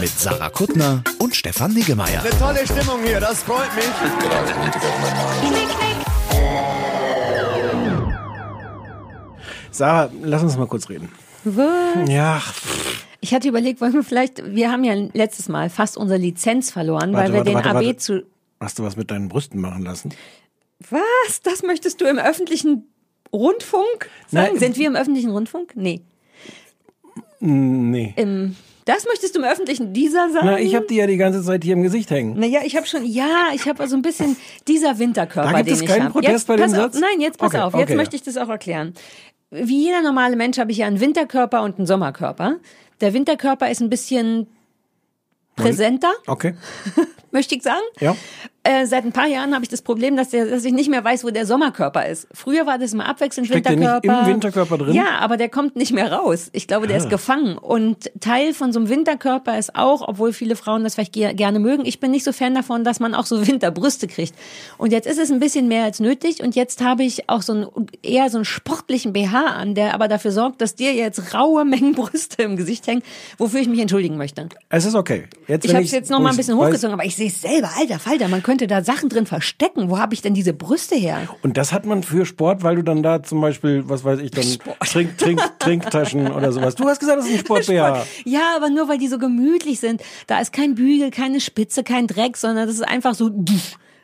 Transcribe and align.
Mit 0.00 0.08
Sarah 0.18 0.48
Kuttner 0.48 1.04
und 1.18 1.36
Stefan 1.36 1.74
Niggemeier. 1.74 2.22
Tolle 2.38 2.64
Stimmung 2.64 3.02
hier, 3.04 3.20
das 3.20 3.42
freut 3.42 3.74
mich. 3.76 3.84
Sarah, 9.70 10.10
lass 10.22 10.42
uns 10.42 10.56
mal 10.56 10.66
kurz 10.66 10.88
reden. 10.88 11.10
Was? 11.44 12.08
Ja, 12.08 12.40
Ich 13.20 13.34
hatte 13.34 13.48
überlegt, 13.48 13.80
wollen 13.80 13.92
wir 13.92 14.04
vielleicht, 14.04 14.54
wir 14.54 14.70
haben 14.70 14.84
ja 14.84 14.94
letztes 15.12 15.48
Mal 15.48 15.70
fast 15.70 15.96
unsere 15.96 16.18
Lizenz 16.18 16.70
verloren, 16.70 17.12
Warte, 17.12 17.32
weil 17.32 17.32
wir 17.32 17.38
warte, 17.38 17.50
den 17.50 17.54
warte, 17.56 17.68
AB 17.70 17.74
warte. 17.74 17.96
zu. 17.96 18.22
hast 18.60 18.78
du 18.78 18.84
was 18.84 18.96
mit 18.96 19.10
deinen 19.10 19.28
Brüsten 19.28 19.60
machen 19.60 19.82
lassen? 19.82 20.14
Was? 20.90 21.42
Das 21.42 21.62
möchtest 21.62 22.00
du 22.00 22.06
im 22.06 22.18
öffentlichen 22.18 22.88
Rundfunk 23.32 24.08
sagen? 24.28 24.52
Nein. 24.52 24.58
Sind 24.58 24.76
wir 24.78 24.86
im 24.86 24.96
öffentlichen 24.96 25.30
Rundfunk? 25.30 25.72
Nee. 25.74 26.02
Nee. 27.44 28.14
Im, 28.16 28.54
das 28.84 29.04
möchtest 29.04 29.34
du 29.34 29.40
im 29.40 29.44
öffentlichen 29.44 29.92
dieser 29.92 30.30
sagen? 30.30 30.46
Na, 30.46 30.58
ich 30.60 30.76
habe 30.76 30.86
die 30.86 30.94
ja 30.96 31.06
die 31.08 31.16
ganze 31.16 31.42
Zeit 31.42 31.64
hier 31.64 31.72
im 31.72 31.82
Gesicht 31.82 32.10
hängen. 32.10 32.38
Naja, 32.38 32.60
ich 32.64 32.76
habe 32.76 32.86
schon, 32.86 33.04
ja, 33.04 33.48
ich 33.52 33.66
habe 33.68 33.86
so 33.88 33.96
ein 33.96 34.02
bisschen 34.02 34.36
dieser 34.68 34.98
Winterkörper, 35.00 35.50
Da 35.50 35.56
gibt 35.58 35.68
den 35.68 35.74
es 35.74 35.82
ich 35.82 35.88
keinen 35.88 36.02
habe. 36.04 36.12
Protest 36.12 36.32
jetzt, 36.32 36.46
bei 36.46 36.56
dem 36.56 36.62
pass 36.66 36.74
auf, 36.74 36.92
Satz? 36.92 37.00
Nein, 37.00 37.20
jetzt 37.20 37.38
pass 37.38 37.48
Okay, 37.54 37.60
auf, 37.60 37.74
jetzt 37.74 37.82
okay, 37.84 37.96
möchte 37.96 38.14
ich 38.16 38.22
das 38.22 38.36
auch 38.36 38.48
erklären. 38.48 38.94
Wie 39.50 39.84
jeder 39.86 40.02
normale 40.02 40.36
Mensch 40.36 40.58
habe 40.58 40.70
ich 40.70 40.78
ja 40.78 40.86
einen 40.86 41.00
Winterkörper 41.00 41.62
und 41.62 41.78
einen 41.78 41.86
Sommerkörper. 41.86 42.58
Der 43.00 43.12
Winterkörper 43.12 43.68
ist 43.70 43.80
ein 43.80 43.90
bisschen 43.90 44.46
präsenter, 45.56 46.12
Okay. 46.26 46.54
möchte 47.32 47.54
ich 47.56 47.62
sagen. 47.62 47.82
Ja. 48.00 48.16
Äh, 48.64 48.86
seit 48.86 49.04
ein 49.04 49.10
paar 49.10 49.26
Jahren 49.26 49.54
habe 49.54 49.64
ich 49.64 49.68
das 49.68 49.82
Problem, 49.82 50.16
dass, 50.16 50.30
der, 50.30 50.46
dass 50.46 50.64
ich 50.64 50.72
nicht 50.72 50.88
mehr 50.88 51.02
weiß, 51.02 51.24
wo 51.24 51.30
der 51.30 51.46
Sommerkörper 51.46 52.06
ist. 52.06 52.28
Früher 52.32 52.64
war 52.64 52.78
das 52.78 52.92
immer 52.92 53.08
abwechselnd 53.08 53.48
Steckt 53.48 53.66
der 53.66 53.72
nicht 53.76 53.80
Winterkörper. 53.88 54.20
im 54.20 54.34
Winterkörper 54.34 54.78
drin? 54.78 54.94
Ja, 54.94 55.18
aber 55.18 55.36
der 55.36 55.48
kommt 55.48 55.74
nicht 55.74 55.92
mehr 55.92 56.12
raus. 56.12 56.48
Ich 56.52 56.68
glaube, 56.68 56.86
der 56.86 56.96
ist 56.98 57.10
gefangen. 57.10 57.58
Und 57.58 58.10
Teil 58.20 58.54
von 58.54 58.72
so 58.72 58.78
einem 58.78 58.88
Winterkörper 58.88 59.58
ist 59.58 59.74
auch, 59.74 60.06
obwohl 60.06 60.32
viele 60.32 60.54
Frauen 60.54 60.84
das 60.84 60.94
vielleicht 60.94 61.12
ge- 61.12 61.34
gerne 61.34 61.58
mögen, 61.58 61.84
ich 61.84 61.98
bin 61.98 62.12
nicht 62.12 62.22
so 62.22 62.30
Fan 62.32 62.54
davon, 62.54 62.84
dass 62.84 63.00
man 63.00 63.16
auch 63.16 63.26
so 63.26 63.44
Winterbrüste 63.48 64.06
kriegt. 64.06 64.34
Und 64.78 64.92
jetzt 64.92 65.06
ist 65.08 65.18
es 65.18 65.32
ein 65.32 65.40
bisschen 65.40 65.66
mehr 65.66 65.82
als 65.82 65.98
nötig. 65.98 66.40
Und 66.40 66.54
jetzt 66.54 66.82
habe 66.84 67.02
ich 67.02 67.28
auch 67.28 67.42
so 67.42 67.52
einen, 67.54 67.66
eher 68.04 68.30
so 68.30 68.38
einen 68.38 68.44
sportlichen 68.44 69.12
BH 69.12 69.44
an, 69.44 69.74
der 69.74 69.92
aber 69.92 70.06
dafür 70.06 70.30
sorgt, 70.30 70.60
dass 70.60 70.76
dir 70.76 70.92
jetzt 70.94 71.34
raue 71.34 71.64
Mengen 71.72 71.96
Brüste 71.96 72.44
im 72.44 72.56
Gesicht 72.56 72.86
hängen, 72.86 73.02
wofür 73.38 73.58
ich 73.60 73.66
mich 73.68 73.80
entschuldigen 73.80 74.16
möchte. 74.18 74.48
Es 74.68 74.84
ist 74.84 74.94
okay. 74.94 75.24
Jetzt, 75.48 75.64
Ich 75.64 75.74
habe 75.74 75.82
es 75.84 75.90
jetzt 75.90 76.10
noch 76.12 76.20
mal 76.20 76.30
ein 76.30 76.36
bisschen 76.36 76.56
hochgezogen, 76.56 76.94
aber 76.94 77.04
ich 77.04 77.16
sehe 77.16 77.26
es 77.26 77.40
selber, 77.40 77.68
alter 77.76 77.98
Falter, 77.98 78.28
man 78.28 78.40
könnte 78.40 78.51
da 78.58 78.82
Sachen 78.84 79.08
drin 79.08 79.26
verstecken. 79.26 79.90
Wo 79.90 79.98
habe 79.98 80.14
ich 80.14 80.22
denn 80.22 80.34
diese 80.34 80.52
Brüste 80.52 80.94
her? 80.94 81.28
Und 81.42 81.56
das 81.56 81.72
hat 81.72 81.86
man 81.86 82.02
für 82.02 82.24
Sport, 82.26 82.62
weil 82.62 82.76
du 82.76 82.82
dann 82.82 83.02
da 83.02 83.22
zum 83.22 83.40
Beispiel, 83.40 83.88
was 83.88 84.04
weiß 84.04 84.20
ich, 84.20 84.30
dann 84.30 84.44
Trink, 84.80 85.18
Trink, 85.18 85.40
Trinktaschen 85.58 86.30
oder 86.32 86.52
sowas. 86.52 86.74
Du 86.74 86.86
hast 86.88 86.98
gesagt, 87.00 87.18
das 87.18 87.26
ist 87.26 87.32
ein 87.32 87.38
Sport 87.40 87.66
BH. 87.66 88.04
Ja, 88.24 88.54
aber 88.56 88.70
nur 88.70 88.88
weil 88.88 88.98
die 88.98 89.08
so 89.08 89.18
gemütlich 89.18 89.80
sind. 89.80 90.02
Da 90.26 90.40
ist 90.40 90.52
kein 90.52 90.74
Bügel, 90.74 91.10
keine 91.10 91.40
Spitze, 91.40 91.82
kein 91.84 92.06
Dreck, 92.06 92.36
sondern 92.36 92.66
das 92.66 92.76
ist 92.76 92.82
einfach 92.88 93.14
so 93.14 93.30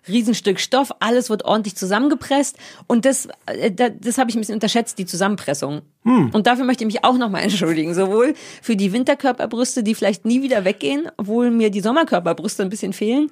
Riesenstück 0.06 0.58
Stoff, 0.58 0.90
alles 1.00 1.28
wird 1.28 1.44
ordentlich 1.44 1.76
zusammengepresst 1.76 2.56
und 2.86 3.04
das, 3.04 3.28
äh, 3.46 3.70
da- 3.70 3.90
das 3.90 4.16
habe 4.16 4.30
ich 4.30 4.36
ein 4.36 4.40
bisschen 4.40 4.54
unterschätzt, 4.54 4.98
die 4.98 5.04
Zusammenpressung. 5.04 5.82
Hm. 6.04 6.30
Und 6.32 6.46
dafür 6.46 6.64
möchte 6.64 6.84
ich 6.84 6.86
mich 6.86 7.04
auch 7.04 7.18
nochmal 7.18 7.42
entschuldigen, 7.44 7.92
sowohl 7.92 8.32
für 8.62 8.74
die 8.74 8.92
Winterkörperbrüste, 8.94 9.82
die 9.82 9.94
vielleicht 9.94 10.24
nie 10.24 10.40
wieder 10.42 10.64
weggehen, 10.64 11.10
obwohl 11.18 11.50
mir 11.50 11.70
die 11.70 11.80
Sommerkörperbrüste 11.80 12.62
ein 12.62 12.70
bisschen 12.70 12.94
fehlen, 12.94 13.30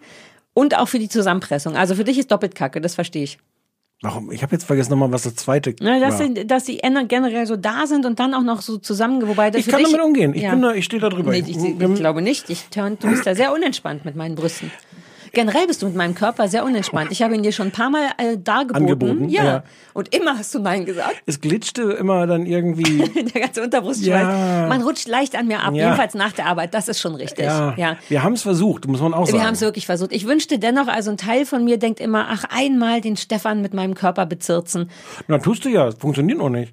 und 0.56 0.77
auch 0.78 0.89
für 0.89 0.99
die 0.99 1.09
Zusammenpressung. 1.11 1.77
Also 1.77 1.94
für 1.94 2.05
dich 2.05 2.17
ist 2.19 2.33
doppelt 2.33 2.55
Kacke, 2.55 2.81
das 2.81 2.94
verstehe 2.94 3.25
ich. 3.25 3.39
Warum? 4.03 4.31
Ich 4.33 4.43
habe 4.43 4.53
jetzt 4.53 4.65
vergessen 4.65 4.91
nochmal, 4.91 5.12
was 5.12 5.22
das 5.22 5.37
zweite 5.37 5.75
Ne, 5.81 6.00
dass, 6.00 6.19
war. 6.19 6.27
sie, 6.27 6.47
dass 6.47 6.67
sie 6.67 6.81
ener- 6.83 7.05
generell 7.06 7.47
so 7.47 7.56
da 7.56 7.87
sind 7.87 8.05
und 8.06 8.19
dann 8.19 8.34
auch 8.34 8.43
noch 8.43 8.61
so 8.62 8.78
zusammen, 8.78 9.27
wobei 9.28 9.50
das 9.50 9.61
Ich 9.61 9.69
kann 9.69 9.81
dich, 9.83 9.91
damit 9.93 10.05
umgehen. 10.05 10.34
Ich 10.34 10.43
Ja. 10.43 10.50
bin 10.50 10.62
da, 10.62 10.72
ich 10.75 10.84
stehe 10.84 11.00
da 11.00 11.09
drüber. 11.11 11.31
Nee, 11.31 11.44
ich, 11.47 11.56
ich, 11.56 11.81
ich 11.81 11.94
glaube 11.94 12.21
nicht. 12.22 12.49
Ich, 12.50 12.65
du 12.71 12.97
bist 13.09 13.27
da 13.27 13.34
sehr 13.34 13.53
unentspannt 13.53 14.05
mit 14.05 14.17
meinen 14.17 14.34
Brüsten. 14.34 14.71
Generell 15.37 15.67
bist 15.67 15.83
du 15.83 15.87
mit 15.87 15.95
meinem 15.95 16.15
Körper 16.15 16.49
sehr 16.49 16.65
unentspannt. 16.65 17.13
Ich 17.13 17.21
habe 17.21 17.35
ihn 17.35 17.43
dir 17.43 17.53
schon 17.53 17.67
ein 17.69 17.71
paar 17.71 17.91
Mal 17.91 18.09
äh, 18.17 18.39
dargeboten. 18.39 18.89
Angeboten, 18.89 19.29
ja. 19.29 19.45
ja. 19.45 19.65
Und 19.93 20.15
immer 20.15 20.39
hast 20.39 20.55
du 20.55 20.61
Nein 20.61 20.87
gesagt. 20.87 21.15
es 21.27 21.43
glitschte 21.43 21.83
immer 21.83 22.27
dann 22.27 22.47
irgendwie. 22.47 23.05
Der 23.35 23.43
ganze 23.43 23.63
Unterbrustschweiß. 23.63 24.09
Ja. 24.09 24.67
Man 24.67 24.81
rutscht 24.81 25.07
leicht 25.09 25.37
an 25.37 25.47
mir 25.47 25.63
ab. 25.63 25.75
Ja. 25.75 25.85
Jedenfalls 25.85 26.15
nach 26.15 26.33
der 26.33 26.47
Arbeit. 26.47 26.73
Das 26.73 26.89
ist 26.89 27.01
schon 27.01 27.15
richtig. 27.17 27.45
ja, 27.45 27.75
ja. 27.77 27.99
wir 28.09 28.23
haben 28.23 28.33
es 28.33 28.41
versucht, 28.41 28.87
muss 28.87 29.03
man 29.03 29.13
auch 29.13 29.27
sagen. 29.27 29.39
Wir 29.39 29.47
haben 29.47 29.53
es 29.53 29.61
wirklich 29.61 29.85
versucht. 29.85 30.11
Ich 30.13 30.27
wünschte 30.27 30.59
dennoch, 30.59 30.89
also 30.89 31.11
ein 31.11 31.19
Teil 31.19 31.45
von 31.45 31.63
mir 31.65 31.77
denkt 31.77 32.01
immer, 32.01 32.29
ach, 32.31 32.45
einmal 32.49 33.03
den 33.03 33.19
Stefan 33.19 33.61
mit 33.61 33.75
meinem 33.75 33.93
Körper 33.93 34.25
bezirzen. 34.25 34.91
Na, 35.29 35.37
tust 35.37 35.67
du 35.67 35.69
ja, 35.69 35.91
funktioniert 35.91 36.39
noch 36.39 36.49
nicht. 36.49 36.73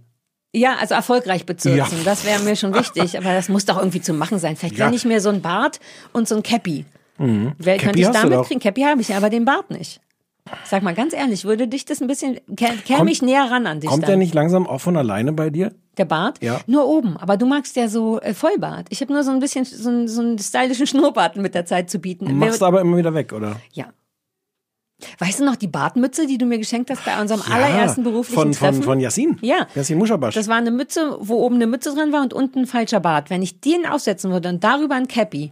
Ja, 0.56 0.76
also 0.80 0.94
erfolgreich 0.94 1.46
bezirzen. 1.46 1.98
Ja. 1.98 2.04
Das 2.06 2.24
wäre 2.26 2.42
mir 2.44 2.56
schon 2.56 2.74
wichtig. 2.74 3.18
Aber 3.18 3.34
das 3.34 3.50
muss 3.50 3.66
doch 3.66 3.78
irgendwie 3.78 4.00
zu 4.00 4.14
machen 4.14 4.40
sein. 4.40 4.56
Vielleicht 4.56 4.78
Ja. 4.78 4.90
ich 4.90 5.04
mir 5.04 5.20
so 5.20 5.28
ein 5.28 5.42
Bart 5.42 5.82
und 6.14 6.30
so 6.30 6.36
ein 6.38 6.44
Cappy. 6.44 6.86
Wer 7.18 7.78
Cappy 7.78 7.78
könnte 7.86 8.00
ich 8.00 8.06
hast 8.08 8.16
du 8.16 8.22
damit 8.24 8.40
doch. 8.40 8.48
kriegen? 8.48 8.60
Cappy 8.60 8.82
habe 8.82 9.02
ich, 9.02 9.14
aber 9.16 9.30
den 9.30 9.46
Bart 9.46 9.70
nicht. 9.70 10.02
Sag 10.66 10.84
mal 10.84 10.94
ganz 10.94 11.14
ehrlich, 11.14 11.46
würde 11.46 11.68
dich 11.70 11.86
das 11.86 12.02
ein 12.02 12.08
bisschen, 12.08 12.38
kä- 12.52 12.82
käme 12.84 13.10
ich 13.12 13.22
näher 13.22 13.50
ran 13.50 13.66
an 13.66 13.80
dich 13.80 13.90
Kommt 13.90 14.04
dann? 14.04 14.10
der 14.10 14.18
nicht 14.18 14.34
langsam 14.34 14.68
auch 14.68 14.80
von 14.82 14.98
alleine 14.98 15.32
bei 15.32 15.50
dir? 15.50 15.74
Der 15.98 16.06
Bart? 16.06 16.42
Ja. 16.44 16.60
Nur 16.68 16.86
oben. 16.88 17.16
Aber 17.18 17.38
du 17.38 17.46
magst 17.46 17.76
ja 17.78 17.88
so 17.88 18.20
äh, 18.20 18.34
Vollbart. 18.34 18.88
Ich 18.90 19.00
habe 19.02 19.14
nur 19.14 19.24
so 19.24 19.32
ein 19.32 19.40
bisschen 19.40 19.64
so, 19.64 19.90
einen- 19.90 20.08
so 20.10 20.22
einen 20.22 20.38
stylischen 20.40 20.86
Schnurrbart 20.88 21.38
mit 21.38 21.56
der 21.56 21.66
Zeit 21.66 21.90
zu 21.90 22.00
bieten. 22.00 22.26
Machst 22.38 22.56
du 22.58 22.62
Wer- 22.62 22.68
aber 22.68 22.82
immer 22.82 22.98
wieder 22.98 23.14
weg, 23.14 23.32
oder? 23.32 23.56
ja. 23.72 23.86
Weißt 25.20 25.40
du 25.42 25.46
noch 25.46 25.58
die 25.58 25.68
Bartmütze, 25.68 26.28
die 26.28 26.38
du 26.38 26.46
mir 26.46 26.58
geschenkt 26.58 26.90
hast 26.90 27.04
bei 27.04 27.20
unserem 27.20 27.42
allerersten 27.52 28.04
beruflichen 28.04 28.40
von, 28.42 28.52
Treffen? 28.54 28.76
Von, 28.76 28.84
von 28.84 29.00
Yassin? 29.02 29.38
Ja. 29.42 29.68
Yassin 29.76 29.98
Muschabasch. 29.98 30.34
Das 30.36 30.48
war 30.48 30.56
eine 30.56 30.72
Mütze, 30.72 31.18
wo 31.20 31.36
oben 31.44 31.56
eine 31.56 31.68
Mütze 31.68 31.94
dran 31.94 32.14
war 32.14 32.22
und 32.22 32.34
unten 32.34 32.60
ein 32.60 32.68
falscher 32.68 33.02
Bart. 33.02 33.30
Wenn 33.30 33.42
ich 33.42 33.60
den 33.60 33.86
aufsetzen 33.86 34.32
würde 34.32 34.48
und 34.50 34.64
darüber 34.64 34.96
ein 34.96 35.08
Cappy, 35.10 35.52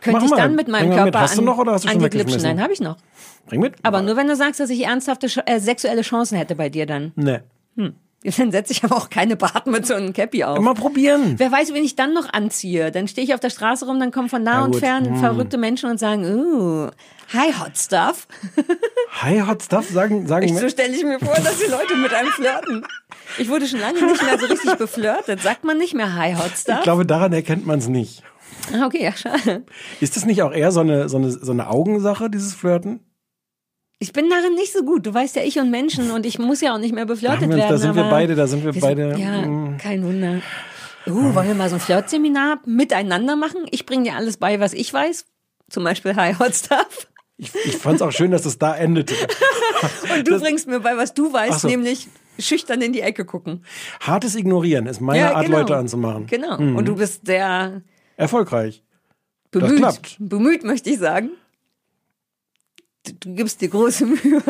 könnte 0.00 0.24
ich 0.24 0.30
mal. 0.30 0.36
dann 0.36 0.54
mit 0.54 0.68
meinem 0.68 0.88
mal 0.88 1.04
mit. 1.04 1.12
Körper 1.12 1.20
Hast 1.20 1.38
du 1.38 1.42
noch 1.42 1.58
oder 1.58 1.72
hast 1.72 1.84
du 1.84 1.88
schon 1.88 2.02
weggeschmissen? 2.02 2.42
Nein, 2.42 2.62
habe 2.62 2.72
ich 2.72 2.80
noch. 2.80 2.96
Bring 3.46 3.60
mit. 3.60 3.74
Aber 3.82 4.02
nur 4.02 4.16
wenn 4.16 4.28
du 4.28 4.36
sagst, 4.36 4.60
dass 4.60 4.70
ich 4.70 4.84
ernsthafte 4.84 5.28
äh, 5.46 5.60
sexuelle 5.60 6.02
Chancen 6.02 6.36
hätte 6.36 6.54
bei 6.54 6.68
dir 6.68 6.86
dann. 6.86 7.12
Nee. 7.16 7.40
Dann 8.38 8.50
setze 8.50 8.72
ich 8.72 8.82
aber 8.82 8.96
auch 8.96 9.10
keine 9.10 9.36
Bartmütze 9.36 9.94
und 9.96 10.04
ein 10.04 10.12
Cappy 10.14 10.44
auf. 10.44 10.58
Mal 10.58 10.72
probieren. 10.72 11.34
Wer 11.36 11.52
weiß, 11.52 11.74
wen 11.74 11.84
ich 11.84 11.94
dann 11.94 12.14
noch 12.14 12.32
anziehe. 12.32 12.90
Dann 12.90 13.06
stehe 13.06 13.22
ich 13.22 13.34
auf 13.34 13.40
der 13.40 13.50
Straße 13.50 13.84
rum, 13.84 14.00
dann 14.00 14.12
kommen 14.12 14.30
von 14.30 14.42
nah 14.42 14.60
Ja, 14.60 14.64
und 14.64 14.76
fern 14.76 15.04
Hm. 15.04 15.16
verrückte 15.18 15.58
Menschen 15.58 15.90
und 15.90 15.98
sagen, 15.98 16.24
uh, 16.24 16.90
hi 17.34 17.52
Hot 17.52 17.76
Stuff. 17.76 18.26
Hi, 19.20 19.40
Hot 19.46 19.62
Stuff, 19.62 19.88
sagen, 19.90 20.26
sagen 20.26 20.46
Ich, 20.46 20.58
so 20.58 20.68
stelle 20.68 20.92
ich 20.92 21.04
mir 21.04 21.20
vor, 21.20 21.36
dass 21.36 21.58
die 21.58 21.70
Leute 21.70 21.94
mit 21.96 22.12
einem 22.12 22.30
flirten. 22.30 22.84
Ich 23.38 23.48
wurde 23.48 23.68
schon 23.68 23.78
lange 23.78 24.04
nicht 24.04 24.22
mehr 24.22 24.38
so 24.38 24.46
richtig 24.46 24.74
beflirtet. 24.74 25.40
Sagt 25.40 25.62
man 25.62 25.78
nicht 25.78 25.94
mehr 25.94 26.16
Hi 26.16 26.34
Hot 26.34 26.50
Stuff? 26.56 26.78
Ich 26.78 26.82
glaube, 26.82 27.06
daran 27.06 27.32
erkennt 27.32 27.64
man 27.64 27.78
es 27.78 27.88
nicht. 27.88 28.22
Ah, 28.72 28.86
okay, 28.86 29.02
ja, 29.02 29.12
schade. 29.12 29.64
Ist 30.00 30.16
das 30.16 30.24
nicht 30.24 30.42
auch 30.42 30.52
eher 30.52 30.72
so 30.72 30.80
eine, 30.80 31.08
so 31.08 31.16
eine, 31.16 31.30
so 31.30 31.52
eine 31.52 31.68
Augensache, 31.68 32.30
dieses 32.30 32.54
Flirten? 32.54 33.00
Ich 33.98 34.12
bin 34.12 34.28
darin 34.28 34.54
nicht 34.54 34.72
so 34.72 34.84
gut. 34.84 35.06
Du 35.06 35.14
weißt 35.14 35.36
ja, 35.36 35.42
ich 35.42 35.58
und 35.58 35.70
Menschen 35.70 36.10
und 36.10 36.26
ich 36.26 36.38
muss 36.38 36.60
ja 36.60 36.74
auch 36.74 36.78
nicht 36.78 36.94
mehr 36.94 37.06
Da, 37.06 37.12
beflirtet 37.12 37.42
haben 37.42 37.50
wir 37.50 37.56
werden. 37.56 37.70
da 37.70 37.78
sind 37.78 37.94
wir 37.94 38.04
beide, 38.04 38.34
da 38.34 38.46
sind 38.46 38.64
wir, 38.64 38.74
wir 38.74 38.80
beide. 38.80 39.10
Sind, 39.10 39.18
ja, 39.18 39.46
mm. 39.46 39.78
kein 39.78 40.04
Wunder. 40.04 40.40
Uh, 41.06 41.34
wollen 41.34 41.48
wir 41.48 41.54
mal 41.54 41.68
so 41.68 41.76
ein 41.76 41.80
Flirtseminar 41.80 42.60
miteinander 42.66 43.36
machen? 43.36 43.66
Ich 43.70 43.86
bringe 43.86 44.04
dir 44.04 44.16
alles 44.16 44.36
bei, 44.38 44.58
was 44.60 44.72
ich 44.72 44.92
weiß. 44.92 45.26
Zum 45.68 45.84
Beispiel 45.84 46.16
Hi 46.16 46.34
Hot 46.34 46.54
Stuff. 46.54 47.08
Ich, 47.36 47.52
ich 47.64 47.76
fand 47.76 47.96
es 47.96 48.02
auch 48.02 48.12
schön, 48.12 48.30
dass 48.30 48.46
es 48.46 48.58
da 48.58 48.74
endete. 48.76 49.14
Und 50.14 50.26
du 50.28 50.38
bringst 50.38 50.68
mir 50.68 50.80
bei, 50.80 50.96
was 50.96 51.14
du 51.14 51.32
weißt, 51.32 51.60
so. 51.60 51.68
nämlich 51.68 52.08
schüchtern 52.38 52.80
in 52.80 52.92
die 52.92 53.00
Ecke 53.00 53.24
gucken. 53.24 53.64
Hartes 54.00 54.34
Ignorieren 54.34 54.86
ist 54.86 55.00
meine 55.00 55.34
Art, 55.34 55.46
genau. 55.46 55.58
Leute 55.58 55.76
anzumachen. 55.76 56.26
Genau. 56.26 56.56
Und 56.56 56.86
du 56.86 56.96
bist 56.96 57.26
sehr 57.26 57.82
Erfolgreich. 58.16 58.82
bemüht. 59.50 59.76
klappt. 59.78 60.16
Bemüht, 60.18 60.64
möchte 60.64 60.90
ich 60.90 60.98
sagen. 60.98 61.30
Du, 63.06 63.12
du 63.20 63.34
gibst 63.34 63.60
dir 63.60 63.68
große 63.68 64.06
Mühe. 64.06 64.42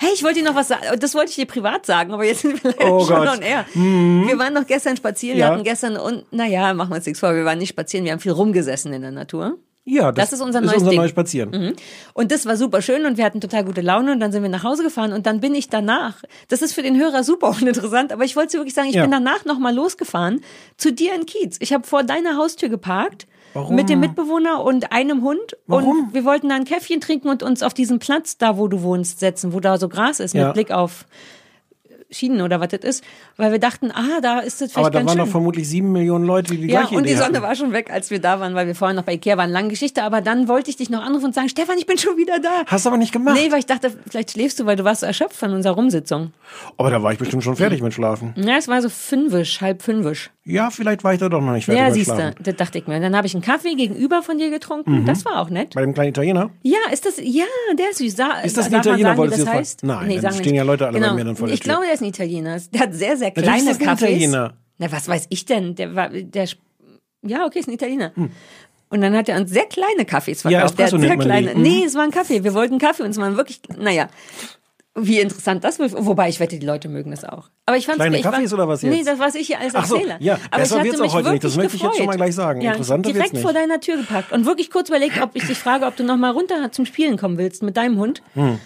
Hey, 0.00 0.10
ich 0.12 0.22
wollte 0.22 0.40
dir 0.40 0.44
noch 0.48 0.54
was 0.56 0.68
sagen. 0.68 0.82
Das 1.00 1.14
wollte 1.14 1.30
ich 1.30 1.36
dir 1.36 1.46
privat 1.46 1.86
sagen, 1.86 2.12
aber 2.12 2.24
jetzt 2.24 2.42
sind 2.42 2.62
wir 2.62 2.72
leider 2.72 2.92
Oh 2.92 3.04
schon 3.06 3.16
Gott. 3.24 3.28
on 3.38 3.42
air. 3.42 3.64
Wir 3.74 4.38
waren 4.38 4.52
noch 4.52 4.66
gestern 4.66 4.96
spazieren. 4.96 5.38
Wir 5.38 5.46
Ja. 5.46 5.52
hatten 5.52 5.64
gestern 5.64 5.96
und, 5.96 6.30
naja, 6.32 6.74
machen 6.74 6.90
wir 6.90 6.96
uns 6.96 7.06
nichts 7.06 7.20
vor. 7.20 7.34
Wir 7.34 7.44
waren 7.44 7.58
nicht 7.58 7.70
spazieren. 7.70 8.04
Wir 8.04 8.12
haben 8.12 8.20
viel 8.20 8.32
rumgesessen 8.32 8.92
in 8.92 9.02
der 9.02 9.12
Natur. 9.12 9.56
Ja, 9.86 10.12
das, 10.12 10.30
Das 10.30 10.38
ist 10.40 10.44
unser 10.44 10.60
ist 10.60 10.64
neues 10.66 10.78
unser 10.78 10.90
Ding. 10.90 10.98
neues 11.00 11.10
Spazieren. 11.10 11.74
Und 12.14 12.32
das 12.32 12.46
war 12.46 12.56
super 12.56 12.80
schön 12.80 13.04
und 13.04 13.18
wir 13.18 13.24
hatten 13.24 13.40
total 13.42 13.64
gute 13.64 13.82
Laune 13.82 14.12
und 14.12 14.20
dann 14.20 14.32
sind 14.32 14.42
wir 14.42 14.48
nach 14.48 14.64
Hause 14.64 14.82
gefahren 14.82 15.12
und 15.12 15.26
dann 15.26 15.40
bin 15.40 15.54
ich 15.54 15.68
danach, 15.68 16.22
das 16.48 16.62
ist 16.62 16.72
für 16.72 16.82
den 16.82 16.98
Hörer 16.98 17.22
super 17.22 17.48
uninteressant, 17.60 18.10
aber 18.12 18.24
ich 18.24 18.34
wollte 18.34 18.54
wirklich 18.54 18.72
sagen, 18.74 18.88
ich 18.88 18.94
Ja. 18.94 19.02
bin 19.02 19.10
danach 19.10 19.44
nochmal 19.44 19.74
losgefahren 19.74 20.40
zu 20.78 20.90
dir 20.92 21.14
in 21.14 21.26
Kiez. 21.26 21.58
Ich 21.60 21.72
habe 21.74 21.86
vor 21.86 22.02
deiner 22.02 22.36
Haustür 22.38 22.68
geparkt 22.70 23.26
Warum? 23.52 23.76
Mit 23.76 23.88
dem 23.88 24.00
Mitbewohner 24.00 24.64
und 24.64 24.90
einem 24.90 25.22
Hund. 25.22 25.56
Warum? 25.68 26.06
Und 26.06 26.14
wir 26.14 26.24
wollten 26.24 26.48
da 26.48 26.56
ein 26.56 26.64
Käffchen 26.64 27.00
trinken 27.00 27.28
und 27.28 27.44
uns 27.44 27.62
auf 27.62 27.72
diesen 27.72 28.00
Platz 28.00 28.36
da, 28.36 28.56
wo 28.58 28.66
du 28.66 28.82
wohnst, 28.82 29.20
setzen, 29.20 29.52
wo 29.52 29.60
da 29.60 29.78
so 29.78 29.88
Gras 29.88 30.18
ist, 30.18 30.34
Ja. 30.34 30.46
mit 30.46 30.54
Blick 30.54 30.70
auf 30.72 31.04
Schienen 32.14 32.40
oder 32.40 32.60
was 32.60 32.68
das 32.68 32.80
ist. 32.80 33.04
Weil 33.36 33.52
wir 33.52 33.58
dachten, 33.58 33.90
ah, 33.90 34.20
da 34.22 34.38
ist 34.40 34.60
das 34.60 34.72
vielleicht 34.72 34.78
Aber 34.78 34.90
da 34.90 34.98
ganz 35.00 35.08
waren 35.10 35.16
schön. 35.18 35.24
doch 35.26 35.30
vermutlich 35.32 35.68
sieben 35.68 35.92
Millionen 35.92 36.24
Leute, 36.24 36.52
die 36.52 36.60
die 36.62 36.68
Ja, 36.72 36.80
gleiche 36.80 36.96
und 36.96 37.04
die 37.04 37.10
Idee 37.10 37.18
Sonne 37.18 37.34
hatten. 37.34 37.42
war 37.42 37.54
schon 37.56 37.72
weg, 37.72 37.90
als 37.92 38.10
wir 38.10 38.20
da 38.20 38.40
waren, 38.40 38.54
weil 38.54 38.66
wir 38.66 38.74
vorher 38.74 38.94
noch 38.94 39.02
bei 39.04 39.14
Ikea 39.14 39.36
waren. 39.36 39.50
Lange 39.50 39.68
Geschichte, 39.68 40.02
aber 40.02 40.20
dann 40.20 40.48
wollte 40.48 40.70
ich 40.70 40.76
dich 40.76 40.90
noch 40.90 41.02
anrufen 41.02 41.26
und 41.26 41.34
sagen, 41.34 41.48
Stefan, 41.48 41.76
ich 41.78 41.86
bin 41.86 41.98
schon 41.98 42.16
wieder 42.16 42.38
da. 42.40 42.62
Hast 42.66 42.84
du 42.86 42.90
aber 42.90 42.98
nicht 42.98 43.12
gemacht. 43.12 43.36
Nee, 43.38 43.50
weil 43.50 43.58
ich 43.58 43.66
dachte, 43.66 43.92
vielleicht 44.08 44.30
schläfst 44.32 44.58
du, 44.60 44.66
weil 44.66 44.76
du 44.76 44.84
warst 44.84 45.00
so 45.00 45.06
erschöpft 45.06 45.36
von 45.36 45.52
unserer 45.52 45.74
Rumsitzung. 45.74 46.32
Aber 46.78 46.90
da 46.90 47.02
war 47.02 47.12
ich 47.12 47.18
bestimmt 47.18 47.42
schon 47.44 47.56
fertig 47.56 47.82
mit 47.82 47.92
Schlafen. 47.92 48.32
Ja, 48.36 48.56
es 48.56 48.68
war 48.68 48.80
so 48.80 48.88
fünfisch, 48.88 49.60
halb 49.60 49.82
fünfisch. 49.82 50.30
Ja, 50.46 50.68
vielleicht 50.70 51.04
war 51.04 51.14
ich 51.14 51.20
da 51.20 51.28
doch 51.30 51.40
noch 51.40 51.52
nicht 51.52 51.64
fertig 51.64 51.80
Ja, 51.80 51.86
mit 51.86 51.94
siehst 51.94 52.10
du, 52.10 52.34
das 52.38 52.56
dachte 52.56 52.78
ich 52.78 52.86
mir. 52.86 53.00
Dann 53.00 53.16
habe 53.16 53.26
ich 53.26 53.34
einen 53.34 53.42
Kaffee 53.42 53.74
gegenüber 53.74 54.22
von 54.22 54.36
dir 54.38 54.50
getrunken. 54.50 55.06
Das 55.06 55.24
war 55.24 55.40
auch 55.40 55.48
nett. 55.48 55.74
Bei 55.74 55.80
dem 55.80 55.94
kleinen 55.94 56.10
Italiener? 56.10 56.50
Ja, 56.62 56.76
ist 56.92 57.06
das, 57.06 57.14
ja, 57.18 57.44
der 57.78 57.90
ist 57.90 57.98
süß. 57.98 58.14
Sa 58.16 58.40
Ist 58.42 58.56
das 58.58 58.66
ein 58.66 58.72
darf 58.72 58.84
man 58.84 58.92
Italiener, 58.94 59.08
sagen, 59.08 59.16
wie 59.16 59.18
wolltest 59.20 59.38
das 59.40 59.46
jetzt 59.46 59.54
heißt? 59.54 59.80
fragen? 59.80 59.92
Nein, 60.06 60.08
dann 60.10 60.20
sagen 60.20 60.34
wir 60.34 60.38
stehen 60.40 60.52
nicht. 60.52 60.58
ja 60.58 60.64
Leute 60.64 60.86
alle 60.86 60.98
bei 60.98 61.04
genau. 61.04 61.14
mir 61.14 61.24
dann 61.24 61.36
vor 61.36 61.46
der 61.46 61.54
Ich 61.54 61.60
Tür. 61.60 61.70
glaube, 61.72 61.84
der 61.86 61.94
ist 61.94 62.00
ein 62.02 62.03
Italiener. 62.04 62.58
Der 62.72 62.80
hat 62.82 62.94
sehr, 62.94 63.16
sehr 63.16 63.30
kleine 63.30 63.70
ist 63.70 63.80
das 63.80 63.88
ein. 63.88 64.12
Italiener. 64.14 64.54
Na, 64.78 64.90
was 64.92 65.08
weiß 65.08 65.26
ich 65.30 65.44
denn? 65.46 65.74
Der 65.74 65.94
war, 65.94 66.08
der, 66.08 66.48
ja, 67.22 67.46
okay, 67.46 67.60
ist 67.60 67.68
ein 67.68 67.74
Italiener. 67.74 68.12
Und 68.90 69.00
dann 69.00 69.16
hat 69.16 69.28
er 69.28 69.40
uns 69.40 69.50
sehr 69.50 69.66
kleine 69.66 70.04
Kaffees 70.04 70.44
Hm. 70.44 70.50
Ja, 70.50 70.60
verkauft. 70.60 70.78
der 70.78 70.88
sehr 70.88 70.98
man 70.98 71.18
die. 71.18 71.24
kleine. 71.24 71.54
Mhm. 71.54 71.62
Nee, 71.62 71.84
es 71.84 71.94
war 71.94 72.02
ein 72.02 72.10
Kaffee. 72.10 72.44
Wir 72.44 72.54
wollten 72.54 72.78
Kaffee 72.78 73.02
und 73.02 73.10
es 73.10 73.16
waren 73.16 73.36
wirklich, 73.36 73.60
naja. 73.76 74.08
Wie 74.96 75.18
interessant 75.18 75.64
das 75.64 75.80
wohl. 75.80 75.90
Wobei 75.90 76.28
ich 76.28 76.38
wette, 76.38 76.56
die 76.56 76.64
Leute 76.64 76.88
mögen 76.88 77.10
das 77.10 77.24
auch. 77.24 77.50
Aber 77.66 77.76
ich 77.76 77.84
fand's, 77.86 77.98
Kleine 77.98 78.16
ich 78.18 78.22
Kaffees 78.22 78.52
oder 78.52 78.68
was 78.68 78.80
Nee, 78.84 78.98
jetzt? 78.98 79.08
das 79.08 79.18
was 79.18 79.34
ich 79.34 79.48
hier 79.48 79.58
als 79.58 79.74
Ach 79.74 79.84
so, 79.86 80.00
ja, 80.20 80.38
Aber 80.52 80.58
besser 80.60 80.76
ich 80.76 80.80
hatte 80.80 80.84
wird's 80.84 81.00
auch 81.00 81.14
heute 81.14 81.32
nicht. 81.32 81.42
Das 81.42 81.56
möchte 81.56 81.74
ich 81.74 81.82
jetzt 81.82 81.96
schon 81.96 82.06
mal 82.06 82.14
gleich 82.16 82.34
sagen. 82.36 82.60
Ja, 82.60 82.70
Interessanter 82.70 83.08
wird's 83.08 83.16
direkt 83.16 83.32
nicht. 83.32 83.42
vor 83.42 83.52
deiner 83.52 83.80
Tür 83.80 83.96
gepackt 83.96 84.30
und 84.30 84.46
wirklich 84.46 84.70
kurz 84.70 84.90
überlegt, 84.90 85.20
ob 85.20 85.34
ich 85.34 85.44
dich 85.44 85.58
frage, 85.58 85.86
ob 85.86 85.96
du 85.96 86.04
noch 86.04 86.16
mal 86.16 86.30
runter 86.30 86.70
zum 86.70 86.86
Spielen 86.86 87.16
kommen 87.16 87.38
willst 87.38 87.64
mit 87.64 87.76
deinem 87.76 87.98
Hund. 87.98 88.22
Hm. 88.34 88.60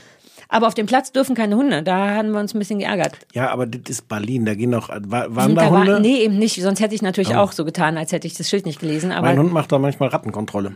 Aber 0.48 0.66
auf 0.66 0.74
dem 0.74 0.86
Platz 0.86 1.12
dürfen 1.12 1.34
keine 1.34 1.56
Hunde. 1.56 1.82
Da 1.82 2.14
haben 2.14 2.30
wir 2.30 2.40
uns 2.40 2.54
ein 2.54 2.58
bisschen 2.58 2.78
geärgert. 2.78 3.18
Ja, 3.34 3.50
aber 3.50 3.66
das 3.66 3.82
ist 3.88 4.08
Berlin, 4.08 4.46
da 4.46 4.54
gehen 4.54 4.72
doch, 4.72 4.88
war, 4.88 5.34
waren 5.36 5.54
da, 5.54 5.62
da 5.64 5.70
Hunde? 5.70 5.90
Oh. 5.90 5.94
war, 5.94 6.00
nee, 6.00 6.22
eben 6.22 6.38
nicht. 6.38 6.60
Sonst 6.60 6.80
hätte 6.80 6.94
ich 6.94 7.02
natürlich 7.02 7.36
auch 7.36 7.52
so 7.52 7.64
getan, 7.64 7.98
als 7.98 8.12
hätte 8.12 8.26
ich 8.26 8.34
das 8.34 8.48
Schild 8.48 8.64
nicht 8.64 8.80
gelesen. 8.80 9.12
Aber 9.12 9.26
mein 9.26 9.38
Hund 9.38 9.52
macht 9.52 9.70
da 9.70 9.78
manchmal 9.78 10.08
Rattenkontrolle. 10.08 10.74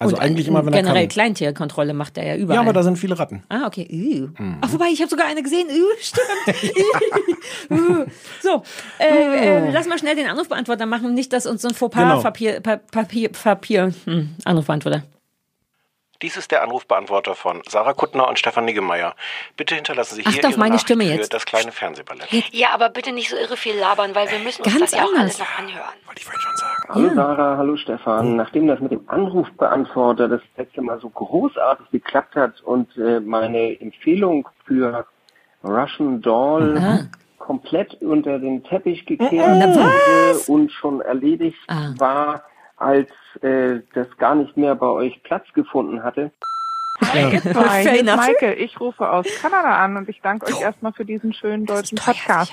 Also 0.00 0.16
und 0.16 0.22
eigentlich 0.22 0.48
immer, 0.48 0.66
wenn 0.66 0.72
er 0.72 0.82
generell. 0.82 1.06
Kleintierkontrolle 1.06 1.94
macht 1.94 2.18
er 2.18 2.26
ja 2.26 2.36
überall. 2.36 2.56
Ja, 2.56 2.62
aber 2.62 2.72
da 2.72 2.82
sind 2.82 2.96
viele 2.96 3.16
Ratten. 3.16 3.44
Ah, 3.48 3.66
okay. 3.66 3.86
Mhm. 3.90 4.58
Ach, 4.60 4.72
wobei, 4.72 4.86
ich 4.92 5.00
habe 5.00 5.08
sogar 5.08 5.26
eine 5.26 5.42
gesehen. 5.42 5.68
Uh, 5.68 5.94
stimmt. 6.00 6.24
So, 8.42 8.62
äh, 8.98 9.68
äh, 9.68 9.70
lass 9.70 9.86
mal 9.86 9.98
schnell 9.98 10.16
den 10.16 10.26
Anrufbeantworter 10.26 10.86
machen. 10.86 11.14
Nicht, 11.14 11.32
dass 11.32 11.46
uns 11.46 11.62
so 11.62 11.68
ein 11.68 11.74
Fauxpas 11.74 12.02
Genau. 12.02 12.20
Papier, 12.22 12.60
pa 12.60 12.76
Papier, 12.76 13.30
Papier, 13.30 13.94
hm, 14.04 14.30
Anrufbeantworter. 14.44 15.04
Dies 16.22 16.36
ist 16.36 16.50
der 16.52 16.62
Anrufbeantworter 16.62 17.34
von 17.34 17.60
Sarah 17.68 17.92
Kuttner 17.92 18.28
und 18.28 18.38
Stefan 18.38 18.64
Niggemeier. 18.64 19.14
Bitte 19.56 19.74
hinterlassen 19.74 20.14
Sie 20.14 20.22
hier 20.22 20.30
Achte 20.30 20.46
auf 20.46 20.52
Ihre 20.52 20.60
meine 20.60 20.70
Nachricht 20.70 20.86
Stimme 20.86 21.04
für 21.04 21.10
jetzt. 21.12 21.34
das 21.34 21.44
kleine 21.44 21.72
Fernsehballett. 21.72 22.28
Ja, 22.52 22.68
aber 22.72 22.88
bitte 22.88 23.12
nicht 23.12 23.28
so 23.30 23.36
irre 23.36 23.56
viel 23.56 23.74
labern, 23.76 24.14
weil 24.14 24.30
wir 24.30 24.38
müssen 24.38 24.62
uns 24.62 24.72
Ganz 24.72 24.90
das 24.92 24.98
ja 24.98 25.04
auch 25.04 25.08
anders. 25.08 25.20
alles 25.20 25.38
noch 25.40 25.58
anhören. 25.58 25.94
Wollte 26.06 26.18
ich 26.20 26.24
vorhin 26.24 26.40
schon 26.40 26.56
sagen. 26.56 26.84
Hallo 26.88 27.14
Sarah, 27.14 27.56
hallo 27.56 27.76
Stefan. 27.76 28.36
Nachdem 28.36 28.66
das 28.68 28.80
mit 28.80 28.92
dem 28.92 29.08
Anrufbeantworter 29.08 30.28
das 30.28 30.40
letzte 30.56 30.82
Mal 30.82 31.00
so 31.00 31.10
großartig 31.10 31.90
geklappt 31.90 32.36
hat 32.36 32.60
und 32.62 32.96
äh, 32.96 33.20
meine 33.20 33.80
Empfehlung 33.80 34.48
für 34.66 35.06
Russian 35.62 36.20
Doll 36.22 37.08
komplett 37.38 37.94
unter 38.00 38.38
den 38.38 38.62
Teppich 38.64 39.04
gekehrt 39.04 39.30
wurde 39.76 40.38
und 40.46 40.72
schon 40.72 41.00
erledigt 41.02 41.58
Ah. 41.68 41.92
war, 41.98 42.44
als 42.76 43.08
äh, 43.42 43.80
das 43.94 44.16
gar 44.18 44.34
nicht 44.34 44.56
mehr 44.56 44.74
bei 44.74 44.86
euch 44.86 45.22
Platz 45.22 45.46
gefunden 45.54 46.02
hatte, 46.02 46.30
Hi, 47.00 47.34
ist 47.34 47.46
enough. 48.00 48.16
Maike. 48.16 48.54
Ich 48.54 48.78
rufe 48.78 49.10
aus 49.10 49.26
Kanada 49.40 49.82
an 49.84 49.96
und 49.96 50.08
ich 50.08 50.20
danke 50.20 50.46
euch 50.46 50.60
erstmal 50.60 50.92
für 50.92 51.04
diesen 51.04 51.32
schönen 51.34 51.66
deutschen 51.66 51.98
Podcast. 51.98 52.52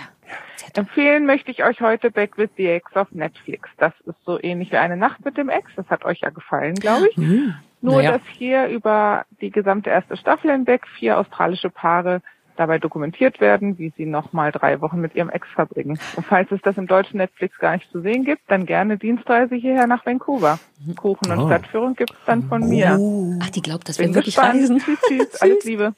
Empfehlen 0.75 1.25
möchte 1.25 1.51
ich 1.51 1.63
euch 1.63 1.81
heute 1.81 2.11
Back 2.11 2.37
with 2.37 2.49
the 2.57 2.67
Ex 2.67 2.95
auf 2.95 3.11
Netflix. 3.11 3.69
Das 3.77 3.93
ist 4.05 4.15
so 4.25 4.41
ähnlich 4.41 4.71
wie 4.71 4.77
eine 4.77 4.97
Nacht 4.97 5.23
mit 5.25 5.37
dem 5.37 5.49
Ex. 5.49 5.69
Das 5.75 5.87
hat 5.89 6.05
euch 6.05 6.21
ja 6.21 6.29
gefallen, 6.29 6.75
glaube 6.75 7.07
ich. 7.09 7.17
Nur, 7.17 7.97
Naja. 7.97 8.11
dass 8.13 8.21
hier 8.37 8.67
über 8.67 9.25
die 9.41 9.51
gesamte 9.51 9.89
erste 9.89 10.15
Staffel 10.17 10.51
hinweg 10.51 10.87
vier 10.87 11.17
australische 11.19 11.69
Paare 11.69 12.21
dabei 12.57 12.79
dokumentiert 12.79 13.39
werden, 13.39 13.77
wie 13.77 13.91
sie 13.97 14.05
nochmal 14.05 14.51
drei 14.51 14.81
Wochen 14.81 14.99
mit 15.01 15.15
ihrem 15.15 15.29
Ex 15.29 15.47
verbringen. 15.49 15.99
Und 16.15 16.25
falls 16.25 16.51
es 16.51 16.61
das 16.61 16.77
im 16.77 16.87
deutschen 16.87 17.17
Netflix 17.17 17.57
gar 17.59 17.73
nicht 17.73 17.91
zu 17.91 18.01
sehen 18.01 18.23
gibt, 18.25 18.41
dann 18.47 18.65
gerne 18.65 18.97
Dienstreise 18.97 19.55
hierher 19.55 19.87
nach 19.87 20.05
Vancouver. 20.05 20.59
Kuchen 20.97 21.31
und 21.31 21.39
Oh. 21.39 21.47
Stadtführung 21.47 21.95
gibt's 21.95 22.15
dann 22.25 22.43
von 22.43 22.67
mir. 22.67 22.99
Ach, 23.41 23.49
die 23.49 23.61
glaubt, 23.61 23.87
dass 23.89 23.97
wir 23.99 24.05
Bin 24.05 24.15
wirklich 24.15 24.35
gespannt. 24.35 24.55
reisen. 24.61 24.79
Tschüss, 24.79 24.99
tschüss. 25.07 25.35
Alles 25.41 25.63
Liebe. 25.65 25.93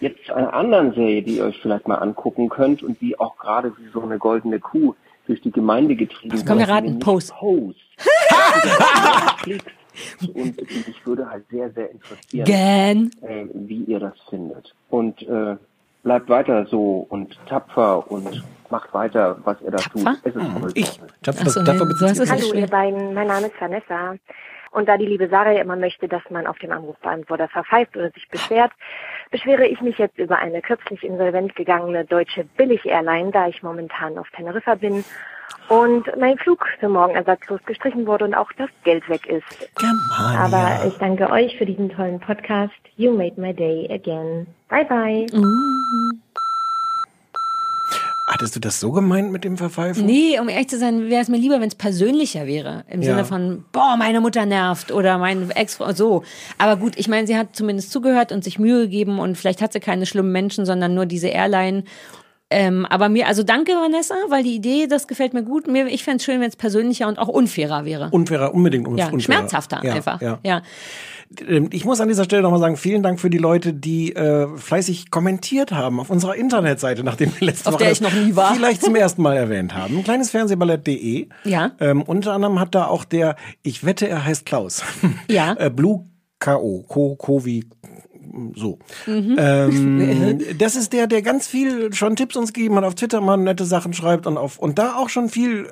Jetzt 0.00 0.24
zu 0.26 0.34
einer 0.34 0.52
anderen 0.54 0.92
Serie, 0.94 1.22
die 1.22 1.38
ihr 1.38 1.44
euch 1.44 1.58
vielleicht 1.60 1.88
mal 1.88 1.96
angucken 1.96 2.48
könnt 2.48 2.82
und 2.84 3.00
die 3.00 3.18
auch 3.18 3.36
gerade 3.36 3.72
wie 3.78 3.88
so 3.92 4.00
eine 4.02 4.18
goldene 4.18 4.60
Kuh 4.60 4.94
durch 5.26 5.40
die 5.40 5.50
Gemeinde 5.50 5.96
getrieben 5.96 6.36
wird. 6.36 6.46
Komm, 6.46 6.58
wir 6.58 6.68
raten. 6.68 6.98
Pose. 7.00 7.32
Pose. 7.36 7.74
Klicks. 9.42 9.64
Und 10.34 10.60
mich 10.60 11.06
würde 11.06 11.28
halt 11.28 11.44
sehr, 11.50 11.70
sehr 11.70 11.90
interessieren, 11.90 13.10
äh, 13.22 13.46
wie 13.54 13.84
ihr 13.84 14.00
das 14.00 14.14
findet. 14.28 14.74
Und 14.90 15.22
äh, 15.22 15.56
bleibt 16.02 16.28
weiter 16.28 16.66
so 16.66 17.06
und 17.08 17.38
tapfer 17.46 18.10
und 18.10 18.42
macht 18.70 18.92
weiter, 18.94 19.38
was 19.44 19.60
ihr 19.62 19.70
da 19.70 19.78
Tapfer? 19.78 19.98
tut. 19.98 20.18
Es 20.24 20.36
ist 20.36 20.60
toll. 20.60 20.72
Ich. 20.74 21.00
Dafür, 21.22 21.42
Ach 21.46 21.50
so, 21.50 21.62
dafür 21.62 21.86
nee, 21.86 22.26
Hallo 22.30 22.54
ihr 22.54 22.66
beiden, 22.66 23.14
mein 23.14 23.26
Name 23.26 23.46
ist 23.46 23.60
Vanessa. 23.60 24.16
Und 24.70 24.88
da 24.88 24.98
die 24.98 25.06
liebe 25.06 25.28
Sarah 25.28 25.52
ja 25.52 25.62
immer 25.62 25.76
möchte, 25.76 26.08
dass 26.08 26.22
man 26.30 26.46
auf 26.46 26.58
dem 26.58 26.72
Anrufbeantworter 26.72 27.48
verpfeift 27.48 27.96
oder 27.96 28.10
sich 28.10 28.28
beschwert, 28.28 28.70
beschwere 29.30 29.66
ich 29.66 29.80
mich 29.80 29.96
jetzt 29.96 30.18
über 30.18 30.38
eine 30.38 30.60
kürzlich 30.60 31.02
insolvent 31.04 31.56
gegangene 31.56 32.04
deutsche 32.04 32.44
Billig-Airline, 32.56 33.30
da 33.30 33.48
ich 33.48 33.62
momentan 33.62 34.18
auf 34.18 34.28
Teneriffa 34.30 34.74
bin 34.74 35.04
und 35.68 36.04
mein 36.18 36.38
Flug 36.38 36.64
für 36.80 36.88
morgen 36.88 37.14
ersatzlos 37.14 37.60
gestrichen 37.66 38.06
wurde 38.06 38.24
und 38.24 38.34
auch 38.34 38.50
das 38.56 38.70
Geld 38.84 39.08
weg 39.08 39.26
ist. 39.26 39.44
Germania. 39.76 40.40
Aber 40.40 40.86
ich 40.86 40.94
danke 40.98 41.30
euch 41.30 41.56
für 41.58 41.66
diesen 41.66 41.88
tollen 41.90 42.20
Podcast. 42.20 42.72
You 42.96 43.12
made 43.16 43.40
my 43.40 43.52
day 43.54 43.88
again. 43.92 44.46
Bye 44.68 44.84
bye. 44.84 45.26
Hattest 48.30 48.54
du 48.54 48.60
das 48.60 48.78
so 48.78 48.92
gemeint 48.92 49.32
mit 49.32 49.42
dem 49.44 49.56
Verpfeifen? 49.56 50.04
Nee, 50.04 50.38
um 50.38 50.50
ehrlich 50.50 50.68
zu 50.68 50.78
sein, 50.78 51.08
wäre 51.08 51.22
es 51.22 51.28
mir 51.28 51.38
lieber, 51.38 51.60
wenn 51.62 51.68
es 51.68 51.74
persönlicher 51.74 52.46
wäre. 52.46 52.84
Im 52.90 53.00
Ja. 53.00 53.12
Sinne 53.12 53.24
von, 53.24 53.64
boah, 53.72 53.96
meine 53.98 54.20
Mutter 54.20 54.44
nervt 54.44 54.92
oder 54.92 55.16
mein 55.16 55.50
Ex, 55.52 55.78
so. 55.94 56.24
Aber 56.58 56.76
gut, 56.76 56.92
ich 56.98 57.08
meine, 57.08 57.26
sie 57.26 57.38
hat 57.38 57.56
zumindest 57.56 57.90
zugehört 57.90 58.30
und 58.30 58.44
sich 58.44 58.58
Mühe 58.58 58.82
gegeben 58.82 59.18
und 59.18 59.38
vielleicht 59.38 59.62
hat 59.62 59.72
sie 59.72 59.80
keine 59.80 60.04
schlimmen 60.04 60.30
Menschen, 60.30 60.66
sondern 60.66 60.94
nur 60.94 61.06
diese 61.06 61.28
Airline. 61.28 61.84
Ähm, 62.50 62.86
aber 62.86 63.08
mir, 63.10 63.26
also 63.26 63.42
danke 63.42 63.72
Vanessa, 63.72 64.14
weil 64.28 64.42
die 64.42 64.54
Idee, 64.54 64.86
das 64.86 65.06
gefällt 65.06 65.34
mir 65.34 65.42
gut. 65.42 65.66
Mir, 65.66 65.86
ich 65.88 66.02
fände 66.02 66.16
es 66.16 66.24
schön, 66.24 66.40
wenn 66.40 66.48
es 66.48 66.56
persönlicher 66.56 67.06
und 67.06 67.18
auch 67.18 67.28
unfairer 67.28 67.84
wäre. 67.84 68.08
Unfairer, 68.10 68.54
unbedingt 68.54 68.88
un 68.88 68.96
ja, 68.96 69.06
unfairer. 69.06 69.20
schmerzhafter 69.20 69.80
ja, 69.84 69.94
einfach. 69.94 70.20
Ja. 70.22 70.38
ja. 70.42 70.62
Ähm, 71.46 71.68
Ich 71.72 71.84
muss 71.84 72.00
an 72.00 72.08
dieser 72.08 72.24
Stelle 72.24 72.40
nochmal 72.42 72.60
sagen, 72.60 72.78
vielen 72.78 73.02
Dank 73.02 73.20
für 73.20 73.28
die 73.28 73.36
Leute, 73.36 73.74
die 73.74 74.14
äh, 74.16 74.48
fleißig 74.56 75.10
kommentiert 75.10 75.72
haben 75.72 76.00
auf 76.00 76.08
unserer 76.08 76.36
Internetseite, 76.36 77.04
nachdem 77.04 77.32
wir 77.38 77.48
letzte 77.48 77.68
Auf 77.68 77.74
Woche 77.74 77.84
der 77.84 77.92
ich 77.92 78.00
noch 78.00 78.14
nie 78.14 78.34
war. 78.34 78.54
vielleicht 78.54 78.82
zum 78.82 78.96
ersten 78.96 79.20
Mal 79.20 79.36
erwähnt 79.36 79.74
haben. 79.74 80.02
Kleinesfernsehballett.de. 80.02 81.28
Ja. 81.44 81.72
Ähm, 81.80 82.00
unter 82.02 82.32
anderem 82.32 82.58
hat 82.60 82.74
da 82.74 82.86
auch 82.86 83.04
der, 83.04 83.36
ich 83.62 83.84
wette, 83.84 84.08
er 84.08 84.24
heißt 84.24 84.46
Klaus. 84.46 84.82
Ja. 85.28 85.52
äh, 85.58 85.68
Blue 85.68 86.06
K.O. 86.38 86.84
Ko, 86.88 87.16
Ko 87.16 87.44
wie 87.44 87.66
so. 88.54 88.78
Mhm. 89.06 89.36
Ähm, 89.38 90.40
das 90.58 90.76
ist 90.76 90.92
der, 90.92 91.06
der 91.06 91.22
ganz 91.22 91.46
viel 91.46 91.92
schon 91.92 92.16
Tipps 92.16 92.36
uns 92.36 92.52
gegeben 92.52 92.76
hat, 92.76 92.84
auf 92.84 92.94
Twitter 92.94 93.20
mal 93.20 93.36
nette 93.36 93.64
Sachen 93.64 93.92
schreibt 93.92 94.26
und 94.26 94.36
auf 94.38 94.58
und 94.58 94.78
da 94.78 94.96
auch 94.96 95.08
schon 95.08 95.28
viel 95.28 95.68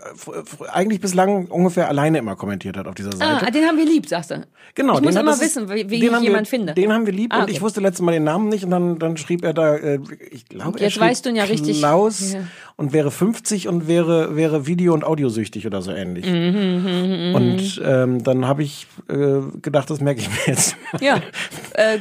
eigentlich 0.72 1.00
bislang 1.00 1.46
ungefähr 1.46 1.88
alleine 1.88 2.18
immer 2.18 2.36
kommentiert 2.36 2.76
hat 2.76 2.86
auf 2.86 2.94
dieser 2.94 3.12
Seite. 3.12 3.46
Ah, 3.46 3.50
den 3.50 3.64
haben 3.64 3.78
wir 3.78 3.86
lieb, 3.86 4.08
sagst 4.08 4.30
du. 4.30 4.42
Genau, 4.75 4.94
Ich 4.94 4.98
den 5.00 5.04
muss 5.06 5.14
immer 5.16 5.30
das 5.30 5.40
wissen, 5.40 5.68
wie, 5.70 5.80
ich 5.80 6.02
jemanden 6.02 6.26
wir, 6.32 6.44
finde. 6.44 6.75
Den 6.75 6.92
haben 6.92 7.06
wir 7.06 7.12
lieb 7.12 7.32
Ah, 7.32 7.38
und 7.38 7.42
okay. 7.44 7.52
ich 7.52 7.62
wusste 7.62 7.80
letztes 7.80 8.02
Mal 8.02 8.12
den 8.12 8.25
Namen 8.25 8.48
nicht 8.48 8.64
und 8.64 8.70
dann, 8.70 8.98
dann 8.98 9.16
schrieb 9.16 9.42
er 9.44 9.54
da, 9.54 9.76
äh, 9.76 9.98
ich 10.30 10.46
glaube, 10.46 10.80
er 10.80 10.90
schrieb 10.90 11.02
weißt 11.02 11.25
du 11.25 11.30
ihn 11.30 11.36
ja 11.36 11.44
richtig. 11.44 11.78
Klaus 11.78 12.32
Ja. 12.34 12.40
und 12.76 12.92
wäre 12.92 13.10
50 13.10 13.68
und 13.68 13.88
wäre, 13.88 14.36
wäre 14.36 14.66
Video- 14.66 14.92
und 14.92 15.04
Audiosüchtig 15.04 15.66
oder 15.66 15.80
so 15.82 15.92
ähnlich. 15.92 16.26
Mhm, 16.26 17.32
und 17.34 17.82
ähm, 17.84 18.22
dann 18.22 18.46
habe 18.46 18.62
ich 18.62 18.86
äh, 19.08 19.40
gedacht, 19.62 19.88
das 19.88 20.00
merke 20.00 20.20
ich 20.20 20.28
mir 20.28 20.36
jetzt. 20.46 20.76
Ja. 21.00 21.20
Äh, 21.75 21.98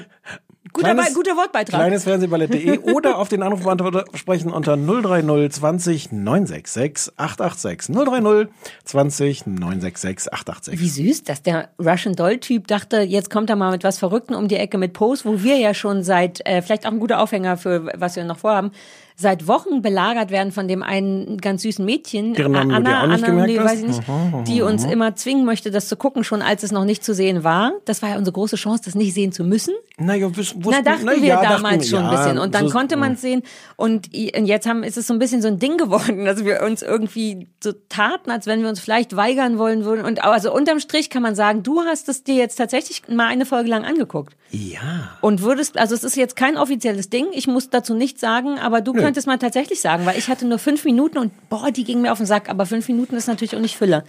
guter, 0.76 0.94
Kleines- 0.94 1.08
Be- 1.10 1.14
guter 1.16 1.36
Wortbeitrag. 1.38 1.80
Kleinesfernsehballett.de 1.80 2.80
oder 2.94 3.18
auf 3.18 3.30
den 3.30 3.42
Anrufbeantworter 3.42 4.06
sprechen 4.14 4.52
unter 4.52 4.78
030 4.78 5.52
20 5.52 6.12
966 6.12 7.14
886. 7.18 7.96
030 7.96 8.48
20 8.84 9.48
966 9.48 10.34
886. 10.34 10.80
Wie 10.80 10.90
süß, 10.90 11.24
dass 11.24 11.42
der 11.42 11.70
Russian 11.80 12.16
Doll-Typ 12.16 12.68
dachte, 12.68 13.02
jetzt 13.02 13.30
kommt 13.30 13.50
er 13.50 13.56
mal 13.56 13.72
mit 13.72 13.84
was 13.84 13.98
Verrückten 14.00 14.36
um 14.36 14.48
die 14.48 14.58
Ecke 14.58 14.78
mit 14.78 14.94
Pose, 14.94 15.26
wo 15.26 15.42
wir 15.44 15.58
ja 15.58 15.74
schon 15.74 16.04
seit, 16.04 16.46
äh, 16.46 16.62
vielleicht 16.62 16.86
auch 16.86 16.92
ein 16.92 17.00
guter 17.00 17.20
Aufhänger 17.22 17.58
für 17.58 17.92
was 17.96 18.16
wir 18.16 18.24
noch 18.26 18.38
vorhaben, 18.40 18.72
seit 19.18 19.48
Wochen 19.48 19.82
belagert 19.82 20.30
werden 20.30 20.52
von 20.52 20.68
dem 20.68 20.84
einen 20.84 21.38
ganz 21.38 21.62
süßen 21.62 21.86
Mädchen, 21.86 22.34
Deren 22.34 22.52
Namen 22.52 22.72
Anna, 22.72 23.04
auch 23.04 23.08
nicht 23.08 23.24
Anna, 23.24 23.46
nee, 23.46 23.58
weiß 23.58 23.80
ich 23.82 23.88
nicht, 23.88 24.08
Mhm, 24.08 24.44
die 24.46 24.62
uns 24.62 24.84
immer 24.84 25.16
zwingen 25.16 25.46
möchte, 25.46 25.72
das 25.72 25.88
zu 25.88 25.96
gucken, 25.96 26.24
schon 26.26 26.42
als 26.42 26.64
es 26.64 26.72
noch 26.74 26.84
nicht 26.86 27.04
zu 27.04 27.14
sehen 27.14 27.44
war. 27.44 27.72
Das 27.86 28.02
war 28.02 28.10
ja 28.10 28.18
unsere 28.18 28.34
große 28.34 28.58
Chance, 28.58 28.84
das 28.86 28.96
nicht 28.96 29.14
sehen 29.14 29.32
zu 29.32 29.44
müssen. 29.46 29.74
Naja, 29.98 30.28
wus- 30.28 30.54
Na, 30.58 30.66
wussten- 30.66 30.84
dachten 30.84 31.06
na 31.06 31.12
wir 31.14 31.20
ja, 31.24 31.42
damals 31.42 31.78
dachten- 31.78 31.84
schon 31.90 32.00
ein 32.06 32.12
ja, 32.12 32.18
bisschen. 32.24 32.38
Und 32.40 32.54
dann 32.56 32.68
so- 32.68 32.74
konnte 32.74 32.98
man 32.98 33.14
es 33.14 33.22
sehen. 33.22 33.42
Und, 33.78 34.14
i- 34.14 34.34
und 34.38 34.46
jetzt 34.48 34.68
haben, 34.68 34.84
ist 34.84 34.98
es 34.98 35.08
so 35.08 35.14
ein 35.14 35.20
bisschen 35.20 35.42
so 35.42 35.48
ein 35.48 35.60
Ding 35.60 35.78
geworden, 35.78 36.26
dass 36.26 36.44
wir 36.44 36.62
uns 36.64 36.82
irgendwie 36.82 37.48
so 37.64 37.72
taten, 37.88 38.30
als 38.32 38.48
wenn 38.48 38.62
wir 38.62 38.68
uns 38.70 38.82
vielleicht 38.82 39.16
weigern 39.16 39.58
wollen 39.58 39.86
würden. 39.86 40.04
Und 40.04 40.26
also 40.26 40.54
unterm 40.54 40.82
Strich 40.82 41.10
kann 41.10 41.22
man 41.22 41.36
sagen, 41.36 41.64
du 41.64 41.82
hast 41.84 42.10
es 42.10 42.24
dir 42.26 42.36
jetzt 42.36 42.56
tatsächlich 42.58 43.04
mal 43.08 43.28
eine 43.28 43.46
Folge 43.46 43.70
lang 43.70 43.86
angeguckt. 43.86 44.36
Ja. 44.52 45.18
Und 45.22 45.42
würdest, 45.42 45.78
also 45.78 45.96
es 45.96 46.04
ist 46.04 46.16
jetzt 46.16 46.36
kein 46.36 46.58
offizielles 46.58 47.10
Ding, 47.10 47.28
ich 47.34 47.48
muss 47.48 47.70
dazu 47.70 47.94
nichts 47.94 48.22
sagen, 48.22 48.58
aber 48.60 48.82
du 48.82 48.94
könntest 48.94 49.28
mal 49.28 49.38
tatsächlich 49.38 49.82
sagen, 49.82 50.06
weil 50.06 50.18
ich 50.18 50.30
hatte 50.30 50.46
nur 50.46 50.60
fünf 50.60 50.86
Minuten 50.86 51.18
und 51.18 51.50
boah, 51.50 51.72
die 51.72 51.84
ging 51.84 52.02
mir 52.02 52.12
auf 52.12 52.20
den 52.20 52.28
Sack, 52.28 52.50
aber 52.50 52.66
fünf 52.66 52.88
Minuten 52.88 53.16
ist 53.16 53.28
natürlich 53.28 53.56
auch 53.56 53.60
nicht 53.62 53.76
Fülle. 53.76 54.04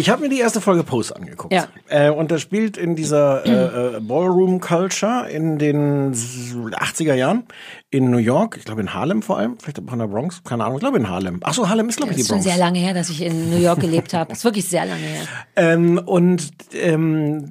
Ich 0.00 0.10
habe 0.10 0.22
mir 0.22 0.28
die 0.28 0.38
erste 0.38 0.60
Folge 0.60 0.84
Pose 0.84 1.16
angeguckt. 1.16 1.52
Ja. 1.52 1.66
Äh, 1.88 2.10
und 2.10 2.30
das 2.30 2.40
spielt 2.40 2.76
in 2.76 2.94
dieser 2.94 3.44
äh, 3.44 3.96
äh, 3.96 4.00
Ballroom 4.00 4.60
Culture 4.60 5.28
in 5.28 5.58
den 5.58 6.14
80er 6.14 7.14
Jahren 7.14 7.46
in 7.90 8.08
New 8.08 8.18
York, 8.18 8.56
ich 8.58 8.64
glaube 8.64 8.80
in 8.80 8.94
Harlem 8.94 9.22
vor 9.22 9.38
allem, 9.38 9.58
vielleicht 9.58 9.80
auch 9.80 9.92
in 9.92 9.98
der 9.98 10.06
Bronx, 10.06 10.44
keine 10.44 10.62
Ahnung, 10.64 10.76
ich 10.76 10.82
glaube 10.82 10.98
in 10.98 11.08
Harlem. 11.08 11.40
Ach 11.42 11.52
so, 11.52 11.68
Harlem 11.68 11.88
ist 11.88 11.96
glaube 11.96 12.12
Das 12.12 12.16
ich 12.16 12.20
ist 12.22 12.28
die 12.28 12.34
schon 12.34 12.42
Bronx. 12.44 12.54
sehr 12.54 12.64
lange 12.64 12.78
her, 12.78 12.94
dass 12.94 13.10
ich 13.10 13.22
in 13.22 13.50
New 13.50 13.58
York 13.58 13.80
gelebt 13.80 14.14
habe. 14.14 14.28
Das 14.28 14.38
ist 14.38 14.44
wirklich 14.44 14.68
sehr 14.68 14.84
lange 14.86 15.00
her. 15.02 15.22
Ähm, 15.56 15.98
und 15.98 16.50
ähm, 16.74 17.50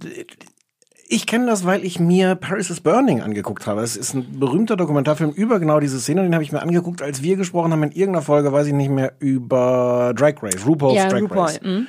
ich 1.10 1.26
kenne 1.26 1.46
das, 1.46 1.66
weil 1.66 1.86
ich 1.86 2.00
mir 2.00 2.36
Paris 2.36 2.70
is 2.70 2.82
Burning 2.82 3.22
angeguckt 3.22 3.66
habe. 3.68 3.82
Es 3.82 3.96
ist 3.96 4.14
ein 4.14 4.40
berühmter 4.40 4.76
Dokumentarfilm 4.76 5.32
über 5.32 5.60
genau 5.60 5.80
diese 5.80 6.00
Szene. 6.00 6.24
Den 6.24 6.34
habe 6.34 6.44
ich 6.44 6.52
mir 6.52 6.62
angeguckt, 6.62 7.02
als 7.02 7.24
wir 7.24 7.38
gesprochen 7.38 7.72
haben 7.72 7.84
in 7.84 7.92
irgendeiner 7.92 8.22
Folge, 8.24 8.52
weiß 8.52 8.68
ich 8.68 8.74
nicht 8.74 8.90
mehr, 8.90 9.14
über 9.20 10.14
Drag 10.16 10.36
Race, 10.42 10.66
RuPaul's 10.66 10.96
ja, 10.96 11.08
Drag 11.08 11.22
RuPaul. 11.22 11.38
Race. 11.46 11.62
mhm. 11.64 11.88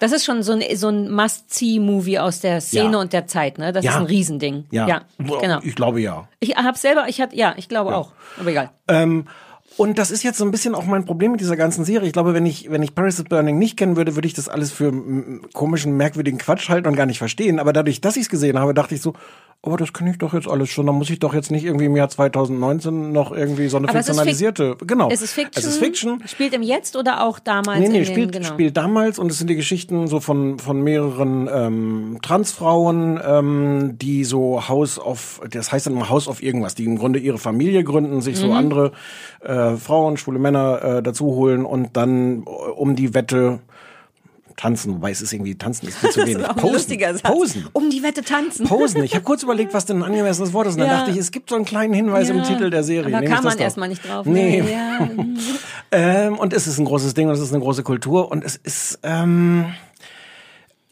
Das 0.00 0.10
ist 0.10 0.24
schon 0.24 0.42
so 0.42 0.52
ein, 0.52 0.62
so 0.74 0.88
ein 0.88 1.10
Must-See-Movie 1.12 2.18
aus 2.18 2.40
der 2.40 2.60
Szene 2.60 2.92
Ja. 2.94 2.98
und 2.98 3.12
der 3.12 3.28
Zeit, 3.28 3.58
ne? 3.58 3.72
Das 3.72 3.84
Ja. 3.84 3.92
ist 3.92 3.96
ein 3.98 4.06
Riesending. 4.06 4.64
Ja, 4.72 4.88
ja 4.88 5.02
genau. 5.18 5.60
ich 5.62 5.76
glaube 5.76 6.00
ja. 6.00 6.26
Ich 6.40 6.56
habe 6.56 6.76
selber, 6.76 7.04
ich 7.08 7.20
hatte, 7.20 7.36
ja, 7.36 7.54
ich 7.56 7.68
glaube 7.68 7.94
auch. 7.94 8.12
Aber 8.40 8.50
egal. 8.50 8.70
Ähm, 8.88 9.26
und 9.76 9.98
das 9.98 10.10
ist 10.10 10.22
jetzt 10.22 10.38
so 10.38 10.44
ein 10.44 10.50
bisschen 10.50 10.74
auch 10.74 10.84
mein 10.84 11.04
Problem 11.04 11.32
mit 11.32 11.40
dieser 11.40 11.56
ganzen 11.56 11.84
Serie. 11.84 12.06
Ich 12.06 12.12
glaube, 12.12 12.34
wenn 12.34 12.46
ich, 12.46 12.70
wenn 12.70 12.82
ich 12.82 12.94
Paris 12.94 13.18
is 13.18 13.24
Burning 13.24 13.58
nicht 13.58 13.76
kennen 13.76 13.96
würde, 13.96 14.14
würde 14.14 14.26
ich 14.26 14.34
das 14.34 14.48
alles 14.48 14.72
für 14.72 14.92
komischen, 15.52 15.96
merkwürdigen 15.96 16.38
Quatsch 16.38 16.68
halten 16.68 16.88
und 16.88 16.96
gar 16.96 17.06
nicht 17.06 17.18
verstehen. 17.18 17.58
Aber 17.58 17.72
dadurch, 17.72 18.00
dass 18.00 18.16
ich 18.16 18.22
es 18.22 18.28
gesehen 18.28 18.58
habe, 18.58 18.74
dachte 18.74 18.94
ich 18.94 19.02
so, 19.02 19.14
aber 19.64 19.76
das 19.76 19.92
kann 19.92 20.08
ich 20.08 20.18
doch 20.18 20.34
jetzt 20.34 20.48
alles 20.48 20.70
schon. 20.70 20.86
Da 20.86 20.92
muss 20.92 21.08
ich 21.08 21.20
doch 21.20 21.34
jetzt 21.34 21.52
nicht 21.52 21.64
irgendwie 21.64 21.84
im 21.84 21.94
Jahr 21.94 22.08
2019 22.08 23.12
noch 23.12 23.30
irgendwie 23.30 23.68
so 23.68 23.76
eine 23.76 23.88
Aber 23.88 24.00
es 24.00 24.06
fiktionalisierte. 24.06 24.76
Genau. 24.84 25.08
Es 25.08 25.22
ist 25.22 25.34
Fiction. 25.34 25.52
Es 25.54 25.64
ist 25.64 25.78
Fiction. 25.78 26.20
Spielt 26.26 26.52
im 26.52 26.62
Jetzt 26.62 26.96
oder 26.96 27.24
auch 27.24 27.38
damals? 27.38 27.78
Nee, 27.78 27.86
nee, 27.86 27.98
in 27.98 28.04
den, 28.04 28.12
spielt, 28.12 28.32
genau. 28.32 28.48
spielt 28.48 28.76
damals 28.76 29.20
und 29.20 29.30
es 29.30 29.38
sind 29.38 29.48
die 29.48 29.54
Geschichten 29.54 30.08
so 30.08 30.18
von, 30.18 30.58
von 30.58 30.82
mehreren 30.82 31.48
ähm, 31.52 32.18
Transfrauen, 32.22 33.20
ähm, 33.24 33.98
die 33.98 34.24
so 34.24 34.68
House 34.68 34.98
of, 34.98 35.40
das 35.48 35.70
heißt 35.70 35.86
dann 35.86 35.92
immer 35.92 36.08
House 36.08 36.26
of 36.26 36.42
irgendwas, 36.42 36.74
die 36.74 36.84
im 36.84 36.98
Grunde 36.98 37.20
ihre 37.20 37.38
Familie 37.38 37.84
gründen, 37.84 38.20
sich 38.20 38.34
Mhm. 38.34 38.40
so 38.40 38.52
andere 38.52 38.90
äh, 39.42 39.52
Frauen, 39.76 40.16
schwule 40.16 40.38
Männer 40.38 40.82
äh, 40.82 41.02
dazu 41.02 41.26
holen 41.26 41.64
und 41.64 41.96
dann 41.96 42.42
äh, 42.42 42.44
um 42.46 42.94
die 42.96 43.14
Wette 43.14 43.60
tanzen, 44.56 44.94
wobei 44.94 45.10
es 45.10 45.22
ist 45.22 45.32
irgendwie, 45.32 45.54
tanzen 45.56 45.88
ist 45.88 45.98
viel 45.98 46.10
zu 46.12 46.20
wenig. 46.26 46.46
Posen. 46.56 46.98
Posen. 47.22 47.66
Um 47.72 47.90
die 47.90 48.02
Wette 48.02 48.22
tanzen. 48.22 48.66
Posen. 48.66 49.02
Ich 49.02 49.14
habe 49.14 49.24
kurz 49.24 49.42
überlegt, 49.42 49.72
was 49.74 49.86
denn 49.86 49.98
ein 49.98 50.02
angemessenes 50.04 50.52
Wort 50.52 50.66
ist. 50.66 50.74
Und 50.74 50.80
dann 50.80 50.88
Ja. 50.88 50.98
dachte 50.98 51.10
ich, 51.10 51.16
es 51.16 51.30
gibt 51.30 51.48
so 51.50 51.56
einen 51.56 51.64
kleinen 51.64 51.94
Hinweis 51.94 52.28
im 52.28 52.36
Ja. 52.38 52.42
Titel 52.44 52.70
der 52.70 52.84
Serie. 52.84 53.22
Ich 53.22 53.30
kam 53.30 53.44
man 53.44 53.58
erstmal 53.58 53.88
nicht 53.88 54.06
drauf. 54.06 54.26
Nee. 54.26 54.60
Ne? 54.62 54.70
Ja. 54.72 55.08
Ähm, 55.94 56.38
und 56.38 56.54
es 56.54 56.66
ist 56.66 56.78
ein 56.78 56.86
großes 56.86 57.12
Ding 57.12 57.28
und 57.28 57.34
es 57.34 57.40
ist 57.40 57.52
eine 57.52 57.60
große 57.62 57.82
Kultur 57.82 58.30
und 58.30 58.42
es 58.42 58.56
ist, 58.56 58.98
ähm, 59.02 59.66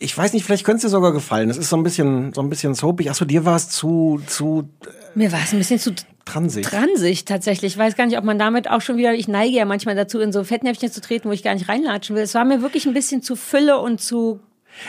ich 0.02 0.16
weiß 0.16 0.32
nicht, 0.32 0.44
vielleicht 0.44 0.64
könnte 0.64 0.78
es 0.78 0.82
dir 0.82 0.88
sogar 0.88 1.12
gefallen. 1.12 1.50
Es 1.50 1.58
ist 1.58 1.68
so 1.68 1.76
ein 1.76 1.82
bisschen, 1.82 2.32
so 2.32 2.40
ein 2.40 2.48
bisschen 2.48 2.74
soapig. 2.74 3.10
Achso, 3.10 3.26
dir 3.26 3.44
war 3.44 3.56
es 3.56 3.68
zu, 3.68 4.20
zu 4.26 4.68
Mir 5.14 5.30
war 5.30 5.40
es 5.44 5.52
ein 5.52 5.58
bisschen 5.58 5.78
zu 5.78 5.94
transig. 6.24 6.64
transig 6.64 7.26
tatsächlich. 7.26 7.74
Ich 7.74 7.78
weiß 7.78 7.96
gar 7.96 8.06
nicht, 8.06 8.16
ob 8.16 8.24
man 8.24 8.38
damit 8.38 8.70
auch 8.70 8.80
schon 8.80 8.96
wieder, 8.96 9.12
ich 9.12 9.28
neige 9.28 9.54
ja 9.54 9.66
manchmal 9.66 9.94
dazu, 9.94 10.18
in 10.18 10.32
so 10.32 10.42
Fettnäpfchen 10.42 10.90
zu 10.90 11.02
treten, 11.02 11.28
wo 11.28 11.32
ich 11.32 11.42
gar 11.42 11.52
nicht 11.52 11.68
reinlatschen 11.68 12.16
will. 12.16 12.22
Es 12.22 12.34
war 12.34 12.46
mir 12.46 12.62
wirklich 12.62 12.86
ein 12.86 12.94
bisschen 12.94 13.22
zu 13.22 13.36
Fülle 13.36 13.78
und 13.78 14.00
zu 14.00 14.40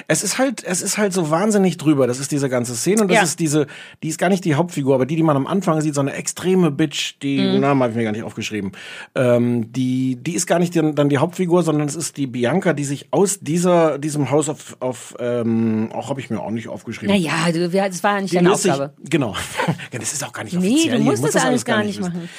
Es 0.07 0.23
ist 0.23 0.37
halt, 0.37 0.63
es 0.63 0.81
ist 0.81 0.97
halt 0.97 1.11
so 1.13 1.29
wahnsinnig 1.29 1.77
drüber. 1.77 2.07
Das 2.07 2.19
ist 2.19 2.31
diese 2.31 2.47
ganze 2.49 2.75
Szene 2.75 3.01
und 3.01 3.07
das 3.09 3.17
Ja. 3.17 3.23
ist 3.23 3.39
diese, 3.39 3.67
die 4.03 4.07
ist 4.09 4.17
gar 4.17 4.29
nicht 4.29 4.45
die 4.45 4.55
Hauptfigur, 4.55 4.95
aber 4.95 5.05
die, 5.05 5.15
die 5.15 5.23
man 5.23 5.35
am 5.35 5.47
Anfang 5.47 5.81
sieht, 5.81 5.95
so 5.95 6.01
eine 6.01 6.13
extreme 6.13 6.71
Bitch, 6.71 7.15
die, 7.21 7.39
Mhm. 7.41 7.59
Namen 7.59 7.81
habe 7.83 7.91
ich 7.91 7.97
mir 7.97 8.03
gar 8.03 8.11
nicht 8.11 8.23
aufgeschrieben. 8.23 8.71
Ähm, 9.15 9.71
die, 9.73 10.15
die 10.21 10.33
ist 10.35 10.47
gar 10.47 10.59
nicht 10.59 10.75
die, 10.75 10.93
dann 10.95 11.09
die 11.09 11.17
Hauptfigur, 11.17 11.63
sondern 11.63 11.87
es 11.87 11.95
ist 11.95 12.17
die 12.17 12.27
Bianca, 12.27 12.73
die 12.73 12.83
sich 12.85 13.07
aus 13.11 13.39
dieser, 13.41 13.97
diesem 13.97 14.31
Haus 14.31 14.49
auf, 14.49 14.77
auf 14.79 15.15
ähm, 15.19 15.89
auch 15.93 16.09
habe 16.09 16.19
ich 16.21 16.29
mir 16.29 16.39
auch 16.39 16.51
nicht 16.51 16.67
aufgeschrieben. 16.67 17.13
Naja, 17.15 17.51
du, 17.51 17.69
das 17.69 18.03
war 18.03 18.15
ja 18.15 18.21
nicht 18.21 18.31
Die 18.31 18.37
deine 18.37 18.49
löst 18.49 18.63
sich, 18.63 18.71
Aufgabe. 18.71 18.93
genau. 19.09 19.35
das 19.91 20.13
ist 20.13 20.23
auch 20.23 20.31
gar 20.33 20.43
nicht 20.43 20.53
Nee, 20.53 20.67
offiziell. 20.69 20.91
du 20.91 20.97
Hier 20.97 21.05
musst 21.11 21.21
muss 21.23 21.31
das 21.31 21.43
alles 21.45 21.65
gar 21.65 21.83
nicht 21.83 21.99
wissen. 21.99 22.29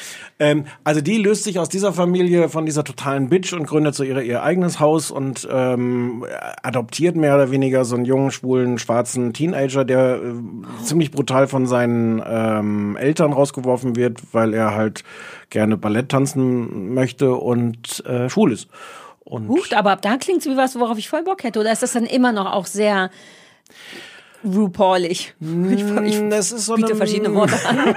Ähm, 0.42 0.64
also 0.82 1.00
die 1.00 1.18
löst 1.18 1.44
sich 1.44 1.61
aus 1.61 1.68
dieser 1.68 1.92
Familie 1.92 2.49
von 2.49 2.66
dieser 2.66 2.82
totalen 2.82 3.28
Bitch 3.28 3.52
und 3.52 3.64
gründet 3.64 3.94
so 3.94 4.02
ihre, 4.02 4.25
ihr 4.25 4.42
eigenes 4.42 4.80
Haus 4.80 5.12
und 5.12 5.46
ähm, 5.49 6.26
adoptiert 6.64 7.14
mehr 7.14 7.37
oder 7.37 7.52
weniger 7.52 7.84
so 7.84 7.94
einen 7.94 8.04
jungen, 8.04 8.32
schwulen, 8.32 8.80
schwarzen 8.80 9.32
Teenager, 9.32 9.84
der 9.84 10.16
äh, 10.16 10.82
ziemlich 10.82 11.12
brutal 11.12 11.46
von 11.46 11.68
seinen 11.68 12.20
ähm, 12.26 12.96
Eltern 12.96 13.32
rausgeworfen 13.32 13.94
wird, 13.94 14.20
weil 14.32 14.52
er 14.52 14.75
halt 14.75 15.04
gerne 15.50 15.76
Ballett 15.76 16.08
tanzen 16.08 16.92
möchte 16.92 17.34
und 17.34 18.04
äh, 18.04 18.28
schwul 18.28 18.50
ist. 18.52 18.68
Und 19.20 19.46
Huch, 19.46 19.66
aber 19.76 19.92
ab 19.92 20.02
da 20.02 20.16
klingt's 20.16 20.46
wie 20.46 20.56
was, 20.56 20.75
worauf 20.75 20.99
ich 20.99 21.08
voll 21.08 21.22
Bock 21.22 21.44
hätte. 21.44 21.61
Oder 21.61 21.70
ist 21.70 21.84
das 21.84 21.92
dann 21.92 22.04
immer 22.04 22.32
noch 22.32 22.52
auch 22.52 22.66
sehr 22.66 23.11
RuPaulig? 24.44 25.34
Ich, 25.40 25.80
ich 26.04 26.28
das 26.28 26.52
ist 26.52 26.66
so 26.66 26.75
biete 26.75 26.94
verschiedene 26.96 27.34
Worte 27.34 27.54
an. 27.68 27.76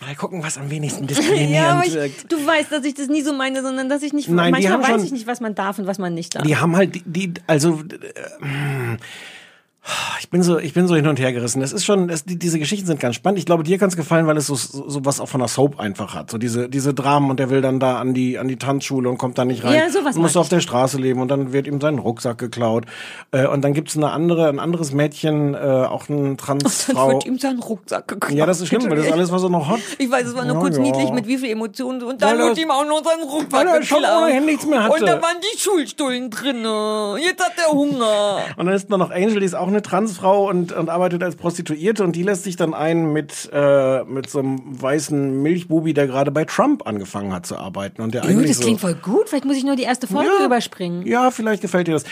mal 0.00 0.14
gucken, 0.16 0.42
was 0.42 0.58
am 0.58 0.70
wenigsten 0.70 1.06
diskriminierend 1.06 1.54
ja, 1.54 1.72
aber 1.72 1.86
ich, 1.86 1.94
wirkt. 1.94 2.32
du 2.32 2.46
weißt, 2.46 2.70
dass 2.72 2.84
ich 2.84 2.94
das 2.94 3.08
nie 3.08 3.22
so 3.22 3.32
meine, 3.32 3.62
sondern 3.62 3.88
dass 3.88 4.02
ich 4.02 4.12
nicht, 4.12 4.28
Nein, 4.28 4.52
manchmal 4.52 4.80
weiß 4.80 4.88
schon- 4.88 5.04
ich 5.04 5.12
nicht, 5.12 5.26
was 5.26 5.40
man 5.40 5.54
darf 5.54 5.78
und 5.78 5.86
was 5.86 5.98
man 5.98 6.14
nicht 6.14 6.34
darf. 6.34 6.44
Die 6.44 6.56
haben 6.56 6.76
halt 6.76 6.94
die, 6.94 7.02
die 7.04 7.34
also 7.46 7.80
äh, 7.80 8.96
ich 10.20 10.30
bin 10.30 10.42
so 10.42 10.58
ich 10.58 10.72
bin 10.72 10.86
so 10.88 10.94
hin 10.96 11.06
und 11.06 11.18
her 11.20 11.32
gerissen. 11.32 11.60
Es 11.62 11.72
ist 11.72 11.84
schon 11.84 12.08
es, 12.08 12.24
die, 12.24 12.38
diese 12.38 12.58
Geschichten 12.58 12.86
sind 12.86 13.00
ganz 13.00 13.16
spannend. 13.16 13.38
Ich 13.38 13.46
glaube, 13.46 13.62
dir 13.64 13.76
kann 13.78 13.88
es 13.88 13.96
gefallen, 13.96 14.26
weil 14.26 14.36
es 14.36 14.46
so, 14.46 14.54
so, 14.54 14.88
so 14.88 15.04
was 15.04 15.20
auch 15.20 15.28
von 15.28 15.40
der 15.40 15.48
Soap 15.48 15.78
einfach 15.78 16.14
hat. 16.14 16.30
So 16.30 16.38
diese 16.38 16.68
diese 16.68 16.94
Dramen 16.94 17.30
und 17.30 17.38
der 17.38 17.50
will 17.50 17.60
dann 17.60 17.80
da 17.80 17.98
an 17.98 18.14
die 18.14 18.38
an 18.38 18.48
die 18.48 18.56
Tanzschule 18.56 19.08
und 19.08 19.18
kommt 19.18 19.36
da 19.38 19.44
nicht 19.44 19.62
rein. 19.64 19.74
Ja, 19.74 19.90
sowas 19.90 20.16
und 20.16 20.22
muss 20.22 20.36
auf 20.36 20.48
der 20.48 20.60
Straße 20.60 20.96
leben 20.98 21.20
und 21.20 21.28
dann 21.28 21.52
wird 21.52 21.66
ihm 21.66 21.80
sein 21.80 21.98
Rucksack 21.98 22.38
geklaut. 22.38 22.86
Äh, 23.30 23.46
und 23.46 23.62
dann 23.62 23.74
gibt's 23.74 23.96
eine 23.96 24.10
andere 24.10 24.48
ein 24.48 24.58
anderes 24.58 24.92
Mädchen, 24.92 25.54
äh, 25.54 25.58
auch 25.58 26.06
Dann 26.06 26.36
Transfrau. 26.38 27.08
wird 27.12 27.26
ihm 27.26 27.38
sein 27.38 27.58
Rucksack 27.58 28.08
geklaut. 28.08 28.32
Ja, 28.36 28.46
das 28.46 28.60
ist 28.62 28.68
schlimm, 28.68 28.88
weil 28.88 28.96
das 28.96 29.12
alles, 29.12 29.30
was 29.32 29.42
er 29.42 29.50
noch 29.50 29.68
hat. 29.68 29.80
Ich 29.98 30.10
weiß, 30.10 30.28
es 30.28 30.34
war 30.34 30.44
nur 30.44 30.54
Ja, 30.54 30.60
kurz 30.60 30.76
ja. 30.76 30.82
niedlich, 30.82 31.10
mit 31.10 31.26
wie 31.26 31.36
viel 31.38 31.50
Emotionen. 31.50 32.02
Und 32.02 32.22
Weil 32.22 32.30
dann 32.30 32.38
wird 32.38 32.50
das- 32.52 32.58
ihm 32.58 32.70
auch 32.70 32.86
noch 32.86 33.02
sein 33.04 33.20
Rucksack 33.22 33.52
weil 33.52 33.66
er 33.66 33.82
schon 33.82 33.98
geklaut. 34.00 34.22
ohnehin 34.22 34.44
nichts 34.46 34.66
mehr 34.66 34.82
hatte. 34.82 34.94
Und 34.94 35.06
da 35.06 35.20
waren 35.20 35.36
die 35.42 35.58
Schulstullen 35.58 36.30
drin. 36.30 36.64
Jetzt 37.22 37.44
hat 37.44 37.52
er 37.58 37.72
Hunger. 37.72 38.38
Und 38.56 38.66
dann 38.66 38.74
ist 38.74 38.90
da 38.90 38.96
noch 38.96 39.10
Angel, 39.10 39.40
die 39.40 39.46
ist 39.46 39.54
auch 39.54 39.73
eine 39.74 39.82
Transfrau 39.82 40.48
und, 40.48 40.72
und 40.72 40.88
arbeitet 40.88 41.22
als 41.22 41.36
Prostituierte 41.36 42.04
und 42.04 42.14
die 42.16 42.22
lässt 42.22 42.44
sich 42.44 42.56
dann 42.56 42.72
ein 42.74 43.12
mit, 43.12 43.50
äh, 43.52 44.04
mit 44.04 44.30
so 44.30 44.38
einem 44.38 44.60
weißen 44.80 45.42
Milchbubi, 45.42 45.92
der 45.94 46.06
gerade 46.06 46.30
bei 46.30 46.44
Trump 46.44 46.86
angefangen 46.86 47.32
hat 47.32 47.44
zu 47.46 47.56
arbeiten. 47.56 48.00
Und 48.02 48.14
der 48.14 48.22
Ew, 48.24 48.28
eigentlich 48.28 48.48
das 48.48 48.56
so, 48.58 48.62
klingt 48.64 48.80
voll 48.80 48.94
gut. 48.94 49.28
Vielleicht 49.28 49.44
muss 49.44 49.56
ich 49.56 49.64
nur 49.64 49.76
die 49.76 49.82
erste 49.82 50.06
Folge 50.06 50.30
Ja. 50.40 50.46
überspringen. 50.46 51.06
Ja, 51.06 51.30
vielleicht 51.30 51.60
gefällt 51.62 51.88
dir 51.88 51.92
das. 51.92 52.04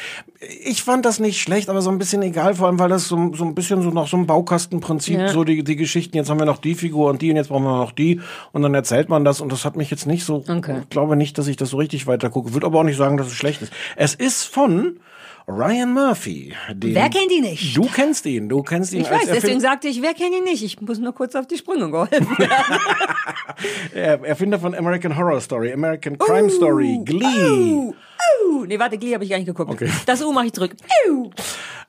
Ich 0.64 0.82
fand 0.82 1.04
das 1.04 1.20
nicht 1.20 1.40
schlecht, 1.40 1.68
aber 1.70 1.82
so 1.82 1.90
ein 1.90 1.98
bisschen 1.98 2.20
egal, 2.22 2.54
vor 2.56 2.66
allem, 2.66 2.78
weil 2.78 2.88
das 2.88 3.06
so, 3.08 3.32
so 3.34 3.44
ein 3.44 3.54
bisschen 3.54 3.82
so 3.82 3.90
nach 3.90 4.08
so 4.08 4.16
einem 4.16 4.26
Baukastenprinzip, 4.26 5.18
Ja. 5.18 5.28
so 5.28 5.44
die, 5.44 5.62
die 5.62 5.76
Geschichten, 5.76 6.16
jetzt 6.16 6.28
haben 6.30 6.38
wir 6.40 6.46
noch 6.46 6.58
die 6.58 6.74
Figur 6.74 7.08
und 7.10 7.22
die 7.22 7.30
und 7.30 7.36
jetzt 7.36 7.48
brauchen 7.48 7.64
wir 7.64 7.76
noch 7.78 7.92
die 7.92 8.20
und 8.52 8.62
dann 8.62 8.74
erzählt 8.74 9.08
man 9.08 9.24
das 9.24 9.40
und 9.40 9.52
das 9.52 9.64
hat 9.64 9.76
mich 9.76 9.90
jetzt 9.90 10.06
nicht 10.06 10.24
so, 10.24 10.42
Okay. 10.48 10.78
ich 10.82 10.88
glaube 10.90 11.16
nicht, 11.16 11.38
dass 11.38 11.46
ich 11.46 11.56
das 11.56 11.70
so 11.70 11.76
richtig 11.76 12.06
weiter 12.06 12.28
gucke. 12.30 12.52
Würde 12.54 12.66
aber 12.66 12.80
auch 12.80 12.84
nicht 12.84 12.96
sagen, 12.96 13.16
dass 13.16 13.28
es 13.28 13.34
schlecht 13.34 13.62
ist. 13.62 13.72
Es 13.96 14.14
ist 14.14 14.44
von 14.44 14.96
Ryan 15.48 15.92
Murphy. 15.92 16.54
Den, 16.72 16.94
Wer 16.94 17.08
kennt 17.10 17.30
ihn 17.32 17.42
nicht? 17.42 17.76
Du 17.76 17.86
kennst 17.86 18.24
ihn, 18.26 18.48
du 18.48 18.62
kennst 18.62 18.92
ihn 18.92 19.02
Ich 19.02 19.10
weiß, 19.10 19.26
deswegen 19.26 19.60
sagte 19.60 19.88
ich, 19.88 20.00
wer 20.00 20.14
kennt 20.14 20.34
ihn 20.34 20.44
nicht? 20.44 20.62
Ich 20.62 20.80
muss 20.80 20.98
nur 20.98 21.12
kurz 21.12 21.34
auf 21.34 21.46
die 21.46 21.56
Sprünge 21.56 21.90
geholfen 21.90 22.28
werden. 22.38 22.80
Er- 23.94 24.24
Erfinder 24.24 24.58
von 24.58 24.74
American 24.74 25.16
Horror 25.16 25.40
Story, 25.40 25.72
American 25.72 26.18
Crime 26.18 26.50
Story, 26.50 27.00
Glee. 27.04 27.24
Uh, 27.26 27.94
uh. 28.50 28.64
Nee, 28.66 28.78
warte, 28.78 28.98
Glee 28.98 29.14
habe 29.14 29.24
ich 29.24 29.30
gar 29.30 29.38
nicht 29.38 29.46
geguckt. 29.46 29.70
Okay. 29.70 29.90
Das 30.06 30.22
U 30.22 30.32
mache 30.32 30.46
ich 30.46 30.52
zurück. 30.52 30.74
Uh. 31.08 31.30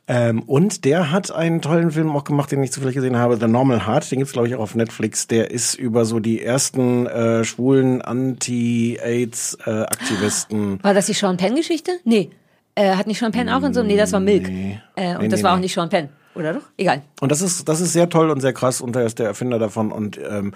Ähm, 0.06 0.44
und 0.44 0.84
der 0.84 1.12
hat 1.12 1.32
einen 1.32 1.62
tollen 1.62 1.92
Film 1.92 2.14
auch 2.14 2.26
gemacht, 2.26 2.52
den 2.52 2.62
ich 2.62 2.74
zufällig 2.74 2.96
gesehen 2.96 3.16
habe, 3.18 3.38
The 3.38 3.48
Normal 3.48 3.88
Heart. 3.88 4.12
Den 4.12 4.20
gibt's 4.20 4.34
glaube 4.34 4.50
ich 4.50 4.56
auch 4.56 4.60
auf 4.60 4.76
Netflix. 4.76 5.28
Der 5.28 5.50
ist 5.52 5.76
über 5.76 6.04
so 6.04 6.20
die 6.20 6.42
ersten 6.42 7.08
äh, 7.08 7.46
schwulen 7.46 8.02
Anti-AIDS-Aktivisten. 8.02 10.84
War 10.84 10.94
das 10.94 11.06
die 11.06 11.14
Sean 11.14 11.38
Penn-Geschichte? 11.38 11.92
Nee. 12.04 12.32
Äh, 12.75 12.96
hat 12.96 13.08
nicht 13.08 13.20
Sean 13.20 13.32
Penn 13.32 13.50
auch 13.50 13.63
in 13.63 13.74
so 13.74 13.82
einem? 13.82 13.89
Nee, 13.89 13.98
das 13.98 14.12
war 14.13 14.20
Milk. 14.20 14.48
Nee. 14.48 14.80
Äh, 14.96 15.15
und 15.15 15.22
Nee, 15.22 15.27
das 15.27 15.39
nee, 15.39 15.44
war 15.44 15.56
auch 15.56 15.60
nicht 15.60 15.74
Sean 15.74 15.89
Penn. 15.89 16.10
Oder 16.36 16.53
doch? 16.53 16.63
Egal. 16.77 17.03
Und 17.22 17.32
das 17.32 17.42
ist 17.42 17.70
das 17.70 17.80
ist 17.80 17.94
sehr 17.94 18.10
toll 18.10 18.32
und 18.32 18.42
sehr 18.42 18.53
krass. 18.53 18.82
Und 18.82 18.96
er 18.96 19.06
ist 19.06 19.20
der 19.20 19.27
Erfinder 19.27 19.60
davon. 19.60 19.92
Und 19.92 20.18
ähm, 20.18 20.53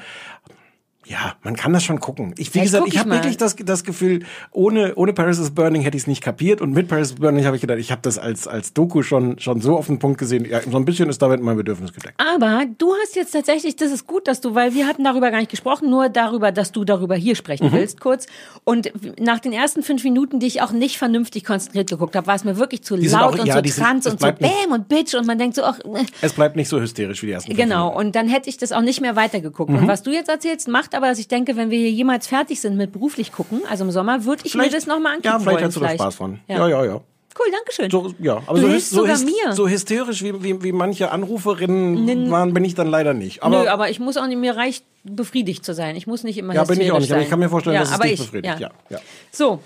Ja, 1.09 1.35
man 1.41 1.55
kann 1.55 1.71
das 1.71 1.83
schon 1.85 1.99
gucken. 2.01 2.33
Ich, 2.37 2.53
wie 2.53 2.59
gesagt, 2.59 2.85
ich 2.87 2.93
ich 2.95 2.99
habe 2.99 3.11
wirklich 3.11 3.37
das, 3.37 3.55
das 3.55 3.83
Gefühl, 3.85 4.25
ohne, 4.51 4.95
ohne 4.95 5.13
Paris 5.13 5.37
is 5.39 5.51
Burning 5.51 5.81
hätte 5.81 5.95
ich 5.95 6.03
es 6.03 6.07
nicht 6.07 6.21
kapiert 6.21 6.59
und 6.59 6.73
mit 6.73 6.87
Paris 6.89 7.11
is 7.11 7.15
Burning 7.15 7.45
habe 7.45 7.55
ich 7.55 7.61
gedacht, 7.61 7.77
ich 7.79 7.91
habe 7.91 8.01
das 8.01 8.17
als, 8.17 8.45
als 8.47 8.73
Doku 8.73 9.03
schon, 9.03 9.39
schon 9.39 9.61
so 9.61 9.77
auf 9.77 9.85
den 9.87 9.99
Punkt 9.99 10.17
gesehen. 10.17 10.43
Ja, 10.43 10.59
so 10.69 10.75
ein 10.75 10.83
bisschen 10.83 11.07
ist 11.07 11.21
damit 11.21 11.41
mein 11.41 11.55
Bedürfnis 11.55 11.93
gedeckt. 11.93 12.19
Aber 12.35 12.65
du 12.77 12.93
hast 13.01 13.15
jetzt 13.15 13.31
tatsächlich, 13.31 13.75
das 13.77 13.91
ist 13.91 14.05
gut, 14.05 14.27
dass 14.27 14.41
du, 14.41 14.53
weil 14.53 14.73
wir 14.73 14.85
hatten 14.87 15.03
darüber 15.05 15.31
gar 15.31 15.37
nicht 15.39 15.49
gesprochen, 15.51 15.89
nur 15.89 16.09
darüber, 16.09 16.51
dass 16.51 16.71
du 16.73 16.83
darüber 16.83 17.15
hier 17.15 17.35
sprechen 17.35 17.67
Mhm. 17.67 17.71
willst, 17.73 18.01
kurz. 18.01 18.25
Und 18.65 18.91
nach 19.19 19.39
den 19.39 19.53
ersten 19.53 19.83
fünf 19.83 20.03
Minuten, 20.03 20.39
die 20.41 20.47
ich 20.47 20.61
auch 20.61 20.71
nicht 20.71 20.97
vernünftig 20.97 21.45
konzentriert 21.45 21.89
geguckt 21.89 22.15
habe, 22.17 22.27
war 22.27 22.35
es 22.35 22.43
mir 22.43 22.57
wirklich 22.57 22.83
zu 22.83 22.97
Die 22.97 23.07
sind 23.07 23.19
laut 23.19 23.35
auch- 23.35 23.39
und 23.39 23.45
ja, 23.47 23.53
so 23.55 23.61
sind- 23.63 23.77
trans 23.83 24.05
es 24.05 24.11
und 24.13 24.19
so 24.19 24.27
Bäm 24.31 24.71
und 24.73 24.89
Bitch 24.89 25.15
und 25.15 25.25
man 25.25 25.37
denkt 25.37 25.55
so, 25.55 25.63
ach, 25.63 25.79
äh, 25.79 26.03
Es 26.21 26.33
bleibt 26.33 26.57
nicht 26.57 26.67
so 26.67 26.81
hysterisch 26.81 27.21
wie 27.21 27.27
die 27.27 27.31
ersten 27.31 27.51
fünf 27.51 27.57
Genau, 27.63 27.95
und 27.97 28.13
dann 28.15 28.27
hätte 28.27 28.49
ich 28.49 28.57
das 28.57 28.73
auch 28.73 28.81
nicht 28.81 28.99
mehr 28.99 29.15
weitergeguckt. 29.15 29.69
Mhm. 29.71 29.77
Und 29.77 29.87
was 29.87 30.03
du 30.03 30.11
jetzt 30.11 30.27
erzählst, 30.29 30.67
macht 30.67 30.93
aber, 30.97 31.07
dass 31.07 31.19
ich 31.19 31.27
denke, 31.27 31.55
wenn 31.55 31.69
wir 31.69 31.77
hier 31.79 31.91
jemals 31.91 32.27
fertig 32.27 32.59
sind 32.59 32.75
mit 32.75 32.91
beruflich 32.91 33.31
gucken, 33.31 33.61
also 33.69 33.83
im 33.85 33.91
Sommer, 33.91 34.25
würde 34.25 34.43
ich 34.45 34.53
mir 34.55 34.61
Vielleicht- 34.63 34.75
das 34.75 34.87
nochmal 34.87 35.13
angucken 35.13 35.27
Ja, 35.27 35.39
vielleicht 35.39 35.55
wollen. 35.57 35.65
hast 35.65 35.75
du 35.77 35.79
da 35.79 35.89
Spaß 35.91 36.15
von. 36.15 36.39
Ja. 36.47 36.57
Ja, 36.59 36.67
ja, 36.67 36.85
ja. 36.85 37.01
Cool, 37.39 37.45
danke 37.51 37.71
schön. 37.71 37.91
So, 37.91 38.13
ja, 38.19 38.41
aber 38.47 38.59
Du 38.59 38.79
so, 38.79 39.05
so, 39.05 39.25
mir. 39.25 39.53
so 39.53 39.69
hysterisch 39.69 40.23
wie, 40.23 40.41
wie, 40.43 40.63
wie 40.63 40.71
manche 40.71 41.11
Anruferinnen 41.11 42.31
waren, 42.31 42.51
bin 42.53 42.65
ich 42.65 42.73
dann 42.73 42.87
leider 42.87 43.13
nicht. 43.13 43.43
Aber, 43.43 43.63
Nö, 43.63 43.69
aber 43.69 43.91
ich 43.91 43.99
muss 43.99 44.17
auch 44.17 44.25
nicht, 44.25 44.39
mir 44.39 44.55
reicht 44.55 44.83
befriedigt 45.03 45.63
zu 45.63 45.75
sein. 45.75 45.95
Ich 45.95 46.07
muss 46.07 46.23
nicht 46.23 46.39
immer 46.39 46.55
ja, 46.55 46.63
bin 46.63 46.81
ich 46.81 46.91
auch 46.91 46.97
hysterisch 46.97 47.01
nicht. 47.01 47.11
Aber 47.11 47.21
ich 47.21 47.25
sein. 47.25 47.29
kann 47.29 47.39
mir 47.39 47.49
vorstellen, 47.49 47.75
ja, 47.75 47.81
dass 47.81 47.91
es 47.91 47.99
dich 47.99 48.11
ich, 48.13 48.19
befriedigt. 48.21 48.59
Ja. 48.59 48.69
Ja. 48.89 48.97
Ja. 48.97 48.99
So, 49.31 49.61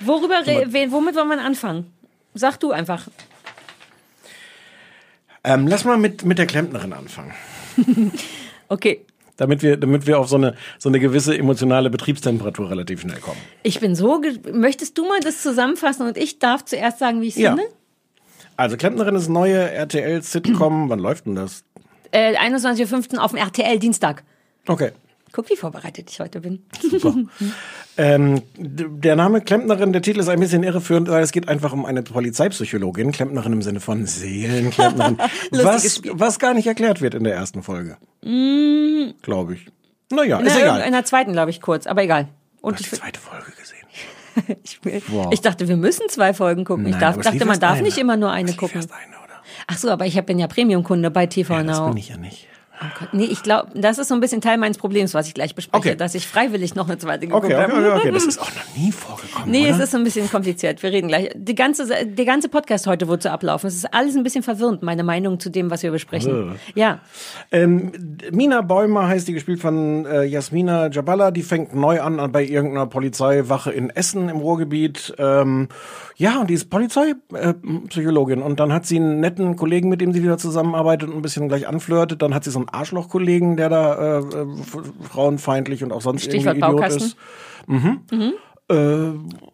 worüber, 0.00 0.36
womit 0.46 1.16
wollen 1.16 1.28
wir 1.28 1.40
anfangen? 1.40 1.92
Sag 2.34 2.60
du 2.60 2.70
einfach. 2.70 3.08
Ähm, 5.42 5.66
lass 5.66 5.84
mal 5.84 5.96
mit, 5.96 6.24
mit 6.24 6.38
der 6.38 6.46
Klempnerin 6.46 6.92
anfangen. 6.92 7.32
Okay. 8.68 9.05
Damit 9.36 9.62
wir, 9.62 9.76
damit 9.76 10.06
wir 10.06 10.18
auf 10.18 10.28
so 10.28 10.36
eine, 10.36 10.54
so 10.78 10.88
eine 10.88 10.98
gewisse 10.98 11.36
emotionale 11.36 11.90
Betriebstemperatur 11.90 12.70
relativ 12.70 13.02
schnell 13.02 13.18
kommen. 13.20 13.36
Ich 13.62 13.80
bin 13.80 13.94
so. 13.94 14.20
Möchtest 14.52 14.96
du 14.96 15.06
mal 15.06 15.20
das 15.20 15.42
zusammenfassen 15.42 16.06
und 16.06 16.16
ich 16.16 16.38
darf 16.38 16.64
zuerst 16.64 16.98
sagen, 16.98 17.20
wie 17.20 17.28
ich 17.28 17.36
es 17.36 17.42
Ja. 17.42 17.50
finde? 17.54 17.64
Also 18.56 18.76
Klempnerin 18.78 19.14
ist 19.14 19.28
neue 19.28 19.70
RTL-Sitcom. 19.70 20.88
Wann 20.88 20.98
läuft 20.98 21.26
denn 21.26 21.34
das? 21.34 21.64
Äh, 22.12 22.34
21.05. 22.38 23.18
auf 23.18 23.32
dem 23.32 23.38
RTL 23.38 23.78
Dienstag. 23.78 24.24
Okay. 24.66 24.92
Guck, 25.36 25.50
wie 25.50 25.56
vorbereitet 25.56 26.10
ich 26.10 26.18
heute 26.20 26.40
bin. 26.40 26.62
Ähm, 27.98 28.42
d- 28.58 28.86
der 28.90 29.16
Name 29.16 29.40
Klempnerin, 29.40 29.90
der 29.94 30.02
Titel 30.02 30.20
ist 30.20 30.28
ein 30.28 30.38
bisschen 30.40 30.62
irreführend, 30.62 31.08
weil 31.08 31.22
es 31.22 31.32
geht 31.32 31.48
einfach 31.48 31.72
um 31.72 31.86
eine 31.86 32.02
Polizeipsychologin, 32.02 33.10
Klempnerin 33.10 33.54
im 33.54 33.62
Sinne 33.62 33.80
von 33.80 34.04
Seelenklempnerin, 34.04 35.16
was, 35.52 35.96
Spiel. 35.96 36.12
was 36.14 36.38
gar 36.38 36.52
nicht 36.52 36.66
erklärt 36.66 37.00
wird 37.00 37.14
in 37.14 37.24
der 37.24 37.34
ersten 37.34 37.62
Folge. 37.62 37.96
Glaube 39.22 39.54
ich. 39.54 39.66
Naja, 40.10 40.38
ist 40.40 40.52
Na, 40.54 40.60
egal. 40.60 40.80
In 40.82 40.92
der 40.92 41.04
zweiten, 41.06 41.32
glaube 41.32 41.50
ich, 41.50 41.60
kurz, 41.62 41.86
aber 41.86 42.02
egal. 42.02 42.28
Und 42.60 42.80
ich, 42.80 42.90
die 42.90 42.96
zweite 42.96 43.18
Folge 43.20 43.46
gesehen. 43.58 44.56
ich, 44.62 44.80
Wow. 45.08 45.28
ich 45.32 45.40
dachte, 45.40 45.66
wir 45.68 45.76
müssen 45.78 46.06
zwei 46.10 46.34
Folgen 46.34 46.64
gucken. 46.66 46.84
ich 46.86 46.92
Nein, 46.92 47.00
darf, 47.00 47.14
aber 47.14 47.20
es 47.24 47.30
dachte, 47.32 47.44
man 47.46 47.58
darf 47.60 47.74
eine. 47.74 47.82
nicht 47.82 47.96
immer 47.98 48.16
nur 48.18 48.30
eine 48.30 48.52
gucken. 48.52 48.80
eine? 48.82 48.90
Ach 49.68 49.78
so, 49.78 49.88
aber 49.90 50.04
ich 50.06 50.20
bin 50.24 50.38
ja 50.38 50.48
Premium-Kunde 50.48 51.10
bei 51.10 51.26
TV 51.26 51.62
Das 51.62 51.78
Now. 51.78 51.88
bin 51.88 51.96
ich 51.96 52.08
ja 52.10 52.16
nicht. 52.18 52.46
Oh 52.78 52.84
Gott, 52.98 53.08
nee, 53.12 53.24
ich 53.24 53.42
glaube, 53.42 53.70
das 53.74 53.98
ist 53.98 54.08
so 54.08 54.14
ein 54.14 54.20
bisschen 54.20 54.40
Teil 54.42 54.58
meines 54.58 54.76
Problems, 54.76 55.14
was 55.14 55.26
ich 55.28 55.34
gleich 55.34 55.54
bespreche, 55.54 55.78
Okay. 55.90 55.96
dass 55.96 56.14
ich 56.14 56.26
freiwillig 56.26 56.74
noch 56.74 56.86
eine 56.88 56.98
zweite 56.98 57.26
geguckt 57.26 57.44
Okay, 57.46 57.54
okay, 57.54 57.62
habe. 57.72 57.72
okay, 57.90 57.98
okay. 58.00 58.10
Das 58.12 58.24
ist 58.26 58.38
auch 58.40 58.50
noch 58.54 58.76
nie 58.76 58.92
vorgekommen, 58.92 59.50
Nee, 59.50 59.62
oder? 59.68 59.70
es 59.76 59.78
ist 59.84 59.90
so 59.92 59.96
ein 59.96 60.04
bisschen 60.04 60.30
kompliziert. 60.30 60.82
Wir 60.82 60.92
reden 60.92 61.08
gleich. 61.08 61.30
Die 61.34 61.54
ganze, 61.54 61.86
der 61.86 62.24
ganze 62.26 62.48
Podcast 62.50 62.86
heute 62.86 63.08
wird 63.08 63.22
so 63.22 63.30
ablaufen. 63.30 63.66
Es 63.68 63.76
ist 63.76 63.94
alles 63.94 64.14
ein 64.16 64.22
bisschen 64.22 64.42
verwirrend, 64.42 64.82
meine 64.82 65.04
Meinung 65.04 65.40
zu 65.40 65.48
dem, 65.50 65.70
was 65.70 65.82
wir 65.82 65.90
besprechen. 65.90 66.56
Ja. 66.74 67.00
Ähm, 67.50 67.92
Mina 68.30 68.60
Bäumer 68.60 69.08
heißt 69.08 69.26
die, 69.26 69.32
gespielt 69.32 69.60
von 69.60 70.04
äh, 70.04 70.24
Jasmina 70.24 70.90
Jabala. 70.90 71.30
Die 71.30 71.42
fängt 71.42 71.74
neu 71.74 72.00
an 72.02 72.20
an- 72.20 72.32
bei 72.32 72.44
irgendeiner 72.44 72.86
Polizeiwache 72.86 73.72
in 73.72 73.88
Essen 73.90 74.28
im 74.28 74.36
Ruhrgebiet. 74.36 75.14
Ähm, 75.18 75.68
ja, 76.16 76.40
und 76.40 76.48
die 76.48 76.54
ist 76.54 76.70
Polizeipsychologin. 76.70 78.40
Und 78.40 78.58
dann 78.58 78.72
hat 78.72 78.86
sie 78.86 78.96
einen 78.96 79.20
netten 79.20 79.56
Kollegen, 79.56 79.90
mit 79.90 80.00
dem 80.00 80.12
sie 80.12 80.22
wieder 80.22 80.38
zusammenarbeitet 80.38 81.10
und 81.10 81.16
ein 81.16 81.22
bisschen 81.22 81.48
gleich 81.48 81.68
anflirtet. 81.68 82.22
Dann 82.22 82.34
hat 82.34 82.44
sie 82.44 82.50
so 82.50 82.58
einen 82.58 82.70
Arschloch-Kollegen, 82.70 83.56
der 83.56 83.68
da 83.68 83.94
äh, 83.94 84.18
äh, 84.20 84.46
frauenfeindlich 85.10 85.84
und 85.84 85.92
auch 85.92 86.00
sonst 86.00 86.24
Stichwort 86.24 86.56
irgendwie 86.56 86.84
Idiot 86.84 86.96
ist. 86.96 87.16
Mhm. 87.66 88.00
Äh, 88.68 88.74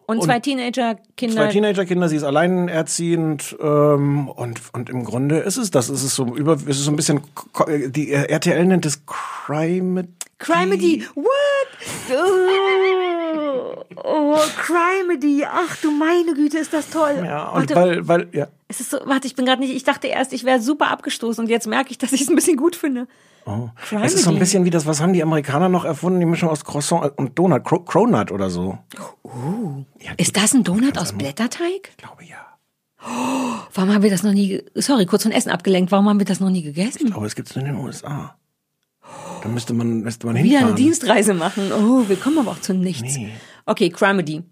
Und 0.05 0.23
zwei 0.23 0.39
Teenager-Kinder. 0.39 1.35
Zwei 1.35 1.47
Teenagerkinder, 1.47 2.09
sie 2.09 2.15
ist 2.15 2.23
alleinerziehend 2.23 3.55
ähm, 3.61 4.29
und 4.29 4.61
und 4.73 4.89
im 4.89 5.03
Grunde 5.03 5.39
ist 5.39 5.57
es 5.57 5.69
das. 5.69 5.89
Es 5.89 6.03
ist 6.03 6.15
so 6.15 6.33
über, 6.35 6.53
es 6.53 6.63
ist 6.63 6.85
so 6.85 6.91
ein 6.91 6.95
bisschen 6.95 7.21
die 7.89 8.11
äh, 8.11 8.29
RTL 8.29 8.65
nennt 8.65 8.85
es 8.85 9.05
Crime. 9.05 10.07
Crimedy. 10.39 11.05
What? 11.15 11.27
Oh, 13.63 14.35
oh 14.35 14.37
Crimedy. 14.57 15.45
Ach 15.45 15.77
du 15.81 15.91
meine 15.91 16.33
Güte, 16.33 16.57
ist 16.57 16.73
das 16.73 16.89
toll. 16.89 17.23
Ja, 17.23 17.49
und 17.49 17.69
warte, 17.69 17.75
weil 17.75 18.07
weil 18.07 18.27
ja. 18.31 18.47
es 18.67 18.79
ist 18.79 18.91
so, 18.91 18.99
warte, 19.05 19.27
ich 19.27 19.35
bin 19.35 19.45
gerade 19.45 19.61
nicht, 19.61 19.73
ich 19.73 19.83
dachte 19.83 20.07
erst, 20.07 20.33
ich 20.33 20.43
wäre 20.43 20.61
super 20.61 20.89
abgestoßen 20.89 21.43
und 21.43 21.49
jetzt 21.49 21.67
merke 21.67 21.91
ich, 21.91 21.97
dass 21.97 22.11
ich 22.13 22.21
es 22.21 22.29
ein 22.29 22.35
bisschen 22.35 22.57
gut 22.57 22.75
finde. 22.75 23.07
Oh. 23.45 23.69
Crimedy. 23.87 24.07
Es 24.07 24.13
ist 24.13 24.23
so 24.23 24.31
ein 24.31 24.39
bisschen 24.39 24.65
wie 24.65 24.69
das, 24.69 24.85
was 24.85 25.01
haben 25.01 25.13
die 25.13 25.21
Amerikaner 25.21 25.69
noch 25.69 25.85
erfunden? 25.85 26.19
Die 26.19 26.25
Mischung 26.25 26.49
aus 26.49 26.63
Croissant 26.63 27.11
und 27.17 27.37
Donut, 27.37 27.63
Cro 27.63 27.79
Cronut 27.79 28.31
oder 28.31 28.49
so. 28.49 28.77
Ist 30.17 30.37
das 30.37 30.53
ein 30.53 30.63
Donut 30.63 30.97
aus 30.97 31.13
Blätterteig? 31.13 31.89
Ich 31.89 31.97
glaube 31.97 32.23
ja. 32.23 32.37
Warum 33.73 33.93
haben 33.93 34.03
wir 34.03 34.09
das 34.09 34.23
noch 34.23 34.31
nie, 34.31 34.63
sorry, 34.75 35.05
kurz 35.05 35.23
von 35.23 35.31
Essen 35.31 35.49
abgelenkt, 35.49 35.91
warum 35.91 36.07
haben 36.07 36.19
wir 36.19 36.25
das 36.25 36.39
noch 36.39 36.49
nie 36.49 36.61
gegessen? 36.61 37.11
Aber 37.13 37.25
es 37.25 37.35
gibt's 37.35 37.55
nur 37.55 37.65
in 37.65 37.73
den 37.73 37.83
USA. 37.83 38.35
Da 39.41 39.49
müsste 39.49 39.73
man 39.73 40.01
müsste 40.01 40.25
man 40.25 40.37
Wieder 40.37 40.45
hinfahren. 40.45 40.67
eine 40.67 40.75
Dienstreise 40.75 41.33
machen. 41.33 41.71
Oh, 41.73 42.07
wir 42.07 42.15
kommen 42.15 42.39
aber 42.39 42.51
auch 42.51 42.61
zu 42.61 42.73
nichts. 42.73 43.17
Nee. 43.17 43.31
Okay, 43.65 43.89
Crimedy. 43.89 44.43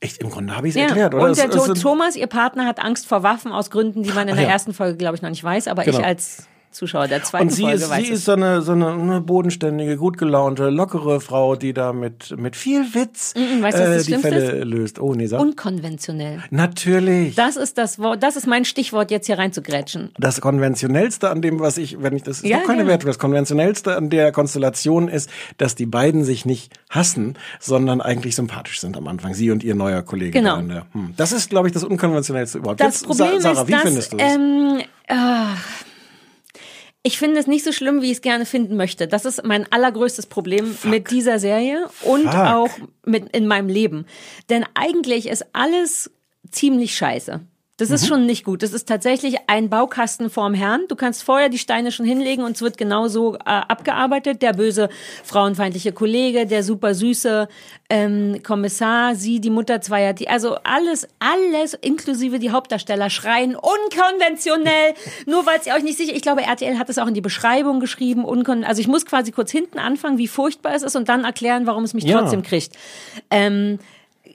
Echt, 0.00 0.18
im 0.18 0.28
Grunde 0.30 0.54
habe 0.56 0.68
ich 0.68 0.74
es 0.74 0.80
Ja. 0.80 0.86
erklärt, 0.88 1.14
oder? 1.14 1.24
Und 1.24 1.30
Es- 1.30 1.38
der 1.38 1.48
es 1.48 1.64
sind- 1.64 1.80
Thomas, 1.80 2.16
ihr 2.16 2.26
Partner, 2.26 2.66
hat 2.66 2.80
Angst 2.84 3.06
vor 3.06 3.22
Waffen 3.22 3.50
aus 3.52 3.70
Gründen, 3.70 4.02
die 4.02 4.10
man 4.12 4.28
in 4.28 4.34
Ach 4.34 4.38
der 4.38 4.46
ja. 4.46 4.50
ersten 4.52 4.74
Folge, 4.74 4.96
glaube 4.98 5.16
ich, 5.16 5.22
noch 5.22 5.30
nicht 5.30 5.42
weiß, 5.42 5.68
aber 5.68 5.84
Genau. 5.84 5.98
ich 6.00 6.04
als 6.04 6.46
Zuschauer 6.76 7.08
der 7.08 7.22
zweiten 7.24 7.44
Und 7.48 7.50
sie 7.52 7.62
Folge 7.62 7.76
ist, 7.78 7.90
weiß 7.90 8.06
sie 8.06 8.12
ist 8.12 8.24
so 8.26 8.32
eine, 8.32 8.62
so 8.62 8.72
eine, 8.72 9.20
bodenständige, 9.20 9.96
gut 9.96 10.18
gelaunte, 10.18 10.68
lockere 10.70 11.20
Frau, 11.20 11.56
die 11.56 11.72
da 11.72 11.92
mit, 11.92 12.36
mit 12.38 12.54
viel 12.54 12.94
Witz 12.94 13.34
Mm, 13.34 13.40
mm, 13.58 13.62
weißt 13.62 13.78
äh, 13.78 13.94
das 13.96 14.06
die 14.06 14.14
Fälle 14.16 14.50
ist? 14.52 14.64
löst. 14.64 14.98
Oh, 15.00 15.14
nee, 15.14 15.26
sag. 15.26 15.40
Unkonventionell. 15.40 16.42
Natürlich. 16.50 17.34
Das 17.34 17.56
ist 17.56 17.78
das 17.78 17.98
Wort, 17.98 18.22
das 18.22 18.36
ist 18.36 18.46
mein 18.46 18.64
Stichwort, 18.64 19.10
jetzt 19.10 19.26
hier 19.26 19.38
reinzugrätschen. 19.38 20.10
Das 20.18 20.40
konventionellste 20.40 21.30
an 21.30 21.42
dem, 21.42 21.58
was 21.60 21.78
ich, 21.78 22.02
wenn 22.02 22.14
ich 22.14 22.22
das 22.22 22.38
ist 22.38 22.46
Ja, 22.46 22.58
doch 22.58 22.64
keine 22.66 22.78
gerne. 22.78 22.90
Wertung, 22.90 23.08
das 23.08 23.18
konventionellste 23.18 23.96
an 23.96 24.10
der 24.10 24.30
Konstellation 24.32 25.08
ist, 25.08 25.28
dass 25.58 25.74
die 25.74 25.86
beiden 25.86 26.24
sich 26.24 26.44
nicht 26.46 26.72
hassen, 26.90 27.34
sondern 27.60 28.00
eigentlich 28.00 28.36
sympathisch 28.36 28.80
sind 28.80 28.96
am 28.96 29.08
Anfang. 29.08 29.34
Sie 29.34 29.50
und 29.50 29.64
ihr 29.64 29.74
neuer 29.74 30.02
Kollege. 30.02 30.32
Genau. 30.32 30.58
hm. 30.58 31.14
Das 31.16 31.32
ist, 31.32 31.50
glaube 31.50 31.68
ich, 31.68 31.74
das 31.74 31.84
unkonventionellste 31.84 32.58
überhaupt. 32.58 32.80
Das 32.80 33.00
Jetzt, 33.00 33.06
Problem 33.06 33.40
Sa- 33.40 33.54
Sarah, 33.54 33.62
ist, 33.62 33.68
wie 33.68 33.72
dass 33.72 33.82
findest 33.82 34.12
du 34.12 34.16
es? 34.18 34.34
ähm, 34.34 34.80
ach, 35.08 35.64
ich 37.06 37.18
finde 37.18 37.38
es 37.38 37.46
nicht 37.46 37.64
so 37.64 37.70
schlimm, 37.70 38.02
wie 38.02 38.06
ich 38.06 38.16
es 38.16 38.20
gerne 38.20 38.44
finden 38.44 38.76
möchte. 38.76 39.06
Das 39.06 39.24
ist 39.24 39.44
mein 39.44 39.70
allergrößtes 39.70 40.26
Problem 40.26 40.76
mit 40.82 41.12
dieser 41.12 41.38
Serie 41.38 41.88
und 42.02 42.24
Fuck. 42.24 42.34
auch 42.34 42.70
mit 43.04 43.36
in 43.36 43.46
meinem 43.46 43.68
Leben. 43.68 44.06
Denn 44.50 44.64
eigentlich 44.74 45.28
ist 45.28 45.46
alles 45.52 46.10
ziemlich 46.50 46.96
scheiße. 46.96 47.42
Das 47.78 47.90
Mhm. 47.90 47.94
ist 47.94 48.06
schon 48.08 48.24
nicht 48.26 48.44
gut. 48.44 48.62
Das 48.62 48.72
ist 48.72 48.88
tatsächlich 48.88 49.36
ein 49.48 49.68
Baukasten 49.68 50.30
vorm 50.30 50.54
Herrn. 50.54 50.84
Du 50.88 50.96
kannst 50.96 51.22
vorher 51.22 51.50
die 51.50 51.58
Steine 51.58 51.92
schon 51.92 52.06
hinlegen 52.06 52.42
und 52.42 52.56
es 52.56 52.62
wird 52.62 52.78
genauso 52.78 53.34
äh, 53.34 53.40
abgearbeitet. 53.44 54.40
Der 54.40 54.54
böse 54.54 54.88
frauenfeindliche 55.24 55.92
Kollege, 55.92 56.46
der 56.46 56.62
super 56.62 56.94
süße 56.94 57.48
ähm, 57.90 58.40
Kommissar, 58.42 59.14
sie, 59.14 59.40
die 59.40 59.50
Mutter 59.50 59.82
zweier, 59.82 60.14
die, 60.14 60.26
also 60.28 60.56
alles, 60.64 61.06
alles 61.18 61.74
inklusive 61.74 62.38
die 62.38 62.50
Hauptdarsteller 62.50 63.10
schreien 63.10 63.54
unkonventionell. 63.54 64.94
Nur 65.26 65.44
weil 65.44 65.60
ihr 65.66 65.74
euch 65.74 65.82
nicht 65.82 65.98
sicher, 65.98 66.14
ich 66.14 66.22
glaube, 66.22 66.42
RTL 66.42 66.78
hat 66.78 66.88
es 66.88 66.96
auch 66.98 67.06
in 67.06 67.14
die 67.14 67.20
Beschreibung 67.20 67.80
geschrieben. 67.80 68.24
Unkon 68.24 68.64
also 68.64 68.80
ich 68.80 68.88
muss 68.88 69.04
quasi 69.04 69.32
kurz 69.32 69.50
hinten 69.50 69.78
anfangen, 69.78 70.16
wie 70.16 70.28
furchtbar 70.28 70.74
es 70.74 70.82
ist 70.82 70.96
und 70.96 71.10
dann 71.10 71.24
erklären, 71.24 71.66
warum 71.66 71.84
es 71.84 71.92
mich 71.92 72.04
Ja. 72.04 72.20
trotzdem 72.20 72.42
kriegt. 72.42 72.72
Ähm, 73.30 73.78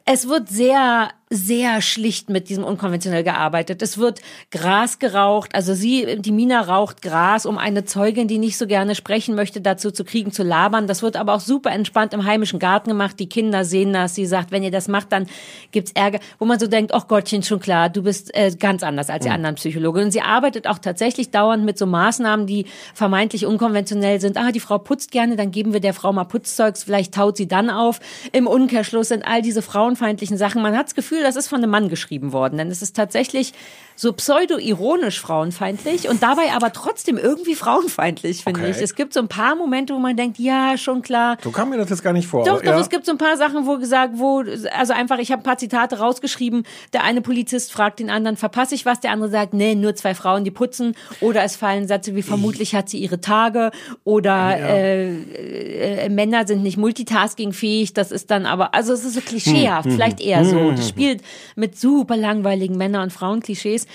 es 0.06 0.28
wird 0.28 0.48
sehr, 0.50 1.10
sehr 1.34 1.82
schlicht 1.82 2.30
mit 2.30 2.50
diesem 2.50 2.66
unkonventionell 2.66 3.24
gearbeitet. 3.24 3.82
Es 3.82 3.98
wird 3.98 4.20
Gras 4.52 5.00
geraucht. 5.00 5.56
Also 5.56 5.74
sie, 5.74 6.18
die 6.20 6.34
Mina 6.34 6.60
raucht 6.60 7.02
Gras, 7.02 7.46
um 7.46 7.58
eine 7.58 7.86
Zeugin, 7.86 8.28
die 8.28 8.38
nicht 8.38 8.58
so 8.58 8.68
gerne 8.68 8.96
sprechen 8.96 9.34
möchte, 9.34 9.62
dazu 9.62 9.92
zu 9.92 10.04
kriegen, 10.04 10.34
zu 10.34 10.44
labern. 10.44 10.88
Das 10.88 11.02
wird 11.02 11.16
aber 11.16 11.34
auch 11.34 11.40
super 11.40 11.72
entspannt 11.72 12.14
im 12.14 12.26
heimischen 12.26 12.60
Garten 12.60 12.90
gemacht. 12.90 13.18
Die 13.18 13.30
Kinder 13.30 13.64
sehen 13.64 13.94
das. 13.94 14.14
Sie 14.14 14.26
sagt, 14.26 14.52
wenn 14.52 14.62
ihr 14.62 14.72
das 14.72 14.90
macht, 14.90 15.14
dann 15.14 15.26
gibt's 15.72 15.94
Ärger. 15.94 16.20
Wo 16.38 16.44
man 16.44 16.60
so 16.60 16.68
denkt, 16.68 16.94
ach 16.94 17.08
Gottchen, 17.08 17.44
schon 17.44 17.62
klar, 17.62 17.90
du 17.90 18.04
bist 18.04 18.36
äh, 18.36 18.52
ganz 18.60 18.84
anders 18.84 19.10
als 19.10 19.24
die 19.24 19.32
anderen 19.32 19.56
Psychologen. 19.56 20.04
Und 20.04 20.12
sie 20.12 20.22
arbeitet 20.22 20.68
auch 20.68 20.80
tatsächlich 20.80 21.32
dauernd 21.32 21.64
mit 21.64 21.78
so 21.78 21.86
Maßnahmen, 21.86 22.46
die 22.46 22.66
vermeintlich 22.94 23.46
unkonventionell 23.46 24.20
sind. 24.20 24.36
Ah, 24.36 24.52
die 24.52 24.60
Frau 24.60 24.80
putzt 24.80 25.12
gerne, 25.12 25.38
dann 25.38 25.52
geben 25.52 25.72
wir 25.72 25.80
der 25.80 25.94
Frau 25.94 26.12
mal 26.12 26.26
Putzzeugs, 26.26 26.84
vielleicht 26.84 27.14
taut 27.14 27.38
sie 27.38 27.48
dann 27.48 27.70
auf. 27.70 28.02
Im 28.34 28.48
Umkehrschluss 28.48 29.08
sind 29.08 29.26
all 29.26 29.42
diese 29.42 29.62
frauenfeindlichen 29.62 30.38
Sachen. 30.38 30.62
Man 30.62 30.76
hat 30.76 30.88
das 30.88 30.96
Gefühl, 30.96 31.21
das 31.24 31.36
ist 31.36 31.48
von 31.48 31.60
einem 31.60 31.72
Mann 31.72 31.90
geschrieben 31.90 32.34
worden, 32.34 32.58
denn 32.58 32.70
es 32.70 32.82
ist 32.82 32.96
tatsächlich 32.96 33.54
so 34.02 34.14
pseudo-ironisch 34.14 35.20
frauenfeindlich 35.22 36.10
und 36.10 36.24
dabei 36.24 36.54
aber 36.56 36.74
trotzdem 36.74 37.20
irgendwie 37.20 37.54
frauenfeindlich, 37.54 38.44
finde 38.44 38.62
Okay. 38.62 38.72
ich. 38.72 38.78
Es 38.82 38.96
gibt 38.96 39.14
so 39.14 39.20
ein 39.20 39.28
paar 39.28 39.56
Momente, 39.56 39.94
wo 39.94 40.00
man 40.00 40.18
denkt, 40.18 40.40
ja, 40.40 40.76
schon 40.76 41.04
klar. 41.04 41.38
So 41.44 41.52
kam 41.52 41.70
mir 41.70 41.78
das 41.78 41.92
jetzt 41.92 42.02
gar 42.04 42.12
nicht 42.12 42.28
vor. 42.28 42.44
Doch, 42.44 42.54
aber 42.54 42.64
doch, 42.64 42.72
ja. 42.72 42.80
es 42.80 42.90
gibt 42.90 43.06
so 43.06 43.12
ein 43.12 43.20
paar 43.20 43.38
Sachen, 43.38 43.68
wo 43.68 43.78
gesagt, 43.78 44.14
wo, 44.16 44.44
also 44.76 44.94
einfach, 44.94 45.20
ich 45.20 45.32
habe 45.32 45.42
ein 45.42 45.44
paar 45.44 45.60
Zitate 45.60 46.00
rausgeschrieben. 46.00 46.64
Der 46.94 47.04
eine 47.04 47.22
Polizist 47.22 47.72
fragt 47.72 48.00
den 48.00 48.10
anderen, 48.10 48.38
verpasse 48.38 48.74
ich 48.74 48.88
was? 48.88 49.02
Der 49.02 49.12
andere 49.12 49.30
sagt, 49.30 49.54
nee, 49.54 49.76
nur 49.76 49.94
zwei 49.94 50.16
Frauen, 50.16 50.46
die 50.46 50.52
putzen. 50.52 50.96
Oder 51.20 51.44
es 51.44 51.56
fallen 51.56 51.88
Sätze 51.88 52.16
wie, 52.16 52.24
vermutlich 52.24 52.74
hat 52.74 52.90
sie 52.90 52.98
ihre 52.98 53.22
Tage. 53.22 53.70
Oder 54.04 54.58
äh, 54.58 56.06
äh, 56.06 56.10
Männer 56.10 56.48
sind 56.48 56.64
nicht 56.64 56.78
multitaskingfähig. 56.78 57.94
Das 57.94 58.12
ist 58.12 58.32
dann 58.32 58.48
aber, 58.48 58.74
also 58.74 58.94
es 58.94 59.06
ist 59.06 59.14
so 59.14 59.22
klischeehaft, 59.22 59.86
Hm, 59.86 59.92
vielleicht 59.92 60.22
eher 60.22 60.44
so. 60.44 60.72
Das 60.72 60.90
spielt 60.90 61.22
mit 61.56 61.78
super 61.78 62.18
langweiligen 62.18 62.78
Männer- 62.78 63.04
und 63.04 63.14
Frauenklischees. 63.14 63.86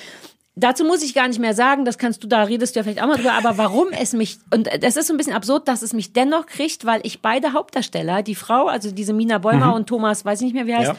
Dazu 0.59 0.85
muss 0.85 1.03
ich 1.03 1.13
gar 1.13 1.29
nicht 1.29 1.39
mehr 1.39 1.53
sagen, 1.53 1.85
das 1.85 1.99
kannst 1.99 2.25
du, 2.25 2.29
da 2.29 2.45
redest 2.45 2.75
du 2.75 2.81
ja 2.81 2.85
vielleicht 2.85 3.03
auch 3.03 3.07
mal 3.09 3.17
drüber, 3.17 3.35
aber 3.35 3.59
warum 3.59 3.89
es 3.93 4.15
mich, 4.15 4.39
und 4.51 4.69
es 4.83 4.97
ist 4.97 5.07
so 5.09 5.13
ein 5.13 5.19
bisschen 5.19 5.35
absurd, 5.35 5.69
dass 5.69 5.83
es 5.83 5.93
mich 5.93 6.15
dennoch 6.15 6.47
kriegt, 6.47 6.87
weil 6.87 7.01
ich 7.05 7.21
beide 7.21 7.53
Hauptdarsteller, 7.53 8.23
die 8.23 8.35
Frau, 8.35 8.67
also 8.67 8.91
diese 8.91 9.13
Mina 9.13 9.37
Bäumer 9.37 9.75
und 9.75 9.87
Thomas, 9.87 10.25
weiß 10.25 10.41
ich 10.41 10.45
nicht 10.47 10.55
mehr, 10.55 10.67
wie 10.67 10.75
heißt, 10.75 10.93
Ja. 10.93 10.97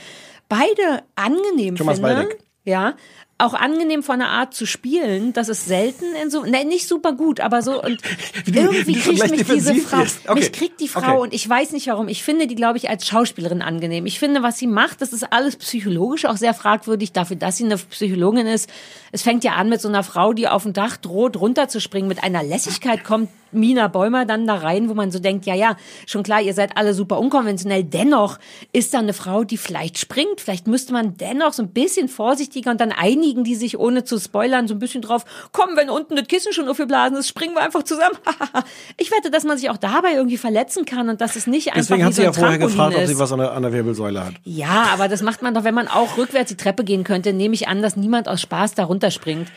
beide 0.47 1.01
angenehm 1.15 1.75
Thomas 1.75 1.97
finde. 1.97 2.15
Waldeck. 2.17 2.39
Ja. 2.65 2.93
Auch 3.39 3.53
angenehm 3.53 4.01
von 4.01 4.17
der 4.17 4.29
Art 4.29 4.55
zu 4.55 4.65
spielen, 4.65 5.31
das 5.31 5.47
ist 5.47 5.67
selten 5.67 6.05
in 6.23 6.31
so, 6.31 6.43
ne, 6.43 6.65
nicht 6.65 6.87
super 6.87 7.13
gut, 7.13 7.39
aber 7.39 7.61
so, 7.61 7.79
und 7.83 8.01
du- 8.47 8.51
irgendwie 8.51 8.87
wie 8.87 8.93
du 8.93 8.99
kriegt 9.01 9.29
mich 9.29 9.45
diese 9.45 9.75
Frau. 9.75 10.01
Okay. 10.01 10.33
mich 10.39 10.51
kriegt 10.51 10.79
die 10.79 10.87
Frau 10.87 11.01
Okay. 11.11 11.21
und 11.21 11.33
ich 11.35 11.47
weiß 11.47 11.71
nicht 11.73 11.85
warum. 11.85 12.07
Ich 12.07 12.23
finde 12.23 12.47
die, 12.47 12.55
glaube 12.55 12.77
ich, 12.79 12.89
als 12.89 13.05
Schauspielerin 13.05 13.61
angenehm. 13.61 14.07
Ich 14.07 14.17
finde, 14.17 14.41
was 14.41 14.57
sie 14.57 14.65
macht, 14.65 15.01
das 15.03 15.13
ist 15.13 15.31
alles 15.31 15.55
psychologisch 15.57 16.25
auch 16.25 16.37
sehr 16.37 16.55
fragwürdig 16.55 17.11
dafür, 17.11 17.35
dass 17.35 17.57
sie 17.57 17.65
eine 17.65 17.77
Psychologin 17.77 18.47
ist. 18.47 18.71
Es 19.11 19.21
fängt 19.21 19.43
ja 19.43 19.51
an 19.53 19.69
mit 19.69 19.81
so 19.81 19.87
einer 19.87 20.01
Frau, 20.03 20.33
die 20.33 20.47
auf 20.47 20.63
dem 20.63 20.73
Dach 20.73 20.97
droht, 20.97 21.37
runterzuspringen. 21.39 22.07
Mit 22.07 22.23
einer 22.23 22.41
Lässigkeit 22.41 23.03
kommt 23.03 23.29
Mina 23.57 23.87
Bäumer 23.87 24.25
dann 24.25 24.47
da 24.47 24.55
rein, 24.55 24.89
wo 24.89 24.93
man 24.93 25.11
so 25.11 25.19
denkt, 25.19 25.45
ja, 25.45 25.55
ja, 25.55 25.75
schon 26.05 26.23
klar, 26.23 26.41
ihr 26.41 26.53
seid 26.53 26.77
alle 26.77 26.93
super 26.93 27.19
unkonventionell. 27.19 27.83
Dennoch 27.83 28.37
ist 28.73 28.93
da 28.93 28.99
eine 28.99 29.13
Frau, 29.13 29.43
die 29.43 29.57
vielleicht 29.57 29.97
springt. 29.97 30.41
Vielleicht 30.41 30.67
müsste 30.67 30.93
man 30.93 31.17
dennoch 31.17 31.53
so 31.53 31.63
ein 31.63 31.69
bisschen 31.69 32.07
vorsichtiger 32.07 32.71
und 32.71 32.81
dann 32.81 32.91
einigen 32.91 33.43
die 33.43 33.55
sich, 33.55 33.77
ohne 33.77 34.03
zu 34.03 34.19
spoilern, 34.19 34.67
so 34.67 34.75
ein 34.75 34.79
bisschen 34.79 35.01
drauf, 35.01 35.25
komm, 35.51 35.75
wenn 35.75 35.89
unten 35.89 36.15
das 36.15 36.27
Kissen 36.27 36.53
schon 36.53 36.67
aufgeblasen 36.69 37.17
ist, 37.17 37.27
springen 37.27 37.55
wir 37.55 37.61
einfach 37.61 37.83
zusammen. 37.83 38.15
ich 38.97 39.11
wette, 39.11 39.31
dass 39.31 39.43
man 39.43 39.57
sich 39.57 39.69
auch 39.69 39.77
dabei 39.77 40.13
irgendwie 40.13 40.37
verletzen 40.37 40.85
kann 40.85 41.09
und 41.09 41.21
dass 41.21 41.35
es 41.35 41.47
nicht 41.47 41.69
einfach 41.69 41.81
Deswegen 41.81 42.05
hat 42.05 42.13
so 42.13 42.21
sie 42.21 42.27
ein 42.27 42.33
ja 42.33 42.33
vorher 42.33 42.59
Trampolin 42.59 42.75
gefragt, 42.75 42.95
ob 42.95 43.01
ist. 43.01 43.09
sie 43.09 43.19
was 43.19 43.31
an 43.31 43.39
der, 43.39 43.51
an 43.53 43.63
der 43.63 43.73
Wirbelsäule 43.73 44.25
hat. 44.25 44.33
Ja, 44.43 44.89
aber 44.93 45.07
das 45.07 45.21
macht 45.21 45.41
man 45.41 45.53
doch, 45.53 45.63
wenn 45.63 45.75
man 45.75 45.87
auch 45.87 46.17
rückwärts 46.17 46.49
die 46.49 46.57
Treppe 46.57 46.83
gehen 46.83 47.03
könnte, 47.03 47.33
nehme 47.33 47.53
ich 47.53 47.67
an, 47.67 47.81
dass 47.81 47.95
niemand 47.95 48.27
aus 48.27 48.41
Spaß 48.41 48.75
da 48.75 48.85
runterspringt. 48.85 49.47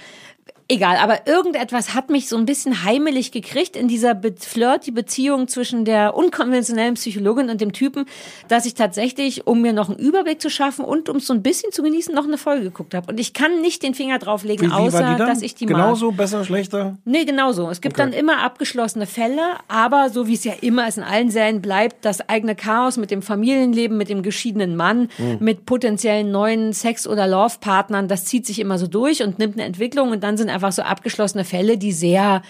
Egal, 0.72 0.98
aber 0.98 1.26
irgendetwas 1.26 1.94
hat 1.94 2.10
mich 2.10 2.28
so 2.28 2.36
ein 2.36 2.46
bisschen 2.46 2.84
heimelig 2.84 3.32
gekriegt 3.32 3.74
in 3.76 3.88
dieser 3.88 4.14
be 4.14 4.32
flirty 4.38 4.92
Beziehung 4.92 5.48
zwischen 5.48 5.84
der 5.84 6.14
unkonventionellen 6.14 6.94
Psychologin 6.94 7.50
und 7.50 7.60
dem 7.60 7.72
Typen, 7.72 8.06
dass 8.46 8.66
ich 8.66 8.74
tatsächlich, 8.74 9.48
um 9.48 9.62
mir 9.62 9.72
noch 9.72 9.88
einen 9.88 9.98
Überblick 9.98 10.40
zu 10.40 10.48
schaffen 10.48 10.84
und 10.84 11.08
um 11.08 11.16
es 11.16 11.26
so 11.26 11.34
ein 11.34 11.42
bisschen 11.42 11.72
zu 11.72 11.82
genießen, 11.82 12.14
noch 12.14 12.22
eine 12.22 12.38
Folge 12.38 12.62
geguckt 12.66 12.94
habe. 12.94 13.10
Und 13.10 13.18
ich 13.18 13.34
kann 13.34 13.60
nicht 13.60 13.82
den 13.82 13.94
Finger 13.94 14.20
drauflegen, 14.20 14.68
Wie, 14.68 14.70
wie 14.70 14.76
außer 14.76 15.16
dass 15.18 15.42
ich 15.42 15.56
die 15.56 15.66
mag. 15.66 15.74
Genauso, 15.74 16.12
besser, 16.12 16.44
schlechter? 16.44 16.98
Nee, 17.04 17.24
genau 17.24 17.50
so. 17.50 17.68
Es 17.68 17.80
gibt 17.80 17.96
Okay. 17.98 18.08
dann 18.08 18.12
immer 18.12 18.38
abgeschlossene 18.44 19.06
Fälle, 19.06 19.42
aber 19.66 20.08
so 20.10 20.28
wie 20.28 20.34
es 20.34 20.44
ja 20.44 20.52
immer 20.60 20.86
ist 20.86 20.98
in 20.98 21.02
allen 21.02 21.30
Serien 21.32 21.60
bleibt, 21.62 22.04
das 22.04 22.28
eigene 22.28 22.54
Chaos 22.54 22.96
mit 22.96 23.10
dem 23.10 23.22
Familienleben, 23.22 23.96
mit 23.98 24.08
dem 24.08 24.22
geschiedenen 24.22 24.76
Mann, 24.76 25.08
Hm. 25.16 25.38
mit 25.40 25.66
potenziellen 25.66 26.30
neuen 26.30 26.72
Sex- 26.72 27.08
oder 27.08 27.26
Love-Partnern, 27.26 28.06
das 28.06 28.24
zieht 28.26 28.46
sich 28.46 28.60
immer 28.60 28.78
so 28.78 28.86
durch 28.86 29.24
und 29.24 29.40
nimmt 29.40 29.54
eine 29.56 29.64
Entwicklung 29.64 30.10
und 30.12 30.22
dann 30.22 30.36
sind 30.36 30.48
einfach 30.48 30.59
so 30.72 30.82
abgeschlossene 30.82 31.44
Fälle, 31.44 31.78
die 31.78 31.92
sehr 31.92 32.42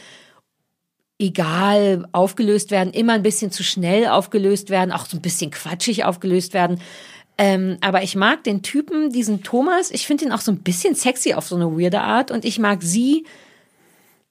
egal 1.18 2.06
aufgelöst 2.12 2.70
werden, 2.70 2.92
immer 2.92 3.12
ein 3.12 3.22
bisschen 3.22 3.50
zu 3.50 3.62
schnell 3.62 4.06
aufgelöst 4.08 4.70
werden, 4.70 4.90
auch 4.90 5.06
so 5.06 5.16
ein 5.16 5.22
bisschen 5.22 5.50
quatschig 5.50 6.04
aufgelöst 6.04 6.54
werden. 6.54 6.80
Ähm, 7.36 7.78
aber 7.80 8.02
ich 8.02 8.16
mag 8.16 8.44
den 8.44 8.62
Typen, 8.62 9.10
diesen 9.10 9.42
Thomas, 9.42 9.90
ich 9.90 10.06
finde 10.06 10.26
ihn 10.26 10.32
auch 10.32 10.40
so 10.40 10.52
ein 10.52 10.62
bisschen 10.62 10.94
sexy 10.94 11.34
auf 11.34 11.46
so 11.46 11.56
eine 11.56 11.78
weirde 11.78 12.00
Art 12.00 12.30
und 12.30 12.44
ich 12.44 12.58
mag 12.58 12.82
sie 12.82 13.24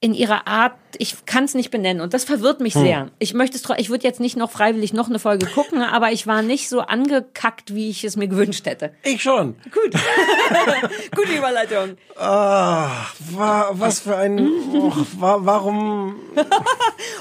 in 0.02 0.14
ihrer 0.14 0.46
Art, 0.46 0.72
ich 0.96 1.26
kann 1.26 1.44
es 1.44 1.52
nicht 1.54 1.70
benennen 1.70 2.00
und 2.00 2.14
das 2.14 2.24
verwirrt 2.24 2.60
mich 2.60 2.72
sehr. 2.72 3.10
Ich 3.18 3.34
möchte 3.34 3.58
es, 3.58 3.64
ich 3.76 3.90
würde 3.90 4.04
jetzt 4.04 4.18
nicht 4.18 4.34
noch 4.34 4.50
freiwillig 4.50 4.94
noch 4.94 5.10
eine 5.10 5.18
Folge 5.18 5.44
gucken, 5.44 5.82
aber 5.82 6.10
ich 6.10 6.26
war 6.26 6.40
nicht 6.40 6.70
so 6.70 6.80
angekackt, 6.80 7.74
wie 7.74 7.90
ich 7.90 8.02
es 8.04 8.16
mir 8.16 8.26
gewünscht 8.26 8.64
hätte. 8.64 8.92
Ich 9.02 9.22
schon. 9.22 9.56
Gut. 9.64 9.92
Gute 11.14 11.32
Überleitung. 11.36 11.98
Ah, 12.18 12.88
wa, 13.30 13.68
was 13.72 14.00
für 14.00 14.16
ein. 14.16 14.48
Oh, 14.72 14.92
wa, 15.18 15.36
warum. 15.40 16.16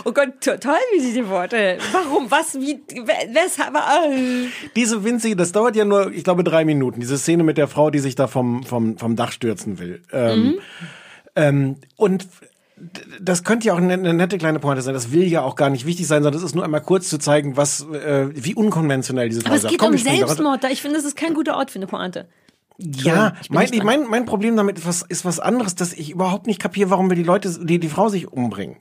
Oh 0.05 0.11
Gott, 0.13 0.39
to 0.41 0.55
toll, 0.57 0.73
wie 0.93 0.99
sie 1.01 1.13
die 1.13 1.27
Worte. 1.27 1.77
Warum? 1.91 2.31
Was? 2.31 2.55
Wie? 2.55 2.79
we- 2.89 3.33
Weshalb? 3.33 3.73
Diese 4.75 5.03
winzige, 5.03 5.35
das 5.35 5.51
dauert 5.51 5.75
ja 5.75 5.83
nur, 5.83 6.11
ich 6.13 6.23
glaube, 6.23 6.43
drei 6.45 6.63
Minuten. 6.63 7.01
Diese 7.01 7.17
Szene 7.17 7.43
mit 7.43 7.57
der 7.57 7.67
Frau, 7.67 7.89
die 7.89 7.99
sich 7.99 8.15
da 8.15 8.27
vom, 8.27 8.63
vom, 8.63 8.97
vom 8.97 9.15
Dach 9.17 9.31
stürzen 9.33 9.79
will. 9.79 10.01
Ähm, 10.13 10.39
Mhm. 10.43 10.59
ähm, 11.35 11.75
und 11.97 12.27
das 13.21 13.43
könnte 13.43 13.67
ja 13.67 13.73
auch 13.73 13.77
eine, 13.77 13.93
eine 13.93 14.13
nette 14.13 14.37
kleine 14.37 14.59
Pointe 14.59 14.81
sein. 14.81 14.93
Das 14.93 15.11
will 15.11 15.27
ja 15.27 15.41
auch 15.41 15.55
gar 15.55 15.69
nicht 15.69 15.85
wichtig 15.85 16.07
sein, 16.07 16.23
sondern 16.23 16.39
es 16.39 16.45
ist 16.45 16.55
nur 16.55 16.63
einmal 16.63 16.81
kurz 16.81 17.09
zu 17.09 17.17
zeigen, 17.17 17.57
was, 17.57 17.81
äh, 17.81 18.27
wie 18.33 18.55
unkonventionell 18.55 19.29
diese 19.29 19.41
Frau 19.41 19.49
Aber 19.49 19.57
es 19.57 19.63
ist. 19.63 19.69
geht 19.69 19.79
Komm, 19.79 19.91
um. 19.91 19.97
Selbstmord. 19.97 20.63
Da. 20.63 20.69
Ich 20.69 20.81
finde, 20.81 20.97
das 20.97 21.05
ist 21.05 21.15
kein 21.17 21.33
guter 21.33 21.57
Ort 21.57 21.71
für 21.71 21.79
eine 21.79 21.87
Pointe. 21.87 22.27
Ja, 22.81 23.33
ich 23.41 23.49
mein, 23.49 23.67
ich, 23.73 23.83
mein, 23.83 24.07
mein 24.07 24.25
Problem 24.25 24.55
damit 24.55 24.77
ist 24.77 24.87
was, 24.87 25.01
ist 25.01 25.25
was 25.25 25.41
anderes, 25.41 25.75
dass 25.75 25.91
ich 25.91 26.11
überhaupt 26.11 26.47
nicht 26.47 26.61
kapiere, 26.61 26.89
warum 26.89 27.09
wir 27.09 27.17
die 27.17 27.23
Leute, 27.23 27.53
die, 27.61 27.77
die 27.77 27.89
Frau 27.89 28.07
sich 28.07 28.31
umbringen. 28.31 28.77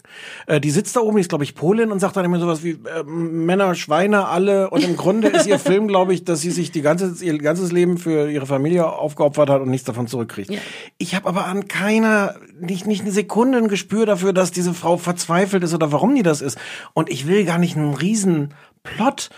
Äh, 0.47 0.61
die 0.61 0.71
sitzt 0.71 0.95
da 0.95 1.01
oben, 1.01 1.17
die 1.17 1.23
ist, 1.23 1.31
glaube 1.31 1.43
ich, 1.43 1.57
Polin 1.57 1.91
und 1.91 1.99
sagt 1.99 2.17
dann 2.17 2.25
immer 2.25 2.39
sowas 2.39 2.63
wie 2.63 2.71
äh, 2.71 3.03
Männer, 3.05 3.75
Schweine, 3.75 4.29
alle. 4.29 4.71
Und 4.71 4.85
im 4.85 4.97
Grunde 4.97 5.27
ist 5.27 5.49
ihr 5.49 5.59
Film, 5.59 5.89
glaube 5.89 6.15
ich, 6.15 6.23
dass 6.23 6.43
sie 6.43 6.53
sich 6.53 6.71
die 6.71 6.81
ganze, 6.81 7.25
ihr 7.25 7.37
ganzes 7.39 7.73
Leben 7.73 7.99
für 7.99 8.31
ihre 8.31 8.47
Familie 8.47 8.87
aufgeopfert 8.87 9.51
hat 9.51 9.63
und 9.63 9.71
nichts 9.71 9.87
davon 9.87 10.07
zurückkriegt. 10.07 10.51
Ja. 10.51 10.61
Ich 10.99 11.17
habe 11.17 11.29
aber 11.29 11.47
an 11.47 11.67
keiner, 11.67 12.37
nicht, 12.61 12.87
nicht 12.87 13.03
eine 13.03 13.11
Sekunde 13.11 13.59
ein 13.59 13.67
Gespür 13.67 14.07
dafür, 14.07 14.33
dass 14.33 14.53
diese 14.53 14.75
Frau 14.75 14.97
verzweifelt 14.97 15.65
ist 15.65 15.75
oder 15.75 15.91
warum 15.91 16.15
die 16.15 16.23
das 16.23 16.41
ist. 16.41 16.57
Und 16.95 17.11
ich 17.11 17.27
will 17.27 17.45
gar 17.45 17.59
nicht 17.59 17.77
einen 17.77 17.95
riesen 17.95 18.55
Plot. 18.85 19.31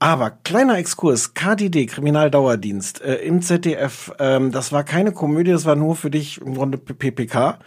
Aber 0.00 0.30
kleiner 0.30 0.78
Exkurs, 0.78 1.34
KDD, 1.34 1.86
Kriminaldauerdienst 1.86 3.00
äh, 3.02 3.16
im 3.16 3.42
ZDF, 3.42 4.12
ähm, 4.20 4.52
das 4.52 4.70
war 4.70 4.84
keine 4.84 5.10
Komödie, 5.10 5.50
das 5.50 5.64
war 5.64 5.74
nur 5.74 5.96
für 5.96 6.08
dich 6.08 6.40
im 6.40 6.54
Grunde 6.54 6.78
PPK. 6.78 7.58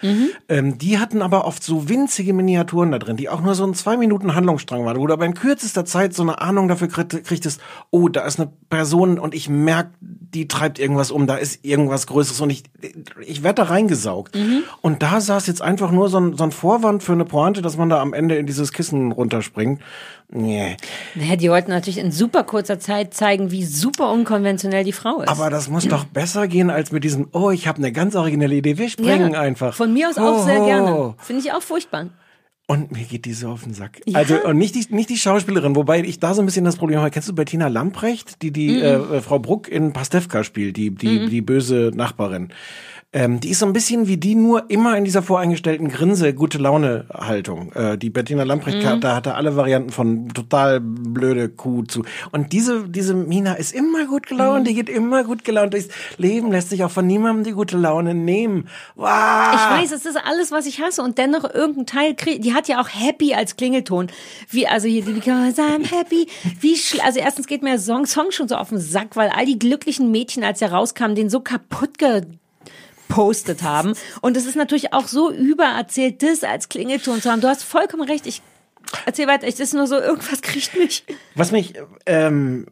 Ähm, 0.48 0.78
die 0.78 0.98
hatten 0.98 1.22
aber 1.22 1.44
oft 1.44 1.62
so 1.62 1.89
winzige 1.89 2.32
Miniaturen 2.32 2.91
da 2.91 3.00
drin, 3.00 3.17
die 3.17 3.28
auch 3.28 3.41
nur 3.41 3.54
so 3.54 3.65
ein 3.65 3.74
zwei 3.74 3.98
Minuten 3.98 4.34
Handlungsstrang 4.34 4.86
waren, 4.86 4.98
wo 4.98 5.08
du 5.08 5.13
aber 5.13 5.26
in 5.26 5.34
kürzester 5.34 5.84
Zeit 5.84 6.13
so 6.13 6.24
eine 6.24 6.39
Ahnung 6.39 6.70
dafür 6.70 6.88
krieg- 6.88 7.24
kriegtest, 7.26 7.60
oh, 7.89 8.08
da 8.08 8.22
ist 8.26 8.39
eine 8.39 8.50
Person 8.70 9.20
und 9.20 9.36
ich 9.36 9.50
merk, 9.50 9.89
die 10.34 10.48
treibt 10.48 10.80
irgendwas 10.80 11.12
um, 11.12 11.28
da 11.28 11.36
ist 11.36 11.65
irgendwas 11.65 12.08
Größeres 12.08 12.39
und 12.41 12.50
ich, 12.50 12.63
ich 13.26 13.44
werde 13.44 13.63
da 13.63 13.63
reingesaugt. 13.63 14.38
Und 14.82 15.04
da 15.04 15.20
saß 15.20 15.48
jetzt 15.48 15.62
einfach 15.62 15.91
nur 15.91 16.10
so 16.10 16.20
ein, 16.20 16.38
so 16.38 16.44
ein 16.44 16.52
Vorwand 16.52 17.04
für 17.04 17.12
eine 17.12 17.26
Pointe, 17.26 17.62
dass 17.62 17.78
man 17.78 17.89
da 17.89 18.02
am 18.02 18.13
Ende 18.13 18.36
in 18.36 18.46
dieses 18.46 18.72
Kissen 18.72 19.12
runterspringt. 19.12 19.82
Nee. 20.30 20.78
Naja, 21.15 21.36
die 21.36 21.50
wollten 21.50 21.72
natürlich 21.72 21.98
in 21.98 22.12
super 22.12 22.44
kurzer 22.44 22.80
Zeit 22.80 23.13
zeigen, 23.13 23.52
wie 23.52 23.65
super 23.65 24.12
unkonventionell 24.12 24.86
die 24.86 24.94
Frau 24.94 25.22
ist. 25.22 25.28
Aber 25.28 25.50
das 25.50 25.67
muss 25.67 25.86
doch 25.88 26.06
besser 26.06 26.48
gehen 26.48 26.70
als 26.70 26.94
mit 26.94 27.04
diesem, 27.04 27.28
oh, 27.34 27.52
ich 27.52 27.67
habe 27.67 27.80
eine 27.80 27.91
ganz 27.91 28.15
originelle 28.15 28.56
Idee, 28.56 28.78
wir 28.78 28.89
springen 28.89 29.34
ja, 29.34 29.41
einfach. 29.41 29.74
Von 29.74 29.94
mir 29.94 30.10
aus 30.10 30.17
auch 30.17 30.46
sehr 30.46 30.63
gerne. 30.63 31.15
Finde 31.17 31.41
ich 31.41 31.52
auch 31.52 31.62
furchtbar. 31.62 32.08
Und 32.71 32.91
mir 32.91 33.03
geht 33.03 33.25
die 33.25 33.34
so 33.34 33.49
auf 33.49 33.63
den 33.63 33.73
Sack. 33.73 34.01
Ja. 34.05 34.17
Also 34.19 34.36
und 34.43 34.57
nicht 34.57 34.75
die, 34.75 34.86
nicht 34.93 35.10
die 35.10 35.17
Schauspielerin, 35.17 35.75
wobei 35.75 36.01
ich 36.01 36.19
da 36.19 36.34
so 36.34 36.41
ein 36.41 36.45
bisschen 36.45 36.63
das 36.65 36.77
Problem 36.77 36.99
habe. 36.99 37.12
Kennst 37.12 37.27
du 37.29 37.34
Bettina 37.36 37.67
Lamprecht, 37.67 38.41
die 38.41 38.51
die 38.51 38.69
Mhm. 38.77 39.13
äh, 39.13 39.21
Frau 39.21 39.39
Bruck 39.39 39.67
in 39.67 39.93
Pastewka 39.93 40.43
spielt, 40.43 40.77
die 40.77 40.91
die 40.91 41.27
die 41.27 41.41
böse 41.41 41.91
Nachbarin. 41.93 42.49
Ähm, 43.13 43.41
die 43.41 43.50
ist 43.50 43.60
so 43.60 43.65
ein 43.65 43.74
bisschen 43.74 44.08
wie 44.08 44.15
die, 44.15 44.36
nur 44.36 44.69
immer 44.69 44.95
in 44.97 45.04
dieser 45.04 45.21
voreingestellten 45.21 45.89
Grinse, 45.89 46.34
gute 46.34 46.58
Laune 46.58 47.08
Haltung. 47.13 47.74
Äh, 47.74 47.97
die 47.97 48.10
Bettina 48.10 48.43
Lamprecht, 48.43 48.78
Mhm. 48.86 49.02
da 49.02 49.15
hatte 49.17 49.36
alle 49.36 49.58
Varianten 49.58 49.89
von 49.89 50.30
total 50.30 50.80
blöde 50.80 51.50
Kuh 51.50 51.84
zu. 51.84 52.04
Und 52.32 52.54
diese, 52.54 52.88
diese 52.88 53.13
Mina 53.13 53.56
ist 53.56 53.74
immer 53.74 54.06
gut 54.06 54.28
gelaunt, 54.28 54.62
Mhm. 54.62 54.63
die 54.69 54.76
geht 54.76 54.88
immer 54.89 55.26
gut 55.26 55.43
gelaunt 55.43 55.74
durchs 55.74 55.89
Leben, 56.17 56.54
lässt 56.54 56.69
sich 56.69 56.86
auch 56.86 56.91
von 56.91 57.06
niemandem 57.06 57.43
die 57.43 57.52
gute 57.52 57.78
Laune 57.78 58.13
nehmen. 58.15 58.69
Wow. 58.95 59.10
Ich 59.56 59.82
weiß, 59.82 59.91
es 59.91 60.06
ist 60.06 60.17
alles, 60.24 60.54
was 60.54 60.65
ich 60.65 60.80
hasse 60.80 61.02
und 61.04 61.17
dennoch 61.17 61.43
irgendein 61.54 61.86
Teil 61.88 62.15
krieg, 62.15 62.41
die 62.41 62.54
hat 62.54 62.69
ja 62.69 62.80
auch 62.82 62.88
Happy 62.88 63.34
als 63.34 63.58
Klingelton. 63.58 64.08
Wie, 64.50 64.67
also 64.67 64.88
hier, 64.88 65.04
die 65.04 65.12
Because 65.12 65.62
I'm 65.62 65.86
happy. 65.91 66.28
Wie, 66.62 66.76
schl- 66.76 67.02
also 67.02 67.19
erstens 67.19 67.47
geht 67.47 67.62
mir 67.62 67.71
der 67.71 67.80
Song, 67.80 68.06
Song 68.06 68.32
schon 68.32 68.47
so 68.47 68.56
auf 68.56 68.69
den 68.69 68.80
Sack, 68.80 69.17
weil 69.17 69.30
all 69.36 69.45
die 69.45 69.60
glücklichen 69.60 70.12
Mädchen, 70.12 70.45
als 70.45 70.62
er 70.62 70.71
rauskam, 70.71 71.13
den 71.13 71.30
so 71.30 71.41
kaputt 71.41 71.97
gepostet 73.12 73.63
haben. 73.63 73.93
Und 74.21 74.38
es 74.38 74.45
ist 74.45 74.56
natürlich 74.56 74.93
auch 74.93 75.08
so 75.08 75.32
übererzählt, 75.32 76.24
das 76.24 76.43
als 76.43 76.69
Klingelton 76.69 77.21
zu 77.21 77.30
haben. 77.30 77.41
Du 77.41 77.47
hast 77.47 77.63
vollkommen 77.63 78.04
recht, 78.04 78.26
ich 78.28 78.41
Erzähl 79.06 79.28
weiter, 79.28 79.47
es 79.47 79.60
ist 79.60 79.74
nur 79.74 79.88
so, 79.88 79.95
irgendwas 79.95 80.41
kriegt 80.41 80.76
mich. 80.78 81.06
Was 81.36 81.52
mich 81.52 81.76
ähm, 82.06 82.65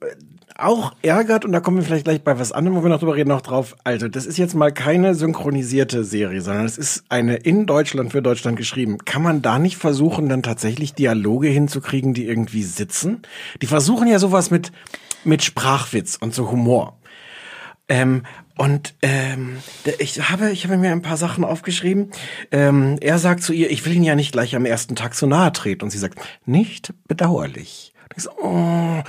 auch 0.58 0.94
ärgert, 1.02 1.46
und 1.46 1.54
da 1.54 1.62
kommen 1.62 1.78
wir 1.78 1.84
vielleicht 1.84 2.04
gleich 2.04 2.24
bei 2.24 2.38
was 2.38 2.52
anderem, 2.52 2.78
wo 2.78 2.84
wir 2.84 2.90
noch 2.90 3.00
drüber 3.00 3.16
reden, 3.16 3.30
noch 3.30 3.42
drauf. 3.42 3.76
Also, 3.84 4.10
das 4.10 4.26
ist 4.26 4.38
jetzt 4.38 4.54
mal 4.54 4.74
keine 4.74 5.16
synchronisierte 5.16 6.04
Serie, 6.04 6.42
sondern 6.42 6.66
es 6.66 6.78
ist 6.78 7.04
eine 7.08 7.36
in 7.36 7.66
Deutschland 7.68 8.12
für 8.12 8.22
Deutschland 8.22 8.58
geschrieben. 8.58 8.98
Kann 9.06 9.22
man 9.22 9.42
da 9.42 9.60
nicht 9.60 9.78
versuchen, 9.78 10.28
dann 10.28 10.44
tatsächlich 10.44 10.94
Dialoge 10.94 11.48
hinzukriegen, 11.48 12.14
die 12.14 12.26
irgendwie 12.26 12.64
sitzen? 12.64 13.22
Die 13.62 13.68
versuchen 13.68 14.08
ja 14.08 14.20
sowas 14.20 14.52
mit, 14.52 14.72
mit 15.24 15.44
Sprachwitz 15.44 16.18
und 16.20 16.34
so 16.34 16.52
Humor. 16.52 16.98
Ähm, 17.88 18.24
und 18.60 18.94
ähm, 19.02 19.56
ich 20.00 20.30
habe, 20.30 20.52
ich 20.52 20.66
habe 20.66 20.76
mir 20.78 20.92
ein 20.92 21.02
paar 21.02 21.16
Sachen 21.16 21.46
aufgeschrieben. 21.46 22.12
Ähm, 22.52 22.98
er 23.00 23.18
sagt 23.18 23.42
zu 23.42 23.54
ihr, 23.54 23.72
ich 23.72 23.86
will 23.86 23.94
ihn 23.94 24.04
ja 24.04 24.16
nicht 24.16 24.34
gleich 24.34 24.54
am 24.54 24.66
ersten 24.66 24.98
Tag 24.98 25.16
so 25.16 25.28
nahe 25.28 25.54
treten. 25.54 25.86
Und 25.86 25.92
sie 25.92 25.98
sagt, 25.98 26.20
nicht 26.46 26.94
bedauerlich. 27.08 27.94
Und 28.04 28.18
ich 28.18 28.24
so, 28.24 28.32
oh, 28.42 29.02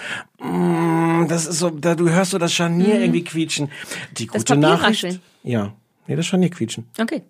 mm, 0.46 1.26
das 1.28 1.46
ist 1.48 1.58
so, 1.58 1.70
da, 1.70 1.96
du 1.96 2.08
hörst 2.10 2.30
so 2.30 2.38
das 2.38 2.52
Scharnier 2.54 2.94
Mhm. 2.94 3.00
irgendwie 3.02 3.24
quietschen. 3.24 3.70
Die 4.12 4.26
Das 4.26 4.36
gute 4.36 4.54
Papier 4.54 4.60
Nachricht. 4.68 5.04
rascheln. 5.04 5.20
Ja. 5.42 5.72
Nee, 6.06 6.14
das 6.14 6.26
Scharnier 6.26 6.50
quietschen. 6.50 6.86
Okay. 7.00 7.22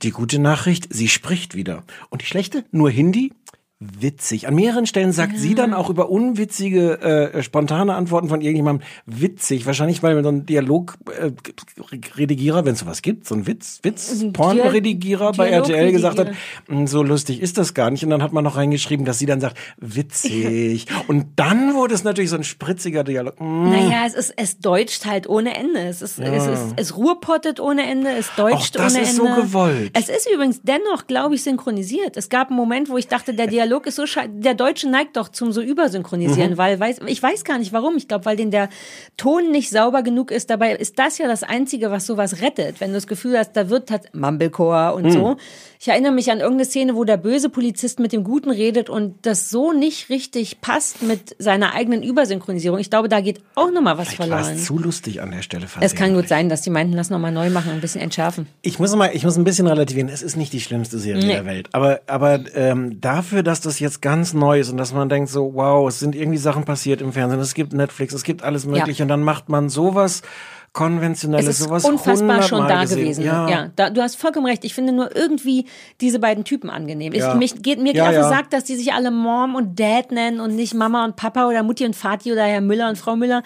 Die 0.00 0.10
gute 0.12 0.38
Nachricht, 0.38 0.86
sie 0.90 1.08
spricht 1.08 1.54
wieder. 1.54 1.84
Und 2.08 2.22
die 2.22 2.26
schlechte, 2.26 2.64
nur 2.70 2.90
Hindi? 2.90 3.34
Witzig. 3.82 4.46
An 4.46 4.54
mehreren 4.56 4.84
Stellen 4.84 5.10
sagt 5.10 5.38
sie 5.38 5.54
dann 5.54 5.72
auch 5.72 5.88
über 5.88 6.10
unwitzige, 6.10 7.00
äh, 7.00 7.42
spontane 7.42 7.94
Antworten 7.94 8.28
von 8.28 8.42
irgendjemandem 8.42 8.86
witzig. 9.06 9.64
Wahrscheinlich, 9.64 10.02
weil 10.02 10.22
so 10.22 10.28
ein 10.28 10.44
Dialogredigierer, 10.44 12.66
wenn 12.66 12.74
es 12.74 12.80
sowas 12.80 13.00
gibt, 13.00 13.26
so 13.26 13.34
ein 13.34 13.46
Witz, 13.46 13.78
Witz, 13.82 14.20
Ein 14.20 14.34
Pornredigierer 14.34 15.32
bei 15.32 15.48
RTL 15.48 15.92
gesagt 15.92 16.18
hat. 16.18 16.28
"Mm, 16.68 16.84
so 16.84 17.02
lustig 17.02 17.40
ist 17.40 17.56
das 17.56 17.72
gar 17.72 17.90
nicht. 17.90 18.04
Und 18.04 18.10
dann 18.10 18.22
hat 18.22 18.34
man 18.34 18.44
noch 18.44 18.58
reingeschrieben, 18.58 19.06
dass 19.06 19.18
sie 19.18 19.24
dann 19.24 19.40
sagt, 19.40 19.56
witzig. 19.78 20.84
Und 21.08 21.28
dann 21.36 21.72
wurde 21.74 21.94
es 21.94 22.04
natürlich 22.04 22.28
so 22.28 22.36
ein 22.36 22.44
spritziger 22.44 23.02
Dialog. 23.02 23.40
Mm. 23.40 23.70
Naja, 23.70 24.02
es 24.06 24.12
ist, 24.12 24.34
es 24.36 24.58
deutscht 24.58 25.06
halt 25.06 25.26
ohne 25.26 25.56
Ende. 25.56 25.80
Es 25.80 26.02
ist, 26.02 26.18
es 26.18 26.46
ist, 26.46 26.74
es 26.76 26.96
ruhrpottet 26.98 27.60
ohne 27.60 27.86
Ende, 27.88 28.10
es 28.10 28.28
deutscht 28.36 28.76
Auch 28.78 28.82
das 28.84 28.92
ohne 28.94 29.04
ist 29.04 29.18
Ende. 29.18 29.34
so 29.36 29.40
gewollt. 29.40 29.90
Es 29.94 30.10
ist 30.10 30.28
übrigens 30.30 30.60
dennoch, 30.62 31.06
glaube 31.06 31.34
ich, 31.36 31.42
synchronisiert. 31.42 32.18
Es 32.18 32.28
gab 32.28 32.48
einen 32.48 32.58
Moment, 32.58 32.90
wo 32.90 32.98
ich 32.98 33.08
dachte, 33.08 33.32
der 33.32 33.46
Dialog 33.46 33.69
ist 33.86 33.96
so 33.96 34.06
schei 34.06 34.28
der 34.32 34.54
Deutsche 34.54 34.88
neigt 34.88 35.16
doch 35.16 35.28
zum 35.28 35.52
so 35.52 35.60
übersynchronisieren, 35.62 36.52
Mhm. 36.52 36.58
weil 36.58 36.78
weiß, 36.80 37.00
ich 37.06 37.22
weiß 37.22 37.44
gar 37.44 37.58
nicht 37.58 37.72
warum. 37.72 37.96
Ich 37.96 38.08
glaube, 38.08 38.24
weil 38.24 38.36
den 38.36 38.50
der 38.50 38.68
Ton 39.16 39.50
nicht 39.50 39.70
sauber 39.70 40.02
genug 40.02 40.30
ist. 40.30 40.50
Dabei 40.50 40.74
ist 40.74 40.98
das 40.98 41.18
ja 41.18 41.26
das 41.28 41.42
Einzige, 41.42 41.90
was 41.90 42.06
sowas 42.06 42.40
rettet. 42.40 42.80
Wenn 42.80 42.88
du 42.90 42.94
das 42.94 43.06
Gefühl 43.06 43.38
hast, 43.38 43.52
da 43.52 43.70
wird 43.70 43.90
halt 43.90 44.14
Mumblecore 44.14 44.94
und 44.94 45.04
Mhm. 45.06 45.10
so. 45.12 45.36
Ich 45.82 45.88
erinnere 45.88 46.12
mich 46.12 46.30
an 46.30 46.40
irgendeine 46.40 46.66
Szene, 46.66 46.94
wo 46.94 47.04
der 47.04 47.16
böse 47.16 47.48
Polizist 47.48 48.00
mit 48.00 48.12
dem 48.12 48.22
Guten 48.22 48.50
redet 48.50 48.90
und 48.90 49.14
das 49.22 49.48
so 49.48 49.72
nicht 49.72 50.10
richtig 50.10 50.60
passt 50.60 51.02
mit 51.02 51.34
seiner 51.38 51.74
eigenen 51.74 52.02
Übersynchronisierung. 52.02 52.78
Ich 52.78 52.90
glaube, 52.90 53.08
da 53.08 53.20
geht 53.22 53.40
auch 53.54 53.70
nochmal 53.70 53.96
was 53.96 54.08
War 54.18 54.26
verloren. 54.26 54.54
es 54.56 54.66
zu 54.66 54.78
lustig 54.78 55.22
an 55.22 55.30
der 55.30 55.40
Stelle 55.42 55.66
Es 55.80 55.94
kann 55.94 56.14
gut 56.14 56.28
sein, 56.28 56.48
dass 56.50 56.60
die 56.62 56.68
meinten, 56.70 56.92
lass 56.92 57.08
nochmal 57.08 57.32
neu 57.32 57.48
machen, 57.48 57.70
ein 57.72 57.80
bisschen 57.80 58.02
entschärfen. 58.02 58.46
Ich 58.60 58.78
muss 58.78 58.94
mal, 58.94 59.10
ich 59.14 59.24
muss 59.24 59.38
ein 59.38 59.44
bisschen 59.44 59.66
relativieren. 59.66 60.10
Es 60.10 60.20
ist 60.22 60.36
nicht 60.36 60.52
die 60.52 60.60
schlimmste 60.60 60.98
Serie 60.98 61.24
Nee. 61.24 61.32
der 61.32 61.46
Welt, 61.46 61.68
aber 61.72 62.00
aber 62.06 62.40
ähm, 62.54 63.00
dafür, 63.00 63.42
dass 63.42 63.59
das 63.60 63.80
jetzt 63.80 64.02
ganz 64.02 64.32
neu 64.32 64.60
ist 64.60 64.70
und 64.70 64.76
dass 64.76 64.92
man 64.92 65.08
denkt 65.08 65.30
so, 65.30 65.52
wow, 65.54 65.88
es 65.88 65.98
sind 65.98 66.14
irgendwie 66.14 66.38
Sachen 66.38 66.64
passiert 66.64 67.00
im 67.02 67.12
Fernsehen, 67.12 67.40
es 67.40 67.54
gibt 67.54 67.72
Netflix, 67.72 68.12
es 68.14 68.22
gibt 68.24 68.42
alles 68.42 68.66
Mögliche 68.66 69.00
Ja. 69.00 69.04
und 69.04 69.08
dann 69.08 69.22
macht 69.22 69.48
man 69.48 69.68
sowas 69.68 70.22
konventionelles, 70.72 71.46
Es 71.48 71.58
ist 71.60 71.66
sowas 71.66 71.84
unfassbar 71.84 72.42
schon 72.42 72.68
da 72.68 72.82
gesehen. 72.82 72.98
gewesen. 73.00 73.24
Ja. 73.24 73.48
Ja, 73.48 73.70
da, 73.74 73.90
du 73.90 74.00
hast 74.00 74.14
vollkommen 74.14 74.46
recht. 74.46 74.64
Ich 74.64 74.72
finde 74.72 74.92
nur 74.92 75.14
irgendwie 75.16 75.66
diese 76.00 76.20
beiden 76.20 76.44
Typen 76.44 76.70
angenehm. 76.70 77.12
Ich, 77.12 77.18
Ja. 77.18 77.34
mich, 77.34 77.60
geht, 77.60 77.78
mir 77.78 77.86
geht 77.92 77.96
Ja, 77.96 78.10
den 78.12 78.20
ja. 78.20 78.28
Sack, 78.28 78.50
dass 78.50 78.62
die 78.64 78.76
sich 78.76 78.92
alle 78.92 79.10
Mom 79.10 79.56
und 79.56 79.80
Dad 79.80 80.12
nennen 80.12 80.38
und 80.38 80.54
nicht 80.54 80.74
Mama 80.74 81.04
und 81.04 81.16
Papa 81.16 81.48
oder 81.48 81.64
Mutti 81.64 81.84
und 81.84 81.96
Vati 81.96 82.30
oder 82.30 82.44
Herr 82.44 82.60
Müller 82.60 82.88
und 82.88 82.96
Frau 82.98 83.16
Müller. 83.16 83.42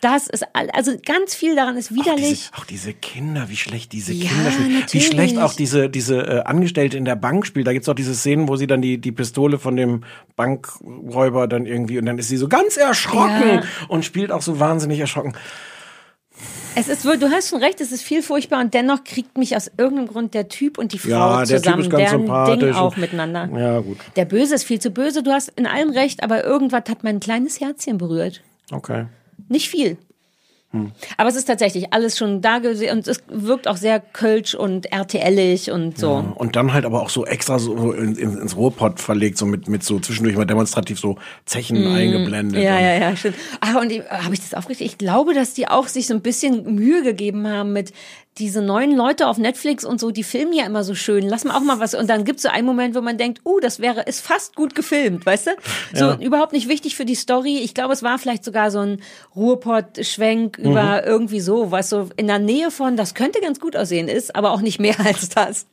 Das 0.00 0.28
ist, 0.28 0.44
also 0.52 0.92
ganz 1.04 1.34
viel 1.34 1.56
daran 1.56 1.76
ist 1.76 1.90
Auch 1.90 1.96
widerlich. 1.96 2.28
diese, 2.28 2.54
auch 2.54 2.64
diese 2.64 2.92
Kinder, 2.94 3.48
wie 3.48 3.56
schlecht 3.56 3.90
diese 3.92 4.12
Kinder 4.12 4.50
spielen. 4.52 4.68
Wie 4.70 4.78
natürlich. 4.80 5.06
schlecht 5.08 5.38
auch 5.38 5.54
diese, 5.54 5.90
diese 5.90 6.18
äh, 6.20 6.40
Angestellte 6.44 6.96
in 6.96 7.04
der 7.04 7.16
Bank 7.16 7.44
spielt. 7.44 7.66
Da 7.66 7.72
gibt's 7.72 7.88
auch 7.88 7.94
diese 7.96 8.14
Szenen, 8.14 8.46
wo 8.46 8.54
sie 8.54 8.68
dann 8.68 8.82
die, 8.82 8.98
die 8.98 9.10
Pistole 9.10 9.58
von 9.58 9.74
dem 9.74 10.04
Bankräuber 10.36 11.48
dann 11.48 11.66
irgendwie, 11.66 11.98
und 11.98 12.06
dann 12.06 12.18
ist 12.18 12.28
sie 12.28 12.36
so 12.36 12.46
ganz 12.46 12.76
erschrocken 12.76 13.62
und 13.88 14.04
spielt 14.04 14.30
auch 14.30 14.42
so 14.42 14.60
wahnsinnig 14.60 15.00
erschrocken. 15.00 15.32
Es 16.78 16.88
ist, 16.88 17.04
wohl- 17.04 17.18
du 17.18 17.28
hast 17.30 17.50
schon 17.50 17.62
recht, 17.62 17.80
es 17.80 17.90
ist 17.92 18.02
viel 18.02 18.22
furchtbar 18.22 18.60
und 18.60 18.72
dennoch 18.72 19.02
kriegt 19.04 19.36
mich 19.36 19.56
aus 19.56 19.70
irgendeinem 19.76 20.06
Grund 20.08 20.34
der 20.34 20.48
Typ 20.48 20.78
und 20.78 20.92
die 20.92 20.98
Frau 20.98 21.10
Ja, 21.10 21.44
der 21.44 21.56
Typ 21.56 21.64
zusammen, 21.64 21.82
ist 21.82 21.90
ganz 21.90 22.10
deren 22.10 22.60
Ding 22.60 22.72
auch 22.74 22.96
miteinander. 22.96 23.48
Ja, 23.58 23.80
gut. 23.80 23.98
Der 24.16 24.24
Böse 24.24 24.54
ist 24.54 24.64
viel 24.64 24.80
zu 24.80 24.90
böse, 24.90 25.22
du 25.22 25.32
hast 25.32 25.48
in 25.56 25.66
allem 25.66 25.90
recht, 25.90 26.22
aber 26.22 26.44
irgendwas 26.44 26.84
hat 26.88 27.02
mein 27.02 27.18
kleines 27.20 27.60
Herzchen 27.60 27.98
berührt. 27.98 28.42
Okay. 28.70 29.06
Nicht 29.48 29.68
viel. 29.68 29.96
Hm. 30.70 30.92
Aber 31.16 31.30
es 31.30 31.36
ist 31.36 31.46
tatsächlich 31.46 31.94
alles 31.94 32.18
schon 32.18 32.42
da 32.42 32.58
gesehen 32.58 32.98
und 32.98 33.08
es 33.08 33.22
wirkt 33.28 33.66
auch 33.66 33.78
sehr 33.78 34.00
kölsch 34.00 34.54
und 34.54 34.92
RTLig 34.92 35.72
und 35.72 35.96
so. 35.96 36.22
Und 36.34 36.56
dann 36.56 36.74
halt 36.74 36.84
aber 36.84 37.00
auch 37.00 37.08
so 37.08 37.24
extra 37.24 37.58
so 37.58 37.92
in, 37.92 38.16
in, 38.16 38.36
ins 38.36 38.54
Ruhrpott 38.54 39.00
verlegt, 39.00 39.38
so 39.38 39.46
mit, 39.46 39.66
mit 39.66 39.82
so 39.82 39.98
zwischendurch 39.98 40.36
mal 40.36 40.44
demonstrativ 40.44 41.00
so 41.00 41.16
Zechen 41.46 41.86
eingeblendet. 41.86 42.58
Mhm. 42.58 42.66
Ja, 42.66 42.78
ja, 42.78 42.98
ja, 42.98 43.16
stimmt. 43.16 43.36
Ah, 43.60 43.78
und 43.78 43.90
habe 44.10 44.34
ich 44.34 44.40
das 44.40 44.52
aufgekriegt? 44.52 44.92
Ich 44.92 44.98
glaube, 44.98 45.32
dass 45.32 45.54
die 45.54 45.68
auch 45.68 45.88
sich 45.88 46.06
so 46.06 46.12
ein 46.12 46.20
bisschen 46.20 46.74
Mühe 46.74 47.02
gegeben 47.02 47.48
haben 47.48 47.72
mit 47.72 47.94
diese 48.38 48.62
neuen 48.62 48.96
Leute 48.96 49.26
auf 49.26 49.36
Netflix 49.38 49.84
und 49.84 49.98
so, 50.00 50.10
die 50.10 50.22
filmen 50.22 50.52
ja 50.52 50.64
immer 50.66 50.84
so 50.84 50.94
schön. 50.94 51.28
Lass 51.28 51.44
mal 51.44 51.56
auch 51.56 51.60
mal 51.60 51.80
was. 51.80 51.94
Und 51.94 52.08
dann 52.08 52.24
gibt's 52.24 52.42
so 52.44 52.48
einen 52.48 52.66
Moment, 52.66 52.94
wo 52.94 53.00
man 53.00 53.18
denkt, 53.18 53.40
uh, 53.44 53.60
das 53.60 53.80
wäre, 53.80 54.02
ist 54.02 54.20
fast 54.20 54.54
gut 54.56 54.74
gefilmt, 54.74 55.26
weißt 55.26 55.48
du? 55.48 55.50
So 55.94 56.04
Ja. 56.06 56.14
überhaupt 56.20 56.52
nicht 56.52 56.68
wichtig 56.68 56.96
für 56.96 57.04
die 57.04 57.14
Story. 57.14 57.58
Ich 57.58 57.74
glaube, 57.74 57.92
es 57.92 58.02
war 58.02 58.18
vielleicht 58.18 58.44
sogar 58.44 58.70
so 58.70 58.78
ein 58.80 59.02
Ruhrpott-Schwenk 59.36 60.58
Mhm. 60.58 60.64
über 60.70 61.06
irgendwie 61.06 61.40
so, 61.40 61.70
was 61.70 61.90
so 61.90 62.08
in 62.16 62.26
der 62.26 62.38
Nähe 62.38 62.70
von, 62.70 62.96
das 62.96 63.14
könnte 63.14 63.40
ganz 63.40 63.60
gut 63.60 63.76
aussehen 63.76 64.08
ist, 64.08 64.34
aber 64.36 64.52
auch 64.52 64.60
nicht 64.60 64.78
mehr 64.78 64.96
als 65.04 65.28
das. 65.28 65.66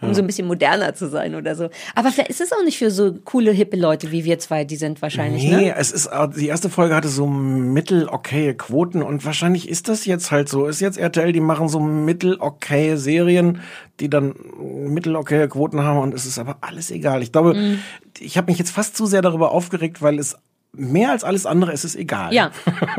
Um 0.00 0.14
so 0.14 0.20
ein 0.20 0.26
bisschen 0.26 0.46
moderner 0.46 0.94
zu 0.94 1.08
sein 1.08 1.34
oder 1.34 1.54
so. 1.56 1.68
Aber 1.94 2.10
vielleicht 2.12 2.30
ist 2.30 2.40
es 2.40 2.52
auch 2.52 2.62
nicht 2.64 2.78
für 2.78 2.90
so 2.90 3.12
coole, 3.24 3.50
hippe 3.50 3.76
Leute 3.76 4.12
wie 4.12 4.24
wir 4.24 4.38
zwei, 4.38 4.64
die 4.64 4.76
sind 4.76 5.02
wahrscheinlich, 5.02 5.42
Nee, 5.44 5.50
ne? 5.56 5.74
es 5.76 5.90
ist, 5.90 6.06
äh, 6.06 6.28
die 6.28 6.46
erste 6.48 6.70
Folge 6.70 6.94
hatte 6.94 7.08
so 7.08 7.26
mittel-okaye 7.26 8.54
Quoten 8.54 9.02
und 9.02 9.24
wahrscheinlich 9.24 9.68
ist 9.68 9.88
das 9.88 10.04
jetzt 10.04 10.30
halt 10.30 10.48
so. 10.48 10.66
Ist 10.66 10.80
jetzt 10.80 10.98
RTL, 10.98 11.32
die 11.32 11.40
machen 11.40 11.68
so 11.68 11.80
mittel-okaye 11.80 12.96
Serien, 12.96 13.60
die 14.00 14.08
dann 14.08 14.34
mittel-okaye 14.60 15.48
Quoten 15.48 15.80
haben 15.82 15.98
und 15.98 16.14
es 16.14 16.26
ist 16.26 16.38
aber 16.38 16.58
alles 16.60 16.90
egal. 16.90 17.22
Ich 17.22 17.32
glaube, 17.32 17.54
Mhm. 17.54 17.78
ich 18.20 18.36
habe 18.36 18.50
mich 18.50 18.58
jetzt 18.58 18.70
fast 18.70 18.96
zu 18.96 19.06
sehr 19.06 19.22
darüber 19.22 19.50
aufgeregt, 19.52 20.02
weil 20.02 20.18
es 20.18 20.36
mehr 20.78 21.10
als 21.10 21.24
alles 21.24 21.44
andere 21.44 21.72
ist 21.72 21.84
es 21.84 21.96
egal. 21.96 22.32
Ja. 22.32 22.52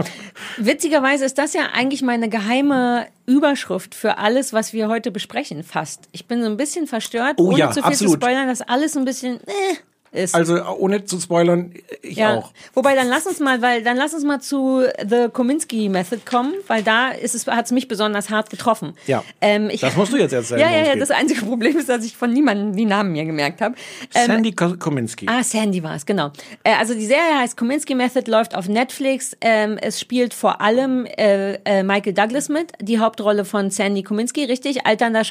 Witzigerweise 0.57 1.25
ist 1.25 1.37
das 1.37 1.53
ja 1.53 1.69
eigentlich 1.73 2.01
meine 2.01 2.29
geheime 2.29 3.07
Überschrift 3.25 3.95
für 3.95 4.17
alles, 4.17 4.53
was 4.53 4.73
wir 4.73 4.89
heute 4.89 5.11
besprechen, 5.11 5.63
fast. 5.63 6.09
Ich 6.11 6.27
bin 6.27 6.41
so 6.41 6.47
ein 6.49 6.57
bisschen 6.57 6.87
verstört, 6.87 7.35
Oh 7.37 7.47
ohne 7.47 7.57
ja, 7.59 7.67
zu 7.71 7.81
viel 7.81 7.83
absolut. 7.91 8.13
zu 8.13 8.17
spoilern, 8.17 8.47
dass 8.47 8.61
alles 8.61 8.97
ein 8.97 9.05
bisschen 9.05 9.37
äh, 9.37 9.75
ist. 10.11 10.35
Also 10.35 10.63
ohne 10.77 11.05
zu 11.05 11.19
spoilern, 11.19 11.73
ich 12.01 12.17
ja. 12.17 12.35
auch. 12.35 12.51
Wobei 12.73 12.95
dann 12.95 13.07
lass 13.07 13.27
uns 13.27 13.39
mal, 13.39 13.61
weil 13.61 13.83
dann 13.83 13.97
lass 13.97 14.13
uns 14.13 14.23
mal 14.23 14.39
zu 14.41 14.83
The 15.07 15.27
Kominsky 15.31 15.89
Method 15.89 16.21
kommen, 16.25 16.53
weil 16.67 16.83
da 16.83 17.09
ist 17.09 17.35
es 17.35 17.47
hat's 17.47 17.71
mich 17.71 17.87
besonders 17.87 18.29
hart 18.29 18.49
getroffen. 18.49 18.93
Ja. 19.07 19.23
Ähm, 19.41 19.69
ich, 19.69 19.81
Das 19.81 19.95
musst 19.95 20.13
du 20.13 20.17
jetzt 20.17 20.33
erzählen, 20.33 20.61
Ja, 20.61 20.71
ja, 20.71 20.85
ja. 20.87 20.95
Das 20.95 21.11
einzige 21.11 21.41
Problem 21.45 21.77
ist, 21.77 21.89
dass 21.89 22.03
ich 22.03 22.15
von 22.15 22.31
niemandem 22.33 22.75
die 22.75 22.85
Namen 22.85 23.11
mir 23.11 23.25
gemerkt 23.25 23.61
habe. 23.61 23.75
Ähm, 24.13 24.25
Sandy 24.27 24.51
Ko- 24.51 24.75
Kominski. 24.77 25.27
Ah, 25.29 25.43
Sandy 25.43 25.83
war 25.83 25.95
es, 25.95 26.05
genau. 26.05 26.31
Äh, 26.63 26.73
also 26.79 26.93
die 26.93 27.05
Serie 27.05 27.39
heißt 27.39 27.57
Kominsky 27.57 27.95
Method, 27.95 28.29
läuft 28.29 28.55
auf 28.55 28.67
Netflix. 28.67 29.35
Ähm, 29.41 29.77
es 29.81 29.99
spielt 29.99 30.33
vor 30.33 30.61
allem 30.61 31.05
äh, 31.05 31.55
äh, 31.65 31.83
Michael 31.83 32.13
Douglas 32.13 32.49
mit, 32.49 32.71
die 32.81 32.99
Hauptrolle 32.99 33.45
von 33.45 33.69
Sandy 33.71 34.03
Kominsky, 34.03 34.45
richtig? 34.45 34.85
Alternder 34.85 35.23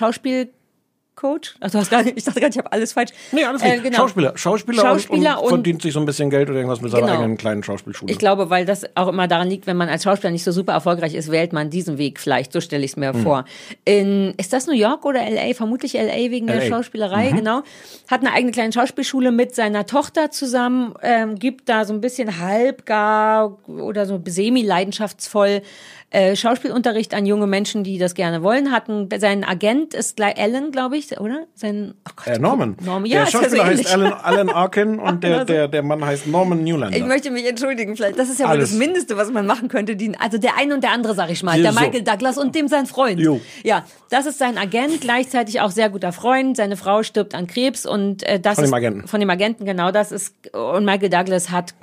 Schauspielcoach. 1.19 1.55
Ach, 1.61 1.71
du 1.71 1.79
hast 1.79 1.91
gar 1.91 2.03
nicht, 2.03 2.17
ich 2.17 2.25
dachte 2.25 2.41
gerade, 2.41 2.53
ich 2.53 2.59
habe 2.59 2.73
alles 2.73 2.93
falsch. 2.93 3.11
Nee, 3.33 3.45
alles 3.45 3.63
Äh, 3.63 3.79
genau. 3.79 3.99
Schauspieler. 3.99 4.33
Schauspieler, 4.37 4.83
Schauspieler 4.83 5.39
und, 5.39 5.45
und, 5.45 5.49
verdient 5.51 5.83
sich 5.83 5.93
so 5.93 6.01
ein 6.01 6.07
bisschen 6.07 6.31
Geld 6.31 6.49
oder 6.49 6.59
irgendwas 6.59 6.81
mit 6.81 6.91
seiner 6.91 7.07
Genau. 7.07 7.19
eigenen 7.19 7.37
kleinen 7.37 7.63
Schauspielschule. 7.63 8.11
Ich 8.13 8.19
glaube, 8.19 8.51
weil 8.51 8.65
das 8.65 8.85
auch 8.97 9.09
immer 9.09 9.29
daran 9.29 9.49
liegt, 9.49 9.67
wenn 9.67 9.77
man 9.77 9.89
als 9.89 10.05
Schauspieler 10.05 10.31
nicht 10.31 10.45
so 10.45 10.53
super 10.53 10.73
erfolgreich 10.73 11.15
ist, 11.15 11.31
wählt 11.31 11.53
man 11.53 11.71
diesen 11.71 11.99
Weg 11.99 12.21
vielleicht. 12.21 12.53
So 12.53 12.61
stelle 12.61 12.85
ich 12.85 12.93
es 12.93 12.97
mir 12.97 13.13
Hm. 13.13 13.23
vor. 13.23 13.45
In, 13.85 14.35
ist 14.37 14.53
das 14.53 14.67
New 14.67 14.75
York 14.75 15.05
oder 15.05 15.21
LA? 15.29 15.55
Vermutlich 15.55 15.95
LA 15.95 16.31
wegen 16.31 16.47
der 16.47 16.57
LA. 16.57 16.67
Schauspielerei, 16.69 17.31
genau. 17.31 17.63
Hat 18.11 18.21
eine 18.21 18.33
eigene 18.33 18.53
kleine 18.53 18.73
Schauspielschule 18.73 19.31
mit 19.33 19.55
seiner 19.55 19.87
Tochter 19.87 20.31
zusammen, 20.31 20.95
ähm, 21.03 21.37
gibt 21.39 21.69
da 21.69 21.85
so 21.85 21.93
ein 21.93 22.01
bisschen 22.01 22.39
halbgar 22.41 23.59
oder 23.67 24.07
so 24.07 24.21
semi-leidenschaftsvoll 24.25 25.63
äh, 26.11 26.37
Schauspielunterricht 26.37 27.13
an 27.15 27.27
junge 27.27 27.47
Menschen, 27.47 27.85
die 27.85 27.99
das 27.99 28.15
gerne 28.15 28.43
wollen. 28.43 28.73
Hatten 28.73 29.09
sein 29.19 29.45
Agent 29.45 29.93
ist 29.93 30.19
Ellen, 30.19 30.71
glaube 30.73 30.97
ich, 30.97 31.08
ähnlich, 31.13 31.21
oder? 31.21 31.47
Sein 31.55 31.95
oh 32.09 32.13
Gott, 32.17 32.27
Äh, 32.27 32.39
Norman. 32.39 32.77
Norman. 32.85 33.07
Ja, 33.07 33.25
der 33.25 33.31
Schauspieler 33.31 33.67
heißt. 33.67 33.93
Alan, 33.93 34.13
Alan 34.13 34.49
Arkin 34.51 34.99
und 34.99 35.23
der, 35.25 35.45
der, 35.45 35.69
der 35.69 35.83
Mann 35.83 36.05
heißt 36.05 36.27
Norman 36.27 36.63
Newlander. 36.65 36.97
Ich 36.97 37.05
möchte 37.05 37.31
mich 37.31 37.47
entschuldigen, 37.47 37.97
vielleicht. 37.97 38.19
Das 38.19 38.29
ist 38.29 38.39
ja 38.41 38.47
wohl 38.47 38.53
Alles. 38.53 38.71
das 38.71 38.79
Mindeste, 38.79 39.17
was 39.17 39.31
man 39.31 39.47
machen 39.47 39.69
könnte. 39.69 39.97
Die, 39.97 40.13
also 40.19 40.39
der 40.39 40.57
eine 40.59 40.75
und 40.75 40.83
der 40.83 40.93
andere, 40.93 41.15
sag 41.15 41.31
ich 41.31 41.43
mal. 41.43 41.61
Der. 41.61 41.73
Michael 41.73 42.03
Douglas 42.03 42.39
und 42.39 42.55
dem 42.55 42.69
sein 42.69 42.87
Freund. 42.87 43.21
Jo. 43.21 43.41
Ja, 43.63 43.85
das 44.11 44.27
ist 44.27 44.39
sein 44.39 44.59
Agent, 44.59 45.01
gleichzeitig 45.01 45.61
auch 45.61 45.71
sehr 45.71 45.91
guter 45.91 46.13
Freund. 46.13 46.57
Seine 46.57 46.77
Frau 46.77 47.03
stirbt 47.03 47.35
an 47.35 47.47
Krebs 47.47 47.87
und 47.87 48.23
äh, 48.25 48.41
das 48.41 48.57
Von 48.57 48.65
ist 48.65 48.71
dem 48.71 48.75
Agenten. 48.75 49.09
von 49.09 49.21
dem 49.21 49.31
Agenten 49.31 49.65
genau 49.65 49.91
das 49.91 50.13
ist. 50.13 50.35
Und 50.55 50.85
Michael 50.85 51.11
Douglas 51.11 51.51
hat 51.51 51.75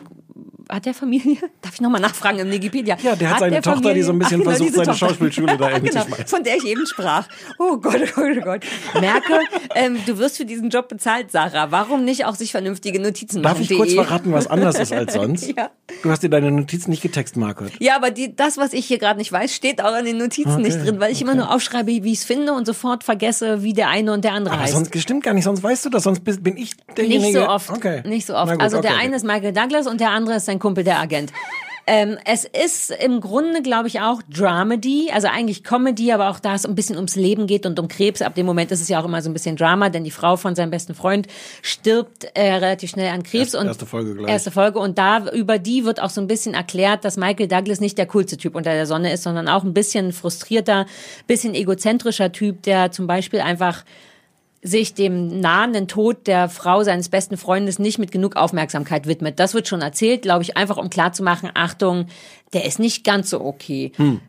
hat 0.69 0.86
der 0.86 0.93
Familie? 0.93 1.38
Darf 1.62 1.75
ich 1.75 1.82
nochmal 1.82 2.01
nachfragen 2.01 2.39
im 2.39 2.51
Wikipedia? 2.51 2.97
Ja, 3.01 3.15
der 3.15 3.30
hat 3.30 3.39
seine 3.39 3.62
Tochter, 3.62 3.93
die 3.93 4.01
so 4.01 4.12
ein 4.12 4.19
bisschen 4.19 4.43
versucht, 4.43 4.69
diese 4.69 4.78
seine 4.78 4.88
Tochter. 4.88 5.08
Schauspielschule 5.08 5.58
da 5.58 5.71
irgendwie 5.71 5.91
zu 5.91 6.06
genau. 6.06 6.17
Von 6.25 6.43
der 6.43 6.58
ich 6.58 6.65
eben 6.65 6.86
sprach. 6.86 7.28
Oh 7.60 7.78
Gott, 7.78 8.01
oh 8.01 8.21
Gott, 8.21 8.38
oh 8.38 8.41
Gott. 8.41 8.65
Merke, 8.99 9.39
ähm, 9.75 9.97
du 10.06 10.17
wirst 10.17 10.38
für 10.38 10.45
diesen 10.45 10.69
Job 10.69 10.88
bezahlt, 10.88 11.32
Sarah. 11.32 11.71
Warum 11.71 12.06
nicht 12.06 12.25
auch 12.25 12.36
sich 12.36 12.51
vernünftige 12.51 12.99
Notizen 12.99 13.41
Darf 13.41 13.54
machen? 13.54 13.67
ich 13.69 13.78
kurz 13.78 13.89
De? 13.89 14.04
verraten, 14.04 14.32
was 14.32 14.47
anders 14.47 14.80
ist 14.80 14.93
als 14.93 15.13
sonst? 15.15 15.47
Ja. 15.56 15.69
Du 16.04 16.10
hast 16.10 16.23
dir 16.23 16.30
deine 16.30 16.51
Notizen 16.51 16.91
nicht 16.91 17.01
getextmarkert. 17.01 17.73
Ja, 17.80 17.95
aber 17.95 18.12
die, 18.12 18.36
das, 18.36 18.58
was 18.58 18.73
ich 18.73 18.86
hier 18.86 18.97
gerade 18.97 19.19
nicht 19.19 19.32
weiß, 19.32 19.54
steht 19.54 19.84
auch 19.84 19.97
in 19.97 20.06
den 20.06 20.17
Notizen 20.17 20.54
Okay, 20.54 20.63
nicht 20.63 20.84
drin, 20.84 20.99
weil 20.99 21.12
ich 21.12 21.21
immer 21.21 21.36
nur 21.36 21.54
aufschreibe, 21.54 21.88
wie 21.88 22.12
ich 22.12 22.19
es 22.19 22.25
finde 22.25 22.54
und 22.54 22.65
sofort 22.65 23.04
vergesse, 23.04 23.63
wie 23.63 23.73
der 23.73 23.89
eine 23.89 24.13
und 24.13 24.23
der 24.23 24.34
andere 24.34 24.56
Aber 24.56 24.63
heißt. 24.63 24.73
sonst 24.73 24.99
stimmt 24.99 25.23
gar 25.23 25.34
nicht, 25.34 25.43
sonst 25.43 25.63
weißt 25.63 25.86
du 25.86 25.89
das, 25.89 26.04
sonst 26.04 26.23
bin 26.23 26.58
ich 26.58 26.75
derjenige. 26.97 27.25
Nicht 27.25 27.36
so 27.36 27.47
oft. 27.47 27.69
Okay. 27.69 28.01
Nicht 28.06 28.25
so 28.25 28.36
oft. 28.36 28.51
gut, 28.51 28.62
also 28.62 28.82
der 28.82 28.91
okay. 28.91 29.01
eine 29.04 29.15
ist 29.15 29.25
Michael 29.25 29.54
Douglas 29.54 29.88
und 29.88 30.01
der 30.01 30.12
andere 30.12 30.36
ist 30.36 30.45
sein 30.56 30.60
Kumpel, 30.60 30.84
der 30.84 31.00
Agent. 31.00 31.32
Ähm, 31.88 32.18
es 32.26 32.46
ist 32.46 32.89
im 32.89 33.22
Grunde, 33.22 33.62
glaube 33.62 33.88
ich, 33.88 34.02
auch 34.02 34.24
Dramedy, 34.28 35.12
also 35.13 35.28
eigentlich 35.28 35.63
Comedy, 35.63 36.12
aber 36.12 36.32
auch 36.32 36.39
da 36.39 36.56
es 36.56 36.65
ein 36.65 36.74
bisschen 36.74 36.96
ums 36.96 37.15
Leben 37.15 37.46
geht 37.46 37.68
und 37.68 37.80
um 37.80 37.88
Krebs. 37.88 38.24
Ab 38.24 38.34
dem 38.34 38.48
Moment 38.48 38.72
ist 38.72 38.82
es 38.82 38.89
ja 38.89 39.00
auch 39.00 39.06
immer 39.06 39.22
so 39.22 39.30
ein 39.30 39.34
bisschen 39.34 39.56
Drama, 39.56 39.89
denn 39.89 40.04
die 40.04 40.10
Frau 40.10 40.36
von 40.36 40.56
seinem 40.56 40.72
besten 40.72 40.96
Freund 40.96 41.28
stirbt 41.62 42.24
äh, 42.34 42.54
relativ 42.54 42.89
schnell 42.89 43.10
an 43.10 43.22
Krebs. 43.22 43.54
Erste- 43.54 43.60
und 43.60 43.68
erste 43.68 43.86
Folge 43.86 44.15
gleich. 44.15 44.32
Erste 44.32 44.50
Folge. 44.50 44.80
Und 44.80 44.98
da 44.98 45.30
über 45.30 45.60
die 45.60 45.86
wird 45.86 46.02
auch 46.02 46.10
so 46.10 46.22
ein 46.22 46.28
bisschen 46.28 46.56
erklärt, 46.56 47.06
dass 47.06 47.18
Michael 47.18 47.48
Douglas 47.48 47.80
nicht 47.80 48.00
der 48.00 48.08
coolste 48.08 48.38
Typ 48.38 48.56
unter 48.56 48.72
der 48.72 48.88
Sonne 48.88 49.13
ist, 49.13 49.22
sondern 49.22 49.48
auch 49.48 49.63
ein 49.63 49.76
bisschen 49.76 50.12
frustrierter, 50.12 50.88
bisschen 51.28 51.54
egozentrischer 51.54 52.32
Typ, 52.32 52.63
der 52.63 52.91
zum 52.91 53.06
Beispiel 53.06 53.41
einfach 53.41 53.86
sich 54.65 54.95
dem 54.95 55.39
nahenden 55.39 55.88
Tod 55.88 56.25
der 56.25 56.49
Frau 56.49 56.84
seines 56.84 57.10
besten 57.10 57.38
Freundes 57.38 57.78
nicht 57.78 57.99
mit 57.99 58.12
genug 58.12 58.36
Aufmerksamkeit 58.36 59.06
widmet. 59.06 59.39
Das 59.39 59.54
wird 59.54 59.67
schon 59.67 59.82
erzählt, 59.82 60.23
glaube 60.23 60.41
ich, 60.41 60.58
einfach 60.58 60.78
um 60.78 60.89
klarzumachen, 60.89 61.51
Achtung, 61.54 62.08
der 62.54 62.65
ist 62.65 62.80
nicht 62.80 63.04
ganz 63.04 63.30
so 63.30 63.41
okay. 63.41 63.91
Hm. 63.95 64.21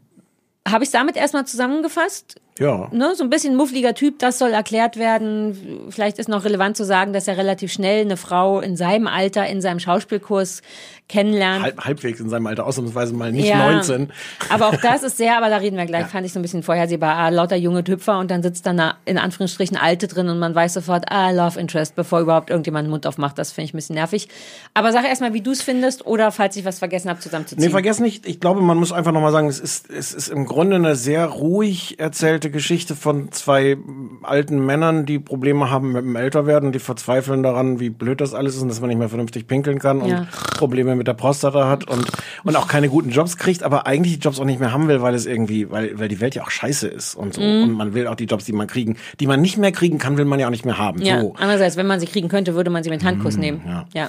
Habe 0.68 0.84
ich 0.84 0.90
damit 0.90 1.16
erstmal 1.16 1.46
zusammengefasst? 1.46 2.36
Ja. 2.58 2.88
Ne, 2.92 3.14
so 3.14 3.24
ein 3.24 3.30
bisschen 3.30 3.56
muffliger 3.56 3.94
Typ, 3.94 4.18
das 4.18 4.38
soll 4.38 4.50
erklärt 4.50 4.96
werden. 4.96 5.88
Vielleicht 5.90 6.18
ist 6.18 6.28
noch 6.28 6.44
relevant 6.44 6.76
zu 6.76 6.84
sagen, 6.84 7.12
dass 7.12 7.28
er 7.28 7.36
relativ 7.36 7.72
schnell 7.72 8.02
eine 8.02 8.16
Frau 8.16 8.60
in 8.60 8.76
seinem 8.76 9.06
Alter 9.06 9.46
in 9.46 9.60
seinem 9.60 9.78
Schauspielkurs 9.78 10.62
kennenlernt. 11.08 11.62
Halb, 11.62 11.84
halbwegs 11.84 12.18
in 12.18 12.28
seinem 12.28 12.46
Alter, 12.46 12.66
ausnahmsweise 12.66 13.14
mal 13.14 13.30
nicht 13.30 13.46
Ja, 13.46 13.72
19. 13.72 14.10
Aber 14.48 14.68
auch 14.68 14.76
das 14.76 15.04
ist 15.04 15.16
sehr, 15.16 15.36
aber 15.36 15.48
da 15.50 15.58
reden 15.58 15.76
wir 15.76 15.86
gleich, 15.86 16.06
fand 16.06 16.26
ich 16.26 16.32
so 16.32 16.40
ein 16.40 16.42
bisschen 16.42 16.64
vorhersehbar. 16.64 17.16
Ah, 17.16 17.28
lauter 17.28 17.56
junge 17.56 17.84
Tüpfer 17.84 18.18
und 18.18 18.30
dann 18.30 18.42
sitzt 18.42 18.66
da 18.66 18.70
eine, 18.70 18.94
in 19.04 19.16
Anführungsstrichen 19.16 19.76
Alte 19.76 20.08
drin 20.08 20.28
und 20.28 20.38
man 20.38 20.54
weiß 20.54 20.74
sofort, 20.74 21.04
ah, 21.10 21.30
Love 21.30 21.60
Interest, 21.60 21.94
bevor 21.94 22.20
überhaupt 22.20 22.50
irgendjemand 22.50 22.86
den 22.86 22.90
Mund 22.90 23.06
aufmacht. 23.06 23.38
Das 23.38 23.52
finde 23.52 23.66
ich 23.66 23.74
ein 23.74 23.76
bisschen 23.76 23.94
nervig. 23.94 24.28
Aber 24.74 24.90
sag 24.90 25.04
erstmal, 25.04 25.32
wie 25.32 25.42
du 25.42 25.52
es 25.52 25.62
findest 25.62 26.06
oder 26.06 26.32
falls 26.32 26.56
ich 26.56 26.64
was 26.64 26.80
vergessen 26.80 27.08
habe, 27.08 27.20
zusammenzuziehen. 27.20 27.64
Nee, 27.64 27.70
vergiss 27.70 28.00
nicht, 28.00 28.26
ich 28.26 28.40
glaube, 28.40 28.60
man 28.60 28.76
muss 28.76 28.90
einfach 28.90 29.12
nochmal 29.12 29.32
sagen, 29.32 29.48
es 29.48 29.60
ist, 29.60 29.88
es 29.88 30.12
ist 30.12 30.28
im 30.28 30.44
Grunde 30.44 30.76
eine 30.76 30.96
sehr 30.96 31.26
ruhig 31.26 32.00
erzählte 32.00 32.45
Geschichte 32.50 32.94
von 32.96 33.30
zwei 33.32 33.76
alten 34.22 34.64
Männern, 34.64 35.06
die 35.06 35.18
Probleme 35.18 35.70
haben 35.70 35.92
mit 35.92 36.04
dem 36.04 36.16
Älterwerden, 36.16 36.72
die 36.72 36.78
verzweifeln 36.78 37.42
daran, 37.42 37.80
wie 37.80 37.90
blöd 37.90 38.20
das 38.20 38.34
alles 38.34 38.56
ist 38.56 38.62
und 38.62 38.68
dass 38.68 38.80
man 38.80 38.88
nicht 38.88 38.98
mehr 38.98 39.08
vernünftig 39.08 39.46
pinkeln 39.46 39.78
kann 39.78 40.00
und 40.00 40.10
Ja. 40.10 40.26
Probleme 40.56 40.96
mit 40.96 41.06
der 41.06 41.14
Prostata 41.14 41.68
hat 41.68 41.88
und, 41.88 42.06
und 42.44 42.56
auch 42.56 42.68
keine 42.68 42.88
guten 42.88 43.10
Jobs 43.10 43.36
kriegt, 43.36 43.62
aber 43.62 43.86
eigentlich 43.86 44.14
die 44.14 44.20
Jobs 44.20 44.40
auch 44.40 44.44
nicht 44.44 44.60
mehr 44.60 44.72
haben 44.72 44.88
will, 44.88 45.02
weil 45.02 45.14
es 45.14 45.26
irgendwie, 45.26 45.70
weil, 45.70 45.98
weil 45.98 46.08
die 46.08 46.20
Welt 46.20 46.34
ja 46.34 46.42
auch 46.42 46.50
scheiße 46.50 46.88
ist 46.88 47.14
und 47.14 47.34
so. 47.34 47.40
Mhm. 47.40 47.62
Und 47.64 47.72
man 47.72 47.94
will 47.94 48.06
auch 48.06 48.14
die 48.16 48.24
Jobs, 48.26 48.44
die 48.44 48.52
man 48.52 48.66
kriegen, 48.66 48.96
die 49.20 49.26
man 49.26 49.40
nicht 49.40 49.58
mehr 49.58 49.72
kriegen 49.72 49.98
kann, 49.98 50.16
will 50.16 50.24
man 50.24 50.38
ja 50.40 50.46
auch 50.46 50.50
nicht 50.50 50.64
mehr 50.64 50.78
haben. 50.78 51.02
ja, 51.02 51.20
So. 51.20 51.34
andererseits, 51.38 51.76
wenn 51.76 51.86
man 51.86 52.00
sie 52.00 52.06
kriegen 52.06 52.28
könnte, 52.28 52.54
würde 52.54 52.70
man 52.70 52.82
sie 52.82 52.90
mit 52.90 53.04
Handkuss 53.04 53.36
nehmen. 53.36 53.62
Mm, 53.64 53.68
ja. 53.68 53.84
ja. 53.94 54.08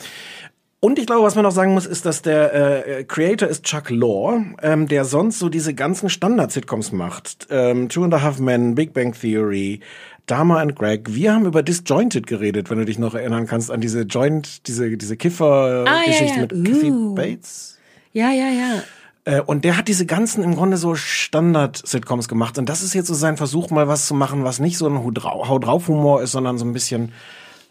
Und 0.80 1.00
ich 1.00 1.08
glaube, 1.08 1.24
was 1.24 1.34
man 1.34 1.44
noch 1.44 1.52
sagen 1.52 1.74
muss, 1.74 1.88
ist, 1.88 2.06
dass 2.06 2.22
der 2.22 2.98
äh, 3.00 3.04
Creator 3.04 3.48
ist 3.50 3.64
Chuck 3.64 3.90
Lorre, 3.90 4.46
ähm, 4.62 4.88
der 4.88 5.06
sonst 5.06 5.40
so 5.40 5.50
diese 5.50 5.74
ganzen 5.74 6.08
Standard-Sitcoms 6.08 6.92
macht. 6.92 7.48
Ähm, 7.50 7.90
Two 7.90 8.04
and 8.04 8.14
a 8.14 8.22
Half 8.22 8.38
Men, 8.40 8.76
Big 8.76 8.94
Bang 8.94 9.14
Theory, 9.20 9.80
Dharma 10.28 10.60
and 10.60 10.76
Greg. 10.76 11.08
Wir 11.16 11.34
haben 11.34 11.46
über 11.48 11.64
Disjointed 11.64 12.28
geredet, 12.28 12.70
wenn 12.70 12.78
du 12.78 12.86
dich 12.86 13.00
noch 13.00 13.16
erinnern 13.16 13.48
kannst 13.48 13.72
an 13.72 13.82
diese 13.82 14.02
Joint, 14.04 14.68
diese, 14.68 14.96
diese 14.98 15.18
Kiffer-Geschichte 15.18 15.90
Ah, 15.90 16.36
ja, 16.36 16.36
ja. 16.36 16.42
mit 16.42 16.66
Kathy 16.66 16.92
Uh. 16.92 17.16
Bates. 17.16 17.80
Ja, 18.14 18.30
ja, 18.32 18.50
ja. 18.50 18.84
Äh, 19.26 19.42
Und 19.42 19.66
der 19.66 19.78
hat 19.78 19.88
diese 19.88 20.06
ganzen 20.06 20.44
im 20.44 20.54
Grunde 20.56 20.78
so 20.78 20.94
Standard-Sitcoms 20.94 22.28
gemacht. 22.28 22.60
Und 22.60 22.70
das 22.70 22.84
ist 22.84 22.94
jetzt 22.94 23.08
so 23.08 23.16
sein 23.16 23.36
Versuch, 23.38 23.72
mal 23.72 23.88
was 23.88 24.06
zu 24.06 24.14
machen, 24.14 24.44
was 24.44 24.60
nicht 24.60 24.78
so 24.78 24.88
ein 24.88 25.00
Hau 25.00 25.10
drau- 25.10 25.48
Hau 25.48 25.58
drauf 25.58 25.88
Humor 25.88 26.22
ist, 26.22 26.34
sondern 26.34 26.60
so 26.60 26.66
ein 26.66 26.74
bisschen 26.74 27.14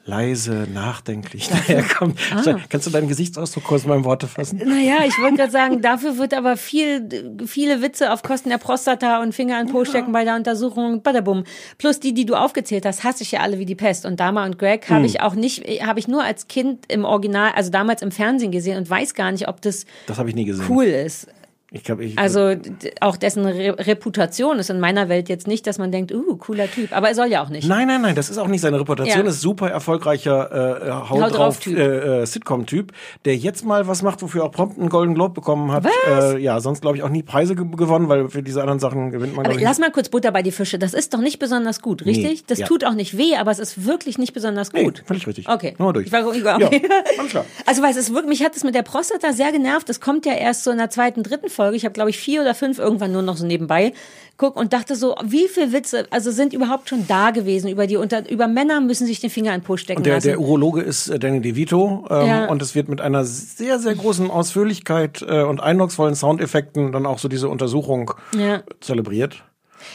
leise, 0.06 0.66
nachdenklich 0.72 1.48
daherkommt. 1.48 2.18
Ah. 2.34 2.56
Kannst 2.68 2.86
du 2.86 2.90
deinen 2.90 3.08
Gesichtsausdruck 3.08 3.64
kurz 3.64 3.84
mal 3.84 3.96
in 3.98 4.04
Worte 4.04 4.28
fassen? 4.28 4.58
Naja, 4.64 4.98
ich 5.06 5.12
wollte 5.20 5.36
gerade 5.36 5.50
sagen, 5.52 5.82
dafür 5.82 6.16
wird 6.18 6.32
aber 6.32 6.56
viel, 6.56 7.34
viele 7.46 7.82
Witze 7.82 8.12
auf 8.12 8.22
Kosten 8.22 8.48
der 8.50 8.58
Prostata 8.58 9.20
und 9.20 9.34
Finger 9.34 9.58
an 9.58 9.66
Po 9.68 9.84
stecken 9.84 10.12
bei 10.12 10.24
der 10.24 10.36
Untersuchung, 10.36 11.02
badabum. 11.02 11.44
Plus 11.78 11.98
die, 12.00 12.14
die 12.14 12.24
du 12.24 12.34
aufgezählt 12.36 12.86
hast, 12.86 13.04
hasse 13.04 13.24
ich 13.24 13.32
ja 13.32 13.40
alle 13.40 13.58
wie 13.58 13.66
die 13.66 13.74
Pest. 13.74 14.06
Und 14.06 14.20
Dama 14.20 14.44
und 14.46 14.58
Greg 14.58 14.88
habe 14.88 15.00
Hm. 15.00 15.04
ich 15.06 15.20
auch 15.20 15.34
nicht, 15.34 15.64
habe 15.84 15.98
ich 15.98 16.08
nur 16.08 16.22
als 16.22 16.46
Kind 16.48 16.84
im 16.88 17.04
Original, 17.04 17.50
also 17.56 17.70
damals 17.70 18.00
im 18.02 18.12
Fernsehen 18.12 18.52
gesehen 18.52 18.78
und 18.78 18.88
weiß 18.88 19.14
gar 19.14 19.32
nicht, 19.32 19.48
ob 19.48 19.60
das 19.60 19.86
Das 20.06 20.18
habe 20.18 20.28
ich 20.28 20.34
nie 20.36 20.44
gesehen. 20.44 20.66
cool 20.68 20.84
ist. 20.84 21.26
Ich 21.72 21.83
glaub, 21.83 22.00
ich, 22.00 22.16
Also 22.16 22.55
auch 23.00 23.16
dessen 23.16 23.44
Re 23.44 23.76
Reputation 23.76 24.61
ist 24.61 24.70
in 24.70 24.79
meiner 24.79 25.09
Welt 25.09 25.29
jetzt 25.29 25.48
nicht, 25.48 25.66
dass 25.66 25.79
man 25.79 25.90
denkt, 25.90 26.12
uh, 26.12 26.37
cooler 26.37 26.70
Typ. 26.70 26.96
Aber 26.96 27.09
er 27.09 27.14
soll 27.16 27.26
ja 27.26 27.42
auch 27.42 27.48
nicht. 27.48 27.66
Nein, 27.66 27.88
nein, 27.88 28.02
nein, 28.02 28.14
das 28.14 28.31
ist 28.31 28.38
auch 28.38 28.46
nicht 28.46 28.61
seine 28.61 28.79
Reputation. 28.79 29.24
Ja. 29.24 29.29
ist 29.29 29.40
super 29.40 29.68
erfolgreicher 29.68 30.87
äh, 30.87 30.90
Haut, 30.90 31.22
Haut 31.22 31.35
drauf 31.35 31.66
äh, 31.66 32.22
äh, 32.22 32.24
Sitcom-Typ, 32.24 32.92
der 33.24 33.37
jetzt 33.37 33.64
mal 33.64 33.88
was 33.88 34.02
macht, 34.02 34.22
wofür 34.22 34.42
er 34.42 34.44
auch 34.46 34.52
prompt 34.52 34.79
einen 34.79 34.90
Golden 34.90 35.14
Globe 35.14 35.35
bekommen 35.35 35.72
hat. 35.72 35.85
Was? 35.85 36.35
Äh, 36.35 36.38
ja, 36.38 36.61
sonst 36.61 36.83
glaube 36.83 36.98
ich 36.98 37.02
auch 37.02 37.09
nie 37.09 37.24
Preise 37.24 37.57
ge 37.57 37.66
gewonnen, 37.76 38.09
weil 38.09 38.29
für 38.29 38.44
diese 38.44 38.61
anderen 38.61 38.79
Sachen 38.79 39.11
gewinnt 39.11 39.35
man. 39.35 39.44
Aber 39.44 39.59
lass 39.59 39.81
mal 39.81 39.90
kurz 39.90 40.09
Butter 40.09 40.31
bei 40.31 40.42
die 40.42 40.52
Fische. 40.52 40.79
Das 40.79 40.94
ist 40.94 41.14
doch 41.14 41.20
nicht 41.20 41.40
besonders 41.40 41.83
gut, 41.83 42.07
richtig? 42.07 42.46
Das 42.46 42.61
ja. 42.61 42.66
tut 42.66 42.85
auch 42.85 42.94
nicht 42.94 43.18
weh, 43.18 43.35
aber 43.35 43.50
es 43.50 43.59
ist 43.59 43.85
wirklich 43.85 44.18
nicht 44.18 44.33
besonders 44.33 44.72
Nee, 44.72 44.85
gut. 44.85 45.02
völlig 45.05 45.26
richtig. 45.26 45.48
Okay. 45.48 45.74
Nur 45.79 45.92
durch. 45.92 46.07
Ich 46.07 46.12
war, 46.12 46.33
ich 46.33 46.44
war, 46.44 46.61
Ja, 46.61 46.68
okay. 46.68 46.83
alles 47.18 47.31
klar. 47.33 47.44
Also, 47.66 47.83
weil 47.83 47.90
es 47.90 47.96
ist 47.96 48.11
wirklich, 48.11 48.29
mich 48.29 48.44
hat 48.44 48.55
es 48.55 48.62
mit 48.62 48.76
der 48.76 48.83
Prostata 48.83 49.33
sehr 49.33 49.50
genervt. 49.50 49.88
Das 49.88 50.00
kommt 50.00 50.26
ja 50.26 50.35
erst 50.35 50.62
so 50.62 50.70
in 50.70 50.79
der 50.79 50.90
zweiten, 50.90 51.24
dritten 51.24 51.48
Folge. 51.56 51.76
Ich 51.76 51.84
habe, 51.84 51.92
glaube 51.94 52.10
ich, 52.10 52.18
vier 52.18 52.42
oder 52.42 52.54
fünf 52.54 52.78
irgendwann 52.78 53.12
nur 53.12 53.22
noch 53.22 53.36
so 53.36 53.44
nebenbei 53.46 53.92
guck 54.38 54.56
und 54.56 54.72
dachte 54.74 54.96
so, 54.96 55.14
wie 55.24 55.48
viele 55.48 55.72
Witze, 55.72 56.06
also 56.10 56.30
sind 56.30 56.52
überhaupt 56.52 56.90
schon 56.90 57.06
da 57.08 57.30
gewesen 57.30 57.70
über 57.70 57.86
die 57.86 57.96
unter, 57.96 58.28
über 58.30 58.46
Männer 58.48 58.80
müssen 58.82 59.06
sich 59.06 59.18
den 59.20 59.30
Finger 59.30 59.54
in 59.54 59.60
den 59.60 59.64
Po 59.66 59.78
stecken 59.78 60.00
Und 60.00 60.06
der, 60.06 60.16
lassen. 60.16 60.28
der 60.28 60.40
Urologe 60.40 60.82
ist 60.82 61.08
äh, 61.08 61.18
Danny 61.18 61.40
DeVito 61.40 62.06
ähm, 62.10 62.26
Ja. 62.26 62.46
und 62.46 62.60
es 62.60 62.74
wird 62.74 62.88
mit 62.88 63.00
einer 63.00 63.24
sehr, 63.24 63.78
sehr 63.78 63.94
großen 63.94 64.30
Ausführlichkeit 64.30 65.24
äh, 65.26 65.42
und 65.42 65.62
eindrucksvollen 65.62 66.14
Soundeffekten 66.14 66.92
dann 66.92 67.06
auch 67.06 67.18
so 67.18 67.28
diese 67.28 67.48
Untersuchung 67.48 68.12
Ja. 68.38 68.62
zelebriert. 68.80 69.42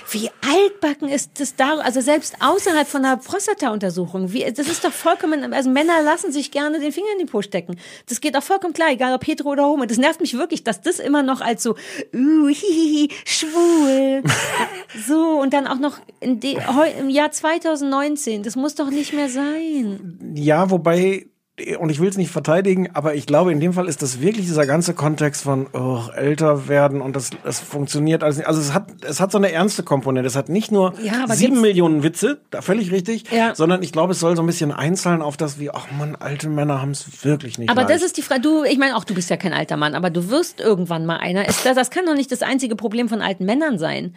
Wie 0.09 0.29
altbacken 0.41 1.07
ist 1.07 1.39
das 1.39 1.55
da, 1.55 1.77
also 1.77 2.01
selbst 2.01 2.35
außerhalb 2.39 2.87
von 2.87 3.05
einer 3.05 3.17
Prostata-Untersuchung, 3.17 4.33
wie, 4.33 4.43
das 4.51 4.67
ist 4.67 4.83
doch 4.83 4.91
vollkommen, 4.91 5.53
also 5.53 5.69
Männer 5.69 6.01
lassen 6.01 6.31
sich 6.31 6.51
gerne 6.51 6.79
den 6.79 6.91
Finger 6.91 7.07
in 7.13 7.19
den 7.19 7.27
Po 7.27 7.41
stecken. 7.41 7.77
Das 8.07 8.21
geht 8.21 8.35
auch 8.35 8.43
vollkommen 8.43 8.73
klar, 8.73 8.89
egal 8.91 9.13
ob 9.13 9.25
hetero 9.25 9.49
oder 9.49 9.65
homo. 9.65 9.85
Das 9.85 9.97
nervt 9.97 10.21
mich 10.21 10.37
wirklich, 10.37 10.63
dass 10.63 10.81
das 10.81 10.99
immer 10.99 11.23
noch 11.23 11.41
als 11.41 11.63
so, 11.63 11.75
uh, 12.13 12.47
hihihi, 12.47 13.09
schwul, 13.25 14.23
so, 15.07 15.39
und 15.39 15.53
dann 15.53 15.67
auch 15.67 15.79
noch 15.79 15.99
im 16.19 17.09
Jahr 17.09 17.31
2019, 17.31 18.43
das 18.43 18.55
muss 18.55 18.75
doch 18.75 18.89
nicht 18.89 19.13
mehr 19.13 19.29
sein. 19.29 20.33
Ja, 20.35 20.69
wobei, 20.69 21.30
und 21.79 21.89
ich 21.89 21.99
will 21.99 22.09
es 22.09 22.17
nicht 22.17 22.31
verteidigen, 22.31 22.89
aber 22.93 23.15
ich 23.15 23.25
glaube, 23.25 23.51
in 23.51 23.59
dem 23.59 23.73
Fall 23.73 23.87
ist 23.87 24.01
das 24.01 24.21
wirklich 24.21 24.45
dieser 24.45 24.65
ganze 24.65 24.93
Kontext 24.93 25.43
von 25.43 25.67
oh, 25.73 26.01
älter 26.15 26.67
werden 26.67 27.01
und 27.01 27.15
das, 27.15 27.31
das 27.43 27.59
funktioniert 27.59 28.23
alles 28.23 28.37
nicht. 28.37 28.47
Also 28.47 28.59
es 28.61 28.73
hat, 28.73 28.87
es 29.07 29.19
hat 29.19 29.31
so 29.31 29.37
eine 29.37 29.51
ernste 29.51 29.83
Komponente. 29.83 30.27
Es 30.27 30.35
hat 30.35 30.49
nicht 30.49 30.71
nur 30.71 30.93
Ja, 31.01 31.25
sieben 31.29 31.53
gibt's- 31.53 31.61
Millionen 31.61 32.03
Witze, 32.03 32.39
da 32.49 32.61
völlig 32.61 32.91
richtig, 32.91 33.31
Ja. 33.31 33.55
sondern 33.55 33.83
ich 33.83 33.91
glaube, 33.91 34.11
es 34.13 34.19
soll 34.19 34.35
so 34.35 34.43
ein 34.43 34.47
bisschen 34.47 34.71
einzahlen 34.71 35.21
auf 35.21 35.37
das, 35.37 35.59
wie, 35.59 35.69
ach 35.71 35.87
man, 35.97 36.15
alte 36.15 36.49
Männer 36.49 36.81
haben 36.81 36.91
es 36.91 37.23
wirklich 37.23 37.57
nicht 37.57 37.69
Aber 37.69 37.81
leicht. 37.81 37.93
das 37.95 38.03
ist 38.03 38.17
die 38.17 38.21
Frage, 38.21 38.41
du, 38.41 38.63
ich 38.63 38.77
meine, 38.77 38.95
auch 38.95 39.03
du 39.03 39.13
bist 39.13 39.29
ja 39.29 39.37
kein 39.37 39.53
alter 39.53 39.77
Mann, 39.77 39.95
aber 39.95 40.09
du 40.09 40.29
wirst 40.29 40.59
irgendwann 40.59 41.05
mal 41.05 41.17
einer. 41.17 41.47
Ist 41.47 41.65
das, 41.65 41.75
das 41.75 41.89
kann 41.89 42.05
doch 42.05 42.15
nicht 42.15 42.31
das 42.31 42.41
einzige 42.41 42.75
Problem 42.75 43.09
von 43.09 43.21
alten 43.21 43.45
Männern 43.45 43.77
sein. 43.77 44.15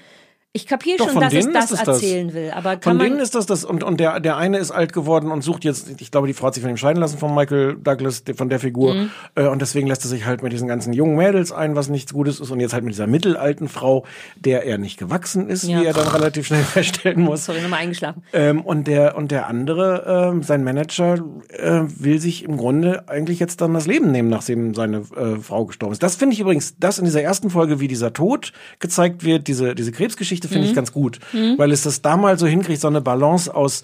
Ich 0.56 0.68
kapiere 0.68 0.98
schon, 0.98 1.08
von 1.08 1.20
dass 1.22 1.32
es 1.34 1.50
das 1.52 1.68
das. 1.70 1.80
erzählen 1.88 2.32
will, 2.32 2.52
aber 2.54 2.70
Von 2.74 2.80
kann 2.80 2.96
man 2.98 3.06
denen 3.08 3.18
ist 3.18 3.34
das 3.34 3.44
das 3.44 3.64
und 3.64 3.82
und 3.82 3.98
der 3.98 4.20
der 4.20 4.36
eine 4.36 4.58
ist 4.58 4.70
alt 4.70 4.92
geworden 4.92 5.32
und 5.32 5.42
sucht 5.42 5.64
jetzt 5.64 6.00
ich 6.00 6.12
glaube 6.12 6.28
die 6.28 6.32
Frau 6.32 6.46
hat 6.46 6.54
sich 6.54 6.62
von 6.62 6.70
ihm 6.70 6.76
scheiden 6.76 7.00
lassen 7.00 7.18
von 7.18 7.34
Michael 7.34 7.74
Douglas 7.82 8.22
von 8.36 8.48
der 8.48 8.60
Figur 8.60 8.94
Mhm. 8.94 9.10
äh, 9.34 9.48
und 9.48 9.60
deswegen 9.60 9.88
lässt 9.88 10.04
er 10.04 10.08
sich 10.10 10.26
halt 10.26 10.44
mit 10.44 10.52
diesen 10.52 10.68
ganzen 10.68 10.92
jungen 10.92 11.16
Mädels 11.16 11.50
ein 11.50 11.74
was 11.74 11.88
nichts 11.88 12.12
Gutes 12.12 12.38
ist 12.38 12.52
und 12.52 12.60
jetzt 12.60 12.72
halt 12.72 12.84
mit 12.84 12.94
dieser 12.94 13.08
mittelalten 13.08 13.66
Frau 13.66 14.04
der 14.36 14.64
er 14.64 14.78
nicht 14.78 14.96
gewachsen 14.96 15.48
ist 15.48 15.64
Ja. 15.64 15.80
wie 15.80 15.86
er 15.86 15.92
dann 15.92 16.06
relativ 16.06 16.46
schnell 16.46 16.62
feststellen 16.76 17.20
muss 17.20 17.46
Sorry, 17.46 17.60
nochmal 17.60 17.80
eingeschlafen. 17.80 18.22
ähm, 18.32 18.60
und 18.60 18.86
der 18.86 19.16
und 19.16 19.32
der 19.32 19.48
andere, 19.48 20.30
ähm, 20.34 20.44
sein 20.44 20.62
Manager, 20.62 21.14
äh, 21.48 21.80
will 21.88 22.20
sich 22.20 22.44
im 22.44 22.56
Grunde 22.58 23.08
eigentlich 23.08 23.40
jetzt 23.40 23.60
dann 23.60 23.74
das 23.74 23.88
Leben 23.88 24.12
nehmen, 24.12 24.28
nachdem 24.28 24.72
seine 24.74 24.98
äh, 25.16 25.36
Frau 25.42 25.64
gestorben 25.66 25.92
ist. 25.94 26.02
Das 26.04 26.14
finde 26.14 26.34
ich 26.34 26.40
übrigens, 26.40 26.76
das 26.78 27.00
in 27.00 27.06
dieser 27.06 27.22
ersten 27.22 27.50
Folge, 27.50 27.80
wie 27.80 27.88
dieser 27.88 28.12
Tod 28.12 28.52
gezeigt 28.78 29.24
wird, 29.24 29.48
diese 29.48 29.74
diese 29.74 29.90
Krebsgeschichte, 29.90 30.43
finde 30.48 30.66
ich 30.68 30.74
ganz 30.74 30.92
gut, 30.92 31.18
weil 31.56 31.72
es 31.72 31.82
das 31.82 32.02
da 32.02 32.16
mal 32.16 32.38
so 32.38 32.46
hinkriegt, 32.46 32.80
so 32.80 32.88
eine 32.88 33.00
Balance 33.00 33.54
aus 33.54 33.82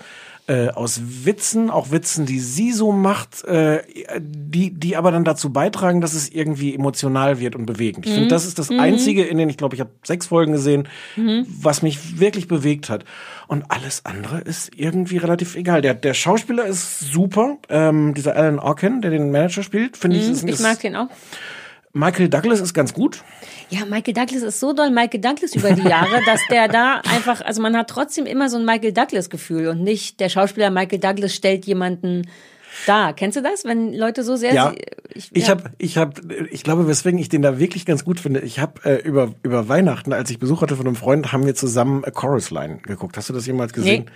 äh, 0.51 0.71
aus 0.71 1.01
Witzen, 1.25 1.71
auch 1.71 1.93
Witzen, 1.93 2.27
die 2.27 2.41
sie 2.41 2.73
so 2.73 2.91
macht, 2.91 3.45
äh, 3.45 3.83
die, 4.19 4.73
die 4.73 4.97
aber 4.97 5.13
dann 5.13 5.23
dazu 5.23 5.53
beitragen, 5.53 6.01
dass 6.01 6.13
es 6.13 6.29
irgendwie 6.29 6.75
emotional 6.75 7.39
wird 7.39 7.55
und 7.55 7.67
bewegend. 7.67 8.05
Ich 8.05 8.13
finde, 8.13 8.29
das 8.29 8.47
ist 8.47 8.59
das 8.59 8.71
Einzige 8.71 9.23
in 9.23 9.39
den, 9.39 9.49
ich 9.49 9.57
glaube, 9.57 9.77
ich 9.77 9.81
habe 9.81 9.91
sechs 10.03 10.27
Folgen 10.27 10.53
gesehen, 10.53 10.89
was 11.17 11.83
mich 11.83 12.19
wirklich 12.19 12.49
bewegt 12.49 12.91
hat. 12.91 13.05
Und 13.47 13.71
alles 13.71 14.05
andere 14.05 14.41
ist 14.41 14.73
irgendwie 14.75 15.19
relativ 15.19 15.55
egal. 15.55 15.83
Der, 15.83 15.95
der 15.95 16.15
Schauspieler 16.15 16.65
ist 16.65 16.99
super. 17.13 17.59
Ähm, 17.69 18.15
dieser 18.15 18.35
Alan 18.35 18.59
Arkin, 18.59 19.03
der 19.03 19.13
den 19.13 19.31
Manager 19.31 19.63
spielt, 19.63 19.97
finde 19.97 20.17
ich, 20.17 20.29
ist, 20.29 20.43
Ich 20.43 20.59
mag 20.59 20.81
den 20.81 20.97
auch. 20.97 21.09
Michael 21.93 22.29
Douglas 22.29 22.61
ist 22.61 22.73
ganz 22.73 22.95
gut. 22.95 23.25
Ja, 23.69 23.85
Michael 23.85 24.15
Douglas 24.15 24.43
ist 24.43 24.61
so 24.61 24.73
doll 24.73 24.91
Michael 24.91 25.21
Douglas 25.21 25.55
über 25.55 25.73
die 25.73 25.89
Jahre, 25.89 26.21
dass 26.27 26.41
der 26.49 26.69
da 26.69 27.01
einfach, 27.09 27.41
also 27.41 27.61
man 27.61 27.77
hat 27.77 27.91
trotzdem 27.91 28.27
immer 28.27 28.49
so 28.49 28.59
ein 28.59 28.65
Michael 28.65 28.93
Douglas 28.93 29.29
Gefühl 29.29 29.69
und 29.69 29.83
nicht 29.83 30.21
der 30.21 30.29
Schauspieler 30.29 30.71
Michael 30.71 31.01
Douglas 31.01 31.35
stellt 31.35 31.67
jemanden 31.67 32.29
dar. 32.87 33.13
Kennst 33.15 33.37
du 33.37 33.43
das, 33.43 33.65
wenn 33.65 33.93
Leute 33.93 34.23
so 34.23 34.37
sehr 34.37 34.55
Ja, 34.55 34.73
ich, 35.13 35.31
ja. 35.35 35.49
habe, 35.49 35.65
ich 35.79 35.97
habe, 35.97 36.13
ich 36.51 36.63
glaube, 36.63 36.87
weswegen 36.87 37.19
ich 37.19 37.29
den 37.29 37.43
da 37.43 37.59
wirklich 37.59 37.85
ganz 37.85 38.05
gut 38.05 38.21
finde. 38.21 38.41
Ich 38.41 38.61
habe 38.61 38.81
äh, 38.85 39.03
über 39.03 39.35
über 39.43 39.69
Weihnachten, 39.69 40.13
als 40.13 40.31
ich 40.31 40.39
Besuch 40.39 40.63
hatte 40.63 40.77
von 40.77 40.87
einem 40.87 40.97
Freund, 40.97 41.33
haben 41.33 41.45
wir 41.45 41.55
zusammen 41.55 42.05
A 42.05 42.11
Chorus 42.11 42.51
Line 42.51 42.79
geguckt. 42.83 43.17
Hast 43.17 43.29
du 43.29 43.33
das 43.33 43.47
jemals 43.47 43.73
gesehen? 43.73 44.07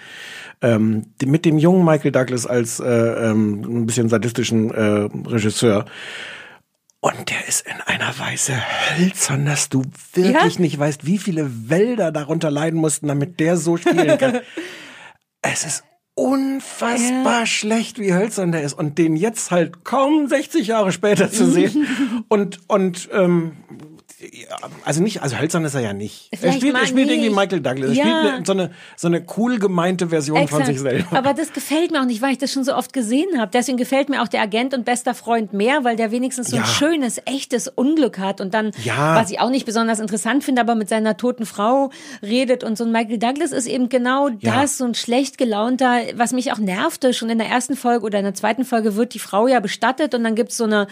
Ähm, 0.62 1.06
die, 1.20 1.26
mit 1.26 1.44
dem 1.44 1.58
jungen 1.58 1.84
Michael 1.84 2.12
Douglas 2.12 2.46
als 2.46 2.78
äh, 2.78 2.86
ähm, 2.86 3.80
ein 3.82 3.86
bisschen 3.86 4.08
sadistischen 4.08 4.70
äh, 4.70 5.08
Regisseur. 5.28 5.86
Und 7.04 7.28
der 7.28 7.46
ist 7.46 7.66
in 7.66 7.82
einer 7.82 8.18
Weise 8.18 8.54
hölzern, 8.96 9.44
dass 9.44 9.68
du 9.68 9.82
wirklich 10.14 10.54
Ja? 10.54 10.58
nicht 10.58 10.78
weißt, 10.78 11.04
wie 11.04 11.18
viele 11.18 11.68
Wälder 11.68 12.10
darunter 12.10 12.50
leiden 12.50 12.80
mussten, 12.80 13.08
damit 13.08 13.40
der 13.40 13.58
so 13.58 13.76
spielen 13.76 14.16
kann. 14.16 14.40
es 15.42 15.66
ist 15.66 15.84
unfassbar 16.14 17.44
schlecht, 17.44 17.98
wie 17.98 18.14
hölzern 18.14 18.52
der 18.52 18.62
ist. 18.62 18.72
Und 18.72 18.96
den 18.96 19.16
jetzt 19.16 19.50
halt 19.50 19.84
kaum 19.84 20.28
60 20.28 20.66
Jahre 20.68 20.92
später 20.92 21.30
zu 21.30 21.44
sehen. 21.44 21.86
und, 22.28 22.60
und, 22.68 23.10
ähm, 23.12 23.52
ja, 23.68 23.93
also 24.84 25.02
nicht, 25.02 25.22
also 25.22 25.38
hölzern 25.38 25.64
ist 25.64 25.74
er 25.74 25.80
ja 25.80 25.92
nicht. 25.92 26.28
Er 26.30 26.38
Vielleicht 26.38 26.58
spielt, 26.58 26.72
mal 26.72 26.80
er 26.80 26.86
spielt 26.86 27.10
irgendwie 27.10 27.30
Michael 27.30 27.60
Douglas. 27.60 27.90
Er 27.90 27.94
Ja. 27.96 28.04
spielt 28.04 28.34
eine, 28.34 28.44
so 28.46 28.52
eine, 28.52 28.70
so 28.96 29.06
eine 29.08 29.24
cool 29.36 29.58
gemeinte 29.58 30.08
Version 30.08 30.36
von 30.48 30.60
Exakt. 30.60 30.66
sich 30.66 30.80
selber. 30.80 31.16
Aber 31.16 31.34
das 31.34 31.52
gefällt 31.52 31.90
mir 31.90 32.00
auch 32.00 32.06
nicht, 32.06 32.22
weil 32.22 32.32
ich 32.32 32.38
das 32.38 32.52
schon 32.52 32.64
so 32.64 32.74
oft 32.74 32.92
gesehen 32.92 33.38
habe. 33.38 33.50
Deswegen 33.52 33.76
gefällt 33.78 34.08
mir 34.08 34.22
auch 34.22 34.28
der 34.28 34.42
Agent 34.42 34.74
und 34.74 34.84
bester 34.84 35.14
Freund 35.14 35.52
mehr, 35.52 35.84
weil 35.84 35.96
der 35.96 36.10
wenigstens 36.10 36.48
so 36.50 36.56
ein 36.56 36.62
Ja. 36.62 36.68
schönes, 36.68 37.20
echtes 37.24 37.68
Unglück 37.68 38.18
hat 38.18 38.40
und 38.40 38.54
dann, 38.54 38.72
Ja. 38.84 39.16
was 39.16 39.30
ich 39.30 39.40
auch 39.40 39.50
nicht 39.50 39.66
besonders 39.66 40.00
interessant 40.00 40.44
finde, 40.44 40.60
aber 40.60 40.74
mit 40.74 40.88
seiner 40.88 41.16
toten 41.16 41.46
Frau 41.46 41.90
redet 42.22 42.64
und 42.64 42.76
so 42.78 42.84
ein 42.84 42.92
Michael 42.92 43.18
Douglas 43.18 43.52
ist 43.52 43.66
eben 43.66 43.88
genau 43.88 44.28
das, 44.28 44.78
so 44.78 44.84
ein 44.84 44.94
schlecht 44.94 45.38
gelaunter, 45.38 45.98
was 46.16 46.32
mich 46.32 46.52
auch 46.52 46.58
nervte. 46.58 47.12
Schon 47.14 47.30
in 47.30 47.38
der 47.38 47.48
ersten 47.48 47.76
Folge 47.76 48.04
oder 48.04 48.18
in 48.18 48.24
der 48.24 48.34
zweiten 48.34 48.64
Folge 48.64 48.96
wird 48.96 49.14
die 49.14 49.18
Frau 49.18 49.46
ja 49.48 49.60
bestattet 49.60 50.14
und 50.14 50.24
dann 50.24 50.34
gibt's 50.34 50.56
so 50.56 50.64
eine 50.64 50.86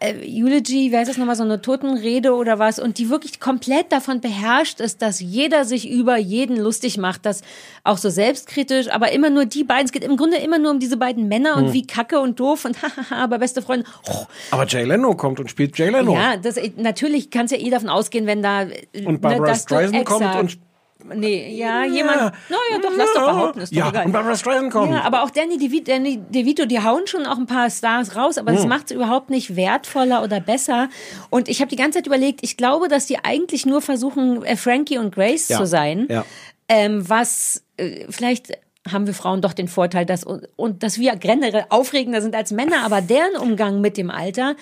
äh, 0.00 0.14
Eulogy, 0.42 0.90
wie 0.90 0.96
heißt 0.96 1.08
das 1.08 1.16
nochmal, 1.16 1.36
so 1.36 1.44
eine 1.44 1.62
Totenrede 1.62 2.34
oder 2.34 2.58
was 2.58 2.78
und 2.80 2.98
die 2.98 3.08
wirklich 3.08 3.38
komplett 3.38 3.92
davon 3.92 4.20
beherrscht 4.20 4.80
ist, 4.80 5.00
dass 5.00 5.20
jeder 5.20 5.64
sich 5.64 5.88
über 5.88 6.16
jeden 6.16 6.56
lustig 6.56 6.98
macht, 6.98 7.24
das 7.24 7.42
auch 7.84 7.96
so 7.96 8.10
selbstkritisch, 8.10 8.88
aber 8.90 9.12
immer 9.12 9.30
nur 9.30 9.44
die 9.44 9.62
beiden, 9.62 9.86
es 9.86 9.92
geht 9.92 10.02
im 10.02 10.16
Grunde 10.16 10.38
immer 10.38 10.58
nur 10.58 10.72
um 10.72 10.80
diese 10.80 10.96
beiden 10.96 11.28
Männer 11.28 11.54
Hm. 11.54 11.66
und 11.66 11.72
wie 11.72 11.86
kacke 11.86 12.18
und 12.18 12.40
doof 12.40 12.64
und 12.64 12.76
hahaha, 12.82 13.22
aber 13.22 13.38
beste 13.38 13.62
Freunde, 13.62 13.86
oh, 14.10 14.24
Aber 14.50 14.66
Jay 14.66 14.84
Leno 14.84 15.14
kommt 15.14 15.38
und 15.38 15.48
spielt 15.50 15.78
Jay 15.78 15.90
Leno. 15.90 16.12
ja, 16.14 16.36
das, 16.36 16.58
natürlich 16.76 17.30
kannst 17.30 17.52
ja 17.52 17.58
eh 17.60 17.70
davon 17.70 17.88
ausgehen, 17.88 18.26
wenn 18.26 18.42
da 18.42 18.66
Und 19.04 19.20
Barbara 19.20 19.46
dass 19.46 19.66
du 19.66 19.74
Streisand 19.76 20.04
kommt 20.04 20.34
und 20.34 20.58
Nee, 21.04 21.54
ja, 21.56 21.84
jemand. 21.84 22.32
Naja, 22.48 22.80
doch, 22.82 22.90
lass 22.96 23.12
doch 23.14 23.26
behaupten, 23.26 23.60
ist 23.60 23.72
doch 23.72 23.78
ja, 23.78 23.88
egal. 23.90 24.06
und 24.06 24.12
Barbara 24.12 24.34
Streisand 24.34 24.72
kommt. 24.72 24.90
Ja, 24.92 25.02
aber 25.02 25.22
auch 25.22 25.30
Danny 25.30 25.58
DeVito, 25.58 25.92
Danny 25.92 26.18
DeVito, 26.30 26.64
die 26.64 26.82
hauen 26.82 27.06
schon 27.06 27.26
auch 27.26 27.36
ein 27.36 27.46
paar 27.46 27.70
Stars 27.70 28.16
raus, 28.16 28.38
aber 28.38 28.52
das 28.52 28.62
Hm. 28.62 28.68
macht 28.70 28.86
es 28.86 28.92
überhaupt 28.96 29.30
nicht 29.30 29.54
wertvoller 29.56 30.22
oder 30.24 30.40
besser. 30.40 30.88
Und 31.30 31.48
ich 31.48 31.60
habe 31.60 31.68
die 31.68 31.76
ganze 31.76 31.98
Zeit 31.98 32.06
überlegt, 32.06 32.40
ich 32.42 32.56
glaube, 32.56 32.88
dass 32.88 33.06
die 33.06 33.18
eigentlich 33.22 33.66
nur 33.66 33.82
versuchen, 33.82 34.42
äh, 34.44 34.56
Frankie 34.56 34.98
und 34.98 35.14
Grace 35.14 35.48
Ja, 35.48 35.58
zu 35.58 35.66
sein. 35.66 36.06
ja. 36.10 36.24
Ähm, 36.68 37.08
was 37.08 37.62
äh, 37.76 38.06
vielleicht 38.10 38.58
haben 38.90 39.06
wir 39.06 39.14
Frauen 39.14 39.42
doch 39.42 39.52
den 39.52 39.68
Vorteil, 39.68 40.06
dass 40.06 40.24
und 40.24 40.82
dass 40.82 40.98
wir 40.98 41.14
generell 41.16 41.66
aufregender 41.70 42.22
sind 42.22 42.34
als 42.34 42.52
Männer, 42.52 42.84
aber 42.84 43.00
deren 43.00 43.36
Umgang 43.36 43.80
mit 43.80 43.96
dem 43.96 44.10
Alter 44.10 44.54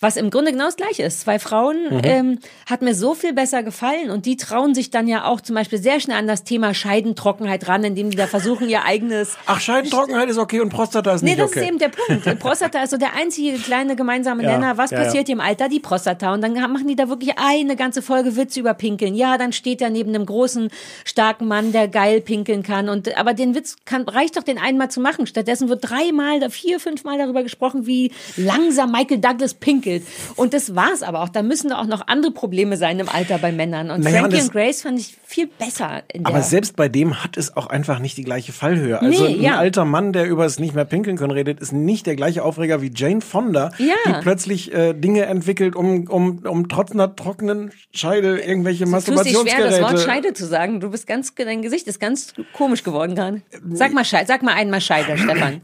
was 0.00 0.16
im 0.16 0.30
Grunde 0.30 0.52
genau 0.52 0.64
das 0.64 0.76
gleiche 0.76 1.02
ist. 1.02 1.20
Zwei 1.20 1.38
Frauen 1.38 1.76
Mhm. 1.90 2.00
ähm, 2.04 2.38
hat 2.68 2.80
mir 2.82 2.94
so 2.94 3.14
viel 3.14 3.32
besser 3.34 3.62
gefallen 3.62 4.10
und 4.10 4.24
die 4.26 4.36
trauen 4.36 4.74
sich 4.74 4.90
dann 4.90 5.06
ja 5.06 5.24
auch 5.26 5.40
zum 5.40 5.54
Beispiel 5.54 5.78
sehr 5.78 6.00
schnell 6.00 6.16
an 6.16 6.26
das 6.26 6.42
Thema 6.44 6.72
Scheidentrockenheit 6.72 7.68
ran, 7.68 7.84
indem 7.84 8.10
die 8.10 8.16
da 8.16 8.26
versuchen, 8.26 8.68
ihr 8.68 8.84
eigenes 8.84 9.36
Ach, 9.46 9.60
Scheidentrockenheit 9.60 10.28
ist 10.30 10.38
okay 10.38 10.60
und 10.60 10.70
Prostata 10.70 11.14
ist 11.14 11.22
Nee, 11.22 11.30
nicht 11.30 11.40
das 11.40 11.50
okay. 11.50 11.60
ist 11.60 11.68
eben 11.68 11.78
der 11.78 11.90
Punkt. 11.90 12.38
Prostata 12.40 12.82
ist 12.82 12.90
so 12.90 12.96
der 12.96 13.14
einzige 13.14 13.58
kleine 13.58 13.94
gemeinsame 13.96 14.42
Ja, 14.44 14.52
Nenner. 14.52 14.78
Was 14.78 14.90
ja, 14.90 14.98
ja. 14.98 15.04
passiert 15.04 15.28
im 15.28 15.40
Alter? 15.40 15.68
Die 15.68 15.80
Prostata. 15.80 16.32
Und 16.32 16.40
dann 16.40 16.54
machen 16.54 16.86
die 16.88 16.96
da 16.96 17.08
wirklich 17.10 17.34
eine 17.36 17.76
ganze 17.76 18.00
Folge 18.00 18.36
Witze 18.36 18.60
über 18.60 18.72
Pinkeln. 18.74 19.14
Ja, 19.14 19.36
dann 19.36 19.52
steht 19.52 19.82
er 19.82 19.90
neben 19.90 20.14
einem 20.14 20.24
großen, 20.24 20.70
starken 21.04 21.46
Mann, 21.46 21.72
der 21.72 21.88
geil 21.88 22.22
pinkeln 22.22 22.62
kann. 22.62 22.88
Und, 22.88 23.18
aber 23.18 23.34
den 23.34 23.54
Witz 23.54 23.76
kann, 23.84 24.02
reicht 24.08 24.36
doch, 24.38 24.42
den 24.44 24.56
einmal 24.58 24.90
zu 24.90 25.00
machen. 25.00 25.26
Stattdessen 25.26 25.68
wird 25.68 25.80
dreimal, 25.90 26.48
vier, 26.48 26.80
fünfmal 26.80 27.18
darüber 27.18 27.42
gesprochen, 27.42 27.86
wie 27.86 28.12
langsam 28.36 28.92
Michael 28.92 29.18
Douglas 29.18 29.52
pinkelt. 29.54 29.89
Und 30.36 30.54
das 30.54 30.74
war's 30.74 31.02
aber 31.02 31.22
auch. 31.22 31.28
Da 31.28 31.42
müssen 31.42 31.72
auch 31.72 31.86
noch 31.86 32.06
andere 32.08 32.32
Probleme 32.32 32.76
sein 32.76 32.98
im 32.98 33.08
Alter 33.08 33.38
bei 33.38 33.52
Männern. 33.52 33.90
Und 33.90 34.02
Naja, 34.04 34.20
Frankie 34.20 34.40
und 34.42 34.52
Grace 34.52 34.82
fand 34.82 34.98
ich 34.98 35.16
viel 35.24 35.46
besser 35.46 36.02
in 36.12 36.24
der 36.24 36.32
Aber 36.32 36.42
selbst 36.42 36.76
bei 36.76 36.88
dem 36.88 37.22
hat 37.22 37.36
es 37.36 37.56
auch 37.56 37.66
einfach 37.66 37.98
nicht 37.98 38.16
die 38.16 38.24
gleiche 38.24 38.52
Fallhöhe. 38.52 39.00
Also 39.00 39.24
Nee, 39.26 39.34
ein 39.36 39.40
ja. 39.42 39.56
alter 39.58 39.84
Mann, 39.84 40.12
der 40.12 40.26
über 40.26 40.44
das 40.44 40.58
nicht 40.58 40.74
mehr 40.74 40.84
pinkeln 40.84 41.16
können 41.16 41.32
redet, 41.32 41.60
ist 41.60 41.72
nicht 41.72 42.06
der 42.06 42.16
gleiche 42.16 42.42
Aufreger 42.44 42.82
wie 42.82 42.90
Jane 42.94 43.20
Fonda, 43.20 43.72
Ja. 43.78 43.94
die 44.06 44.12
plötzlich 44.22 44.72
äh, 44.72 44.92
Dinge 44.94 45.26
entwickelt, 45.26 45.76
um, 45.76 46.08
um, 46.08 46.38
um 46.38 46.68
trotz 46.68 46.92
einer 46.92 47.14
trockenen 47.16 47.72
Scheide 47.92 48.38
irgendwelche 48.40 48.84
Du 48.84 48.90
tust 48.92 49.06
dich 49.06 49.12
schwer, 49.14 49.24
Masturbationsgeräte. 49.24 49.70
das 49.70 49.80
Wort 49.80 50.00
Scheide 50.00 50.32
zu 50.34 50.46
sagen. 50.46 50.80
Du 50.80 50.90
bist 50.90 51.06
ganz, 51.06 51.34
dein 51.34 51.62
Gesicht 51.62 51.86
ist 51.86 52.00
ganz 52.00 52.34
komisch 52.52 52.82
geworden 52.82 53.14
gerade. 53.14 53.42
Sag 53.72 53.92
mal 53.92 54.04
Scheide, 54.04 54.26
sag 54.26 54.42
mal 54.42 54.54
einmal 54.54 54.80
Scheide, 54.80 55.16
Stefan. 55.18 55.60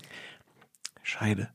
Scheide. 1.02 1.48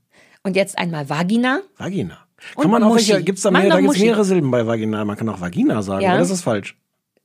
Und 0.44 0.56
jetzt 0.56 0.78
einmal 0.78 1.10
Vagina. 1.10 1.62
Vagina. 1.78 2.18
Und 2.56 2.64
Kann 2.64 2.72
man 2.72 2.84
auch 2.84 2.90
Muschi. 2.90 3.22
gibt's 3.24 3.42
da 3.44 3.52
mehr, 3.52 3.70
da 3.70 3.80
gibt's 3.80 4.00
mehrere 4.00 4.24
Silben 4.26 4.52
bei 4.52 4.66
Vagina. 4.66 5.06
Man 5.06 5.16
kann 5.16 5.30
auch 5.30 5.40
Vagina 5.42 5.82
sagen, 5.82 6.02
Ja. 6.04 6.10
aber 6.12 6.20
das 6.20 6.30
ist 6.32 6.42
falsch. 6.42 6.76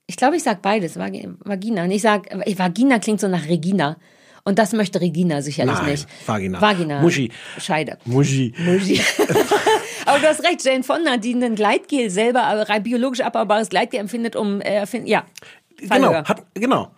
Ich 0.07 0.17
glaube, 0.17 0.37
ich 0.37 0.43
sag 0.43 0.62
beides. 0.62 0.97
Vagi- 0.99 1.29
Vagina. 1.41 1.85
Und 1.85 1.91
ich 1.91 2.03
sag, 2.03 2.31
äh, 2.31 2.59
Vagina 2.59 2.99
klingt 2.99 3.21
so 3.21 3.29
nach 3.29 3.47
Regina. 3.49 3.97
Und 4.45 4.61
das 4.61 4.73
möchte 4.73 5.01
Regina 5.01 5.43
sicherlich 5.43 5.75
Nein, 5.75 5.91
nicht. 5.91 6.07
Vagina. 6.27 6.61
Vagina. 6.61 7.01
Muschi. 7.01 7.33
Scheide. 7.59 7.99
Muschi. 8.05 8.55
Muschi. 8.64 9.01
Aber 10.07 10.21
du 10.21 10.29
hast 10.29 10.45
recht, 10.45 10.64
Jane 10.64 10.85
Fonda, 10.85 11.17
die 11.17 11.35
ein 11.35 11.57
Gleitgel 11.57 12.11
selber, 12.11 12.43
rein 12.43 12.83
biologisch 12.85 13.21
abbaubares 13.23 13.69
Gleitgel 13.69 13.99
empfindet, 13.99 14.37
um, 14.37 14.61
äh, 14.61 14.83
erfind- 14.85 15.09
ja. 15.09 15.25
Genau, 15.79 16.12
hat, 16.14 16.45
genau. 16.55 16.91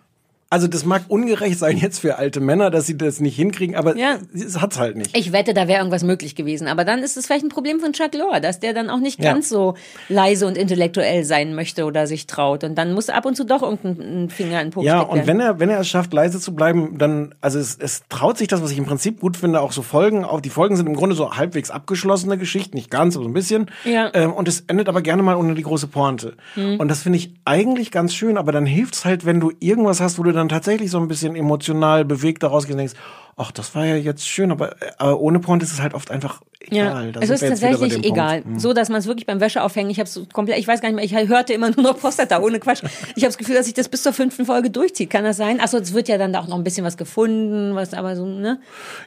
Also 0.51 0.67
das 0.67 0.83
mag 0.83 1.03
ungerecht 1.09 1.59
sein 1.59 1.77
jetzt 1.77 1.99
für 1.99 2.17
alte 2.17 2.39
Männer, 2.39 2.71
dass 2.71 2.87
sie 2.87 2.97
das 2.97 3.19
nicht 3.19 3.35
hinkriegen, 3.35 3.75
aber 3.75 3.95
Ja. 3.95 4.17
es 4.33 4.59
hat's 4.59 4.79
halt 4.79 4.97
nicht. 4.97 5.15
Ich 5.15 5.31
wette, 5.31 5.53
da 5.53 5.67
wäre 5.67 5.77
irgendwas 5.79 6.03
möglich 6.03 6.35
gewesen. 6.35 6.67
Aber 6.67 6.85
dann 6.85 6.99
ist 7.03 7.17
es 7.17 7.27
vielleicht 7.27 7.45
ein 7.45 7.49
Problem 7.49 7.79
von 7.79 7.93
Chuck 7.93 8.15
Lorre, 8.15 8.41
dass 8.41 8.59
der 8.59 8.73
dann 8.73 8.89
auch 8.89 8.99
nicht 8.99 9.23
Ja. 9.23 9.33
ganz 9.33 9.47
so 9.49 9.75
leise 10.07 10.47
und 10.47 10.57
intellektuell 10.57 11.23
sein 11.23 11.53
möchte 11.53 11.85
oder 11.85 12.07
sich 12.07 12.25
traut. 12.25 12.63
Und 12.63 12.75
dann 12.79 12.93
muss 12.93 13.09
ab 13.09 13.25
und 13.27 13.35
zu 13.35 13.43
doch 13.45 13.61
irgendein 13.61 14.29
Finger 14.31 14.59
in 14.61 14.67
den 14.69 14.73
Po 14.73 14.81
Ja, 14.81 15.01
und 15.01 15.17
werden. 15.17 15.27
wenn 15.27 15.39
er, 15.39 15.59
wenn 15.59 15.69
er 15.69 15.81
es 15.81 15.87
schafft, 15.87 16.13
leise 16.13 16.39
zu 16.39 16.55
bleiben, 16.55 16.97
dann, 16.97 17.35
also 17.41 17.59
es, 17.59 17.77
es 17.79 18.01
traut 18.09 18.39
sich 18.39 18.47
das, 18.47 18.63
was 18.63 18.71
ich 18.71 18.77
im 18.79 18.85
Prinzip 18.85 19.19
gut 19.19 19.37
finde, 19.37 19.61
auch 19.61 19.71
so 19.71 19.83
Folgen. 19.83 20.25
Auch 20.25 20.41
die 20.41 20.49
Folgen 20.49 20.75
sind 20.77 20.87
im 20.87 20.95
Grunde 20.95 21.15
so 21.15 21.35
halbwegs 21.37 21.69
abgeschlossene 21.69 22.39
Geschichten, 22.39 22.75
nicht 22.75 22.89
ganz, 22.89 23.15
aber 23.15 23.23
so 23.25 23.29
ein 23.29 23.33
bisschen. 23.33 23.69
Ja. 23.85 24.09
Ähm, 24.15 24.33
und 24.33 24.47
es 24.47 24.61
endet 24.61 24.89
aber 24.89 25.03
gerne 25.03 25.21
mal 25.21 25.35
ohne 25.35 25.53
die 25.53 25.61
große 25.63 25.85
Pointe. 25.87 26.37
Mhm. 26.55 26.79
Und 26.79 26.87
das 26.87 27.03
finde 27.03 27.17
ich 27.17 27.35
eigentlich 27.45 27.91
ganz 27.91 28.15
schön, 28.15 28.35
aber 28.35 28.51
dann 28.51 28.65
hilft's 28.65 29.05
halt, 29.05 29.27
wenn 29.27 29.39
du 29.39 29.51
irgendwas 29.59 30.01
hast, 30.01 30.17
wo 30.17 30.23
du 30.23 30.38
dann 30.39 30.49
tatsächlich 30.49 30.89
so 30.91 30.97
ein 30.99 31.07
bisschen 31.07 31.35
emotional 31.35 32.05
bewegt 32.05 32.41
daraus 32.43 32.63
gehst 32.63 32.73
und 32.73 32.77
denkst, 32.79 32.95
ach, 33.37 33.51
das 33.51 33.73
war 33.75 33.85
ja 33.85 33.95
jetzt 33.95 34.27
schön, 34.27 34.51
aber, 34.51 34.75
aber 34.97 35.19
ohne 35.19 35.39
Pointe 35.39 35.65
ist 35.65 35.71
es 35.71 35.81
halt 35.81 35.93
oft 35.93 36.11
einfach 36.11 36.41
egal. 36.59 37.05
Ja, 37.05 37.11
Da 37.13 37.19
es 37.21 37.29
ist 37.29 37.39
tatsächlich 37.41 38.03
egal. 38.05 38.43
Hm. 38.43 38.59
So, 38.59 38.73
dass 38.73 38.89
man 38.89 38.99
es 38.99 39.07
wirklich 39.07 39.25
beim 39.25 39.39
Wäscheaufhängen, 39.39 39.89
ich 39.89 39.99
habe 39.99 40.09
so 40.09 40.25
komplett, 40.25 40.57
ich 40.59 40.67
weiß 40.67 40.81
gar 40.81 40.89
nicht 40.91 40.95
mehr, 40.95 41.05
ich 41.05 41.29
hörte 41.29 41.53
immer 41.53 41.69
nur 41.69 41.83
noch 41.83 41.97
Prostata, 41.99 42.39
ohne 42.39 42.59
Quatsch. 42.59 42.83
Ich 43.15 43.23
habe 43.23 43.27
das 43.27 43.37
Gefühl, 43.37 43.55
dass 43.55 43.65
sich 43.65 43.73
das 43.75 43.87
bis 43.87 44.03
zur 44.03 44.11
fünften 44.13 44.45
Folge 44.45 44.69
durchzieht. 44.69 45.09
Kann 45.09 45.23
das 45.23 45.37
sein? 45.37 45.61
Achso, 45.61 45.77
es 45.77 45.93
wird 45.93 46.09
ja 46.09 46.17
dann 46.17 46.35
auch 46.35 46.47
noch 46.47 46.57
ein 46.57 46.63
bisschen 46.63 46.85
was 46.85 46.97
gefunden, 46.97 47.75
was 47.75 47.93
aber 47.93 48.15
so, 48.15 48.25
ne? 48.25 48.59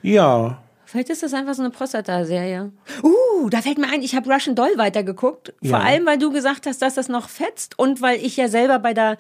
Ja. 0.03 0.59
Vielleicht 0.87 1.09
ist 1.11 1.23
das 1.23 1.33
einfach 1.33 1.55
so 1.55 1.63
eine 1.63 1.71
Prostata-Serie. 1.71 2.71
Uh, 3.03 3.49
da 3.49 3.63
fällt 3.63 3.79
mir 3.79 3.89
ein, 3.91 4.03
ich 4.03 4.15
habe 4.15 4.31
Russian 4.31 4.55
Doll 4.55 4.73
weitergeguckt. 4.77 5.55
Vor 5.63 5.71
Ja. 5.71 5.81
allem, 5.81 6.05
weil 6.05 6.19
du 6.19 6.31
gesagt 6.31 6.67
hast, 6.67 6.83
dass 6.83 6.95
das 6.95 7.09
noch 7.09 7.29
fetzt 7.31 7.79
und 7.79 8.03
weil 8.03 8.19
ich 8.19 8.37
ja 8.37 8.49
selber 8.49 8.79
bei 8.79 8.93
der 8.93 9.17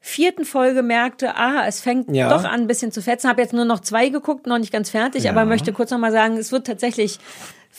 vierten 0.00 0.44
Folge 0.44 0.82
merkte, 0.82 1.36
ah, 1.36 1.64
es 1.66 1.80
fängt 1.80 2.14
Ja. 2.14 2.28
doch 2.30 2.44
an, 2.44 2.62
ein 2.62 2.66
bisschen 2.66 2.90
zu 2.90 3.02
fetzen. 3.02 3.28
Habe 3.28 3.42
jetzt 3.42 3.52
nur 3.52 3.64
noch 3.66 3.80
zwei 3.80 4.08
geguckt, 4.08 4.46
noch 4.46 4.58
nicht 4.58 4.72
ganz 4.72 4.90
fertig, 4.90 5.28
aber 5.28 5.44
möchte 5.44 5.72
kurz 5.72 5.90
noch 5.90 5.98
mal 5.98 6.10
sagen, 6.12 6.36
es 6.38 6.52
wird 6.52 6.66
tatsächlich 6.66 7.18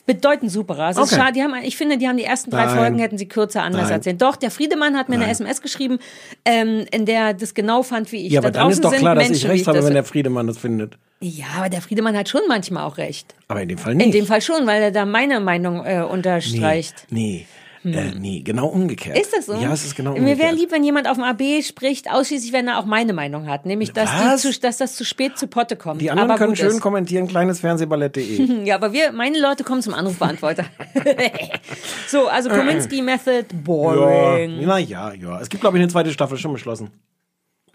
bedeutend 0.05 0.51
superer. 0.51 0.89
Es 0.89 0.97
ist 0.97 1.03
Okay. 1.03 1.15
schade, 1.15 1.33
die 1.33 1.43
haben, 1.43 1.53
ich 1.63 1.75
finde, 1.77 1.97
die 1.97 2.07
haben 2.07 2.17
die 2.17 2.23
ersten 2.23 2.49
drei 2.49 2.65
Nein. 2.65 2.77
Folgen 2.77 2.99
hätten 2.99 3.17
sie 3.17 3.27
kürzer 3.27 3.61
anders 3.63 3.83
Nein. 3.83 3.91
erzählt. 3.93 4.21
Doch, 4.21 4.35
der 4.35 4.49
Friedemann 4.49 4.97
hat 4.97 5.09
mir 5.09 5.15
eine 5.15 5.29
SMS 5.29 5.61
geschrieben, 5.61 5.99
ähm, 6.45 6.85
in 6.91 7.05
der 7.05 7.33
das 7.33 7.53
genau 7.53 7.83
fand 7.83 8.11
wie 8.11 8.25
ich. 8.25 8.31
Ja, 8.33 8.39
aber 8.39 8.51
da 8.51 8.61
dann 8.61 8.71
ist 8.71 8.83
doch 8.83 8.93
klar, 8.93 9.15
dass 9.15 9.25
Menschen, 9.27 9.35
ich 9.35 9.43
wie 9.43 9.47
recht 9.51 9.67
habe, 9.67 9.77
das- 9.77 9.87
wenn 9.87 9.93
der 9.93 10.03
Friedemann 10.03 10.47
das 10.47 10.57
findet. 10.59 10.97
ja, 11.19 11.45
aber 11.57 11.69
der 11.69 11.81
Friedemann 11.81 12.15
hat 12.17 12.29
schon 12.29 12.41
manchmal 12.47 12.83
auch 12.85 12.97
recht. 12.97 13.35
Aber 13.47 13.61
in 13.61 13.69
dem 13.69 13.77
Fall 13.77 13.95
nicht. 13.95 14.05
In 14.05 14.11
dem 14.11 14.25
Fall 14.25 14.41
schon, 14.41 14.65
weil 14.65 14.81
er 14.81 14.91
da 14.91 15.05
meine 15.05 15.39
Meinung 15.39 15.85
äh, 15.85 16.01
unterstreicht. 16.03 17.05
Nee. 17.09 17.45
Äh, 17.83 18.11
nee, 18.19 18.41
genau 18.41 18.67
umgekehrt. 18.67 19.17
Ist 19.17 19.33
das 19.35 19.47
so? 19.47 19.53
Ja, 19.53 19.73
es 19.73 19.83
ist 19.85 19.95
genau 19.95 20.11
Mir 20.11 20.19
umgekehrt. 20.19 20.39
wäre 20.39 20.55
lieb, 20.55 20.71
wenn 20.71 20.83
jemand 20.83 21.07
auf 21.09 21.15
dem 21.17 21.23
AB 21.23 21.63
spricht, 21.63 22.11
ausschließlich 22.11 22.53
wenn 22.53 22.67
er 22.67 22.77
auch 22.77 22.85
meine 22.85 23.13
Meinung 23.13 23.47
hat, 23.47 23.65
nämlich 23.65 23.91
dass, 23.91 24.09
die 24.43 24.59
dass 24.59 24.77
das 24.77 24.95
zu 24.95 25.03
spät 25.03 25.37
zu 25.37 25.47
Potte 25.47 25.75
kommt. 25.75 25.99
Die 26.01 26.11
anderen 26.11 26.29
aber 26.29 26.37
können 26.37 26.55
schön 26.55 26.67
ist. 26.67 26.81
kommentieren, 26.81 27.27
kleinesfernsehballett.de. 27.27 28.65
Ja, 28.65 28.75
aber 28.75 28.93
wir, 28.93 29.11
meine 29.11 29.39
Leute 29.39 29.63
kommen 29.63 29.81
zum 29.81 29.93
Anrufbeantworter. 29.93 30.65
so, 32.07 32.27
also 32.27 32.49
Kominsky 32.49 33.01
Method, 33.01 33.45
ja, 33.51 33.57
boring. 33.63 34.59
na 34.65 34.77
ja, 34.77 35.13
ja. 35.13 35.39
Es 35.41 35.49
gibt, 35.49 35.61
glaube 35.61 35.77
ich, 35.77 35.81
eine 35.83 35.91
zweite 35.91 36.11
Staffel 36.11 36.37
schon 36.37 36.53
beschlossen. 36.53 36.91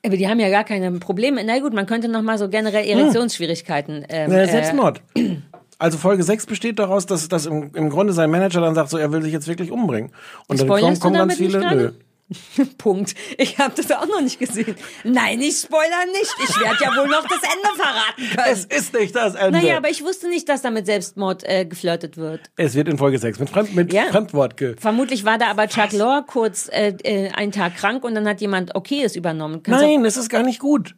Aber 0.04 0.16
die 0.16 0.28
haben 0.28 0.38
ja 0.38 0.50
gar 0.50 0.62
keine 0.62 0.92
Probleme. 0.92 1.42
Na 1.44 1.58
gut, 1.58 1.74
man 1.74 1.86
könnte 1.86 2.06
noch 2.08 2.22
mal 2.22 2.38
so 2.38 2.48
generell 2.48 2.86
Erektionsschwierigkeiten. 2.86 4.04
Ähm, 4.08 4.30
Hm. 4.30 4.36
Na, 4.36 4.46
selbst 4.46 4.72
äh. 4.72 5.36
Also 5.78 5.98
Folge 5.98 6.22
6 6.22 6.46
besteht 6.46 6.78
daraus, 6.78 7.06
dass, 7.06 7.28
dass 7.28 7.46
im, 7.46 7.70
im 7.74 7.90
Grunde 7.90 8.12
sein 8.12 8.30
Manager 8.30 8.60
dann 8.60 8.74
sagt, 8.74 8.90
so 8.90 8.96
er 8.96 9.12
will 9.12 9.22
sich 9.22 9.32
jetzt 9.32 9.46
wirklich 9.46 9.70
umbringen. 9.70 10.12
Und 10.46 10.60
dann 10.60 10.68
kommen, 10.68 10.80
kommen 10.98 11.14
ganz 11.14 11.36
damit 11.36 11.36
viele. 11.36 11.74
Nö. 11.74 11.92
Punkt. 12.78 13.14
Ich 13.38 13.58
habe 13.58 13.74
das 13.76 13.90
auch 13.92 14.06
noch 14.06 14.20
nicht 14.20 14.40
gesehen. 14.40 14.74
Nein, 15.04 15.40
ich 15.40 15.58
spoiler 15.58 16.06
nicht. 16.06 16.34
Ich 16.42 16.60
werde 16.60 16.82
ja 16.82 16.96
wohl 16.96 17.06
noch 17.06 17.24
das 17.28 17.38
Ende 17.42 17.68
verraten 17.76 18.36
können. 18.36 18.48
Es 18.52 18.64
ist 18.64 18.94
nicht 18.94 19.14
das 19.14 19.34
Ende. 19.36 19.58
Naja, 19.60 19.76
aber 19.76 19.90
ich 19.90 20.02
wusste 20.02 20.28
nicht, 20.28 20.48
dass 20.48 20.62
da 20.62 20.70
mit 20.70 20.86
Selbstmord 20.86 21.44
äh, 21.44 21.64
geflirtet 21.66 22.16
wird. 22.16 22.40
es 22.56 22.74
wird 22.74 22.88
in 22.88 22.98
Folge 22.98 23.18
6 23.18 23.38
mit, 23.38 23.50
Fremd, 23.50 23.76
mit 23.76 23.92
Ja. 23.92 24.04
Fremdwort 24.06 24.56
ge. 24.56 24.74
Vermutlich 24.76 25.24
war 25.24 25.38
da 25.38 25.46
aber 25.46 25.68
Chuck 25.68 25.92
Lorre 25.92 26.24
kurz 26.26 26.68
äh, 26.72 26.94
äh, 27.04 27.30
einen 27.30 27.52
Tag 27.52 27.76
krank 27.76 28.02
und 28.02 28.16
dann 28.16 28.26
hat 28.26 28.40
jemand 28.40 28.74
Okayes 28.74 29.14
übernommen. 29.14 29.62
Kannst 29.62 29.82
Nein, 29.82 30.04
es 30.04 30.16
ist 30.16 30.28
gar 30.28 30.42
nicht 30.42 30.58
gut. 30.58 30.96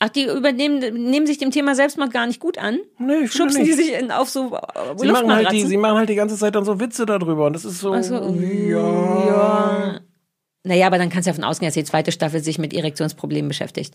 Ach, 0.00 0.08
die 0.08 0.26
übernehmen, 0.26 0.78
nehmen 1.10 1.26
sich 1.26 1.38
dem 1.38 1.50
Thema 1.50 1.74
Selbstmord 1.74 2.12
gar 2.12 2.26
nicht 2.26 2.38
gut 2.38 2.56
an? 2.56 2.78
Nee, 2.98 3.24
ich 3.24 3.32
Schubsen 3.32 3.64
die 3.64 3.70
nicht. 3.70 3.76
sich 3.78 3.92
in, 3.92 4.12
auf 4.12 4.30
so 4.30 4.54
äh, 4.54 4.60
Sie 4.96 5.08
machen, 5.08 5.32
halt 5.34 5.50
die, 5.50 5.64
sie 5.64 5.76
machen 5.76 5.98
halt 5.98 6.08
die 6.08 6.14
ganze 6.14 6.36
Zeit 6.36 6.54
dann 6.54 6.64
so 6.64 6.78
Witze 6.78 7.04
darüber 7.04 7.46
und 7.46 7.52
das 7.54 7.64
ist 7.64 7.80
so. 7.80 7.92
Ach 7.92 8.02
so, 8.04 8.14
ja. 8.34 10.00
Naja, 10.64 10.86
aber 10.86 10.98
dann 10.98 11.08
kannst 11.08 11.26
du 11.26 11.30
davon 11.30 11.44
ausgehen, 11.44 11.68
dass 11.68 11.74
die 11.74 11.84
zweite 11.84 12.12
Staffel 12.12 12.42
sich 12.42 12.58
mit 12.58 12.74
Erektionsproblemen 12.74 13.48
beschäftigt. 13.48 13.94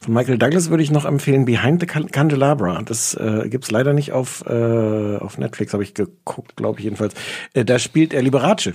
Von 0.00 0.12
Michael 0.14 0.36
Douglas 0.36 0.68
würde 0.68 0.82
ich 0.82 0.90
noch 0.90 1.06
empfehlen 1.06 1.44
Behind 1.44 1.80
the 1.80 1.86
Can- 1.86 2.10
Candelabra. 2.10 2.82
Das 2.84 3.14
äh, 3.14 3.48
gibt's 3.48 3.70
leider 3.70 3.94
nicht 3.94 4.12
auf, 4.12 4.44
äh, 4.46 5.16
auf 5.16 5.38
Netflix, 5.38 5.72
habe 5.72 5.82
ich 5.84 5.94
geguckt, 5.94 6.56
glaube 6.56 6.80
ich 6.80 6.84
jedenfalls. 6.84 7.14
Äh, 7.54 7.64
da 7.64 7.78
spielt 7.78 8.12
er 8.12 8.22
Liberace. 8.22 8.72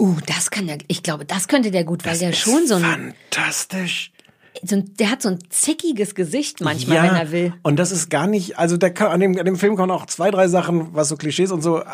Uh, 0.00 0.16
das 0.26 0.50
kann 0.50 0.66
der, 0.66 0.78
ich 0.88 1.02
glaube, 1.02 1.24
das 1.24 1.46
könnte 1.46 1.70
der 1.70 1.84
gut, 1.84 2.04
weil 2.06 2.18
der 2.18 2.32
schon 2.32 2.66
so 2.66 2.76
ein, 2.76 3.14
Fantastisch. 3.30 4.12
So 4.62 4.76
ein, 4.76 4.94
der 4.98 5.10
hat 5.10 5.22
so 5.22 5.28
ein 5.30 5.38
zickiges 5.48 6.14
Gesicht 6.14 6.60
manchmal, 6.60 7.02
wenn 7.02 7.16
er 7.16 7.32
will. 7.32 7.54
Und 7.62 7.78
das 7.78 7.90
ist 7.90 8.10
gar 8.10 8.26
nicht, 8.26 8.58
also 8.58 8.76
der 8.76 8.92
kann, 8.92 9.08
an, 9.08 9.20
dem, 9.20 9.36
an 9.38 9.44
dem 9.44 9.56
Film 9.56 9.76
kommen 9.76 9.90
auch 9.90 10.06
zwei, 10.06 10.30
drei 10.30 10.46
Sachen, 10.48 10.88
was 10.94 11.08
so 11.08 11.16
Klischees 11.16 11.50
und 11.52 11.62
so, 11.62 11.80
äh, 11.80 11.84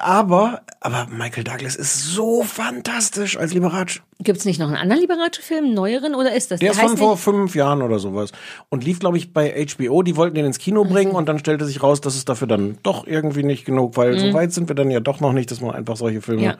aber, 0.00 0.62
aber 0.80 1.06
Michael 1.10 1.44
Douglas 1.44 1.76
ist 1.76 2.04
so 2.12 2.42
fantastisch 2.42 3.36
als 3.38 3.54
Liberace. 3.54 4.00
Gibt's 4.20 4.44
nicht 4.44 4.60
noch 4.60 4.68
einen 4.68 4.76
anderen 4.76 5.00
Liberace-Film, 5.02 5.64
einen 5.64 5.74
neueren, 5.74 6.14
oder 6.14 6.34
ist 6.34 6.50
das? 6.50 6.60
Der 6.60 6.70
ist 6.70 6.78
heißt 6.78 6.90
von 6.90 6.96
vor 6.98 7.16
fünf 7.16 7.54
Jahren 7.56 7.82
oder 7.82 7.98
sowas. 7.98 8.30
Und 8.68 8.84
lief, 8.84 9.00
glaube 9.00 9.18
ich, 9.18 9.32
bei 9.32 9.66
HBO. 9.66 10.02
Die 10.02 10.16
wollten 10.16 10.36
den 10.36 10.44
ins 10.46 10.58
Kino 10.58 10.84
bringen 10.84 11.12
und 11.12 11.28
dann 11.28 11.38
stellte 11.38 11.64
sich 11.66 11.82
raus, 11.82 12.00
dass 12.00 12.14
es 12.14 12.24
dafür 12.24 12.46
dann 12.46 12.78
doch 12.84 13.06
irgendwie 13.06 13.42
nicht 13.42 13.64
genug, 13.64 13.96
weil 13.96 14.18
so 14.18 14.32
weit 14.32 14.52
sind 14.52 14.68
wir 14.68 14.76
dann 14.76 14.90
ja 14.90 15.00
doch 15.00 15.20
noch 15.20 15.32
nicht, 15.32 15.50
dass 15.50 15.60
man 15.60 15.72
einfach 15.74 15.96
solche 15.96 16.22
Filme. 16.22 16.40
Mhm. 16.42 16.46
Ja. 16.46 16.56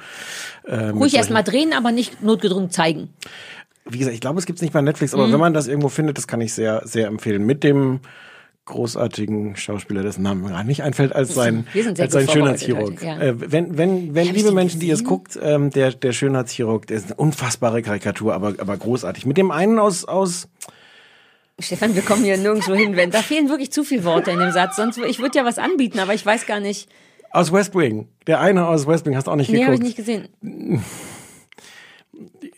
Äh, 0.77 0.89
Ruhig 0.91 1.03
erst 1.15 1.29
solchen- 1.29 1.33
mal 1.35 1.43
drehen, 1.43 1.73
aber 1.73 1.93
nicht 1.93 2.23
notgedrungen 2.23 2.71
zeigen. 2.71 3.11
Wie 3.85 3.99
gesagt, 3.99 4.15
ich 4.15 4.21
glaube, 4.21 4.39
es 4.39 4.47
gibt's 4.47 4.63
nicht 4.63 4.73
bei 4.73 4.81
Netflix, 4.81 5.13
Mhm. 5.15 5.21
aber 5.21 5.33
wenn 5.33 5.41
man 5.41 5.55
das 5.55 5.67
irgendwo 5.69 5.89
findet, 5.89 6.17
das 6.19 6.27
kann 6.27 6.41
ich 6.41 6.53
sehr, 6.55 6.83
sehr 6.85 7.07
empfehlen. 7.07 7.45
Mit 7.45 7.63
dem 7.65 8.01
großartigen 8.67 9.57
Schauspieler, 9.57 10.03
dessen 10.03 10.23
Name 10.23 10.41
mir 10.41 10.49
gerade 10.49 10.67
nicht 10.67 10.83
einfällt, 10.83 11.15
als 11.15 11.35
sein, 11.35 11.67
als 11.99 12.13
sein 12.15 12.27
Schönheitschirurg. 12.29 13.03
ja. 13.03 13.19
äh, 13.21 13.35
wenn, 13.53 13.77
wenn, 13.77 14.15
wenn 14.15 14.33
liebe 14.33 14.53
Menschen, 14.53 14.81
die 14.81 14.89
es 14.89 15.05
guckt, 15.05 15.39
ähm, 15.43 15.69
der, 15.69 15.93
der 15.93 16.13
Schönheitschirurg, 16.13 16.87
der 16.87 16.97
ist 16.97 17.07
eine 17.09 17.17
unfassbare 17.17 17.83
Karikatur, 17.83 18.33
aber, 18.33 18.55
aber 18.57 18.75
großartig. 18.77 19.27
Mit 19.27 19.37
dem 19.37 19.51
einen 19.51 19.79
aus, 19.79 20.07
aus, 20.07 20.49
Stefan, 21.59 21.95
wir 21.95 22.01
kommen 22.01 22.25
hier 22.25 22.39
nirgendwo 22.39 22.73
hin, 22.75 22.97
wenn 22.97 23.11
da 23.11 23.19
fehlen 23.21 23.51
wirklich 23.51 23.71
zu 23.71 23.85
viele 23.85 24.05
Worte 24.05 24.31
in 24.31 24.39
dem 24.39 24.51
Satz. 24.51 24.77
Sonst 24.77 24.97
ich 24.99 25.19
würde 25.21 25.39
ja 25.39 25.45
was 25.45 25.59
anbieten, 25.59 25.99
aber 25.99 26.15
ich 26.15 26.25
weiß 26.25 26.47
gar 26.47 26.59
nicht. 26.59 26.89
aus 27.33 27.53
West 27.53 27.75
Wing. 27.77 28.09
Der 28.27 28.41
eine 28.41 28.67
aus 28.67 28.87
West 28.87 29.05
Wing, 29.05 29.15
hast 29.15 29.27
du 29.27 29.31
auch 29.31 29.37
nicht 29.37 29.51
Nee, 29.51 29.63
habe 29.65 29.75
ich 29.75 29.81
geguckt. 29.81 29.99
nicht 29.99 30.31
gesehen. 30.41 30.83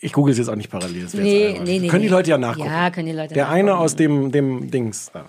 Ich 0.01 0.13
google 0.13 0.33
es 0.33 0.39
jetzt 0.39 0.49
auch 0.49 0.55
nicht 0.57 0.71
parallel. 0.71 1.05
Das 1.05 1.15
Nee, 1.15 1.49
jetzt 1.49 1.63
nee, 1.65 1.79
nee. 1.79 1.89
Können 1.89 2.03
die. 2.03 2.09
Leute 2.09 2.31
ja 2.31 2.39
nachgucken. 2.39 2.69
Ja, 2.71 2.91
können 2.91 3.07
die 3.07 3.13
Leute 3.13 3.35
Der 3.35 3.45
nachgucken. 3.45 3.61
eine 3.61 3.77
aus 3.79 3.97
dem, 3.97 4.31
dem 4.33 4.71
Dings 4.71 5.11
da. 5.13 5.25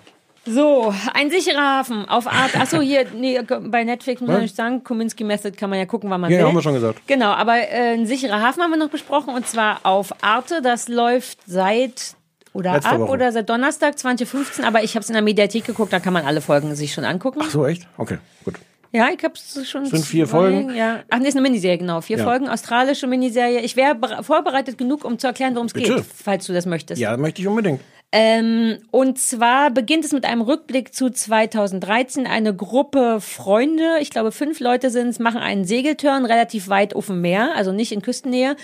So, 0.46 0.94
ein 1.12 1.30
sicherer 1.30 1.78
Hafen 1.78 2.08
auf 2.08 2.26
Art. 2.26 2.58
Achso, 2.58 2.80
hier, 2.80 3.04
nee, 3.14 3.38
bei 3.68 3.84
Netflix 3.84 4.20
muss 4.22 4.30
man 4.30 4.40
nicht 4.40 4.56
sagen. 4.56 4.82
Kominsky 4.82 5.22
Method 5.24 5.54
kann 5.56 5.68
man 5.68 5.78
ja 5.78 5.84
gucken, 5.84 6.08
wann 6.08 6.20
man 6.22 6.30
Ja, 6.30 6.38
will. 6.38 6.46
haben 6.46 6.54
wir 6.54 6.62
schon 6.62 6.72
gesagt. 6.74 7.02
Genau, 7.06 7.30
aber 7.32 7.56
äh, 7.58 7.92
ein 7.94 8.06
sicherer 8.06 8.40
Hafen 8.40 8.62
haben 8.62 8.70
wir 8.70 8.78
noch 8.78 8.88
besprochen 8.88 9.34
und 9.34 9.46
zwar 9.46 9.80
auf 9.84 10.22
Arte. 10.22 10.62
Das 10.62 10.88
läuft 10.88 11.38
seit 11.46 12.14
oder 12.54 12.72
Letzte 12.74 12.88
ab 12.90 13.00
Woche. 13.00 13.10
oder 13.10 13.30
seit 13.32 13.48
Donnerstag 13.50 13.98
2015, 13.98 14.64
aber 14.64 14.82
ich 14.82 14.94
habe 14.94 15.02
es 15.02 15.10
in 15.10 15.12
der 15.14 15.22
Mediathek 15.22 15.64
geguckt, 15.66 15.92
da 15.92 16.00
kann 16.00 16.14
man 16.14 16.24
alle 16.24 16.40
Folgen 16.40 16.74
sich 16.74 16.94
schon 16.94 17.04
angucken. 17.04 17.40
Ach 17.42 17.50
so, 17.50 17.66
echt? 17.66 17.86
Okay, 17.98 18.16
gut. 18.44 18.54
Ja, 18.92 19.08
ich 19.16 19.22
habe 19.22 19.34
es 19.34 19.68
schon. 19.68 19.84
Sind 19.84 20.04
vier 20.04 20.24
zwei- 20.26 20.30
Folgen? 20.30 20.74
Ja. 20.74 21.00
Ach, 21.10 21.18
nee, 21.18 21.28
ist 21.28 21.34
eine 21.36 21.42
Miniserie, 21.42 21.78
genau. 21.78 22.00
Vier 22.00 22.18
Ja. 22.18 22.24
Folgen, 22.24 22.48
australische 22.48 23.06
Miniserie. 23.06 23.60
Ich 23.60 23.76
wäre 23.76 23.94
bere- 23.94 24.22
vorbereitet 24.22 24.78
genug, 24.78 25.04
um 25.04 25.18
zu 25.18 25.26
erklären, 25.26 25.54
worum 25.54 25.66
es 25.66 25.74
geht, 25.74 25.92
falls 26.16 26.46
du 26.46 26.52
das 26.54 26.64
möchtest. 26.66 27.00
Ja, 27.00 27.16
möchte 27.16 27.42
ich 27.42 27.48
unbedingt. 27.48 27.80
Ähm, 28.10 28.78
und 28.90 29.18
zwar 29.18 29.70
beginnt 29.70 30.02
es 30.02 30.12
mit 30.12 30.24
einem 30.24 30.40
Rückblick 30.40 30.94
zu 30.94 31.10
2013. 31.10 32.26
Eine 32.26 32.56
Gruppe 32.56 33.20
Freunde, 33.20 33.98
ich 34.00 34.08
glaube 34.08 34.32
fünf 34.32 34.60
Leute 34.60 34.88
sind 34.88 35.08
es, 35.08 35.18
machen 35.18 35.40
einen 35.42 35.66
Segeltörn 35.66 36.24
relativ 36.24 36.70
weit 36.70 36.96
auf 36.96 37.06
dem 37.06 37.20
Meer, 37.20 37.54
also 37.54 37.70
nicht 37.70 37.92
in 37.92 38.00
Küstennähe, 38.00 38.56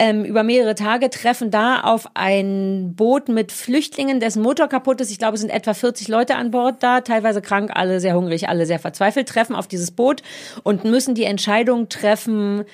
ähm, 0.00 0.24
über 0.24 0.42
mehrere 0.42 0.74
Tage, 0.74 1.10
treffen 1.10 1.52
da 1.52 1.82
auf 1.82 2.08
ein 2.14 2.94
Boot 2.96 3.28
mit 3.28 3.52
Flüchtlingen, 3.52 4.18
dessen 4.18 4.42
Motor 4.42 4.66
kaputt 4.66 5.00
ist. 5.00 5.12
Ich 5.12 5.18
glaube, 5.18 5.34
es 5.34 5.42
sind 5.42 5.50
etwa 5.50 5.74
40 5.74 6.08
Leute 6.08 6.34
an 6.34 6.50
Bord 6.50 6.82
da, 6.82 7.00
teilweise 7.00 7.40
krank, 7.40 7.70
alle 7.74 8.00
sehr 8.00 8.16
hungrig, 8.16 8.48
alle 8.48 8.66
sehr 8.66 8.80
verzweifelt, 8.80 9.28
treffen 9.28 9.54
auf 9.54 9.68
dieses 9.68 9.92
Boot 9.92 10.24
und 10.64 10.82
müssen 10.82 11.14
die 11.14 11.24
Entscheidung 11.24 11.88
treffen, 11.88 12.64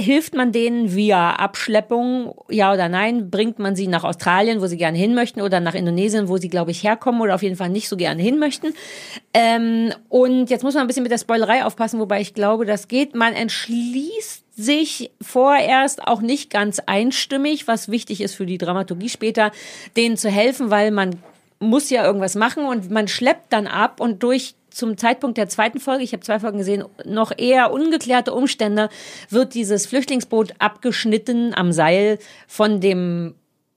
Hilft 0.00 0.34
man 0.34 0.52
denen 0.52 0.94
via 0.94 1.32
Abschleppung, 1.32 2.34
ja 2.48 2.72
oder 2.72 2.88
nein? 2.88 3.30
Bringt 3.30 3.58
man 3.58 3.76
sie 3.76 3.88
nach 3.88 4.04
Australien, 4.04 4.62
wo 4.62 4.66
sie 4.66 4.78
gerne 4.78 4.96
hin 4.96 5.14
möchten, 5.14 5.42
oder 5.42 5.60
nach 5.60 5.74
Indonesien, 5.74 6.28
wo 6.28 6.38
sie, 6.38 6.48
glaube 6.48 6.70
ich, 6.70 6.82
herkommen 6.82 7.20
oder 7.20 7.34
auf 7.34 7.42
jeden 7.42 7.56
Fall 7.56 7.68
nicht 7.68 7.90
so 7.90 7.98
gerne 7.98 8.22
hin 8.22 8.38
möchten? 8.38 8.72
Ähm, 9.34 9.92
und 10.08 10.48
jetzt 10.48 10.62
muss 10.62 10.72
man 10.72 10.84
ein 10.84 10.86
bisschen 10.86 11.02
mit 11.02 11.12
der 11.12 11.18
Spoilerei 11.18 11.66
aufpassen, 11.66 12.00
wobei 12.00 12.22
ich 12.22 12.32
glaube, 12.32 12.64
das 12.64 12.88
geht. 12.88 13.14
Man 13.14 13.34
entschließt 13.34 14.44
sich 14.56 15.10
vorerst 15.20 16.06
auch 16.06 16.22
nicht 16.22 16.48
ganz 16.48 16.80
einstimmig, 16.80 17.68
was 17.68 17.90
wichtig 17.90 18.22
ist 18.22 18.34
für 18.34 18.46
die 18.46 18.58
Dramaturgie 18.58 19.10
später, 19.10 19.52
denen 19.94 20.16
zu 20.16 20.30
helfen, 20.30 20.70
weil 20.70 20.90
man 20.90 21.16
muss 21.58 21.90
ja 21.90 22.02
irgendwas 22.02 22.34
machen 22.34 22.64
und 22.64 22.90
man 22.90 23.08
schleppt 23.08 23.52
dann 23.52 23.66
ab 23.66 24.00
und 24.00 24.22
durch 24.22 24.54
zum 24.74 24.96
Zeitpunkt 24.96 25.38
der 25.38 25.48
zweiten 25.48 25.80
Folge, 25.80 26.04
ich 26.04 26.12
habe 26.12 26.22
zwei 26.22 26.40
Folgen 26.40 26.58
gesehen, 26.58 26.84
noch 27.04 27.32
eher 27.36 27.72
ungeklärte 27.72 28.32
Umstände, 28.32 28.88
wird 29.28 29.54
dieses 29.54 29.86
Flüchtlingsboot 29.86 30.54
abgeschnitten 30.58 31.54
am 31.54 31.72
Seil 31.72 32.18
von 32.46 32.80
dem 32.80 33.34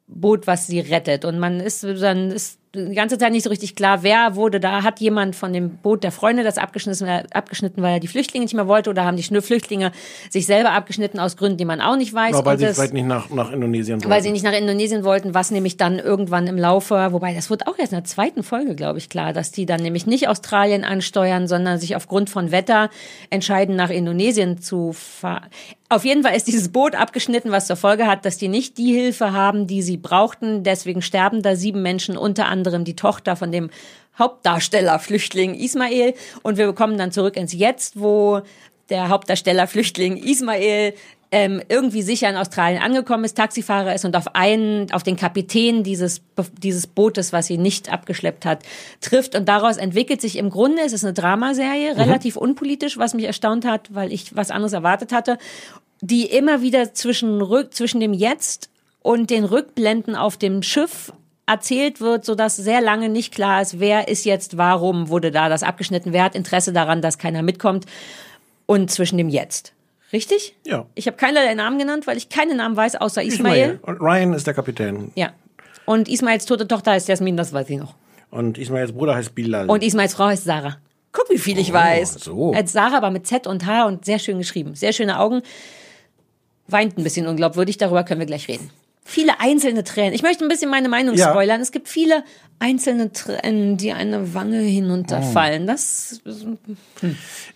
Boot, 0.07 0.47
was 0.47 0.67
sie 0.67 0.79
rettet. 0.79 1.25
Und 1.25 1.39
man 1.39 1.59
ist 1.59 1.83
dann 1.83 2.31
ist 2.31 2.59
die 2.75 2.93
ganze 2.93 3.17
Zeit 3.17 3.31
nicht 3.31 3.43
so 3.43 3.49
richtig 3.49 3.75
klar, 3.75 4.03
wer 4.03 4.35
wurde 4.35 4.59
da, 4.59 4.83
hat 4.83 4.99
jemand 4.99 5.35
von 5.35 5.53
dem 5.53 5.77
Boot 5.77 6.03
der 6.03 6.11
Freunde 6.11 6.43
das 6.43 6.57
abgeschnitten, 6.57 7.07
abgeschnitten, 7.31 7.81
weil 7.81 7.93
er 7.93 7.99
die 7.99 8.07
Flüchtlinge 8.07 8.43
nicht 8.43 8.53
mehr 8.53 8.67
wollte 8.67 8.89
oder 8.89 9.05
haben 9.05 9.15
die 9.17 9.23
Flüchtlinge 9.23 9.91
sich 10.29 10.45
selber 10.45 10.71
abgeschnitten 10.71 11.19
aus 11.19 11.37
Gründen, 11.37 11.57
die 11.57 11.65
man 11.65 11.81
auch 11.81 11.95
nicht 11.95 12.13
weiß. 12.13 12.35
Ja, 12.35 12.45
weil 12.45 12.57
sie 12.57 12.65
das- 12.65 12.75
vielleicht 12.75 12.93
nicht 12.93 13.05
nach, 13.05 13.29
nach 13.29 13.51
Indonesien 13.51 14.03
weil 14.07 14.21
sie 14.21 14.31
nicht 14.31 14.43
nach 14.43 14.53
Indonesien 14.53 15.03
wollten, 15.03 15.33
was 15.33 15.51
nämlich 15.51 15.77
dann 15.77 15.99
irgendwann 15.99 16.47
im 16.47 16.57
Laufe, 16.57 17.09
wobei 17.11 17.33
das 17.33 17.49
wird 17.49 17.67
auch 17.67 17.77
erst 17.79 17.93
in 17.93 17.97
der 17.99 18.03
zweiten 18.05 18.43
Folge, 18.43 18.75
glaube 18.75 18.97
ich, 18.97 19.09
klar, 19.09 19.33
dass 19.33 19.51
die 19.51 19.65
dann 19.65 19.81
nämlich 19.81 20.05
nicht 20.05 20.27
Australien 20.27 20.83
ansteuern, 20.83 21.47
sondern 21.47 21.79
sich 21.79 21.95
aufgrund 21.95 22.29
von 22.29 22.51
Wetter 22.51 22.89
entscheiden, 23.29 23.75
nach 23.75 23.89
Indonesien 23.89 24.57
zu 24.57 24.91
fahren. 24.91 25.45
Auf 25.95 26.03
jeden 26.03 26.23
Fall 26.23 26.35
ist 26.35 26.47
dieses 26.47 26.67
Boot 26.67 26.93
abgeschnitten, 26.93 27.51
was 27.51 27.67
zur 27.67 27.77
Folge 27.77 28.05
hat, 28.05 28.25
dass 28.25 28.37
die 28.37 28.49
nicht 28.49 28.77
die 28.77 28.93
Hilfe 28.93 29.31
haben, 29.31 29.65
die 29.65 29.81
sie 29.81 29.95
brauchten. 29.95 30.61
Deswegen 30.61 31.01
sterben 31.01 31.41
da 31.41 31.55
sieben 31.55 31.81
Menschen, 31.81 32.17
unter 32.17 32.47
anderem 32.47 32.83
die 32.83 32.97
Tochter 32.97 33.37
von 33.37 33.49
dem 33.49 33.69
Hauptdarsteller 34.19 34.99
Flüchtling 34.99 35.55
Ismail. 35.55 36.13
Und 36.43 36.57
wir 36.57 36.67
bekommen 36.67 36.97
dann 36.97 37.13
zurück 37.13 37.37
ins 37.37 37.53
Jetzt, 37.53 37.97
wo 37.97 38.41
der 38.89 39.07
Hauptdarsteller 39.07 39.67
Flüchtling 39.67 40.17
Ismail 40.17 40.95
ähm, 41.31 41.61
irgendwie 41.69 42.01
sicher 42.01 42.29
in 42.29 42.37
Australien 42.37 42.81
angekommen 42.81 43.23
ist, 43.23 43.35
Taxifahrer 43.35 43.95
ist 43.95 44.05
und 44.05 44.15
auf 44.15 44.35
einen, 44.35 44.91
auf 44.91 45.03
den 45.03 45.15
Kapitän 45.15 45.83
dieses, 45.83 46.21
dieses 46.61 46.87
Bootes, 46.87 47.33
was 47.33 47.47
sie 47.47 47.57
nicht 47.57 47.91
abgeschleppt 47.91 48.45
hat, 48.45 48.63
trifft. 49.01 49.35
Und 49.35 49.49
daraus 49.49 49.77
entwickelt 49.77 50.21
sich 50.21 50.37
im 50.37 50.49
Grunde, 50.49 50.83
es 50.85 50.93
ist 50.93 51.03
eine 51.03 51.13
Dramaserie, 51.13 51.97
relativ 51.97 52.37
unpolitisch, 52.37 52.97
was 52.97 53.13
mich 53.13 53.25
erstaunt 53.25 53.65
hat, 53.65 53.93
weil 53.93 54.13
ich 54.13 54.35
was 54.35 54.51
anderes 54.51 54.73
erwartet 54.73 55.11
hatte, 55.11 55.37
die 56.05 56.25
immer 56.25 56.61
wieder 56.61 56.93
zwischen, 56.93 57.41
Rück, 57.41 57.73
zwischen 57.73 57.99
dem 57.99 58.13
Jetzt 58.13 58.69
und 59.01 59.29
den 59.29 59.43
Rückblenden 59.43 60.15
auf 60.15 60.37
dem 60.37 60.61
Schiff 60.61 61.11
erzählt 61.47 62.01
wird, 62.01 62.25
so 62.25 62.35
dass 62.35 62.55
sehr 62.55 62.81
lange 62.81 63.09
nicht 63.09 63.33
klar 63.33 63.61
ist, 63.61 63.79
wer 63.79 64.07
ist 64.07 64.25
jetzt 64.25 64.57
warum, 64.57 65.09
wurde 65.09 65.31
da 65.31 65.49
das 65.49 65.63
abgeschnitten, 65.63 66.13
wer 66.13 66.23
hat 66.23 66.35
Interesse 66.35 66.73
daran, 66.73 67.01
dass 67.01 67.17
keiner 67.17 67.43
mitkommt 67.43 67.85
und 68.65 68.89
zwischen 68.89 69.17
dem 69.17 69.29
Jetzt. 69.29 69.73
Richtig? 70.13 70.55
Ja. 70.65 70.85
Ich 70.95 71.07
habe 71.07 71.17
keinerlei 71.17 71.53
Namen 71.55 71.77
genannt, 71.77 72.07
weil 72.07 72.17
ich 72.17 72.29
keine 72.29 72.55
Namen 72.55 72.75
weiß, 72.75 72.95
außer 72.95 73.23
Ismail. 73.23 73.79
Und 73.81 73.99
Ryan 73.99 74.33
ist 74.33 74.47
der 74.47 74.53
Kapitän. 74.53 75.11
Ja. 75.15 75.31
Und 75.85 76.07
Ismails 76.07 76.45
tote 76.45 76.67
Tochter 76.67 76.91
heißt 76.91 77.07
Jasmin, 77.07 77.37
das 77.37 77.53
weiß 77.53 77.69
ich 77.69 77.77
noch. 77.77 77.95
Und 78.31 78.57
Ismails 78.57 78.91
Bruder 78.91 79.15
heißt 79.15 79.35
Bilal. 79.35 79.69
Und 79.69 79.83
Ismails 79.83 80.13
Frau 80.13 80.25
heißt 80.25 80.45
Sarah. 80.45 80.77
Guck, 81.11 81.29
wie 81.29 81.37
viel 81.37 81.57
ich 81.59 81.71
weiß. 81.71 82.15
so. 82.15 82.53
Als 82.53 82.73
Sarah, 82.73 82.97
aber 82.97 83.09
mit 83.11 83.27
Z 83.27 83.47
und 83.47 83.65
H 83.65 83.85
und 83.85 84.05
sehr 84.05 84.19
schön 84.19 84.37
geschrieben. 84.37 84.75
Sehr 84.75 84.93
schöne 84.93 85.19
Augen. 85.19 85.41
Weint 86.67 86.97
ein 86.97 87.03
bisschen 87.03 87.27
unglaubwürdig, 87.27 87.77
darüber 87.77 88.03
können 88.03 88.19
wir 88.19 88.27
gleich 88.27 88.47
reden. 88.47 88.69
Viele 89.07 89.39
einzelne 89.39 89.83
Tränen. 89.83 90.13
Ich 90.13 90.23
möchte 90.23 90.43
ein 90.43 90.47
bisschen 90.49 90.71
meine 90.71 90.89
Meinung 90.89 91.15
Ja. 91.15 91.29
spoilern. 91.29 91.61
Es 91.61 91.71
gibt 91.71 91.87
viele 91.87 92.23
einzelne 92.57 93.13
Tränen, 93.13 93.77
die 93.77 93.91
eine 93.93 94.33
Wange 94.33 94.61
Oh. 94.61 94.65
hinunterfallen. 94.65 95.67
Das 95.67 96.21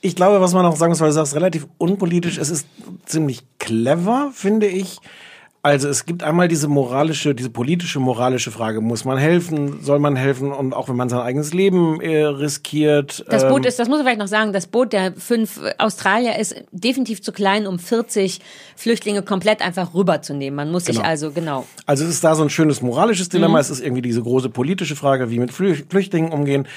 Ich 0.02 0.16
glaube, 0.16 0.42
was 0.42 0.54
man 0.54 0.66
auch 0.68 0.76
sagen 0.76 0.92
muss, 0.92 1.00
weil 1.00 1.08
du 1.08 1.14
sagst, 1.14 1.34
relativ 1.36 1.66
unpolitisch, 1.80 2.38
es 2.38 2.52
ist 2.52 2.68
ziemlich 3.06 3.42
clever, 3.58 4.32
finde 4.34 4.68
ich. 4.68 4.98
Also 5.62 5.90
es 5.90 6.06
gibt 6.06 6.24
einmal 6.24 6.48
diese 6.48 6.70
moralische, 6.70 7.36
diese 7.36 7.50
politische 7.50 8.00
moralische 8.00 8.50
Frage, 8.50 8.80
muss 8.80 9.04
man 9.04 9.18
helfen, 9.18 9.80
soll 9.84 10.00
man 10.00 10.16
helfen 10.16 10.54
und 10.54 10.74
auch 10.74 10.88
wenn 10.88 10.96
man 10.96 11.10
sein 11.10 11.20
eigenes 11.20 11.54
Leben 11.54 12.00
äh, 12.00 12.24
riskiert. 12.24 13.26
Das 13.28 13.44
ähm, 13.44 13.50
Boot 13.50 13.66
ist, 13.66 13.78
das 13.78 13.90
muss 13.90 13.98
man 13.98 14.06
vielleicht 14.06 14.20
noch 14.20 14.28
sagen, 14.30 14.54
das 14.54 14.68
Boot 14.68 14.94
der 14.94 15.14
fünf 15.18 15.60
Australier 15.78 16.40
ist 16.40 16.56
definitiv 16.72 17.22
zu 17.22 17.34
klein, 17.34 17.68
um 17.68 17.78
40 17.78 18.40
Flüchtlinge 18.78 19.22
komplett 19.22 19.62
einfach 19.62 19.94
rüberzunehmen. 19.94 20.56
Man 20.56 20.72
muss 20.72 20.86
sich 20.86 20.96
Genau. 20.96 21.08
also, 21.10 21.32
genau. 21.32 21.66
Also 21.86 22.06
es 22.06 22.12
ist 22.12 22.24
da 22.24 22.36
so 22.36 22.44
ein 22.44 22.50
schönes 22.50 22.82
moralisches 22.82 23.28
Dilemma, 23.28 23.56
Mhm. 23.58 23.62
es 23.62 23.70
ist 23.70 23.82
irgendwie 23.82 24.02
diese 24.02 24.22
große 24.22 24.50
politische 24.50 24.96
Frage, 24.96 25.30
wie 25.30 25.40
mit 25.40 25.52
Flü 25.52 25.76
Flüchtlingen 25.90 26.32
umgehen. 26.32 26.68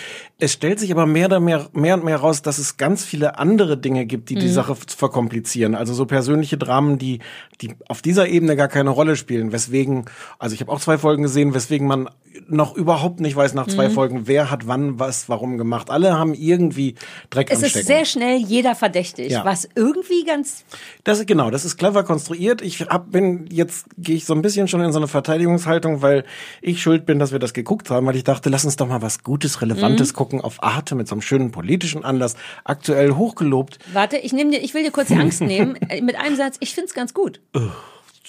Es 0.41 0.53
stellt 0.53 0.81
sich 0.81 0.91
aber 0.91 1.07
mehr, 1.07 1.31
und 1.31 1.45
mehr, 1.45 1.69
mehr 1.73 1.95
und 1.95 2.05
mehr 2.05 2.17
raus, 2.17 2.43
dass 2.43 2.59
es 2.59 2.77
ganz 2.79 3.05
viele 3.05 3.39
andere 3.39 3.79
Dinge 3.79 4.07
gibt, 4.07 4.29
die 4.29 4.35
die 4.35 4.47
Mhm. 4.49 4.53
Sache 4.53 4.75
verkomplizieren. 4.75 5.77
Also 5.77 5.95
so 5.95 6.05
persönliche 6.07 6.57
Dramen, 6.59 6.99
die, 6.99 7.21
die 7.61 7.75
auf 7.89 8.03
dieser 8.03 8.27
Ebene 8.27 8.57
gar 8.57 8.69
keine 8.73 8.91
Rolle 8.91 9.15
spielen. 9.15 9.53
Weswegen, 9.53 10.07
also 10.41 10.55
ich 10.55 10.61
habe 10.61 10.73
auch 10.73 10.81
zwei 10.81 10.99
Folgen 10.99 11.23
gesehen, 11.23 11.55
weswegen 11.55 11.87
man 11.87 12.09
noch 12.49 12.75
überhaupt 12.75 13.21
nicht 13.21 13.37
weiß 13.37 13.53
nach 13.55 13.67
zwei 13.69 13.89
Mhm. 13.89 13.93
Folgen, 13.93 14.27
wer 14.27 14.51
hat 14.51 14.67
wann 14.67 14.99
was 14.99 15.29
warum 15.29 15.59
gemacht. 15.59 15.91
Alle 15.91 16.19
haben 16.19 16.33
irgendwie 16.35 16.95
Dreck 17.31 17.51
Es 17.51 17.59
am 17.59 17.65
ist 17.65 17.71
Stecken. 17.71 17.87
sehr 17.87 18.05
schnell 18.07 18.39
jeder 18.39 18.75
verdächtig, 18.75 19.31
Ja. 19.31 19.45
was 19.45 19.69
irgendwie 19.77 20.25
ganz 20.25 20.65
Das 21.05 21.25
genau, 21.27 21.51
das 21.51 21.65
ist 21.67 21.77
clever 21.77 22.03
konstruiert. 22.05 22.63
Ich 22.63 22.81
hab, 22.81 23.13
bin 23.13 23.47
jetzt 23.51 23.85
gehe 23.99 24.17
ich 24.17 24.25
so 24.25 24.33
ein 24.35 24.41
bisschen 24.43 24.67
schon 24.67 24.81
in 24.81 24.93
so 24.93 24.99
eine 24.99 25.09
Verteidigungshaltung, 25.09 26.01
weil 26.03 26.25
ich 26.63 26.81
schuld 26.83 27.05
bin, 27.07 27.19
dass 27.19 27.33
wir 27.33 27.39
das 27.39 27.53
geguckt 27.53 27.91
haben, 27.91 28.07
weil 28.07 28.17
ich 28.17 28.25
dachte, 28.25 28.49
lass 28.49 28.65
uns 28.65 28.77
doch 28.77 28.89
mal 28.89 29.03
was 29.03 29.23
Gutes, 29.23 29.61
Relevantes 29.61 30.13
Mhm. 30.13 30.17
gucken 30.17 30.41
auf 30.41 30.63
Arte 30.63 30.95
mit 30.95 31.09
so 31.09 31.15
einem 31.15 31.23
schönen 31.23 31.51
politischen 31.53 32.03
Anlass, 32.05 32.35
aktuell 32.65 33.13
hochgelobt. 33.13 33.79
Warte, 33.93 34.17
ich 34.17 34.33
nehme 34.33 34.51
dir, 34.53 34.63
ich 34.63 34.73
will 34.73 34.83
dir 34.83 34.91
kurz 34.91 35.09
die 35.09 35.17
Angst 35.17 35.43
nehmen. 35.43 35.77
Äh, 35.91 36.01
Mit 36.01 36.17
einem 36.17 36.37
Satz, 36.37 36.57
ich 36.61 36.75
find's 36.75 36.95
ganz 36.95 37.13
gut. 37.13 37.41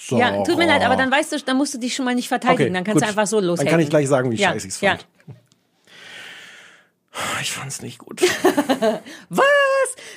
So. 0.06 0.18
Ja, 0.18 0.42
tut 0.42 0.58
mir 0.58 0.66
leid, 0.66 0.82
aber 0.82 0.96
dann 0.96 1.10
weißt 1.10 1.32
du, 1.32 1.40
dann 1.40 1.56
musst 1.56 1.72
du 1.72 1.78
dich 1.78 1.94
schon 1.94 2.04
mal 2.04 2.14
nicht 2.14 2.28
verteidigen. 2.28 2.64
Okay, 2.64 2.72
dann 2.74 2.84
kannst 2.84 3.00
du 3.00 3.06
gut. 3.06 3.08
einfach 3.08 3.26
so 3.26 3.40
loshacken. 3.40 3.64
Dann 3.64 3.70
kann 3.72 3.80
ich 3.80 3.88
gleich 3.88 4.06
sagen, 4.06 4.30
wie 4.30 4.36
ja, 4.36 4.50
scheiße 4.50 4.66
ich's 4.66 4.80
ja. 4.82 4.90
fand. 4.90 5.06
Ich 7.40 7.52
fand's 7.52 7.80
nicht 7.80 7.98
gut. 7.98 8.20
Was? 9.28 9.46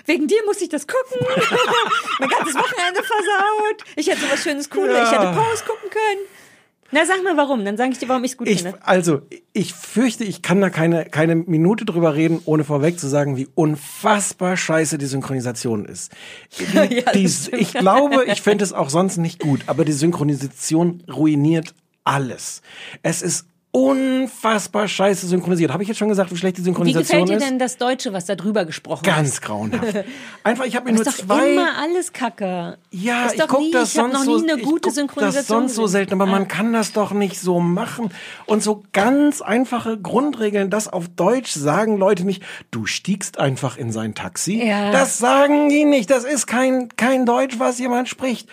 Wegen 0.06 0.28
dir 0.28 0.44
musste 0.46 0.64
ich 0.64 0.70
das 0.70 0.88
gucken? 0.88 1.20
mein 2.20 2.30
ganzes 2.30 2.56
Wochenende 2.56 3.04
versaut. 3.04 3.84
Ich 3.96 4.08
hätte 4.08 4.22
sowas 4.22 4.42
Schönes, 4.42 4.70
Cooles. 4.70 4.98
Ich 5.04 5.12
hätte 5.12 5.24
Ja. 5.24 5.32
Pause 5.32 5.64
gucken 5.64 5.90
können. 5.90 6.22
Na, 6.92 7.06
sag 7.06 7.24
mal 7.24 7.36
warum. 7.36 7.66
Dann 7.66 7.76
sage 7.78 7.92
ich 7.92 7.98
dir, 8.00 8.08
warum 8.08 8.24
ich's 8.24 8.38
gut 8.38 8.48
Ich, 8.48 8.64
finde. 8.64 8.80
also, 8.86 9.22
ich 9.54 9.74
fürchte, 9.74 10.24
ich 10.24 10.42
kann 10.42 10.62
da 10.62 10.70
keine, 10.70 11.06
keine 11.06 11.36
Minute 11.36 11.84
drüber 11.86 12.16
reden, 12.16 12.40
ohne 12.46 12.64
vorweg 12.64 13.00
zu 13.00 13.08
sagen, 13.08 13.36
wie 13.38 13.48
unfassbar 13.56 14.56
scheiße 14.56 14.98
die 14.98 15.06
Synchronisation 15.06 15.86
ist. 15.86 16.12
Ja, 16.74 17.12
die, 17.12 17.26
ich 17.26 17.74
glaube, 17.74 18.26
ich 18.26 18.42
fände 18.42 18.64
es 18.64 18.72
auch 18.74 18.90
sonst 18.90 19.18
nicht 19.18 19.40
gut, 19.40 19.62
aber 19.68 19.84
die 19.84 19.92
Synchronisation 19.92 21.04
ruiniert 21.12 21.74
alles. 22.04 22.62
Es 23.04 23.22
ist 23.22 23.46
unfassbar 23.72 24.88
scheiße 24.88 25.28
synchronisiert. 25.28 25.72
Habe 25.72 25.84
ich 25.84 25.90
jetzt 25.90 25.98
schon 25.98 26.10
gesagt, 26.10 26.32
wie 26.32 26.38
schlecht 26.38 26.58
die 26.58 26.62
Wie 26.62 26.66
Synchronisation 26.66 27.26
gefällt 27.26 27.30
dir 27.30 27.44
ist? 27.44 27.50
denn 27.52 27.60
das 27.60 27.78
Deutsche, 27.78 28.14
was 28.14 28.26
da 28.26 28.36
drüber 28.36 28.66
gesprochen 28.66 29.04
Ganz 29.04 29.30
ist? 29.30 29.42
grauenhaft. 29.42 29.94
Einfach, 30.44 30.66
ich 30.66 30.76
habe 30.76 30.86
mir 30.86 30.94
nur 30.98 31.06
ist 31.06 31.20
doch 31.20 31.26
zwei 31.26 31.52
immer 31.54 31.78
alles 31.78 32.12
Kacke. 32.14 32.78
ja, 32.92 33.26
ist 33.26 33.34
ich 33.36 33.40
doch 33.42 33.48
guck 33.50 33.60
nie, 33.60 33.72
das 33.72 33.90
ich 33.90 33.94
sonst 33.96 34.14
noch 34.14 34.26
nie 34.26 34.40
so, 34.40 34.44
eine 34.48 34.58
ich 34.60 34.64
gute 34.66 34.82
guck 34.90 34.94
Synchronisation 34.94 35.36
das 35.36 35.48
sonst 35.48 35.76
so 35.76 35.88
selten, 35.88 36.14
aber 36.14 36.26
man 36.26 36.44
Ah. 36.44 36.46
kann 36.46 36.74
das 36.74 36.94
doch 36.94 37.12
nicht 37.12 37.40
so 37.40 37.60
machen. 37.60 38.10
Und 38.46 38.64
so 38.64 38.84
ganz 38.94 39.42
einfache 39.42 39.98
Grundregeln, 40.00 40.70
das 40.70 40.88
auf 40.88 41.08
Deutsch 41.10 41.52
sagen 41.52 41.98
Leute 41.98 42.26
nicht, 42.26 42.44
du 42.72 42.86
stiegst 42.86 43.38
einfach 43.40 43.78
in 43.78 43.92
sein 43.92 44.16
Taxi. 44.16 44.66
Ja. 44.66 44.92
Das 44.92 45.18
sagen 45.20 45.70
die 45.70 45.86
nicht. 45.86 46.10
Das 46.10 46.24
ist 46.24 46.48
kein, 46.48 46.90
kein 46.96 47.26
Deutsch, 47.26 47.60
was 47.60 47.80
jemand 47.80 48.08
spricht. 48.10 48.50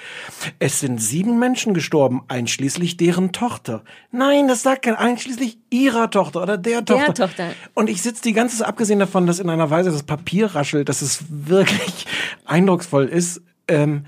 Es 0.58 0.80
sind 0.80 1.00
sieben 1.00 1.38
Menschen 1.38 1.72
gestorben, 1.72 2.22
einschließlich 2.28 2.96
deren 2.96 3.32
Tochter. 3.32 3.82
Nein, 4.10 4.48
das 4.48 4.62
sagt 4.62 4.82
kein, 4.82 4.94
einschließlich 5.04 5.58
ihrer 5.68 6.10
Tochter 6.10 6.42
oder 6.42 6.56
der 6.56 6.80
Der 6.80 7.06
Tochter. 7.06 7.26
Tochter. 7.26 7.50
Und 7.74 7.90
ich 7.90 8.00
sitze 8.00 8.22
die 8.22 8.32
ganze 8.32 8.58
Zeit, 8.58 8.68
abgesehen 8.68 8.98
davon, 8.98 9.26
dass 9.26 9.38
in 9.38 9.50
einer 9.50 9.68
Weise 9.68 9.90
das 9.90 10.02
Papier 10.02 10.54
raschelt, 10.54 10.88
dass 10.88 11.02
es 11.02 11.24
wirklich 11.28 12.06
eindrucksvoll 12.46 13.04
ist. 13.04 13.42
Ähm, 13.68 14.06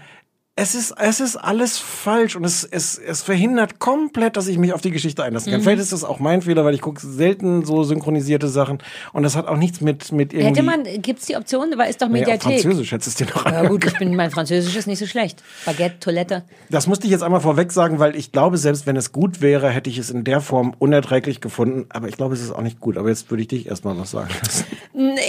es 0.59 0.75
ist, 0.75 0.95
es 0.99 1.21
ist 1.21 1.37
alles 1.37 1.77
falsch 1.77 2.35
und 2.35 2.45
es, 2.45 2.65
es, 2.65 2.97
es 2.97 3.23
verhindert 3.23 3.79
komplett, 3.79 4.39
dass 4.39 4.49
ich 4.49 4.57
mich 4.57 4.73
auf 4.73 4.81
die 4.81 4.91
Geschichte 4.91 5.23
einlassen 5.23 5.53
kann. 5.53 5.61
Mhm. 5.61 5.65
Vielleicht 5.65 5.83
ist 5.83 5.93
das 5.93 6.03
auch 6.03 6.19
mein 6.19 6.41
Fehler, 6.41 6.65
weil 6.65 6.75
ich 6.75 6.81
gucke 6.81 6.99
selten 7.07 7.67
so 7.67 7.85
synchronisierte 7.85 8.49
Sachen 8.49 8.79
und 9.13 9.23
das 9.23 9.37
hat 9.37 9.49
auch 9.49 9.59
nichts 9.59 9.83
mit, 9.83 10.13
mit 10.13 10.33
irgendwie... 10.33 10.49
Hätte 10.49 10.63
man, 10.63 10.85
gibt's 11.03 11.27
die 11.27 11.37
Option, 11.37 11.75
aber 11.75 11.87
ist 11.89 12.01
doch 12.01 12.09
Mediathek. 12.09 12.63
Französisch 12.63 12.93
hättest 12.93 13.21
du 13.21 13.25
es 13.25 13.31
dir 13.31 13.37
noch 13.37 13.45
ja 13.45 13.69
gut, 13.69 13.85
ich 13.85 13.99
bin, 13.99 14.17
mein 14.17 14.31
Französisch 14.31 14.75
ist 14.75 14.87
nicht 14.87 14.99
so 14.99 15.07
schlecht. 15.07 15.43
Baguette, 15.67 16.01
Toilette. 16.01 16.45
Das 16.71 16.87
musste 16.87 17.05
ich 17.05 17.11
jetzt 17.11 17.23
einmal 17.23 17.43
vorweg 17.43 17.71
sagen, 17.71 17.99
weil 17.99 18.17
ich 18.17 18.33
glaube, 18.33 18.57
selbst 18.57 18.87
wenn 18.87 18.97
es 18.97 19.13
gut 19.13 19.43
wäre, 19.43 19.69
hätte 19.69 19.91
ich 19.91 19.99
es 19.99 20.09
in 20.09 20.25
der 20.25 20.41
Form 20.41 20.75
unerträglich 20.79 21.43
gefunden. 21.43 21.85
Aber 21.91 22.09
ich 22.09 22.17
glaube, 22.17 22.33
es 22.33 22.41
ist 22.41 22.51
auch 22.51 22.63
nicht 22.63 22.81
gut. 22.81 22.97
Aber 22.97 23.11
jetzt 23.11 23.31
würde 23.31 23.43
ich 23.43 23.49
dich 23.49 23.67
erstmal 23.67 23.99
was 23.99 24.13
sagen 24.13 24.31
lassen. 24.43 24.65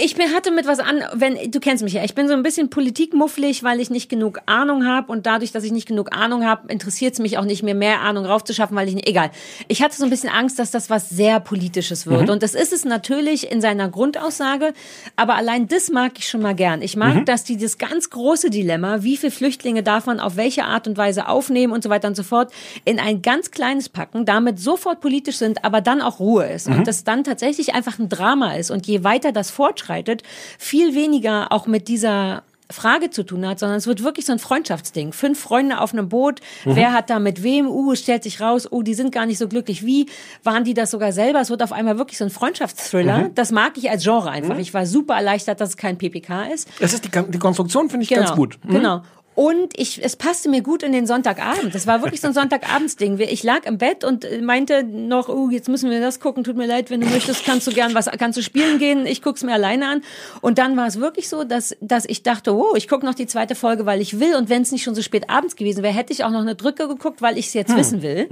Ich 0.02 0.14
bin, 0.14 0.34
hatte 0.34 0.50
mit 0.52 0.66
was 0.66 0.78
an, 0.78 1.02
wenn 1.12 1.50
du 1.50 1.60
kennst 1.60 1.84
mich 1.84 1.92
ja, 1.92 2.02
ich 2.02 2.14
bin 2.14 2.28
so 2.28 2.34
ein 2.34 2.42
bisschen 2.42 2.70
politikmufflig, 2.70 3.62
weil 3.62 3.80
ich 3.80 3.90
nicht 3.90 4.08
genug 4.08 4.40
Ahnung 4.46 4.86
habe 4.86 5.12
und 5.12 5.17
dadurch, 5.22 5.52
dass 5.52 5.64
ich 5.64 5.72
nicht 5.72 5.86
genug 5.88 6.14
Ahnung 6.14 6.44
habe, 6.44 6.70
interessiert 6.72 7.14
es 7.14 7.18
mich 7.18 7.38
auch 7.38 7.44
nicht 7.44 7.62
mehr, 7.62 7.74
mehr 7.74 8.00
Ahnung 8.00 8.24
raufzuschaffen, 8.26 8.76
weil 8.76 8.88
ich 8.88 8.94
nicht, 8.94 9.06
egal. 9.08 9.30
Ich 9.68 9.82
hatte 9.82 9.96
so 9.96 10.04
ein 10.04 10.10
bisschen 10.10 10.30
Angst, 10.30 10.58
dass 10.58 10.70
das 10.70 10.90
was 10.90 11.08
sehr 11.10 11.40
politisches 11.40 12.06
wird 12.06 12.22
Mhm. 12.24 12.30
und 12.30 12.42
das 12.42 12.54
ist 12.54 12.72
es 12.72 12.84
natürlich 12.84 13.50
in 13.50 13.60
seiner 13.60 13.88
Grundaussage, 13.88 14.72
aber 15.16 15.34
allein 15.36 15.68
das 15.68 15.90
mag 15.90 16.12
ich 16.18 16.28
schon 16.28 16.42
mal 16.42 16.54
gern. 16.54 16.82
Ich 16.82 16.96
mag, 16.96 17.14
Mhm. 17.14 17.24
dass 17.24 17.44
die 17.44 17.56
das 17.56 17.78
ganz 17.78 18.10
große 18.10 18.50
Dilemma, 18.50 19.02
wie 19.02 19.16
viele 19.16 19.32
Flüchtlinge 19.32 19.82
darf 19.82 20.06
man 20.06 20.20
auf 20.20 20.36
welche 20.36 20.64
Art 20.64 20.86
und 20.88 20.96
Weise 20.96 21.28
aufnehmen 21.28 21.72
und 21.72 21.82
so 21.82 21.90
weiter 21.90 22.08
und 22.08 22.16
so 22.16 22.22
fort, 22.22 22.52
in 22.84 22.98
ein 23.00 23.22
ganz 23.22 23.50
kleines 23.50 23.88
packen, 23.88 24.24
damit 24.24 24.58
sofort 24.58 25.00
politisch 25.00 25.36
sind, 25.36 25.64
aber 25.64 25.80
dann 25.80 26.00
auch 26.02 26.18
Ruhe 26.20 26.46
ist 26.46 26.68
Mhm. 26.68 26.78
und 26.78 26.86
das 26.86 27.04
dann 27.04 27.24
tatsächlich 27.24 27.74
einfach 27.74 27.98
ein 27.98 28.08
Drama 28.08 28.54
ist 28.54 28.70
und 28.70 28.86
je 28.86 29.04
weiter 29.04 29.32
das 29.32 29.50
fortschreitet, 29.50 30.22
viel 30.58 30.94
weniger 30.94 31.52
auch 31.52 31.66
mit 31.66 31.88
dieser 31.88 32.42
Frage 32.70 33.10
zu 33.10 33.22
tun 33.22 33.46
hat, 33.46 33.58
sondern 33.58 33.78
es 33.78 33.86
wird 33.86 34.02
wirklich 34.02 34.26
so 34.26 34.32
ein 34.32 34.38
Freundschaftsding. 34.38 35.12
Fünf 35.12 35.40
Freunde 35.40 35.80
auf 35.80 35.92
einem 35.92 36.08
Boot, 36.08 36.40
wer 36.64 36.92
hat 36.92 37.08
da 37.08 37.18
mit 37.18 37.42
wem, 37.42 37.66
uh, 37.66 37.92
es 37.92 38.00
stellt 38.00 38.22
sich 38.22 38.40
raus, 38.40 38.68
oh, 38.70 38.82
die 38.82 38.94
sind 38.94 39.12
gar 39.12 39.26
nicht 39.26 39.38
so 39.38 39.48
glücklich. 39.48 39.84
Wie 39.84 40.06
waren 40.44 40.64
die 40.64 40.74
das 40.74 40.90
sogar 40.90 41.12
selber? 41.12 41.40
Es 41.40 41.50
wird 41.50 41.62
auf 41.62 41.72
einmal 41.72 41.98
wirklich 41.98 42.18
so 42.18 42.24
ein 42.24 42.30
Freundschaftsthriller. 42.30 43.30
Das 43.34 43.52
mag 43.52 43.72
ich 43.76 43.90
als 43.90 44.02
Genre 44.04 44.30
einfach. 44.30 44.58
Ich 44.58 44.74
war 44.74 44.86
super 44.86 45.14
erleichtert, 45.14 45.60
dass 45.60 45.70
es 45.70 45.76
kein 45.76 45.96
PPK 45.96 46.44
ist. 46.52 46.68
Es 46.80 46.92
ist 46.92 47.04
die, 47.04 47.10
die 47.10 47.38
Konstruktion, 47.38 47.88
finde 47.88 48.04
ich 48.04 48.08
Genau, 48.08 48.22
ganz 48.22 48.36
gut. 48.36 48.58
Mhm. 48.64 48.72
genau. 48.72 49.02
Und 49.38 49.78
ich, 49.78 50.04
es 50.04 50.16
passte 50.16 50.48
mir 50.48 50.62
gut 50.62 50.82
in 50.82 50.90
den 50.90 51.06
Sonntagabend. 51.06 51.72
Das 51.72 51.86
war 51.86 52.02
wirklich 52.02 52.20
so 52.20 52.26
ein 52.26 52.34
Sonntagabendsding. 52.34 53.20
Ich 53.20 53.44
lag 53.44 53.66
im 53.66 53.78
Bett 53.78 54.02
und 54.02 54.26
meinte 54.42 54.82
noch, 54.82 55.28
oh, 55.28 55.48
jetzt 55.48 55.68
müssen 55.68 55.90
wir 55.90 56.00
das 56.00 56.18
gucken. 56.18 56.42
Tut 56.42 56.56
mir 56.56 56.66
leid, 56.66 56.90
wenn 56.90 57.00
du 57.00 57.06
möchtest, 57.06 57.44
kannst 57.44 57.64
du 57.68 57.70
gern 57.70 57.94
was, 57.94 58.06
kannst 58.18 58.36
du 58.36 58.42
spielen 58.42 58.80
gehen. 58.80 59.06
Ich 59.06 59.22
guck's 59.22 59.44
mir 59.44 59.52
alleine 59.52 59.86
an. 59.86 60.02
Und 60.40 60.58
dann 60.58 60.76
war 60.76 60.88
es 60.88 60.98
wirklich 60.98 61.28
so, 61.28 61.44
dass, 61.44 61.76
dass 61.80 62.04
ich 62.04 62.24
dachte, 62.24 62.52
oh, 62.52 62.74
ich 62.74 62.88
gucke 62.88 63.06
noch 63.06 63.14
die 63.14 63.28
zweite 63.28 63.54
Folge, 63.54 63.86
weil 63.86 64.00
ich 64.00 64.18
will. 64.18 64.34
Und 64.34 64.48
wenn 64.48 64.62
es 64.62 64.72
nicht 64.72 64.82
schon 64.82 64.96
so 64.96 65.02
spät 65.02 65.30
abends 65.30 65.54
gewesen 65.54 65.84
wäre, 65.84 65.94
hätte 65.94 66.12
ich 66.12 66.24
auch 66.24 66.30
noch 66.30 66.40
eine 66.40 66.56
Drücke 66.56 66.88
geguckt, 66.88 67.22
weil 67.22 67.38
ich 67.38 67.46
es 67.46 67.54
jetzt 67.54 67.76
wissen 67.76 68.02
will. 68.02 68.28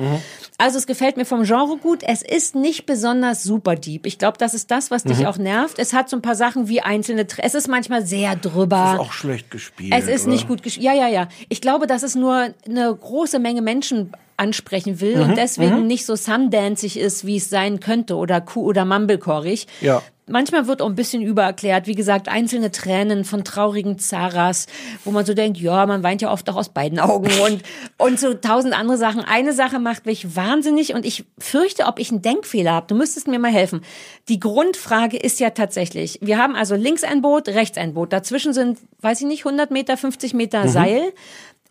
Also 0.59 0.77
es 0.77 0.89
gefällt 0.89 1.17
mir 1.17 1.25
vom 1.25 1.45
Genre 1.45 1.77
gut. 1.77 2.03
Es 2.03 2.23
ist 2.23 2.57
nicht 2.57 2.85
besonders 2.85 3.45
super 3.45 3.77
deep. 3.77 4.07
Ich 4.07 4.19
glaube, 4.19 4.39
das 4.39 4.55
ist 4.55 4.73
das, 4.73 4.91
was 4.91 5.05
dich 5.05 5.29
auch 5.29 5.39
nervt. 5.39 5.79
Es 5.79 5.93
hat 5.93 6.11
so 6.11 6.17
ein 6.17 6.23
paar 6.23 6.35
Sachen 6.35 6.67
wie 6.67 6.81
einzelne, 6.81 7.29
es 7.39 7.55
ist 7.55 7.69
manchmal 7.69 8.05
sehr 8.05 8.35
drüber. 8.35 8.95
Ist 8.95 9.01
auch 9.01 9.13
schlecht 9.13 9.53
gespielt. 9.53 9.95
Es 9.97 10.09
ist 10.09 10.25
oder? 10.25 10.33
nicht 10.33 10.49
gut 10.49 10.65
gespielt. 10.65 10.85
Ja, 10.85 10.96
ja, 10.97 11.09
ja. 11.09 11.29
Ich 11.49 11.61
glaube, 11.61 11.87
dass 11.87 12.03
es 12.03 12.15
nur 12.15 12.49
eine 12.67 12.95
große 12.95 13.39
Menge 13.39 13.63
Menschen 13.63 14.13
ansprechen 14.37 15.01
will 15.01 15.17
Mhm, 15.17 15.23
und 15.23 15.37
deswegen 15.39 15.87
nicht 15.87 16.05
so 16.05 16.15
Sundanceig 16.15 16.97
ist, 16.97 17.27
wie 17.27 17.37
es 17.37 17.49
sein 17.49 17.81
könnte 17.81 18.17
oder 18.17 18.41
Kuh 18.41 18.65
oder 18.65 18.85
Mumblecorig. 18.85 19.67
Ja. 19.81 20.03
Manchmal 20.29 20.67
wird 20.67 20.83
auch 20.83 20.89
ein 20.89 20.97
bisschen 20.97 21.23
übererklärt, 21.23 21.87
wie 21.87 21.95
gesagt, 21.95 22.29
einzelne 22.29 22.73
Tränen 22.73 23.25
von 23.25 23.45
traurigen 23.45 23.99
Zaras, 24.01 24.67
wo 25.05 25.13
man 25.13 25.25
so 25.25 25.35
denkt, 25.35 25.59
ja, 25.59 25.87
man 25.87 26.03
weint 26.03 26.21
ja 26.21 26.33
oft 26.33 26.51
auch 26.51 26.57
aus 26.57 26.71
beiden 26.71 26.99
Augen 26.99 27.31
und, 27.45 27.63
und 27.97 28.19
so 28.19 28.35
tausend 28.35 28.77
andere 28.77 28.97
Sachen. 28.97 29.21
Eine 29.21 29.53
Sache 29.53 29.79
macht 29.79 30.05
mich 30.05 30.35
wahnsinnig 30.35 30.95
und 30.95 31.07
ich 31.07 31.25
fürchte, 31.39 31.85
ob 31.85 32.01
ich 32.01 32.11
einen 32.11 32.23
Denkfehler 32.23 32.73
habe. 32.73 32.89
Du 32.89 32.97
müsstest 32.97 33.29
mir 33.29 33.39
mal 33.39 33.53
helfen. 33.53 33.83
Die 34.29 34.41
Grundfrage 34.41 35.17
ist 35.17 35.39
ja 35.39 35.51
tatsächlich, 35.51 36.19
wir 36.23 36.39
haben 36.39 36.57
also 36.57 36.75
links 36.75 37.05
ein 37.05 37.23
Boot, 37.23 37.49
rechts 37.49 37.79
ein 37.79 37.95
Boot. 37.95 38.13
Dazwischen 38.13 38.53
sind, 38.53 38.79
weiß 39.03 39.21
ich 39.21 39.27
nicht, 39.29 39.47
100 39.47 39.71
Meter, 39.71 39.97
50 39.97 40.35
Meter 40.35 40.67
Seil. 40.67 41.13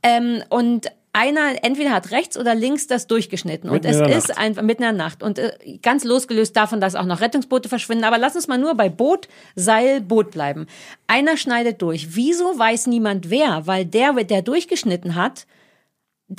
Ähm, 0.02 0.44
und 0.50 0.92
einer 1.16 1.64
entweder 1.64 1.92
hat 1.92 2.12
rechts 2.12 2.38
oder 2.38 2.54
links 2.54 2.88
das 2.88 3.08
durchgeschnitten 3.08 3.70
und 3.70 3.76
Mitten 3.76 3.88
es 3.88 3.98
in 4.00 4.04
der 4.04 4.18
ist 4.18 4.28
Nacht. 4.28 4.38
einfach 4.38 4.62
mitten 4.64 4.84
in 4.84 4.90
der 4.90 5.06
Nacht 5.06 5.24
und 5.24 5.40
äh, 5.40 5.78
ganz 5.82 6.04
losgelöst 6.04 6.58
davon, 6.58 6.82
dass 6.82 6.94
auch 6.94 7.06
noch 7.06 7.22
Rettungsboote 7.22 7.70
verschwinden. 7.70 8.04
Aber 8.04 8.18
lass 8.18 8.36
uns 8.36 8.50
mal 8.50 8.58
nur 8.58 8.76
bei 8.76 8.90
Boot, 8.90 9.30
Seil, 9.56 10.02
Boot 10.02 10.32
bleiben. 10.32 10.68
Einer 11.08 11.38
schneidet 11.38 11.82
durch. 11.82 12.18
Wieso 12.18 12.60
weiß 12.60 12.88
niemand 12.88 13.30
wer? 13.30 13.66
Weil 13.66 13.86
der, 13.86 14.12
der 14.26 14.42
durchgeschnitten 14.42 15.16
hat, 15.16 15.48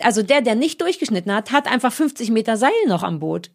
also 0.02 0.22
der, 0.22 0.42
der 0.42 0.56
nicht 0.56 0.82
durchgeschnitten 0.82 1.32
hat, 1.32 1.52
hat 1.52 1.72
einfach 1.72 1.92
50 1.92 2.30
Meter 2.30 2.58
Seil 2.58 2.70
noch 2.86 3.02
am 3.02 3.18
Boot. 3.18 3.50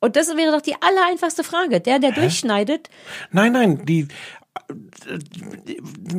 Und 0.00 0.16
das 0.16 0.34
wäre 0.34 0.50
doch 0.50 0.62
die 0.62 0.76
allereinfachste 0.80 1.44
Frage. 1.44 1.80
Der, 1.80 1.98
der 1.98 2.12
durchschneidet, 2.12 2.88
Nein, 3.32 3.52
nein, 3.52 3.84
die 3.84 4.08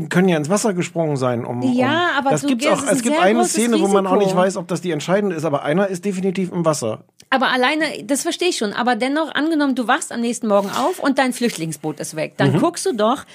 können 0.09 0.27
ja 0.27 0.37
ins 0.37 0.49
Wasser 0.49 0.73
gesprungen 0.73 1.17
sein. 1.17 1.45
Um, 1.45 1.61
Ja, 1.73 2.11
aber 2.17 2.31
das 2.31 2.45
gibt's 2.45 2.67
auch. 2.67 2.83
es 2.87 3.01
gibt 3.01 3.19
eine 3.19 3.45
Szene, 3.45 3.79
wo 3.79 3.87
man 3.87 4.05
auch 4.07 4.13
nicht 4.13 4.27
Risiko. 4.27 4.41
weiß, 4.41 4.57
ob 4.57 4.67
das 4.67 4.81
die 4.81 4.91
entscheidende 4.91 5.35
ist, 5.35 5.45
aber 5.45 5.63
einer 5.63 5.87
ist 5.87 6.05
definitiv 6.05 6.51
im 6.51 6.65
Wasser. 6.65 7.03
Aber 7.29 7.51
alleine, 7.51 7.85
das 8.03 8.21
verstehe 8.21 8.49
ich 8.49 8.57
schon, 8.57 8.73
aber 8.73 8.95
dennoch 8.95 9.33
angenommen, 9.33 9.75
du 9.75 9.87
wachst 9.87 10.11
am 10.11 10.21
nächsten 10.21 10.47
Morgen 10.47 10.69
auf 10.69 10.99
und 10.99 11.17
dein 11.17 11.33
Flüchtlingsboot 11.33 11.99
ist 11.99 12.15
weg. 12.15 12.33
Dann 12.37 12.59
guckst 12.59 12.85
du 12.85 12.93
doch, 12.93 13.25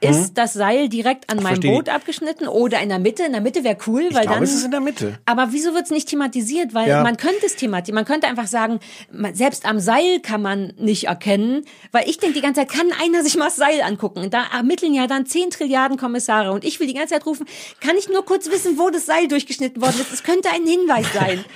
ist 0.00 0.34
das 0.34 0.52
Seil 0.52 0.88
direkt 0.88 1.28
an 1.30 1.42
meinem. 1.42 1.60
Boot 1.60 1.88
abgeschnitten 1.88 2.46
oder 2.48 2.80
in 2.80 2.88
der 2.88 2.98
Mitte? 2.98 3.24
In 3.24 3.32
der 3.32 3.40
Mitte 3.40 3.64
wäre 3.64 3.76
cool, 3.86 4.02
weil 4.02 4.08
Ich 4.10 4.12
glaube, 4.20 4.28
dann. 4.34 4.42
es 4.44 4.54
ist 4.54 4.64
in 4.64 4.70
der 4.70 4.80
Mitte. 4.80 5.18
aber 5.26 5.48
wieso 5.52 5.74
wird 5.74 5.84
es 5.86 5.90
nicht 5.90 6.08
thematisiert? 6.08 6.72
Weil 6.74 6.88
Ja. 6.88 7.02
man 7.02 7.16
könnte 7.16 7.44
es 7.46 7.56
thematisieren. 7.56 7.96
Man 7.96 8.04
könnte 8.04 8.26
einfach 8.28 8.46
sagen, 8.46 8.78
man, 9.12 9.34
selbst 9.34 9.64
am 9.66 9.80
Seil 9.80 10.20
kann 10.20 10.40
man 10.42 10.72
nicht 10.78 11.04
erkennen. 11.04 11.64
Weil 11.92 12.08
ich 12.08 12.18
denke 12.18 12.34
die 12.36 12.42
ganze 12.42 12.60
Zeit, 12.60 12.70
kann 12.70 12.90
einer 13.02 13.22
sich 13.24 13.36
mal 13.36 13.46
das 13.46 13.56
Seil 13.56 13.82
angucken? 13.82 14.30
Da 14.30 14.44
ermitteln 14.56 14.94
ja 14.94 15.06
dann 15.06 15.26
10 15.26 15.50
Trilliarden 15.50 15.96
Kommissare. 15.98 16.52
Und 16.52 16.64
ich 16.64 16.78
will 16.80 16.86
die 16.86 16.94
ganze 16.94 17.14
Zeit 17.14 17.26
rufen, 17.26 17.46
kann 17.80 17.96
ich 17.96 18.08
nur 18.08 18.24
kurz 18.24 18.48
wissen, 18.50 18.78
wo 18.78 18.90
das 18.90 19.06
Seil 19.06 19.26
durchgeschnitten 19.28 19.82
worden 19.82 20.00
ist? 20.00 20.12
Es 20.12 20.22
könnte 20.22 20.48
ein 20.50 20.64
Hinweis 20.66 21.06
sein. 21.12 21.44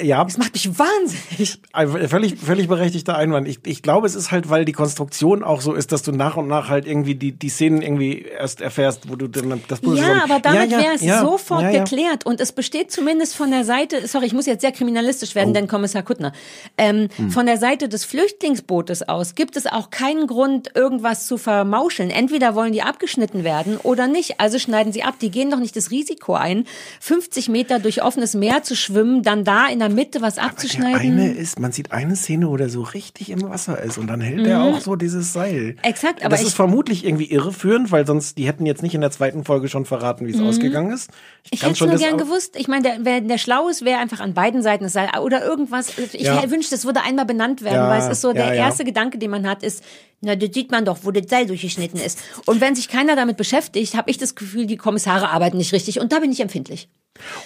Ja, 0.00 0.24
Das 0.24 0.38
macht 0.38 0.52
mich 0.54 0.68
wahnsinnig. 0.78 1.60
ein 1.72 2.08
völlig, 2.08 2.38
völlig 2.38 2.68
berechtigter 2.68 3.16
Einwand. 3.16 3.46
Ich, 3.46 3.60
ich 3.66 3.82
glaube, 3.82 4.06
es 4.06 4.14
ist 4.14 4.30
halt, 4.32 4.48
weil 4.48 4.64
die 4.64 4.72
Konstruktion 4.72 5.44
auch 5.44 5.60
so 5.60 5.74
ist, 5.74 5.92
dass 5.92 6.02
du 6.02 6.12
nach 6.12 6.36
und 6.36 6.48
nach 6.48 6.68
halt 6.68 6.86
irgendwie 6.86 7.14
die, 7.14 7.32
die 7.32 7.48
Szenen 7.48 7.82
irgendwie 7.82 8.22
erst 8.22 8.60
erfährst, 8.60 9.08
wo 9.10 9.16
du 9.16 9.28
dann 9.28 9.62
das 9.68 9.80
Puzzle 9.80 10.04
Ja, 10.04 10.24
aber 10.24 10.40
damit 10.40 10.70
Ja, 10.70 10.78
ja, 10.78 10.84
wäre 10.84 10.94
es 10.94 11.02
ja, 11.02 11.20
sofort 11.20 11.70
geklärt. 11.70 12.26
Und 12.26 12.40
es 12.40 12.52
besteht 12.52 12.90
zumindest 12.90 13.36
von 13.36 13.50
der 13.50 13.64
Seite, 13.64 14.06
sorry, 14.08 14.26
ich 14.26 14.32
muss 14.32 14.46
jetzt 14.46 14.62
sehr 14.62 14.72
kriminalistisch 14.72 15.34
werden, 15.34 15.54
denn 15.54 15.68
Kommissar 15.68 16.02
Kuttner, 16.02 16.32
ähm, 16.78 17.08
von 17.30 17.46
der 17.46 17.58
Seite 17.58 17.88
des 17.88 18.04
Flüchtlingsbootes 18.04 19.08
aus 19.08 19.34
gibt 19.34 19.56
es 19.56 19.66
auch 19.66 19.90
keinen 19.90 20.26
Grund, 20.26 20.70
irgendwas 20.74 21.26
zu 21.26 21.38
vermauscheln. 21.38 22.10
Entweder 22.10 22.54
wollen 22.54 22.72
die 22.72 22.82
abgeschnitten 22.82 23.44
werden 23.44 23.76
oder 23.76 24.08
nicht. 24.08 24.40
Also 24.40 24.58
schneiden 24.58 24.92
sie 24.92 25.04
ab. 25.04 25.14
Die 25.20 25.30
gehen 25.30 25.50
doch 25.50 25.60
nicht 25.60 25.76
das 25.76 25.90
Risiko 25.90 26.34
ein, 26.34 26.64
50 27.00 27.48
Meter 27.48 27.78
durch 27.78 28.02
offenes 28.02 28.34
Meer 28.34 28.62
zu 28.62 28.74
schwimmen, 28.74 29.22
dann 29.22 29.44
da 29.44 29.66
in 29.68 29.81
der 29.88 29.94
Mitte 29.94 30.22
was 30.22 30.34
Der 30.36 30.44
abzuschneiden. 30.44 31.00
eine 31.00 31.32
ist, 31.32 31.58
man 31.60 31.72
sieht 31.72 31.92
eine 31.92 32.16
Szene, 32.16 32.48
wo 32.48 32.56
der 32.56 32.68
so 32.68 32.82
richtig 32.82 33.30
im 33.30 33.42
Wasser 33.42 33.82
ist 33.82 33.98
und 33.98 34.06
dann 34.06 34.20
hält 34.20 34.46
er 34.46 34.62
auch 34.62 34.80
so 34.80 34.96
dieses 34.96 35.32
Seil. 35.32 35.72
Mhm. 35.74 35.78
Exakt, 35.82 36.20
aber 36.22 36.30
das 36.30 36.40
ich- 36.40 36.48
ist 36.48 36.54
vermutlich 36.54 37.04
irgendwie 37.04 37.26
irreführend, 37.30 37.90
weil 37.92 38.06
sonst 38.06 38.38
die 38.38 38.46
hätten 38.46 38.66
jetzt 38.66 38.82
nicht 38.82 38.94
in 38.94 39.00
der 39.00 39.10
zweiten 39.10 39.44
Folge 39.44 39.68
schon 39.68 39.84
verraten, 39.84 40.26
wie 40.26 40.30
es 40.32 40.40
ausgegangen 40.40 40.92
ist. 40.92 41.10
Mhm. 41.10 41.14
Ich 41.50 41.60
kann 41.60 41.68
hätte 41.70 41.78
schon 41.78 41.88
nur 41.90 41.98
gern 41.98 42.18
gewusst. 42.18 42.56
Ich 42.56 42.68
meine, 42.68 42.82
der, 42.82 42.96
wer 43.02 43.20
der 43.20 43.38
schlau 43.38 43.68
ist, 43.68 43.84
wäre 43.84 43.98
einfach 44.00 44.20
an 44.20 44.34
beiden 44.34 44.62
Seiten 44.62 44.84
das 44.84 44.92
Seil 44.92 45.08
oder 45.20 45.44
irgendwas. 45.44 45.92
Ich 46.12 46.22
Ja. 46.22 46.50
wünschte, 46.50 46.74
es 46.74 46.84
würde 46.84 47.02
einmal 47.02 47.26
benannt 47.26 47.62
werden, 47.62 47.74
Ja, 47.76 47.88
weil 47.88 48.00
es 48.00 48.08
ist 48.08 48.20
so 48.20 48.32
der 48.32 48.46
ja, 48.46 48.52
ja. 48.54 48.64
erste 48.66 48.84
Gedanke, 48.84 49.18
den 49.18 49.30
man 49.30 49.46
hat, 49.48 49.62
ist, 49.62 49.82
na, 50.20 50.36
das 50.36 50.50
sieht 50.54 50.70
man 50.70 50.84
doch, 50.84 50.98
wo 51.02 51.10
das 51.10 51.28
Seil 51.28 51.46
durchgeschnitten 51.46 51.98
ist. 52.00 52.18
Und 52.46 52.60
wenn 52.60 52.76
sich 52.76 52.88
keiner 52.88 53.16
damit 53.16 53.36
beschäftigt, 53.36 53.96
habe 53.96 54.08
ich 54.10 54.18
das 54.18 54.36
Gefühl, 54.36 54.66
die 54.66 54.76
Kommissare 54.76 55.30
arbeiten 55.30 55.56
nicht 55.56 55.72
richtig. 55.72 55.98
Und 56.00 56.12
da 56.12 56.20
bin 56.20 56.30
ich 56.30 56.38
empfindlich. 56.40 56.88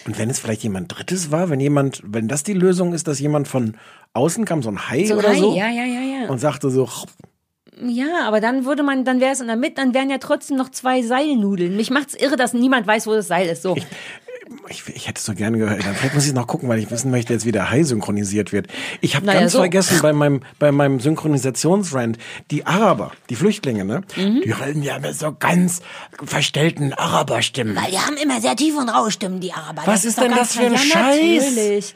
Und 0.06 0.18
wenn 0.18 0.30
es 0.30 0.38
vielleicht 0.38 0.62
jemand 0.62 0.94
Drittes 0.96 1.30
war, 1.32 1.50
wenn 1.50 1.58
jemand, 1.58 2.00
wenn 2.04 2.25
das 2.28 2.42
die 2.42 2.54
Lösung 2.54 2.92
ist, 2.92 3.08
dass 3.08 3.18
jemand 3.20 3.48
von 3.48 3.74
außen 4.12 4.44
kam, 4.44 4.62
so 4.62 4.70
ein 4.70 4.88
Hai 4.88 5.04
So, 5.04 5.16
oder 5.16 5.30
hi, 5.30 5.38
so, 5.38 5.54
ja, 5.54 5.68
ja, 5.68 5.84
ja. 5.84 6.28
und 6.28 6.38
sagte 6.38 6.70
so, 6.70 6.88
Ja, 7.82 8.26
aber 8.26 8.40
dann 8.40 8.64
würde 8.64 8.82
man, 8.82 9.04
dann 9.04 9.20
wäre 9.20 9.32
es 9.32 9.40
in 9.40 9.46
der 9.46 9.56
Mitte, 9.56 9.74
dann 9.76 9.94
wären 9.94 10.10
ja 10.10 10.18
trotzdem 10.18 10.56
noch 10.56 10.70
zwei 10.70 11.02
Seilnudeln. 11.02 11.76
Mich 11.76 11.90
macht's 11.90 12.14
irre, 12.14 12.36
dass 12.36 12.54
niemand 12.54 12.86
weiß, 12.86 13.06
wo 13.06 13.12
das 13.12 13.28
Seil 13.28 13.48
ist. 13.48 13.62
So. 13.62 13.76
ich, 13.76 13.86
ich 14.68 15.06
hätte 15.06 15.18
es 15.18 15.24
so 15.24 15.34
gerne 15.34 15.58
gehört. 15.58 15.84
Dann 15.84 15.94
vielleicht 15.94 16.14
muss 16.14 16.24
ich 16.24 16.30
es 16.30 16.34
noch 16.34 16.46
gucken, 16.46 16.68
weil 16.68 16.78
ich 16.78 16.90
wissen 16.90 17.10
möchte, 17.10 17.32
jetzt 17.32 17.44
wie 17.46 17.52
der 17.52 17.70
Hai 17.70 17.82
synchronisiert 17.82 18.52
wird. 18.52 18.66
Ich 19.00 19.14
habe 19.16 19.26
Naja, 19.26 19.40
ganz 19.40 19.52
so. 19.52 19.58
vergessen 19.58 19.98
bei 20.02 20.12
meinem, 20.12 20.40
bei 20.58 20.72
meinem 20.72 21.00
Synchronisationsrand, 21.00 22.18
die 22.50 22.66
Araber, 22.66 23.12
die 23.30 23.36
Flüchtlinge, 23.36 23.84
ne? 23.84 24.02
Mhm. 24.16 24.42
Die 24.44 24.54
halten 24.54 24.82
ja 24.82 24.98
mit 24.98 25.14
so 25.16 25.34
ganz 25.38 25.80
verstellten 26.24 26.92
Araberstimmen. 26.92 27.76
Weil 27.76 27.90
die 27.90 27.98
haben 27.98 28.16
immer 28.16 28.40
sehr 28.40 28.56
tiefe 28.56 28.78
und 28.78 28.88
raue 28.88 29.10
Stimmen, 29.10 29.40
die 29.40 29.52
Araber. 29.52 29.82
Was 29.84 30.04
ist 30.04 30.18
doch 30.18 30.24
denn 30.24 30.32
das 30.34 30.54
für 30.54 30.66
ein. 30.66 30.72
Ja, 30.72 30.78
Scheiß? 30.78 31.44
Natürlich. 31.54 31.94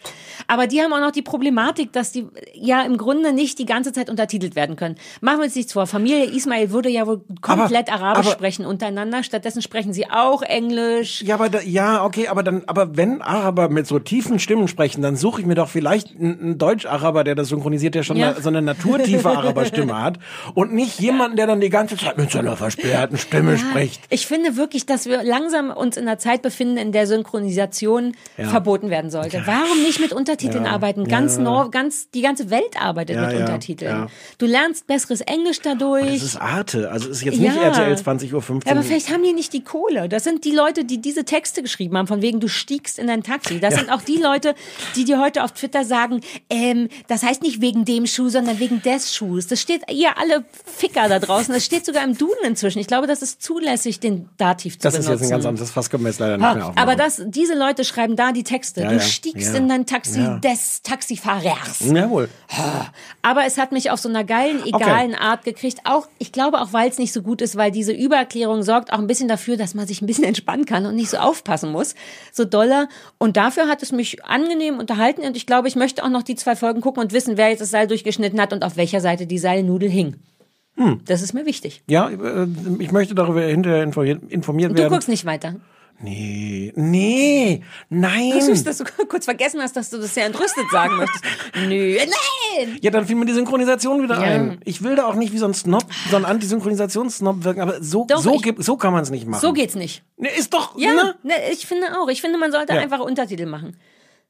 Aber 0.53 0.66
die 0.66 0.80
haben 0.82 0.92
auch 0.92 0.98
noch 1.01 1.12
die 1.12 1.22
Problematik, 1.22 1.92
dass 1.92 2.11
die 2.11 2.26
ja 2.55 2.82
im 2.82 2.96
Grunde 2.96 3.32
nicht 3.32 3.59
die 3.61 3.66
ganze 3.66 3.92
Zeit 3.92 4.11
untertitelt 4.11 4.57
werden 4.57 4.74
können. 4.74 4.96
Machen 5.20 5.38
wir 5.38 5.44
uns 5.44 5.55
nichts 5.55 5.72
vor. 5.72 5.86
Familie 5.86 6.24
Ismail 6.24 6.72
würde 6.72 6.88
ja 6.88 7.07
wohl 7.07 7.20
komplett 7.40 7.88
Aber- 7.92 8.03
Arabisch 8.05 8.26
aber- 8.26 8.34
sprechen 8.34 8.66
untereinander. 8.66 9.22
Stattdessen 9.22 9.62
sprechen 9.62 9.92
sie 9.92 10.11
auch 10.11 10.42
Englisch. 10.42 11.22
Ja, 11.22 11.36
aber 11.36 11.51
da, 11.51 11.61
ja, 11.61 12.05
okay, 12.05 12.26
aber 12.26 12.42
dann, 12.42 12.64
aber 12.66 12.96
wenn 12.96 13.22
Araber 13.22 13.68
mit 13.68 13.86
so 13.86 14.01
tiefen 14.01 14.40
Stimmen 14.40 14.66
sprechen, 14.66 15.03
dann 15.03 15.14
suche 15.14 15.40
ich 15.40 15.46
mir 15.46 15.55
doch 15.55 15.68
vielleicht 15.68 16.16
einen, 16.18 16.59
Deutsch-Araber, 16.59 17.22
der 17.22 17.36
das 17.36 17.48
synchronisiert, 17.51 17.94
der 17.94 18.03
schon 18.03 18.16
Ja. 18.16 18.32
eine, 18.32 18.40
so 18.42 18.48
eine 18.48 18.61
naturtiefe 18.61 19.28
Araberstimme 19.30 20.03
hat 20.03 20.18
und 20.55 20.72
nicht 20.74 20.98
jemanden, 20.98 21.36
der 21.36 21.46
dann 21.46 21.61
die 21.61 21.70
ganze 21.70 21.96
Zeit 21.96 22.18
mit 22.18 22.32
so 22.32 22.40
einer 22.40 22.57
versperrten 22.57 23.18
Stimme 23.18 23.57
spricht. 23.57 24.03
Ich 24.11 24.26
finde 24.26 24.57
wirklich, 24.57 24.84
dass 24.84 25.07
wir 25.07 25.22
langsam 25.22 25.70
uns 25.70 25.96
in 25.96 26.09
einer 26.09 26.18
Zeit 26.18 26.42
befinden, 26.42 26.76
in 26.76 26.90
der 26.90 27.07
Synchronisation 27.07 28.14
verboten 28.36 28.90
werden 28.90 29.12
sollte. 29.12 29.42
Warum 29.46 29.80
nicht 29.82 30.01
mit 30.01 30.12
Untertiteln 30.12 30.39
arbeiten? 30.49 31.05
Ganz 31.07 31.38
Nor 31.38 31.70
ganz, 31.70 32.11
die 32.11 32.22
ganze 32.22 32.51
Welt 32.51 32.80
arbeitet 32.80 33.16
Ja, 33.16 33.26
mit 33.26 33.32
ja, 33.34 33.41
Untertiteln. 33.41 33.91
ja. 33.91 34.07
Du 34.38 34.47
lernst 34.47 34.86
besseres 34.86 35.20
Englisch 35.20 35.61
dadurch. 35.62 36.14
Das 36.14 36.22
ist 36.22 36.36
Arte, 36.41 36.91
also 36.91 37.09
es 37.11 37.18
ist 37.18 37.24
jetzt 37.24 37.38
nicht 37.38 37.55
Ja. 37.55 37.62
RTL 37.62 37.95
20.15 37.95 38.32
Uhr. 38.34 38.61
Ja, 38.64 38.72
aber 38.72 38.82
vielleicht 38.82 39.11
haben 39.12 39.22
die 39.22 39.32
nicht 39.32 39.53
die 39.53 39.62
Kohle. 39.62 40.09
Das 40.09 40.24
sind 40.24 40.45
die 40.45 40.53
Leute, 40.53 40.84
die 40.84 40.99
diese 41.01 41.24
Texte 41.24 41.62
geschrieben 41.62 41.97
haben, 41.99 42.07
von 42.07 42.22
wegen, 42.22 42.41
du 42.41 42.49
stiegst 42.49 42.99
in 42.99 43.07
dein 43.07 43.22
Taxi. 43.22 43.61
Das 43.61 43.74
sind 43.74 43.91
auch 43.91 44.03
die 44.03 44.16
Leute, 44.16 44.55
die 44.97 45.05
dir 45.05 45.20
heute 45.20 45.45
auf 45.45 45.53
Twitter 45.53 45.84
sagen, 45.84 46.20
ähm, 46.49 46.88
das 47.09 47.22
heißt 47.22 47.43
nicht 47.43 47.61
wegen 47.61 47.84
dem 47.84 48.07
Schuh, 48.07 48.28
sondern 48.28 48.59
wegen 48.59 48.82
des 48.82 49.14
Schuhs. 49.14 49.47
Das 49.47 49.61
steht, 49.61 49.82
ihr 49.91 50.16
alle 50.18 50.45
Ficker 50.64 51.09
da 51.09 51.18
draußen, 51.18 51.53
das 51.53 51.64
steht 51.64 51.84
sogar 51.86 52.05
im 52.05 52.16
Duden 52.16 52.45
inzwischen. 52.47 52.78
Ich 52.78 52.86
glaube, 52.86 53.07
das 53.07 53.22
ist 53.22 53.43
zulässig, 53.43 54.01
den 54.01 54.28
Dativ 54.38 54.74
zu 54.78 54.82
Das 54.82 54.95
ist 54.95 55.05
benutzen. 55.07 55.22
jetzt 55.24 55.30
ein 55.32 55.36
ganz 55.36 55.47
anderes 55.47 55.70
Fass 55.70 55.91
können 55.91 56.05
wir 56.05 56.11
jetzt 56.11 56.20
leider 56.20 56.36
nicht 56.38 56.41
mehr 56.43 56.66
aufmachen. 56.66 56.78
aber 56.78 56.97
das, 56.97 57.22
diese 57.26 57.55
Leute 57.59 57.84
schreiben 57.84 58.16
da 58.16 58.32
die 58.32 58.45
Texte. 58.45 58.82
Ja, 58.82 58.88
du 58.88 58.95
ja. 58.97 59.01
stiegst 59.01 59.53
Ja. 59.53 59.59
in 59.59 59.68
dein 59.68 59.86
Taxi 59.86 60.20
Ja. 60.33 60.39
des 60.39 60.83
Taxifahrers. 60.83 61.81
Jawohl. 61.81 62.28
Aber 63.22 63.45
es 63.47 63.59
hat 63.59 63.72
mich 63.72 63.91
auf 63.91 64.01
so 64.01 64.09
einer 64.09 64.24
geilen, 64.24 64.64
egalen 64.64 65.14
Art 65.14 65.45
gekriegt. 65.45 65.81
Auch, 65.85 66.09
ich 66.18 66.33
glaube 66.33 66.61
auch, 66.61 66.72
weil 66.72 66.89
es 66.89 66.99
nicht 66.99 67.12
so 67.12 67.22
gut 67.22 67.43
ist, 67.43 67.57
weil 67.57 67.70
diese 67.70 67.93
Übererklärung 67.93 68.62
sorgt 68.62 68.93
auch 68.93 68.99
ein 68.99 69.07
bisschen 69.07 69.28
dafür, 69.28 69.57
dass 69.57 69.74
man 69.74 69.87
sich 69.87 70.03
ein 70.03 70.07
bisschen 70.07 70.24
entspannen 70.24 70.64
kann 70.64 70.87
und 70.87 70.97
nicht 70.97 71.11
so 71.11 71.18
aufpassen 71.18 71.72
muss. 71.72 71.95
So 72.33 72.45
doller. 72.45 72.89
Und 73.18 73.37
dafür 73.37 73.68
hat 73.68 73.83
es 73.83 73.93
mich 73.93 74.24
angenehm 74.24 74.78
unterhalten. 74.78 75.22
Und 75.22 75.37
ich 75.37 75.47
glaube, 75.47 75.68
ich 75.68 75.76
möchte 75.76 76.05
auch 76.05 76.11
noch 76.11 76.22
die 76.22 76.35
zwei 76.35 76.57
Folgen 76.57 76.81
gucken 76.81 77.03
und 77.03 77.12
wissen, 77.12 77.37
wer 77.37 77.51
jetzt 77.51 77.61
das 77.61 77.70
Seil 77.70 77.87
durchgeschnitten 77.87 78.41
hat 78.41 78.53
und 78.53 78.64
auf 78.64 78.76
welcher 78.76 79.01
Seite 79.01 79.26
die 79.26 79.39
Seilnudel 79.39 79.89
hing. 79.91 80.16
Hm. 80.76 81.01
Das 81.05 81.20
ist 81.20 81.35
mir 81.35 81.45
wichtig. 81.47 81.83
Ja, 81.89 82.09
äh, 82.09 82.47
ich 82.78 82.93
möchte 82.93 83.14
darüber 83.14 83.43
hinterher 83.43 83.83
informiert, 83.83 84.22
informiert 84.31 84.70
Und 84.70 84.78
du 84.78 84.83
werden. 84.83 84.93
guckst 84.93 85.09
nicht 85.09 85.26
weiter. 85.26 85.57
Nee, 86.03 86.72
nee, 86.76 87.62
nein. 87.90 88.40
Süß, 88.40 88.64
dass 88.64 88.78
du 88.78 88.84
kurz 89.09 89.26
vergessen 89.26 89.61
hast, 89.61 89.76
dass 89.76 89.90
du 89.90 89.98
das 89.98 90.14
sehr 90.14 90.24
entrüstet 90.26 90.64
sagen 90.70 90.96
möchtest. 90.96 91.24
Nö, 91.68 91.96
nein! 91.98 92.78
Ja, 92.80 92.90
dann 92.90 93.07
fiel 93.07 93.16
mir 93.16 93.26
die 93.26 93.32
Synchronisation 93.34 94.03
wieder 94.03 94.14
Ja. 94.14 94.20
ein. 94.22 94.61
Ich 94.64 94.82
will 94.82 94.96
da 94.96 95.07
auch 95.07 95.14
nicht 95.14 95.32
wie 95.32 95.38
so 95.38 95.46
ein 95.46 95.53
Snob, 95.55 95.84
so 96.11 96.16
ein 96.16 96.24
Antisynchronisationssnob 96.24 97.44
wirken, 97.44 97.61
aber 97.61 97.82
so, 97.82 98.07
Doch, 98.07 98.20
so, 98.22 98.34
ich- 98.42 98.55
so 98.64 98.76
kann 98.76 98.92
man 98.92 99.03
es 99.03 99.11
nicht 99.11 99.26
machen. 99.26 99.40
So 99.42 99.53
geht's 99.53 99.74
nicht. 99.74 100.03
Nee, 100.16 100.30
ist 100.38 100.55
doch, 100.55 100.76
Ja, 100.78 100.92
ne? 100.94 101.14
ne, 101.22 101.34
ich 101.53 101.66
finde 101.66 101.86
auch. 102.01 102.09
Ich 102.09 102.20
finde, 102.20 102.38
man 102.38 102.51
sollte 102.53 102.72
Ja. 102.74 102.80
einfach 102.80 103.01
Untertitel 103.01 103.46
machen. 103.46 103.76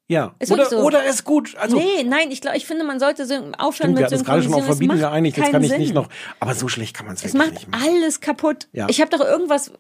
Ja. 0.09 0.35
Ist 0.41 0.51
oder, 0.51 0.67
so. 0.67 0.79
oder 0.79 1.05
ist 1.05 1.23
gut. 1.23 1.57
Also, 1.57 1.77
nee, 1.79 2.03
nein, 2.05 2.33
ich 2.33 2.41
glaube, 2.41 2.57
ich 2.57 2.67
finde, 2.67 2.83
man 2.83 2.99
sollte 2.99 3.27
syn- 3.27 3.55
aufhören 3.55 3.73
stimmt, 3.75 3.89
wir 3.91 4.03
mit 4.03 4.05
hatten 4.07 4.15
uns 4.17 4.25
gerade 4.25 4.43
schon 4.43 4.55
auf. 4.55 4.61
Es 4.63 4.67
Verbieten 4.67 4.89
macht 4.89 4.99
geeinigt, 5.01 5.37
jetzt 5.37 5.53
kann 5.53 5.63
ich 5.63 5.69
Sinn. 5.71 5.79
nicht 5.81 5.95
noch. 5.95 6.09
Aber 6.41 6.55
so 6.55 6.67
schlecht 6.67 6.97
kann 6.97 7.07
man 7.07 7.15
es 7.15 7.25
Es 7.25 7.33
wirklich 7.33 7.47
macht 7.53 7.55
nicht 7.61 7.71
machen. 7.71 7.85
alles 7.97 8.21
kaputt. 8.21 8.67
Ja. 8.73 8.87
Ich 8.91 9.01
habe 9.01 9.17
doch 9.17 9.25
irgendwas. 9.25 9.71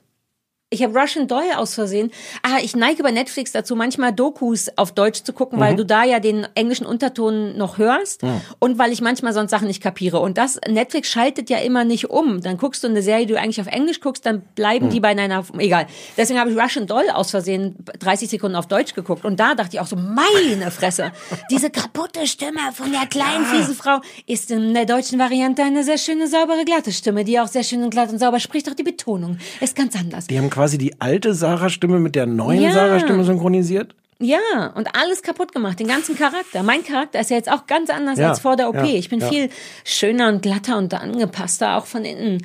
Ich 0.73 0.85
habe 0.85 0.97
Russian 0.97 1.27
Doll 1.27 1.43
aus 1.57 1.75
Versehen. 1.75 2.13
Ah, 2.45 2.59
ich 2.63 2.77
neige 2.77 3.03
bei 3.03 3.11
Netflix 3.11 3.51
dazu, 3.51 3.75
manchmal 3.75 4.13
Dokus 4.13 4.69
auf 4.77 4.93
Deutsch 4.93 5.25
zu 5.25 5.33
gucken, 5.33 5.59
weil 5.59 5.73
Mhm. 5.73 5.79
du 5.79 5.85
da 5.85 6.05
ja 6.05 6.21
den 6.21 6.47
englischen 6.55 6.87
Unterton 6.87 7.57
noch 7.59 7.79
hörst 7.79 8.23
Mhm. 8.23 8.41
und 8.61 8.79
weil 8.79 8.93
ich 8.93 9.01
manchmal 9.01 9.33
sonst 9.33 9.51
Sachen 9.51 9.67
nicht 9.67 9.83
kapiere. 9.83 10.21
Und 10.21 10.39
das 10.39 10.61
Netflix 10.69 11.09
schaltet 11.09 11.51
ja 11.51 11.59
immer 11.59 11.83
nicht 11.83 12.09
um. 12.11 12.41
Dann 12.41 12.57
guckst 12.57 12.85
du 12.85 12.87
eine 12.87 13.03
Serie, 13.03 13.27
die 13.27 13.33
du 13.33 13.39
eigentlich 13.41 13.61
auf 13.61 13.67
Englisch 13.67 13.99
guckst, 14.01 14.25
dann 14.25 14.43
bleiben 14.55 14.87
Mhm. 14.87 14.91
die 14.91 15.01
bei 15.01 15.13
deiner. 15.13 15.45
Egal. 15.59 15.89
Deswegen 16.17 16.39
habe 16.39 16.53
ich 16.53 16.57
Russian 16.57 16.87
Doll 16.87 17.11
aus 17.11 17.33
Versehen 17.33 17.75
30 17.99 18.31
Sekunden 18.31 18.55
auf 18.55 18.69
Deutsch 18.69 18.95
geguckt 18.95 19.25
und 19.25 19.41
da 19.41 19.57
dachte 19.57 19.71
ich 19.75 19.81
auch 19.81 19.89
so, 19.89 19.97
meine 19.97 20.71
Fresse, 20.71 21.11
diese 21.51 21.71
kaputte 21.71 22.29
Stimme 22.29 22.61
von 22.75 22.93
der 22.93 23.07
kleinen 23.09 23.45
fiesen 23.45 23.75
Frau 23.75 24.03
ist 24.29 24.53
in 24.53 24.73
der 24.73 24.87
deutschen 24.87 25.19
Variante 25.19 25.65
eine 25.65 25.83
sehr 25.83 25.99
schöne, 25.99 26.29
saubere, 26.29 26.65
glatte 26.65 26.93
Stimme, 26.93 27.25
die 27.25 27.41
auch 27.41 27.49
sehr 27.49 27.65
schön 27.65 27.83
und 27.83 27.91
glatt 27.91 28.11
und 28.11 28.21
sauber 28.21 28.39
spricht. 28.39 28.71
Auch 28.71 28.75
die 28.75 28.85
Betonung 28.85 29.39
ist 29.61 29.75
ganz 29.75 29.97
anders. 29.97 30.29
Die 30.29 30.39
haben 30.39 30.49
quasi 30.61 30.77
die 30.77 31.01
alte 31.01 31.33
Sarah-Stimme 31.33 32.01
mit 32.01 32.15
der 32.15 32.27
neuen 32.27 32.61
Ja. 32.61 32.73
Sarah-Stimme 32.73 33.25
synchronisiert. 33.25 33.95
Ja, 34.19 34.67
und 34.75 34.95
alles 34.95 35.23
kaputt 35.23 35.55
gemacht, 35.55 35.81
den 35.81 35.87
ganzen 35.87 36.19
Charakter. 36.19 36.63
Mein 36.63 36.85
Charakter 36.85 37.19
ist 37.19 37.31
ja 37.31 37.39
jetzt 37.39 37.51
auch 37.51 37.67
ganz 37.67 37.89
anders 37.89 38.19
Ja, 38.19 38.29
als 38.29 38.41
vor 38.41 38.57
der 38.57 38.69
OP. 38.69 38.77
ja, 38.77 38.85
ich 38.85 39.09
bin 39.09 39.21
ja. 39.21 39.29
viel 39.29 39.49
schöner 39.85 40.29
und 40.29 40.43
glatter 40.43 40.77
und 40.77 40.93
angepasster, 40.93 41.79
auch 41.79 41.87
von 41.87 42.05
innen. 42.05 42.45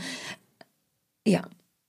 Ja. 1.28 1.42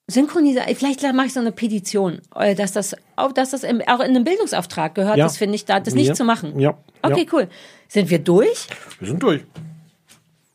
Synchronisieren, 0.09 0.67
vielleicht 0.75 1.01
mache 1.15 1.27
ich 1.27 1.33
so 1.33 1.39
eine 1.39 1.53
Petition, 1.53 2.21
äh, 2.35 2.57
dass 2.57 2.73
das, 2.73 2.97
auch, 3.15 3.31
dass 3.31 3.51
das 3.51 3.63
im, 3.63 3.81
auch 3.83 4.01
in 4.01 4.07
einem 4.07 4.25
Bildungsauftrag 4.25 4.97
gehört, 4.97 5.19
das 5.19 5.37
finde 5.37 5.55
ich, 5.55 5.65
da 5.65 5.79
das 5.79 5.95
nicht 5.95 6.17
zu 6.17 6.25
machen. 6.25 6.59
Ja. 6.59 6.77
Okay, 7.03 7.29
cool. 7.33 7.47
Sind 7.87 8.11
wir 8.11 8.19
durch? 8.19 8.67
Wir 8.99 9.07
sind 9.07 9.23
durch. 9.23 9.45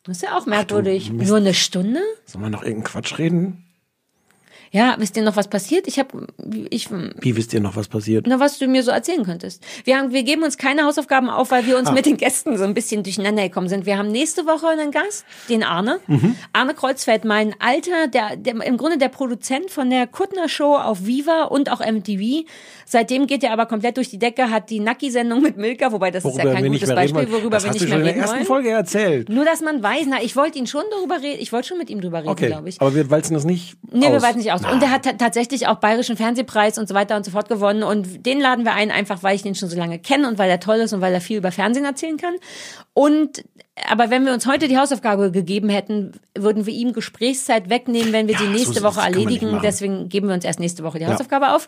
Das 0.04 0.18
ist 0.18 0.24
ja 0.24 0.38
auch 0.38 0.46
merkwürdig. 0.46 1.14
Mist. 1.14 1.30
Nur 1.30 1.38
eine 1.38 1.54
Stunde? 1.54 2.02
Sollen 2.26 2.44
wir 2.44 2.50
noch 2.50 2.64
irgendeinen 2.64 2.84
Quatsch 2.84 3.18
reden? 3.18 3.71
Ja, 4.74 4.96
wisst 5.00 5.18
ihr 5.18 5.24
noch, 5.24 5.36
was 5.36 5.50
passiert? 5.50 5.86
Ich 5.88 6.00
habe, 6.00 6.28
ich, 6.70 6.90
Wie 6.90 7.36
wisst 7.36 7.54
ihr 7.54 7.60
noch, 7.60 7.76
was 7.76 7.90
passiert? 7.90 8.26
Na, 8.26 8.40
was 8.40 8.58
du 8.58 8.68
mir 8.68 8.84
so 8.84 8.92
erzählen 8.92 9.26
könntest. 9.26 9.62
Wir, 9.84 9.98
haben, 9.98 10.12
wir 10.14 10.24
geben 10.24 10.44
uns 10.44 10.58
keine 10.58 10.86
Hausaufgaben 10.86 11.30
auf, 11.30 11.52
weil 11.52 11.66
wir 11.68 11.78
uns 11.78 11.90
Ah. 11.90 11.92
mit 11.92 12.06
den 12.06 12.16
Gästen 12.16 12.58
so 12.58 12.64
ein 12.64 12.74
bisschen 12.74 13.04
durcheinander 13.04 13.44
gekommen 13.44 13.68
sind. 13.68 13.86
Wir 13.86 13.98
haben 13.98 14.08
nächste 14.08 14.46
Woche 14.46 14.68
einen 14.70 14.92
Gast, 14.92 15.26
den 15.50 15.64
Arne. 15.64 16.00
Mhm. 16.08 16.36
Arne 16.54 16.74
Kreuzfeld, 16.74 17.26
mein 17.26 17.54
alter, 17.60 18.08
der, 18.08 18.38
der, 18.38 18.64
im 18.66 18.78
Grunde 18.78 18.98
der 18.98 19.10
Produzent 19.10 19.72
von 19.72 19.90
der 19.90 20.08
Kuttner 20.08 20.48
Show 20.48 20.78
auf 20.78 21.06
Viva 21.06 21.44
und 21.44 21.70
auch 21.70 21.82
MTV. 21.86 22.46
Seitdem 22.86 23.28
geht 23.28 23.44
er 23.44 23.52
aber 23.52 23.66
komplett 23.66 23.98
durch 23.98 24.10
die 24.10 24.20
Decke, 24.20 24.50
hat 24.52 24.70
die 24.70 24.80
Nacki-Sendung 24.80 25.42
mit 25.42 25.58
Milka, 25.58 25.92
wobei 25.92 26.12
das 26.12 26.24
ist 26.24 26.38
ja 26.38 26.46
kein 26.46 26.64
wir 26.64 26.70
gutes 26.72 26.88
mehr 26.88 26.98
reden 26.98 27.14
Beispiel, 27.14 27.32
wollen. 27.34 27.42
worüber 27.42 27.58
das 27.58 27.64
wir 27.66 27.70
hast 27.72 27.74
nicht 27.76 27.86
du 27.86 27.90
schon 27.90 28.00
in 28.00 28.06
der 28.06 28.16
ersten 28.16 28.36
wollen. 28.38 28.46
Folge 28.46 28.70
erzählt. 28.70 29.28
Nur, 29.30 29.44
dass 29.44 29.60
man 29.62 29.84
weiß, 29.84 30.06
na, 30.08 30.22
ich 30.24 30.38
wollte 30.38 30.60
ihn 30.60 30.68
schon 30.68 30.84
darüber 30.92 31.22
reden, 31.22 31.42
ich 31.42 31.52
wollte 31.52 31.68
schon 31.70 31.78
mit 31.78 31.90
ihm 31.90 32.00
drüber 32.00 32.20
reden, 32.20 32.30
Okay, 32.30 32.48
glaube 32.48 32.70
ich. 32.70 32.80
aber 32.80 32.96
wir 32.96 33.10
walzen 33.10 33.34
das 33.34 33.44
nicht 33.44 33.76
Nee, 33.92 34.08
wir 34.08 34.16
aus. 34.16 34.22
weiten 34.24 34.38
nicht 34.38 34.52
aus. 34.54 34.61
Und 34.70 34.82
der 34.82 34.92
hat 34.92 35.04
ta- 35.04 35.14
tatsächlich 35.14 35.68
auch 35.68 35.76
Bayerischen 35.76 36.18
Fernsehpreis 36.18 36.78
und 36.78 36.88
so 36.88 36.94
weiter 36.96 37.16
und 37.16 37.26
so 37.26 37.32
fort 37.32 37.48
gewonnen. 37.50 37.84
Und 37.84 38.26
den 38.26 38.40
laden 38.40 38.66
wir 38.66 38.74
ein, 38.74 38.92
einfach 38.92 39.24
weil 39.24 39.36
ich 39.36 39.44
den 39.44 39.56
schon 39.56 39.70
so 39.70 39.78
lange 39.78 40.00
kenne 40.00 40.28
und 40.28 40.38
weil 40.38 40.50
er 40.50 40.60
toll 40.60 40.78
ist 40.78 40.94
und 40.94 41.02
weil 41.02 41.14
er 41.14 41.22
viel 41.22 41.38
über 41.38 41.52
Fernsehen 41.52 41.86
erzählen 41.86 42.18
kann. 42.18 42.36
Und 42.94 43.44
aber 43.90 44.10
wenn 44.10 44.26
wir 44.26 44.34
uns 44.34 44.46
heute 44.46 44.68
die 44.68 44.78
Hausaufgabe 44.78 45.32
gegeben 45.32 45.70
hätten, 45.70 46.12
würden 46.38 46.66
wir 46.66 46.74
ihm 46.74 46.94
Gesprächszeit 46.94 47.70
wegnehmen, 47.70 48.12
wenn 48.14 48.28
wir 48.28 48.36
die 48.38 48.48
nächste 48.48 48.80
so- 48.80 48.84
Woche 48.84 49.02
erledigen. 49.02 49.60
Deswegen 49.64 50.10
geben 50.10 50.28
wir 50.28 50.36
uns 50.36 50.46
erst 50.46 50.60
nächste 50.60 50.84
Woche 50.84 51.00
die 51.00 51.06
Ja. 51.06 51.12
Hausaufgabe 51.12 51.54
auf. 51.56 51.68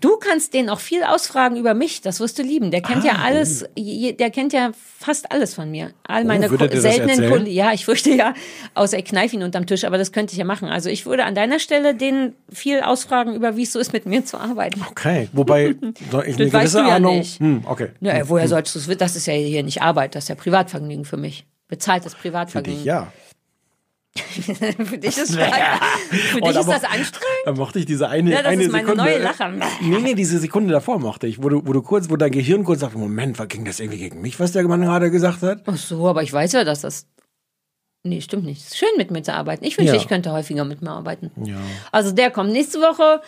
Du 0.00 0.18
kannst 0.18 0.52
den 0.52 0.68
auch 0.68 0.80
viel 0.80 1.02
ausfragen 1.04 1.56
über 1.56 1.72
mich, 1.72 2.02
das 2.02 2.20
wirst 2.20 2.38
du 2.38 2.42
lieben. 2.42 2.70
Der 2.70 2.82
kennt 2.82 3.02
ja 3.02 3.12
Ah, 3.12 3.24
alles, 3.24 3.64
je- 3.76 4.12
der 4.12 4.30
kennt 4.30 4.52
ja 4.52 4.72
fast 4.98 5.32
alles 5.32 5.54
von 5.54 5.70
mir. 5.70 5.92
All 6.06 6.24
meine 6.24 6.50
Oh, 6.50 6.56
der 6.56 6.68
das 6.68 6.82
seltenen? 6.82 7.30
Kunden. 7.30 7.46
Ja, 7.50 7.72
ich 7.72 7.86
fürchte 7.86 8.10
ja, 8.10 8.34
außer 8.74 8.98
ich 8.98 9.06
kneif 9.06 9.32
ihn 9.32 9.42
unterm 9.42 9.64
Tisch, 9.66 9.84
aber 9.84 9.96
das 9.96 10.12
könnte 10.12 10.32
ich 10.32 10.38
ja 10.38 10.44
machen. 10.44 10.68
Also 10.68 10.90
ich 10.90 11.06
würde 11.06 11.24
an 11.24 11.34
deiner 11.34 11.58
Stelle 11.58 11.94
den 11.94 12.34
viel 12.52 12.80
ausfragen 12.80 13.34
über, 13.34 13.56
wie 13.56 13.62
es 13.62 13.72
so 13.72 13.78
ist, 13.78 13.92
mit 13.94 14.04
mir 14.04 14.24
zu 14.24 14.36
arbeiten. 14.38 14.84
Okay, 14.90 15.28
wobei 15.32 15.68
ich 16.26 16.36
eine 16.36 16.50
gewisse 16.50 16.78
ja 16.80 16.96
Ahnung. 16.96 17.22
Hm, 17.22 17.62
okay. 17.66 17.88
Ja, 18.00 18.28
woher 18.28 18.48
sollst 18.48 18.74
du 18.74 18.78
es? 18.78 18.98
Das 18.98 19.16
ist 19.16 19.26
ja 19.26 19.32
hier 19.32 19.62
nicht 19.62 19.80
Arbeit, 19.82 20.14
das 20.14 20.24
ist 20.24 20.28
ja 20.28 20.34
Privatvergnügen 20.34 21.04
für 21.06 21.16
mich. 21.16 21.46
Bezahltes 21.68 22.14
Für 22.14 22.20
Privatvergnügen. 22.20 22.78
dich, 22.80 22.84
ja. 22.84 23.10
für 24.84 24.98
dich 24.98 25.16
ist, 25.18 25.34
für 25.34 26.38
Oh, 26.42 26.48
dich 26.48 26.56
ist 26.56 26.68
das 26.68 26.84
anstrengend? 26.84 27.42
Da 27.44 27.52
mochte 27.52 27.78
ich 27.78 27.86
diese 27.86 28.08
eine, 28.08 28.30
Ja, 28.32 28.38
das 28.42 28.46
eine 28.52 28.62
ist 28.64 28.72
meine 28.72 28.86
Sekunde. 28.86 29.04
neue 29.04 29.18
Lache. 29.22 29.52
Nee, 29.82 29.98
nee, 30.00 30.14
diese 30.14 30.38
Sekunde 30.38 30.72
davor 30.72 30.98
mochte 30.98 31.26
ich, 31.26 31.42
wo 31.42 31.48
du, 31.48 31.62
wo 31.66 31.72
du 31.72 31.82
kurz, 31.82 32.10
wo 32.10 32.16
dein 32.16 32.30
Gehirn 32.30 32.64
kurz 32.64 32.80
sagt, 32.80 32.94
Moment, 32.96 33.38
was 33.38 33.48
ging 33.48 33.64
das 33.64 33.80
irgendwie 33.80 33.98
gegen 33.98 34.20
mich, 34.20 34.38
was 34.40 34.52
der 34.52 34.62
Mann 34.68 34.82
gerade 34.82 35.10
gesagt 35.10 35.42
hat? 35.42 35.62
Ach 35.66 35.76
so, 35.76 36.06
aber 36.08 36.22
ich 36.22 36.32
weiß 36.32 36.52
ja, 36.52 36.64
dass 36.64 36.80
das. 36.82 37.06
Nee, 38.02 38.20
stimmt 38.20 38.44
nicht. 38.44 38.60
Es 38.60 38.68
ist 38.68 38.78
schön, 38.78 38.88
mit 38.96 39.10
mir 39.10 39.22
zu 39.22 39.34
arbeiten. 39.34 39.64
Ich 39.64 39.76
wünsche, 39.78 39.94
Ja. 39.94 40.00
ich 40.00 40.06
könnte 40.06 40.30
häufiger 40.30 40.64
mit 40.64 40.80
mir 40.80 40.90
arbeiten. 40.92 41.32
Ja. 41.44 41.56
Also 41.90 42.12
der 42.12 42.30
kommt 42.30 42.52
nächste 42.52 42.78
Woche. 42.80 43.20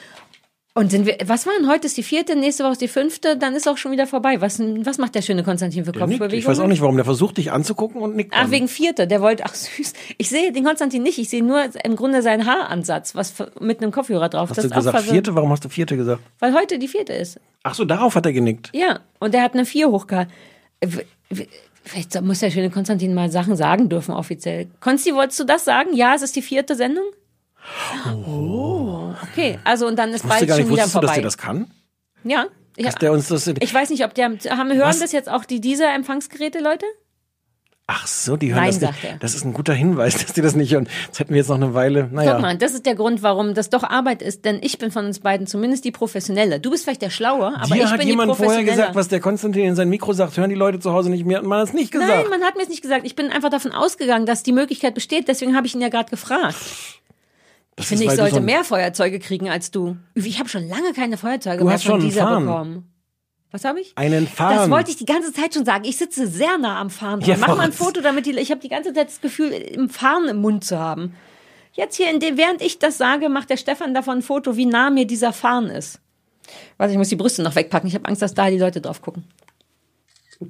Und 0.74 0.92
sind 0.92 1.06
wir, 1.06 1.16
was 1.24 1.44
war 1.44 1.52
denn 1.58 1.68
heute 1.68 1.86
ist 1.86 1.96
die 1.96 2.04
vierte, 2.04 2.36
nächste 2.36 2.62
Woche 2.62 2.72
ist 2.72 2.80
die 2.80 2.88
fünfte, 2.88 3.36
dann 3.36 3.56
ist 3.56 3.68
auch 3.68 3.76
schon 3.78 3.90
wieder 3.90 4.06
vorbei. 4.06 4.40
Was, 4.40 4.60
was 4.60 4.98
macht 4.98 5.16
der 5.16 5.22
schöne 5.22 5.42
Konstantin 5.42 5.84
für. 5.84 5.92
Kopfbewegungen? 5.92 6.34
Ich 6.34 6.46
weiß 6.46 6.60
auch 6.60 6.68
nicht, 6.68 6.80
warum. 6.80 6.94
Der 6.94 7.04
versucht 7.04 7.38
dich 7.38 7.50
anzugucken 7.50 8.00
und 8.00 8.14
nickt. 8.14 8.32
Ach, 8.32 8.42
dann. 8.42 8.50
wegen 8.52 8.68
vierte, 8.68 9.08
der 9.08 9.20
wollte, 9.20 9.44
ach 9.44 9.54
süß. 9.54 9.92
Ich 10.18 10.28
sehe 10.28 10.52
den 10.52 10.64
Konstantin 10.64 11.02
nicht, 11.02 11.18
ich 11.18 11.30
sehe 11.30 11.42
nur 11.42 11.64
im 11.82 11.96
Grunde 11.96 12.22
seinen 12.22 12.46
Haaransatz, 12.46 13.16
was 13.16 13.34
mit 13.60 13.82
einem 13.82 13.90
Kopfhörer 13.90 14.28
drauf. 14.28 14.50
Hast 14.50 14.58
das 14.58 14.68
du 14.68 14.74
gesagt 14.74 15.00
vierte? 15.00 15.34
Warum 15.34 15.50
hast 15.50 15.64
du 15.64 15.68
vierte 15.68 15.96
gesagt? 15.96 16.22
Weil 16.38 16.54
heute 16.54 16.78
die 16.78 16.88
vierte 16.88 17.12
ist. 17.12 17.40
Ach 17.64 17.74
so, 17.74 17.84
darauf 17.84 18.14
hat 18.14 18.26
er 18.26 18.32
genickt. 18.32 18.70
Ja, 18.72 19.00
und 19.18 19.34
der 19.34 19.42
hat 19.42 19.54
eine 19.54 19.64
vier 19.64 19.88
hochgehalten. 19.88 20.32
Vielleicht 21.82 22.20
muss 22.22 22.40
der 22.40 22.50
schöne 22.50 22.70
Konstantin 22.70 23.14
mal 23.14 23.30
Sachen 23.30 23.56
sagen 23.56 23.88
dürfen 23.88 24.12
offiziell. 24.14 24.68
Konsti, 24.80 25.14
wolltest 25.14 25.40
du 25.40 25.44
das 25.44 25.64
sagen? 25.64 25.94
Ja, 25.94 26.14
es 26.14 26.22
ist 26.22 26.36
die 26.36 26.42
vierte 26.42 26.76
Sendung? 26.76 27.04
Oh, 28.26 29.14
okay. 29.32 29.58
Also 29.64 29.86
und 29.86 29.96
dann 29.98 30.10
ist 30.10 30.26
bald 30.28 30.46
gar 30.46 30.56
nicht, 30.56 30.66
schon 30.66 30.72
wieder 30.72 30.84
wusstest 30.84 30.94
du, 30.94 31.00
vorbei. 31.00 31.06
dass 31.06 31.14
der 31.14 31.22
das 31.22 31.38
kann? 31.38 31.70
ja, 32.24 32.46
ich, 32.76 32.94
der 32.94 33.12
uns 33.12 33.28
das. 33.28 33.46
ich 33.46 33.74
weiß 33.74 33.90
nicht, 33.90 34.04
ob 34.04 34.14
der 34.14 34.26
haben 34.26 34.72
hören 34.72 34.80
Was? 34.88 35.00
das 35.00 35.12
jetzt 35.12 35.28
auch 35.28 35.44
die 35.44 35.60
dieser 35.60 35.92
Empfangsgeräte 35.94 36.60
Leute? 36.60 36.86
Ach 37.90 38.06
so, 38.06 38.36
die 38.36 38.52
hören 38.52 38.64
Nein, 38.64 38.78
das 38.80 38.90
nicht. 38.92 39.04
er. 39.04 39.16
Das 39.16 39.34
ist 39.34 39.46
ein 39.46 39.54
guter 39.54 39.72
Hinweis, 39.72 40.12
dass 40.22 40.34
die 40.34 40.42
das 40.42 40.54
nicht 40.54 40.74
hören. 40.74 40.86
Jetzt 41.06 41.20
hätten 41.20 41.30
wir 41.30 41.38
jetzt 41.38 41.48
noch 41.48 41.56
eine 41.56 41.72
Weile. 41.72 42.06
Naja. 42.12 42.34
Guck 42.34 42.42
mal, 42.42 42.58
das 42.58 42.74
ist 42.74 42.84
der 42.84 42.94
Grund, 42.94 43.22
warum 43.22 43.54
das 43.54 43.70
doch 43.70 43.82
Arbeit 43.82 44.20
ist, 44.20 44.44
denn 44.44 44.58
ich 44.62 44.76
bin 44.76 44.90
von 44.90 45.06
uns 45.06 45.20
beiden 45.20 45.46
zumindest 45.46 45.86
die 45.86 45.90
Professionelle. 45.90 46.60
Du 46.60 46.70
bist 46.70 46.84
vielleicht 46.84 47.00
der 47.00 47.08
Schlaue, 47.08 47.46
aber 47.58 47.74
Dir 47.74 47.84
ich 47.84 47.90
hat 47.90 47.98
bin 47.98 48.08
jemand 48.08 48.30
die 48.30 48.36
vorher 48.36 48.56
Professionelle. 48.58 48.76
gesagt, 48.76 48.94
was 48.94 49.08
der 49.08 49.20
Konstantin 49.20 49.64
in 49.64 49.74
sein 49.74 49.88
Mikro 49.88 50.12
sagt, 50.12 50.36
hören 50.36 50.50
die 50.50 50.54
Leute 50.54 50.80
zu 50.80 50.92
Hause 50.92 51.08
nicht 51.08 51.24
mehr. 51.24 51.38
Hat 51.38 51.44
man 51.46 51.60
das 51.60 51.72
nicht 51.72 51.90
gesagt? 51.90 52.10
Nein, 52.10 52.28
man 52.28 52.42
hat 52.42 52.56
mir 52.56 52.62
es 52.62 52.68
nicht 52.68 52.82
gesagt. 52.82 53.06
Ich 53.06 53.16
bin 53.16 53.30
einfach 53.30 53.48
davon 53.48 53.72
ausgegangen, 53.72 54.26
dass 54.26 54.42
die 54.42 54.52
Möglichkeit 54.52 54.94
besteht. 54.94 55.26
Deswegen 55.26 55.56
habe 55.56 55.66
ich 55.66 55.74
ihn 55.74 55.80
ja 55.80 55.88
gerade 55.88 56.10
gefragt. 56.10 56.56
Das 57.78 57.84
Ich 57.84 57.88
finde, 57.98 58.04
ich 58.04 58.10
sollte 58.18 58.34
so 58.36 58.40
mehr 58.40 58.64
Feuerzeuge 58.64 59.18
kriegen 59.20 59.48
als 59.48 59.70
du. 59.70 59.96
Ich 60.14 60.38
habe 60.40 60.48
schon 60.48 60.68
lange 60.68 60.92
keine 60.92 61.16
Feuerzeuge 61.16 61.58
Du 61.58 61.64
mehr 61.64 61.74
hast 61.74 61.84
von 61.84 61.92
schon 61.92 62.00
dieser 62.08 62.22
Farn. 62.22 62.44
bekommen. 62.44 62.92
Was 63.52 63.64
habe 63.64 63.80
ich? 63.80 63.92
Einen 63.96 64.24
Das 64.26 64.34
Fahren. 64.34 64.70
wollte 64.70 64.90
ich 64.90 64.96
die 64.96 65.06
ganze 65.06 65.32
Zeit 65.32 65.54
schon 65.54 65.64
sagen. 65.64 65.84
Ich 65.84 65.96
sitze 65.96 66.26
sehr 66.26 66.58
nah 66.58 66.80
am 66.80 66.90
Fahren 66.90 67.20
dran. 67.20 67.30
Ja, 67.30 67.36
Mach 67.38 67.56
mal 67.56 67.60
ein? 67.60 67.72
Foto, 67.72 68.00
damit 68.02 68.26
die. 68.26 68.36
Ich 68.36 68.50
habe 68.50 68.60
die 68.60 68.68
ganze 68.68 68.92
Zeit 68.92 69.06
das 69.08 69.20
Gefühl, 69.20 69.52
im 69.52 69.88
Fahren 69.88 70.28
im 70.28 70.38
Mund 70.38 70.64
zu 70.64 70.78
haben. 70.78 71.14
Jetzt 71.72 71.96
hier, 71.96 72.10
in 72.10 72.18
dem, 72.20 72.36
während 72.36 72.60
ich 72.60 72.78
das 72.80 72.98
sage, 72.98 73.28
macht 73.28 73.48
der 73.50 73.56
Stefan 73.56 73.94
davon 73.94 74.18
ein 74.18 74.22
Foto, 74.22 74.56
wie 74.56 74.66
nah 74.66 74.90
mir 74.90 75.06
dieser 75.06 75.32
Fahren 75.32 75.68
ist. 75.68 76.00
Warte, 76.76 76.92
ich 76.92 76.98
muss 76.98 77.08
die 77.08 77.16
Brüste 77.16 77.42
noch 77.42 77.54
wegpacken. 77.54 77.88
Ich 77.88 77.94
habe 77.94 78.06
Angst, 78.06 78.20
dass 78.20 78.34
da 78.34 78.50
die 78.50 78.58
Leute 78.58 78.80
drauf 78.80 79.00
gucken. 79.00 79.24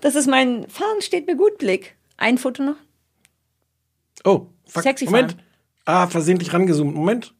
das 0.00 0.14
ist 0.14 0.26
mein 0.28 0.68
Fahren 0.68 1.00
steht 1.00 1.26
mir 1.26 1.36
gut 1.36 1.58
Blick. 1.58 1.96
Ein 2.16 2.38
Foto 2.38 2.62
noch. 2.62 2.76
Oh, 4.24 4.46
fuck. 4.66 4.82
Sexy 4.82 5.06
Moment. 5.06 5.32
fahren. 5.32 5.42
Ah, 5.90 6.06
versehentlich 6.06 6.52
rangezoomt. 6.52 6.94
Moment. 6.94 7.34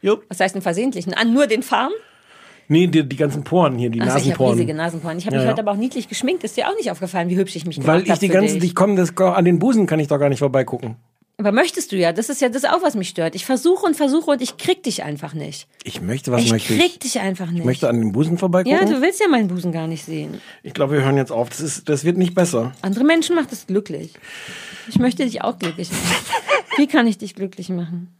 Jo. 0.00 0.18
Was 0.28 0.38
heißt 0.38 0.54
denn 0.54 0.62
versehentlichen? 0.62 1.14
An 1.14 1.32
nur 1.32 1.46
den 1.48 1.62
Farm? 1.62 1.90
Nee, 2.68 2.86
die, 2.86 3.08
die 3.08 3.16
ganzen 3.16 3.44
Poren 3.44 3.76
hier, 3.76 3.90
die 3.90 4.00
Ach, 4.00 4.06
ich 4.06 4.10
habe 4.10 4.20
Nasenporen. 4.20 4.52
riesige 4.52 4.74
Nasenporen. 4.74 5.18
Ich 5.18 5.26
habe 5.26 5.36
mich 5.36 5.44
ja. 5.44 5.50
heute 5.50 5.62
aber 5.62 5.72
auch 5.72 5.76
niedlich 5.76 6.08
geschminkt. 6.08 6.44
Ist 6.44 6.56
dir 6.56 6.68
auch 6.68 6.76
nicht 6.76 6.90
aufgefallen, 6.90 7.28
wie 7.28 7.36
hübsch 7.36 7.56
ich 7.56 7.66
mich 7.66 7.76
gemacht 7.76 7.88
Weil 7.88 8.00
habe 8.08 8.12
ich 8.12 8.18
die 8.18 8.28
dich. 8.28 8.62
ich 8.62 8.74
komme, 8.74 8.96
das 8.96 9.16
an 9.16 9.44
den 9.44 9.58
Busen 9.58 9.86
kann 9.86 10.00
ich 10.00 10.08
doch 10.08 10.18
gar 10.18 10.28
nicht 10.28 10.40
vorbeigucken. 10.40 10.96
Aber 11.38 11.52
möchtest 11.52 11.92
du 11.92 11.96
ja. 11.96 12.12
Das 12.12 12.30
ist 12.30 12.40
ja 12.40 12.48
das 12.48 12.64
auch, 12.64 12.82
was 12.82 12.94
mich 12.94 13.10
stört. 13.10 13.34
Ich 13.34 13.44
versuche 13.44 13.84
und 13.84 13.94
versuche 13.94 14.30
und 14.30 14.40
ich 14.40 14.56
krieg 14.56 14.82
dich 14.82 15.02
einfach 15.02 15.34
nicht. 15.34 15.68
Ich 15.84 16.00
möchte, 16.00 16.32
was 16.32 16.42
ich 16.42 16.50
möchte 16.50 16.74
krieg 16.74 16.86
ich? 16.86 16.98
dich 16.98 17.20
einfach 17.20 17.50
nicht. 17.50 17.60
Ich 17.60 17.64
möchte 17.64 17.88
an 17.90 18.00
den 18.00 18.12
Busen 18.12 18.38
vorbeigucken. 18.38 18.78
ja, 18.78 18.84
du 18.86 19.02
willst 19.02 19.20
ja 19.20 19.28
meinen 19.28 19.48
Busen 19.48 19.70
gar 19.70 19.86
nicht 19.86 20.04
sehen. 20.04 20.40
ich 20.62 20.72
glaube, 20.72 20.94
wir 20.94 21.02
hören 21.04 21.18
jetzt 21.18 21.32
auf. 21.32 21.50
Das, 21.50 21.60
ist, 21.60 21.88
das 21.90 22.04
wird 22.04 22.16
nicht 22.16 22.34
besser. 22.34 22.72
Andere 22.80 23.04
Menschen 23.04 23.36
macht 23.36 23.52
es 23.52 23.66
glücklich. 23.66 24.14
Ich 24.88 24.98
möchte 24.98 25.24
dich 25.24 25.42
auch 25.42 25.58
glücklich 25.58 25.90
machen. 25.90 26.24
Wie 26.78 26.86
kann 26.86 27.06
ich 27.06 27.18
dich 27.18 27.34
glücklich 27.34 27.68
machen? 27.68 28.15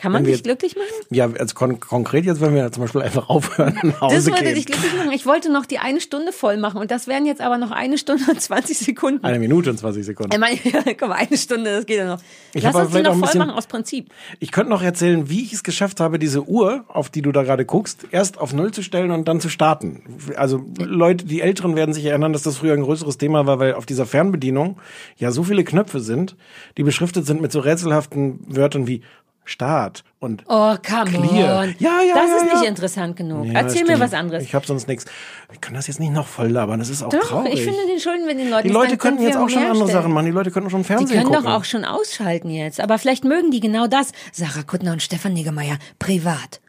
Kann 0.00 0.12
man 0.12 0.24
dich 0.24 0.42
glücklich 0.42 0.76
machen? 0.76 0.86
Ja, 1.10 1.28
also 1.38 1.54
kon 1.54 1.78
konkret 1.80 2.24
jetzt, 2.24 2.40
wenn 2.40 2.54
wir 2.54 2.70
zum 2.72 2.82
Beispiel 2.84 3.02
einfach 3.02 3.28
aufhören 3.28 3.78
nach 3.82 4.00
Hause 4.00 4.16
Das 4.16 4.26
würde 4.26 4.42
gehen. 4.44 4.54
dich 4.54 4.66
glücklich 4.66 4.92
machen. 4.96 5.12
Ich 5.12 5.26
wollte 5.26 5.52
noch 5.52 5.66
die 5.66 5.78
eine 5.78 6.00
Stunde 6.00 6.32
voll 6.32 6.56
machen 6.56 6.80
und 6.80 6.90
das 6.90 7.06
wären 7.06 7.26
jetzt 7.26 7.40
aber 7.40 7.58
noch 7.58 7.70
eine 7.70 7.98
Stunde 7.98 8.24
und 8.30 8.40
20 8.40 8.78
Sekunden. 8.78 9.24
Eine 9.24 9.38
Minute 9.38 9.70
und 9.70 9.78
20 9.78 10.04
Sekunden. 10.04 10.32
Ich 10.32 10.38
meine, 10.38 10.58
mal, 11.00 11.12
eine 11.12 11.36
Stunde, 11.36 11.70
das 11.76 11.86
geht 11.86 11.98
ja 11.98 12.06
noch. 12.06 12.20
Ich 12.54 12.62
Lass 12.62 12.74
uns 12.74 12.90
die 12.92 13.02
noch 13.02 13.12
voll 13.12 13.20
bisschen- 13.22 13.38
machen 13.38 13.50
aus 13.50 13.66
Prinzip. 13.66 14.10
Ich 14.38 14.52
könnte 14.52 14.70
noch 14.70 14.82
erzählen, 14.82 15.28
wie 15.28 15.42
ich 15.42 15.52
es 15.52 15.62
geschafft 15.62 16.00
habe, 16.00 16.18
diese 16.18 16.44
Uhr, 16.48 16.84
auf 16.88 17.10
die 17.10 17.22
du 17.22 17.32
da 17.32 17.42
gerade 17.42 17.64
guckst, 17.64 18.06
erst 18.10 18.38
auf 18.38 18.52
Null 18.52 18.72
zu 18.72 18.82
stellen 18.82 19.10
und 19.10 19.28
dann 19.28 19.40
zu 19.40 19.48
starten. 19.48 20.02
Also 20.36 20.64
Leute, 20.78 21.24
die 21.26 21.40
Älteren 21.40 21.76
werden 21.76 21.92
sich 21.94 22.04
erinnern, 22.06 22.32
dass 22.32 22.42
das 22.42 22.56
früher 22.58 22.74
ein 22.74 22.82
größeres 22.82 23.18
Thema 23.18 23.46
war, 23.46 23.58
weil 23.58 23.74
auf 23.74 23.86
dieser 23.86 24.06
Fernbedienung 24.06 24.78
ja 25.16 25.30
so 25.30 25.42
viele 25.44 25.64
Knöpfe 25.64 26.00
sind, 26.00 26.36
die 26.76 26.82
beschriftet 26.82 27.26
sind 27.26 27.40
mit 27.40 27.52
so 27.52 27.60
rätselhaften 27.60 28.40
Wörtern 28.48 28.86
wie 28.86 29.02
Start 29.44 30.04
und 30.20 30.44
Oh, 30.48 30.76
come 30.86 31.06
Clear. 31.10 31.60
on. 31.62 31.74
Ja, 31.78 32.02
ja, 32.02 32.14
das 32.14 32.28
ja, 32.30 32.36
ist 32.36 32.46
ja. 32.52 32.58
nicht 32.60 32.68
interessant 32.68 33.16
genug. 33.16 33.46
Ja, 33.46 33.54
Erzähl 33.54 33.78
stimmt. 33.84 33.88
mir 33.88 34.00
was 34.00 34.12
anderes. 34.14 34.44
Ich 34.44 34.54
habe 34.54 34.64
sonst 34.66 34.86
nichts. 34.86 35.06
Ich 35.52 35.60
kann 35.60 35.74
das 35.74 35.86
jetzt 35.88 35.98
nicht 35.98 36.12
noch 36.12 36.26
voll 36.28 36.48
labern, 36.48 36.78
das 36.78 36.88
ist 36.88 37.02
auch 37.02 37.08
Doch, 37.08 37.20
traurig. 37.28 37.54
ich 37.54 37.64
finde 37.64 37.80
den 37.86 37.98
schulden 37.98 38.26
wir 38.28 38.34
den 38.34 38.48
Leuten. 38.50 38.68
die 38.68 38.72
Leute 38.74 38.96
könnten 38.96 39.18
können 39.18 39.28
jetzt 39.28 39.36
auch 39.38 39.48
schon 39.48 39.64
andere. 39.64 39.88
Sachen 39.90 40.12
machen. 40.12 40.26
Die 40.26 40.32
Leute 40.32 40.50
könnten 40.52 40.70
schon 40.70 40.82
Die 40.82 40.86
Fernsehen 40.86 41.18
können 41.22 41.32
gucken. 41.32 41.44
doch 41.46 41.52
auch 41.52 41.64
schon 41.64 41.84
ausschalten 41.84 42.50
jetzt. 42.50 42.80
Aber 42.80 42.98
vielleicht 42.98 43.24
mögen 43.24 43.50
die 43.50 43.60
genau 43.60 43.86
das. 43.88 44.12
Sarah 44.32 44.62
Kuttner 44.62 44.92
und 44.92 45.02
Stefan 45.02 45.32
Niggemeier, 45.32 45.78
privat. 45.98 46.60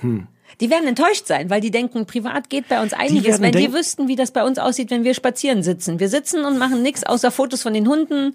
Hm. 0.00 0.26
Die 0.60 0.70
werden 0.70 0.86
enttäuscht 0.88 1.26
sein, 1.26 1.48
weil 1.50 1.60
die 1.60 1.70
denken, 1.70 2.06
privat 2.06 2.48
geht 2.50 2.68
bei 2.68 2.80
uns 2.82 2.92
einiges, 2.92 3.40
werden 3.40 3.42
wenn 3.42 3.52
die 3.52 3.72
wüssten, 3.72 4.08
wie 4.08 4.16
das 4.16 4.30
bei 4.30 4.44
uns 4.44 4.58
aussieht, 4.58 4.90
wenn 4.90 5.04
wir 5.04 5.12
spazieren 5.14 5.62
sitzen. 5.62 6.00
Wir 6.00 6.08
sitzen 6.08 6.44
und 6.44 6.58
machen 6.58 6.82
nichts 6.82 7.04
außer 7.04 7.30
Fotos 7.30 7.62
von 7.62 7.74
den 7.74 7.88
Hunden, 7.88 8.34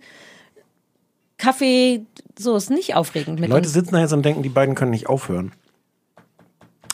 Kaffee, 1.41 2.05
so 2.37 2.55
ist 2.55 2.69
nicht 2.69 2.95
aufregend 2.95 3.39
mit 3.39 3.49
Leute 3.49 3.65
uns. 3.67 3.73
sitzen 3.73 3.93
da 3.95 3.99
jetzt 4.01 4.13
und 4.13 4.23
denken, 4.23 4.43
die 4.43 4.49
beiden 4.49 4.75
können 4.75 4.91
nicht 4.91 5.07
aufhören. 5.07 5.51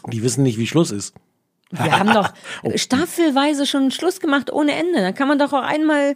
Die 0.08 0.24
wissen 0.24 0.44
nicht, 0.44 0.58
wie 0.58 0.68
Schluss 0.68 0.90
ist. 0.92 1.14
Wir 1.72 2.00
haben 2.00 2.14
doch 2.14 2.30
Oh. 2.64 2.72
staffelweise 2.76 3.66
schon 3.66 3.92
Schluss 3.92 4.22
gemacht 4.22 4.52
ohne 4.54 4.72
Ende. 4.74 5.02
Dann 5.02 5.14
kann 5.14 5.28
man 5.28 5.38
doch 5.38 5.52
auch 5.52 5.64
einmal. 5.64 6.16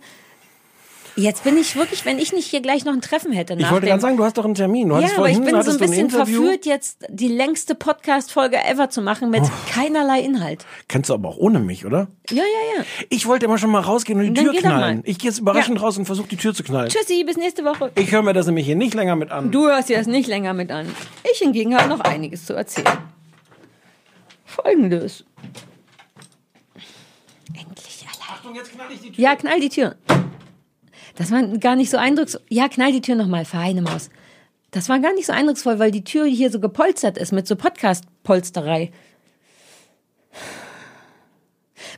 Jetzt 1.18 1.44
bin 1.44 1.58
ich 1.58 1.76
wirklich, 1.76 2.06
wenn 2.06 2.20
ich 2.20 2.32
nicht 2.32 2.48
hier 2.48 2.62
gleich 2.62 2.86
noch 2.86 2.94
ein 2.94 3.02
Treffen 3.02 3.34
hätte. 3.34 3.54
Ich 3.60 3.70
wollte 3.70 3.88
gerade 3.88 4.00
sagen, 4.02 4.16
du 4.18 4.24
hast 4.24 4.38
doch 4.38 4.46
einen 4.46 4.56
Termin. 4.56 4.90
Du 4.90 4.98
Ja, 4.98 5.10
aber 5.18 5.30
ich 5.30 5.40
bin 5.42 5.62
so 5.62 5.72
ein 5.72 5.78
bisschen 5.78 5.94
Interview. 5.94 6.42
verführt, 6.44 6.66
jetzt 6.66 7.06
die 7.10 7.28
längste 7.28 7.76
Podcast-Folge 7.76 8.58
ever 8.64 8.90
zu 8.90 9.02
machen 9.02 9.30
mit 9.30 9.44
keinerlei 9.70 10.22
Inhalt. 10.22 10.66
Kennst 10.88 11.10
du 11.10 11.14
aber 11.14 11.30
auch 11.30 11.38
ohne 11.38 11.60
mich, 11.60 11.86
oder? 11.86 12.08
Ja, 12.30 12.38
ja, 12.44 12.78
ja. 12.80 12.86
Ich 13.10 13.26
wollte 13.28 13.46
immer 13.46 13.58
schon 13.58 13.72
mal 13.72 13.82
rausgehen 13.82 14.20
und 14.20 14.26
die 14.28 14.34
Dann 14.34 14.52
Tür 14.54 14.62
knallen. 14.62 15.02
Ich 15.06 15.20
gehe 15.20 15.30
jetzt 15.30 15.40
überraschend 15.40 15.78
Ja. 15.80 15.84
raus 15.84 15.98
und 15.98 16.06
versuche 16.06 16.30
die 16.30 16.38
Tür 16.38 16.54
zu 16.54 16.64
knallen. 16.64 16.90
Tschüssi, 16.90 17.24
bis 17.26 17.36
nächste 17.36 17.66
Woche. 17.66 17.92
Ich 17.96 18.12
höre 18.12 18.22
mir 18.22 18.34
das 18.34 18.46
nämlich 18.46 18.66
hier 18.66 18.76
nicht 18.78 18.94
länger 18.94 19.16
mit 19.18 19.32
an. 19.32 19.52
Du 19.52 19.68
hörst 19.68 19.90
dir 19.90 19.98
das 19.98 20.08
nicht 20.08 20.28
länger 20.28 20.54
mit 20.54 20.72
an. 20.72 20.88
Ich 21.30 21.40
hingegen 21.40 21.76
habe 21.76 21.90
noch 21.90 22.00
einiges 22.00 22.46
zu 22.46 22.54
erzählen. 22.54 22.88
Folgendes. 24.46 25.26
Endlich 27.54 28.06
allein. 28.06 28.38
Achtung, 28.38 28.56
jetzt 28.56 28.72
knall 28.72 28.88
ich 28.94 29.02
die 29.02 29.12
Tür. 29.12 29.24
Ja, 29.24 29.36
knall 29.36 29.60
die 29.60 29.70
Tür. 29.70 29.96
Das 31.16 31.32
war 31.32 31.42
gar 31.44 31.76
nicht 31.76 31.90
so 31.90 31.98
eindrucksvoll. 31.98 32.42
Ja, 32.50 32.70
knall 32.70 32.92
die 32.92 33.02
Tür 33.02 33.16
nochmal, 33.16 33.46
feine 33.46 33.82
Maus. 33.82 34.10
Das 34.72 34.88
war 34.88 35.00
gar 35.00 35.14
nicht 35.14 35.26
so 35.26 35.34
eindrucksvoll, 35.34 35.80
weil 35.80 35.92
die 35.92 36.04
Tür 36.04 36.26
hier 36.26 36.50
so 36.50 36.60
gepolstert 36.60 37.18
ist 37.18 37.34
mit 37.34 37.48
so 37.48 37.56
Podcast-Polsterei. 37.56 38.92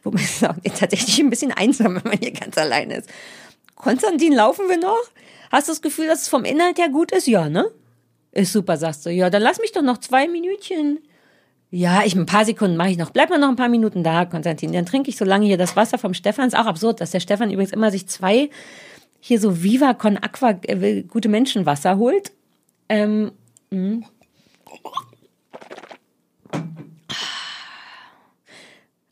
Wobei 0.03 0.21
es 0.21 0.43
auch 0.43 0.55
tatsächlich 0.79 1.19
ein 1.19 1.29
bisschen 1.29 1.51
einsam, 1.51 1.95
wenn 1.95 2.11
man 2.11 2.19
hier 2.19 2.31
ganz 2.31 2.57
allein 2.57 2.89
ist. 2.91 3.09
Konstantin, 3.75 4.33
laufen 4.33 4.67
wir 4.69 4.77
noch? 4.77 5.03
Hast 5.51 5.67
du 5.67 5.71
das 5.71 5.81
Gefühl, 5.81 6.07
dass 6.07 6.23
es 6.23 6.29
vom 6.29 6.45
Inhalt 6.45 6.79
her 6.79 6.89
gut 6.89 7.11
ist? 7.11 7.27
Ja, 7.27 7.47
ne? 7.49 7.69
Ist 8.31 8.53
super, 8.53 8.77
sagst 8.77 9.05
du. 9.05 9.11
Ja, 9.11 9.29
dann 9.29 9.43
lass 9.43 9.59
mich 9.59 9.71
doch 9.71 9.83
noch 9.83 9.99
zwei 9.99 10.27
Minütchen. 10.27 10.99
Ja, 11.69 12.03
ich 12.03 12.15
ein 12.15 12.25
paar 12.25 12.45
Sekunden 12.45 12.77
mache 12.77 12.89
ich 12.89 12.97
noch. 12.97 13.11
Bleib 13.11 13.29
mal 13.29 13.39
noch 13.39 13.49
ein 13.49 13.55
paar 13.55 13.69
Minuten 13.69 14.03
da, 14.03 14.25
Konstantin. 14.25 14.73
Dann 14.73 14.85
trinke 14.85 15.09
ich 15.09 15.17
so 15.17 15.25
lange 15.25 15.45
hier 15.45 15.57
das 15.57 15.75
Wasser 15.75 15.97
vom 15.97 16.13
Stefan. 16.13 16.47
Ist 16.47 16.55
auch 16.55 16.65
absurd, 16.65 17.01
dass 17.01 17.11
der 17.11 17.19
Stefan 17.19 17.51
übrigens 17.51 17.73
immer 17.73 17.91
sich 17.91 18.07
zwei 18.07 18.49
hier 19.25 19.39
so 19.39 19.63
Viva 19.63 19.93
Con 19.93 20.17
Aqua 20.17 20.59
äh, 20.63 21.03
gute 21.03 21.29
Menschenwasser 21.29 21.97
holt. 21.97 22.33
Ähm, 22.89 23.31
mh. 23.69 24.05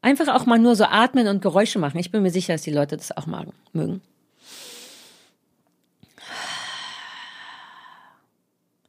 Einfach 0.01 0.27
auch 0.35 0.45
mal 0.45 0.59
nur 0.59 0.75
so 0.75 0.83
atmen 0.83 1.29
und 1.29 1.41
Geräusche 1.41 1.79
machen. 1.79 1.97
Ich 1.97 2.11
bin 2.11 2.23
mir 2.23 2.29
sicher, 2.29 2.53
dass 2.53 2.63
die 2.63 2.71
Leute 2.71 2.97
das 2.97 3.15
auch 3.15 3.25
magen, 3.25 3.53
mögen. 3.71 4.01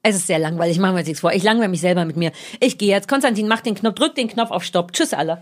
Es 0.03 0.16
ist 0.16 0.27
sehr 0.27 0.41
langweilig, 0.41 0.79
machen 0.79 0.97
wir 0.97 1.01
uns 1.01 1.07
nichts 1.07 1.20
vor. 1.20 1.33
Ich 1.33 1.45
langweile 1.45 1.68
mich 1.68 1.83
selber 1.83 2.05
mit 2.05 2.16
mir. 2.16 2.33
Ich 2.59 2.79
gehe 2.79 2.91
jetzt. 2.91 3.07
Konstantin, 3.07 3.47
mach 3.47 3.61
den 3.61 3.77
Knopf, 3.77 3.95
drück 3.95 4.16
den 4.16 4.27
Knopf 4.27 4.51
auf 4.51 4.64
Stopp. 4.64 4.93
Tschüss 4.93 5.14
alle. 5.14 5.41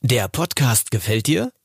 Der 0.00 0.28
Podcast 0.28 0.90
gefällt 0.90 1.26
dir? 1.26 1.52